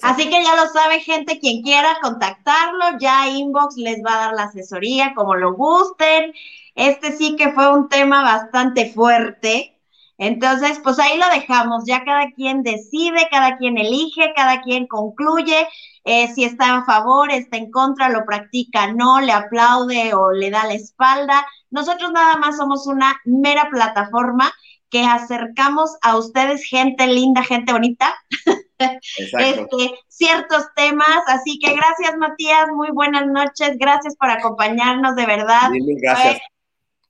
Así 0.02 0.28
que 0.28 0.44
ya 0.44 0.56
lo 0.56 0.66
sabe, 0.68 1.00
gente, 1.00 1.38
quien 1.38 1.62
quiera 1.62 1.98
contactarlo, 2.02 2.98
ya 3.00 3.28
inbox 3.28 3.76
les 3.76 4.02
va 4.04 4.12
a 4.14 4.26
dar 4.26 4.34
la 4.34 4.42
asesoría 4.44 5.14
como 5.14 5.36
lo 5.36 5.54
gusten. 5.54 6.34
Este 6.74 7.12
sí 7.12 7.34
que 7.36 7.52
fue 7.52 7.72
un 7.72 7.88
tema 7.88 8.22
bastante 8.22 8.92
fuerte. 8.92 9.79
Entonces, 10.22 10.78
pues 10.84 10.98
ahí 10.98 11.16
lo 11.16 11.26
dejamos, 11.30 11.84
ya 11.86 12.04
cada 12.04 12.30
quien 12.32 12.62
decide, 12.62 13.26
cada 13.30 13.56
quien 13.56 13.78
elige, 13.78 14.34
cada 14.36 14.60
quien 14.60 14.86
concluye 14.86 15.66
eh, 16.04 16.28
si 16.34 16.44
está 16.44 16.76
a 16.76 16.84
favor, 16.84 17.30
está 17.30 17.56
en 17.56 17.70
contra, 17.70 18.10
lo 18.10 18.26
practica, 18.26 18.92
no, 18.92 19.20
le 19.20 19.32
aplaude 19.32 20.12
o 20.12 20.30
le 20.30 20.50
da 20.50 20.66
la 20.66 20.74
espalda. 20.74 21.46
Nosotros 21.70 22.12
nada 22.12 22.36
más 22.36 22.58
somos 22.58 22.86
una 22.86 23.18
mera 23.24 23.68
plataforma 23.70 24.52
que 24.90 25.04
acercamos 25.04 25.96
a 26.02 26.18
ustedes, 26.18 26.64
gente 26.64 27.06
linda, 27.06 27.42
gente 27.42 27.72
bonita, 27.72 28.14
este, 28.78 29.98
ciertos 30.08 30.66
temas. 30.76 31.22
Así 31.28 31.58
que 31.58 31.74
gracias, 31.74 32.16
Matías. 32.18 32.68
Muy 32.74 32.90
buenas 32.90 33.26
noches. 33.26 33.78
Gracias 33.78 34.16
por 34.16 34.30
acompañarnos, 34.30 35.16
de 35.16 35.24
verdad. 35.24 35.70
gracias. 36.02 36.40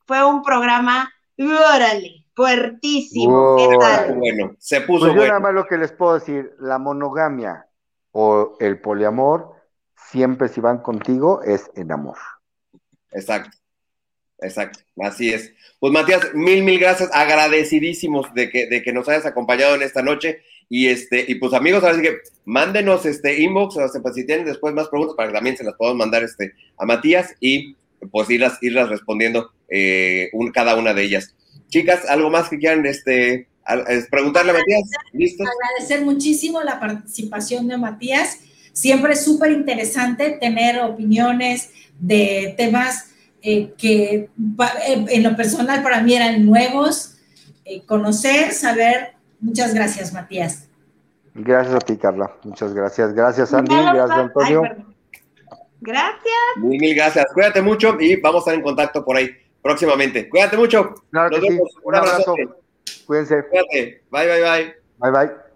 Fue, 0.07 0.25
un 0.25 0.43
programa, 0.43 1.13
órale, 1.39 2.20
fuertísimo. 2.41 3.57
¿Qué 3.57 3.77
tal? 3.79 4.15
Bueno, 4.17 4.57
se 4.59 4.81
puso 4.81 5.07
pues 5.07 5.15
yo 5.15 5.27
nada 5.27 5.41
más 5.41 5.53
lo 5.53 5.67
que 5.67 5.77
les 5.77 5.93
puedo 5.93 6.15
decir, 6.15 6.55
la 6.59 6.79
monogamia 6.79 7.67
o 8.13 8.57
el 8.61 8.81
poliamor, 8.81 9.55
siempre 10.11 10.49
si 10.49 10.61
van 10.61 10.79
contigo, 10.79 11.43
es 11.43 11.71
en 11.75 11.93
amor. 11.93 12.17
Exacto. 13.13 13.57
Exacto, 14.43 14.79
así 15.03 15.35
es. 15.35 15.53
Pues 15.79 15.93
Matías, 15.93 16.33
mil, 16.33 16.63
mil 16.63 16.79
gracias, 16.79 17.11
agradecidísimos 17.13 18.33
de 18.33 18.49
que, 18.49 18.69
de 18.69 18.83
que 18.83 18.91
nos 18.91 19.07
hayas 19.07 19.27
acompañado 19.27 19.75
en 19.75 19.83
esta 19.83 20.01
noche. 20.01 20.41
Y 20.67 20.89
este, 20.89 21.27
y 21.29 21.35
pues 21.35 21.53
amigos, 21.53 21.85
ahora 21.85 21.97
sí 21.97 22.01
que 22.01 22.21
mándenos 22.47 23.05
este 23.05 23.39
inbox, 23.43 23.77
o 23.77 23.87
sea, 23.87 24.01
pues, 24.01 24.15
si 24.15 24.25
tienen 24.25 24.47
después 24.47 24.73
más 24.73 24.89
preguntas 24.89 25.15
para 25.15 25.29
que 25.29 25.35
también 25.35 25.59
se 25.59 25.65
las 25.65 25.75
podamos 25.75 25.99
mandar 25.99 26.23
este, 26.23 26.55
a 26.79 26.87
Matías. 26.87 27.35
Y 27.39 27.77
pues 28.11 28.31
irlas, 28.31 28.57
irlas 28.63 28.89
respondiendo 28.89 29.51
eh, 29.69 30.31
cada 30.55 30.75
una 30.75 30.95
de 30.95 31.03
ellas. 31.03 31.35
Chicas, 31.71 32.05
¿algo 32.09 32.31
más 32.31 32.49
que 32.49 32.59
quieran 32.59 32.85
este, 32.85 33.49
preguntarle 34.11 34.51
a 34.51 34.55
Matías? 34.55 34.91
¿Listo? 35.13 35.45
Agradecer 35.45 36.05
muchísimo 36.05 36.63
la 36.63 36.79
participación 36.81 37.69
de 37.69 37.79
Matías. 37.79 38.41
Siempre 38.73 39.15
es 39.15 39.25
súper 39.25 39.53
interesante 39.53 40.33
tener 40.41 40.81
opiniones 40.81 41.71
de 41.99 42.55
temas 42.57 43.13
eh, 43.43 43.73
que 43.79 44.15
eh, 44.15 44.29
en 44.87 45.23
lo 45.23 45.37
personal 45.37 45.83
para 45.83 46.03
mí 46.03 46.15
eran 46.15 46.45
nuevos. 46.45 47.17
conocer, 47.87 48.53
saber. 48.53 49.15
Muchas 49.41 49.73
gracias, 49.73 50.13
Matías. 50.13 50.69
Gracias 51.35 51.75
a 51.75 51.79
ti, 51.79 51.97
Carla. 51.97 52.35
Muchas 52.43 52.75
gracias. 52.75 53.15
Gracias, 53.15 53.55
Andy. 53.55 53.75
Gracias, 53.75 54.11
Antonio. 54.11 54.63
gracias. 55.81 56.57
Mil, 56.57 56.95
gracias. 56.95 57.27
Cuídate 57.33 57.63
mucho 57.63 57.97
y 58.01 58.17
vamos 58.17 58.39
a 58.39 58.41
estar 58.41 58.55
en 58.55 58.63
contacto 58.63 59.05
por 59.05 59.17
ahí 59.17 59.31
próximamente. 59.63 60.29
Cuídate 60.29 60.57
mucho. 60.57 60.95
Nos 61.11 61.31
vemos. 61.31 61.71
Un, 61.83 61.95
abrazo. 61.95 62.35
Cuídense. 63.07 63.45
Cuídate. 63.49 64.03
Bye, 64.11 64.27
bye, 64.27 64.43
bye. 64.43 64.75
Bye, 64.99 65.11
bye. 65.11 65.51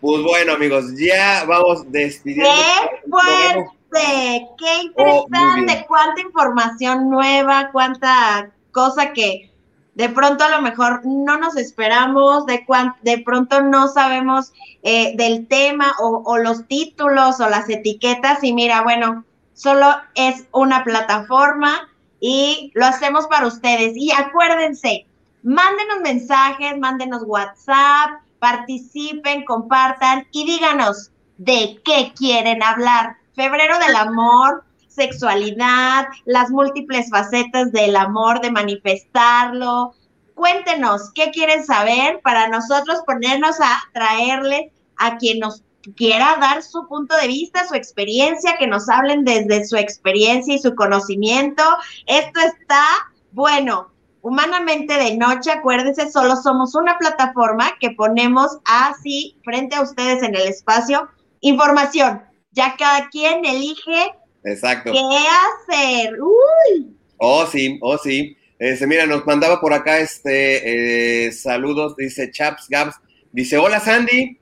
Pues 0.00 0.22
bueno, 0.22 0.52
amigos, 0.52 0.84
ya 0.98 1.44
vamos 1.46 1.90
despidiendo. 1.90 2.50
¡Qué 2.50 3.08
fuerte! 3.08 4.48
¡Qué 4.58 4.92
oh, 4.96 5.24
interesante! 5.26 5.86
cuánta 5.88 6.20
información 6.20 7.08
nueva, 7.08 7.70
cuánta 7.72 8.50
cosa 8.70 9.14
que 9.14 9.50
de 9.94 10.08
pronto 10.10 10.44
a 10.44 10.50
lo 10.50 10.60
mejor 10.60 11.06
no 11.06 11.38
nos 11.38 11.56
esperamos, 11.56 12.44
de, 12.44 12.66
de 13.00 13.18
pronto 13.18 13.62
no 13.62 13.88
sabemos 13.88 14.52
eh, 14.82 15.16
del 15.16 15.46
tema 15.46 15.94
o, 15.98 16.22
o, 16.26 16.36
los 16.36 16.66
títulos 16.66 17.40
o 17.40 17.48
las 17.48 17.70
etiquetas 17.70 18.44
y 18.44 18.52
mira, 18.52 18.82
bueno, 18.82 19.24
solo 19.54 19.86
es 20.14 20.46
una 20.52 20.84
plataforma 20.84 21.88
y 22.20 22.70
lo 22.74 22.86
hacemos 22.86 23.26
para 23.26 23.46
ustedes. 23.46 23.92
Y 23.96 24.12
acuérdense, 24.12 25.06
mándenos 25.42 26.00
mensajes, 26.02 26.78
mándenos 26.78 27.22
WhatsApp, 27.24 28.20
participen, 28.38 29.44
compartan 29.44 30.26
y 30.32 30.44
díganos 30.44 31.10
de 31.38 31.80
qué 31.84 32.12
quieren 32.16 32.62
hablar. 32.62 33.16
Febrero 33.34 33.78
del 33.78 33.96
amor, 33.96 34.64
sexualidad, 34.88 36.06
las 36.24 36.50
múltiples 36.50 37.10
facetas 37.10 37.72
del 37.72 37.96
amor, 37.96 38.40
de 38.40 38.50
manifestarlo. 38.50 39.94
Cuéntenos 40.34 41.12
qué 41.14 41.30
quieren 41.30 41.64
saber 41.64 42.20
para 42.22 42.48
nosotros 42.48 43.00
ponernos 43.06 43.60
a 43.60 43.82
traerles 43.92 44.72
a 44.96 45.16
quien 45.16 45.40
nos 45.40 45.62
quiera 45.96 46.36
dar 46.40 46.62
su 46.62 46.86
punto 46.86 47.16
de 47.16 47.28
vista, 47.28 47.66
su 47.66 47.74
experiencia, 47.74 48.56
que 48.58 48.66
nos 48.66 48.88
hablen 48.88 49.24
desde 49.24 49.64
su 49.64 49.76
experiencia 49.76 50.54
y 50.54 50.58
su 50.58 50.74
conocimiento. 50.74 51.62
Esto 52.06 52.40
está 52.40 52.84
bueno. 53.32 53.90
Humanamente 54.22 54.94
de 54.94 55.16
noche, 55.16 55.50
acuérdense, 55.50 56.10
solo 56.10 56.36
somos 56.36 56.74
una 56.74 56.96
plataforma 56.96 57.72
que 57.78 57.90
ponemos 57.90 58.58
así 58.64 59.38
frente 59.44 59.76
a 59.76 59.82
ustedes 59.82 60.22
en 60.22 60.34
el 60.34 60.48
espacio 60.48 61.08
información. 61.40 62.22
Ya 62.52 62.74
cada 62.78 63.10
quien 63.10 63.44
elige 63.44 64.14
Exacto. 64.44 64.92
¿Qué 64.92 64.98
hacer? 64.98 66.14
Uy. 66.20 66.96
Oh, 67.16 67.46
sí, 67.46 67.78
oh, 67.80 67.98
sí. 67.98 68.36
Este, 68.58 68.86
mira, 68.86 69.06
nos 69.06 69.26
mandaba 69.26 69.60
por 69.60 69.72
acá 69.72 69.98
este 69.98 71.26
eh, 71.26 71.32
saludos, 71.32 71.96
dice 71.96 72.30
Chaps 72.30 72.68
Gabs. 72.68 72.96
Dice, 73.32 73.56
hola 73.58 73.80
Sandy. 73.80 74.38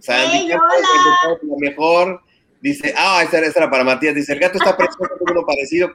Sandy, 0.00 0.52
hola. 0.52 1.38
Lo 1.42 1.56
mejor. 1.58 2.20
Dice, 2.60 2.94
ah, 2.96 3.22
esa 3.22 3.38
era, 3.38 3.70
para 3.70 3.84
Matías. 3.84 4.14
Dice, 4.14 4.32
el 4.32 4.40
gato 4.40 4.58
está 4.58 4.76
precioso, 4.76 5.14
uno 5.20 5.44
parecido. 5.44 5.90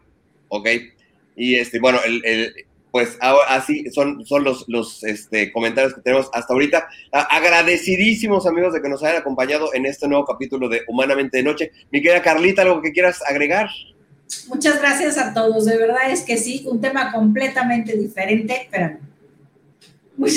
Ok. 0.50 0.68
Y 1.36 1.56
este, 1.56 1.80
bueno, 1.80 2.00
el, 2.06 2.22
el, 2.26 2.54
pues 2.92 3.18
así 3.22 3.90
son, 3.90 4.26
son 4.26 4.44
los, 4.44 4.66
los 4.68 5.04
este, 5.04 5.52
comentarios 5.52 5.94
que 5.94 6.02
tenemos 6.02 6.30
hasta 6.34 6.54
ahorita. 6.54 6.90
agradecidísimos 7.12 8.46
amigos 8.46 8.74
de 8.74 8.82
que 8.82 8.90
nos 8.90 9.02
hayan 9.04 9.22
acompañado 9.22 9.74
en 9.74 9.86
este 9.86 10.08
nuevo 10.08 10.26
capítulo 10.26 10.68
de 10.68 10.82
Humanamente 10.88 11.38
de 11.38 11.44
Noche. 11.44 11.72
Mi 11.90 12.02
querida 12.02 12.22
Carlita, 12.22 12.64
¿algo 12.64 12.82
que 12.82 12.92
quieras 12.92 13.22
agregar? 13.26 13.70
Muchas 14.50 14.80
gracias 14.80 15.18
a 15.18 15.34
todos, 15.34 15.66
de 15.66 15.78
verdad 15.78 16.10
es 16.10 16.22
que 16.22 16.38
sí, 16.38 16.64
un 16.66 16.80
tema 16.80 17.12
completamente 17.12 17.98
diferente, 17.98 18.68
pero 18.72 18.98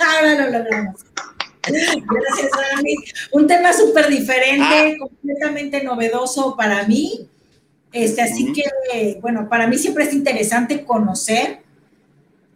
ahora 0.00 0.34
lo 0.34 0.58
logramos. 0.58 1.00
Gracias 1.62 2.50
mí. 2.82 2.94
Un 3.32 3.46
tema 3.46 3.72
súper 3.72 4.08
diferente, 4.08 4.64
ah. 4.64 4.92
completamente 4.98 5.82
novedoso 5.82 6.56
para 6.56 6.86
mí. 6.86 7.28
Este, 7.92 8.22
así 8.22 8.52
que, 8.52 9.18
bueno, 9.20 9.48
para 9.48 9.66
mí 9.66 9.76
siempre 9.76 10.04
es 10.04 10.14
interesante 10.14 10.84
conocer 10.84 11.60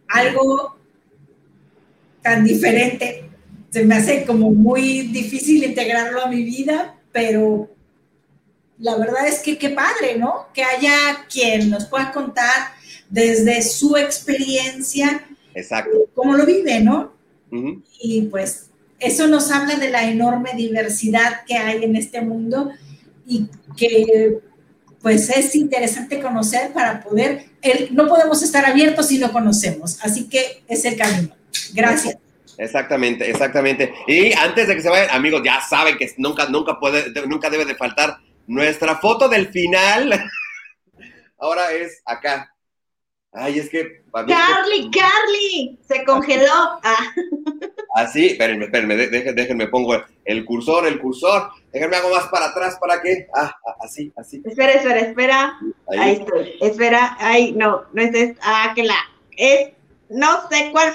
algo 0.07 0.77
tan 2.21 2.43
diferente. 2.43 3.29
Se 3.69 3.83
me 3.83 3.95
hace 3.95 4.25
como 4.25 4.51
muy 4.51 5.01
difícil 5.07 5.63
integrarlo 5.63 6.23
a 6.23 6.27
mi 6.27 6.43
vida, 6.43 6.95
pero 7.11 7.69
la 8.79 8.97
verdad 8.97 9.27
es 9.27 9.39
que 9.39 9.57
qué 9.57 9.69
padre, 9.69 10.17
¿no? 10.17 10.47
Que 10.53 10.63
haya 10.63 11.25
quien 11.29 11.69
nos 11.69 11.85
pueda 11.85 12.11
contar 12.11 12.73
desde 13.09 13.61
su 13.61 13.97
experiencia 13.97 15.27
Exacto. 15.53 15.91
cómo 16.13 16.33
lo 16.33 16.45
vive, 16.45 16.79
¿no? 16.79 17.13
Y 18.01 18.23
pues 18.23 18.69
eso 18.99 19.27
nos 19.27 19.51
habla 19.51 19.75
de 19.75 19.89
la 19.89 20.09
enorme 20.09 20.51
diversidad 20.55 21.43
que 21.45 21.57
hay 21.57 21.83
en 21.83 21.95
este 21.95 22.21
mundo 22.21 22.71
y 23.25 23.47
que 23.75 24.39
pues 25.01 25.29
es 25.29 25.53
interesante 25.53 26.19
conocer 26.19 26.73
para 26.73 27.01
poder, 27.01 27.45
no 27.91 28.07
podemos 28.07 28.41
estar 28.41 28.65
abiertos 28.65 29.07
si 29.07 29.19
no 29.19 29.31
conocemos, 29.31 29.99
así 30.03 30.27
que 30.27 30.63
es 30.67 30.83
el 30.85 30.97
camino. 30.97 31.35
Gracias. 31.73 32.17
Exactamente, 32.57 33.29
exactamente. 33.29 33.93
Y 34.07 34.33
antes 34.33 34.67
de 34.67 34.75
que 34.75 34.81
se 34.81 34.89
vayan, 34.89 35.09
amigos, 35.11 35.41
ya 35.45 35.61
saben 35.61 35.97
que 35.97 36.11
nunca, 36.17 36.47
nunca 36.47 36.79
puede, 36.79 37.11
nunca 37.27 37.49
debe 37.49 37.65
de 37.65 37.75
faltar 37.75 38.17
nuestra 38.47 38.95
foto 38.95 39.27
del 39.27 39.49
final. 39.49 40.11
Ahora 41.37 41.71
es 41.73 42.01
acá. 42.05 42.54
Ay, 43.37 43.59
es 43.59 43.69
que. 43.69 44.01
Carly, 44.13 44.89
Carly, 44.91 45.77
se 45.85 46.05
congeló. 46.05 46.79
Ah. 46.83 47.13
Así, 47.95 48.27
espérenme, 48.27 48.65
espérenme, 48.65 48.95
déjenme, 48.95 49.67
pongo 49.67 50.01
el 50.23 50.45
cursor, 50.45 50.87
el 50.87 50.99
cursor. 50.99 51.51
Déjenme 51.71 51.97
hago 51.97 52.09
más 52.13 52.27
para 52.27 52.47
atrás, 52.47 52.77
¿para 52.79 53.01
qué? 53.01 53.27
Ah, 53.33 53.53
ah, 53.67 53.75
así, 53.81 54.11
así. 54.15 54.41
Espera, 54.45 54.71
espera, 54.73 54.99
espera. 54.99 55.59
Ahí, 55.87 56.13
estoy. 56.13 56.53
Espera, 56.61 57.17
ay, 57.19 57.51
no, 57.53 57.83
no 57.91 58.01
es 58.01 58.13
esta. 58.13 58.41
Ah, 58.43 58.73
que 58.73 58.83
la. 58.83 58.95
Es, 59.37 59.71
no 60.09 60.47
sé 60.49 60.69
cuál 60.71 60.93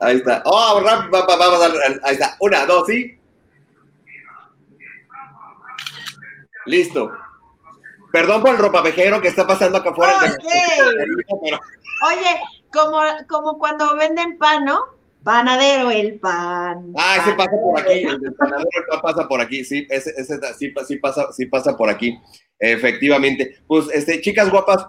Ahí 0.00 0.16
está. 0.16 0.42
Oh, 0.44 0.80
rápido, 0.84 1.24
vamos 1.26 1.62
a 1.62 1.68
dar. 1.68 2.00
Ahí 2.02 2.14
está. 2.14 2.36
Una, 2.40 2.66
dos, 2.66 2.88
¿sí? 2.88 3.16
Listo. 6.66 7.12
Perdón 8.12 8.42
por 8.42 8.50
el 8.50 8.58
ropavejero 8.58 9.20
que 9.20 9.28
está 9.28 9.46
pasando 9.46 9.78
acá 9.78 9.90
afuera. 9.90 10.18
Oye, 12.06 12.40
como, 12.72 13.00
como 13.28 13.58
cuando 13.58 13.96
venden 13.96 14.36
pan, 14.38 14.64
¿no? 14.64 14.84
Panadero 15.24 15.90
el 15.90 16.18
pan. 16.18 16.92
Ah, 16.96 17.16
ese 17.20 17.32
pasa 17.34 17.50
por 17.50 17.80
aquí, 17.80 18.02
el 18.02 18.34
panadero 18.34 18.68
el 18.74 18.86
pan 18.90 19.00
pasa 19.00 19.28
por 19.28 19.40
aquí, 19.40 19.64
sí, 19.64 19.86
ese, 19.88 20.10
ese 20.16 20.38
sí, 20.58 20.74
sí, 20.86 20.96
pasa, 20.96 21.32
sí 21.32 21.46
pasa 21.46 21.76
por 21.76 21.88
aquí, 21.88 22.18
efectivamente. 22.58 23.56
Pues, 23.66 23.86
este, 23.94 24.20
chicas 24.20 24.50
guapas, 24.50 24.86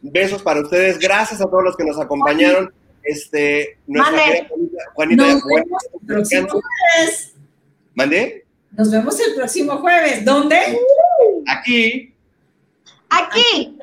besos 0.00 0.42
para 0.42 0.60
ustedes, 0.60 0.98
gracias 0.98 1.40
a 1.40 1.44
todos 1.44 1.64
los 1.64 1.76
que 1.76 1.84
nos 1.84 1.98
acompañaron. 2.00 2.72
Este, 3.02 3.78
nuestra 3.86 4.48
Juanita, 4.94 5.24
nos 5.24 5.44
vemos 5.44 5.84
el 5.92 6.06
próximo 6.06 6.48
jueves. 6.48 7.34
¿Mandé? 7.94 8.46
Nos 8.70 8.90
vemos 8.90 9.20
el 9.20 9.34
próximo 9.34 9.76
jueves. 9.76 10.24
¿Dónde? 10.24 10.78
Aquí. 11.46 12.13
Aquí. 13.18 13.78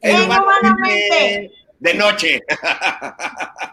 En 0.00 0.22
Humanamente. 0.22 1.52
De 1.80 1.94
noche. 1.94 2.42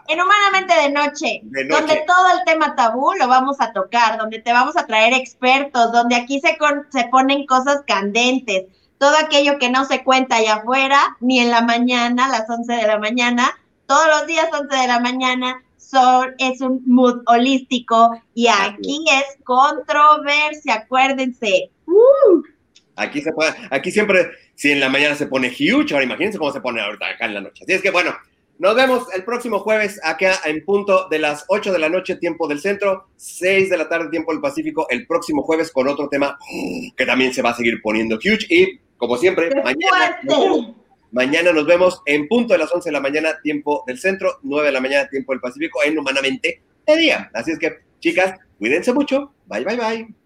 En 0.08 0.20
Humanamente 0.20 0.74
de 0.80 0.90
noche, 0.90 1.40
donde 1.42 2.04
todo 2.06 2.38
el 2.38 2.44
tema 2.46 2.76
tabú 2.76 3.12
lo 3.18 3.26
vamos 3.26 3.56
a 3.58 3.72
tocar, 3.72 4.18
donde 4.18 4.40
te 4.40 4.52
vamos 4.52 4.76
a 4.76 4.86
traer 4.86 5.12
expertos, 5.12 5.90
donde 5.90 6.14
aquí 6.14 6.40
se, 6.40 6.56
se 6.90 7.08
ponen 7.08 7.44
cosas 7.46 7.82
candentes, 7.86 8.66
todo 8.98 9.16
aquello 9.16 9.58
que 9.58 9.68
no 9.68 9.84
se 9.84 10.04
cuenta 10.04 10.36
allá 10.36 10.56
afuera, 10.56 11.16
ni 11.20 11.40
en 11.40 11.50
la 11.50 11.62
mañana, 11.62 12.26
a 12.26 12.28
las 12.28 12.48
11 12.48 12.72
de 12.72 12.86
la 12.86 12.98
mañana, 12.98 13.50
todos 13.86 14.06
los 14.06 14.26
días 14.28 14.46
11 14.52 14.76
de 14.76 14.86
la 14.86 15.00
mañana, 15.00 15.62
son, 15.76 16.34
es 16.38 16.60
un 16.60 16.82
mood 16.86 17.22
holístico 17.26 18.20
y 18.34 18.48
aquí 18.48 19.04
es 19.12 19.42
controversia, 19.44 20.74
acuérdense. 20.74 21.70
Uh. 21.86 22.42
Aquí 22.96 23.20
se 23.20 23.30
aquí 23.70 23.90
siempre, 23.90 24.30
si 24.56 24.72
en 24.72 24.80
la 24.80 24.88
mañana 24.88 25.14
se 25.14 25.26
pone 25.26 25.48
huge, 25.48 25.92
ahora 25.92 26.04
imagínense 26.04 26.38
cómo 26.38 26.52
se 26.52 26.60
pone 26.60 26.80
ahorita 26.80 27.06
acá 27.10 27.26
en 27.26 27.34
la 27.34 27.40
noche. 27.40 27.62
Así 27.62 27.74
es 27.74 27.82
que 27.82 27.90
bueno, 27.90 28.16
Nos 28.58 28.74
vemos 28.74 29.06
el 29.14 29.22
próximo 29.22 29.58
jueves 29.58 30.00
acá 30.02 30.40
en 30.46 30.64
punto 30.64 31.08
de 31.10 31.18
las 31.18 31.44
8 31.48 31.74
de 31.74 31.78
la 31.78 31.90
noche, 31.90 32.16
tiempo 32.16 32.48
del 32.48 32.60
centro, 32.60 33.08
6 33.16 33.68
de 33.68 33.76
la 33.76 33.86
tarde, 33.86 34.08
tiempo 34.08 34.32
del 34.32 34.40
Pacífico, 34.40 34.86
el 34.88 35.06
próximo 35.06 35.42
jueves 35.42 35.70
con 35.70 35.86
otro 35.86 36.08
tema 36.08 36.38
que 36.96 37.04
también 37.04 37.34
se 37.34 37.42
va 37.42 37.50
a 37.50 37.54
seguir 37.54 37.82
poniendo 37.82 38.16
huge. 38.16 38.46
Y 38.48 38.78
como 38.96 39.18
siempre, 39.18 39.50
mañana, 39.62 40.74
mañana 41.12 41.52
nos 41.52 41.66
vemos 41.66 42.00
en 42.06 42.26
punto 42.28 42.54
de 42.54 42.58
las 42.60 42.72
11 42.72 42.88
de 42.88 42.92
la 42.94 43.00
mañana, 43.00 43.38
tiempo 43.42 43.84
del 43.86 43.98
centro, 43.98 44.38
9 44.42 44.68
de 44.68 44.72
la 44.72 44.80
mañana, 44.80 45.08
tiempo 45.10 45.32
del 45.32 45.40
Pacífico, 45.40 45.82
en 45.84 45.98
Humanamente 45.98 46.62
de 46.86 46.96
día. 46.96 47.30
Así 47.34 47.50
es 47.50 47.58
que, 47.58 47.76
chicas, 48.00 48.40
cuídense 48.58 48.94
mucho. 48.94 49.34
Bye, 49.46 49.64
bye, 49.64 49.76
bye. 49.76 50.25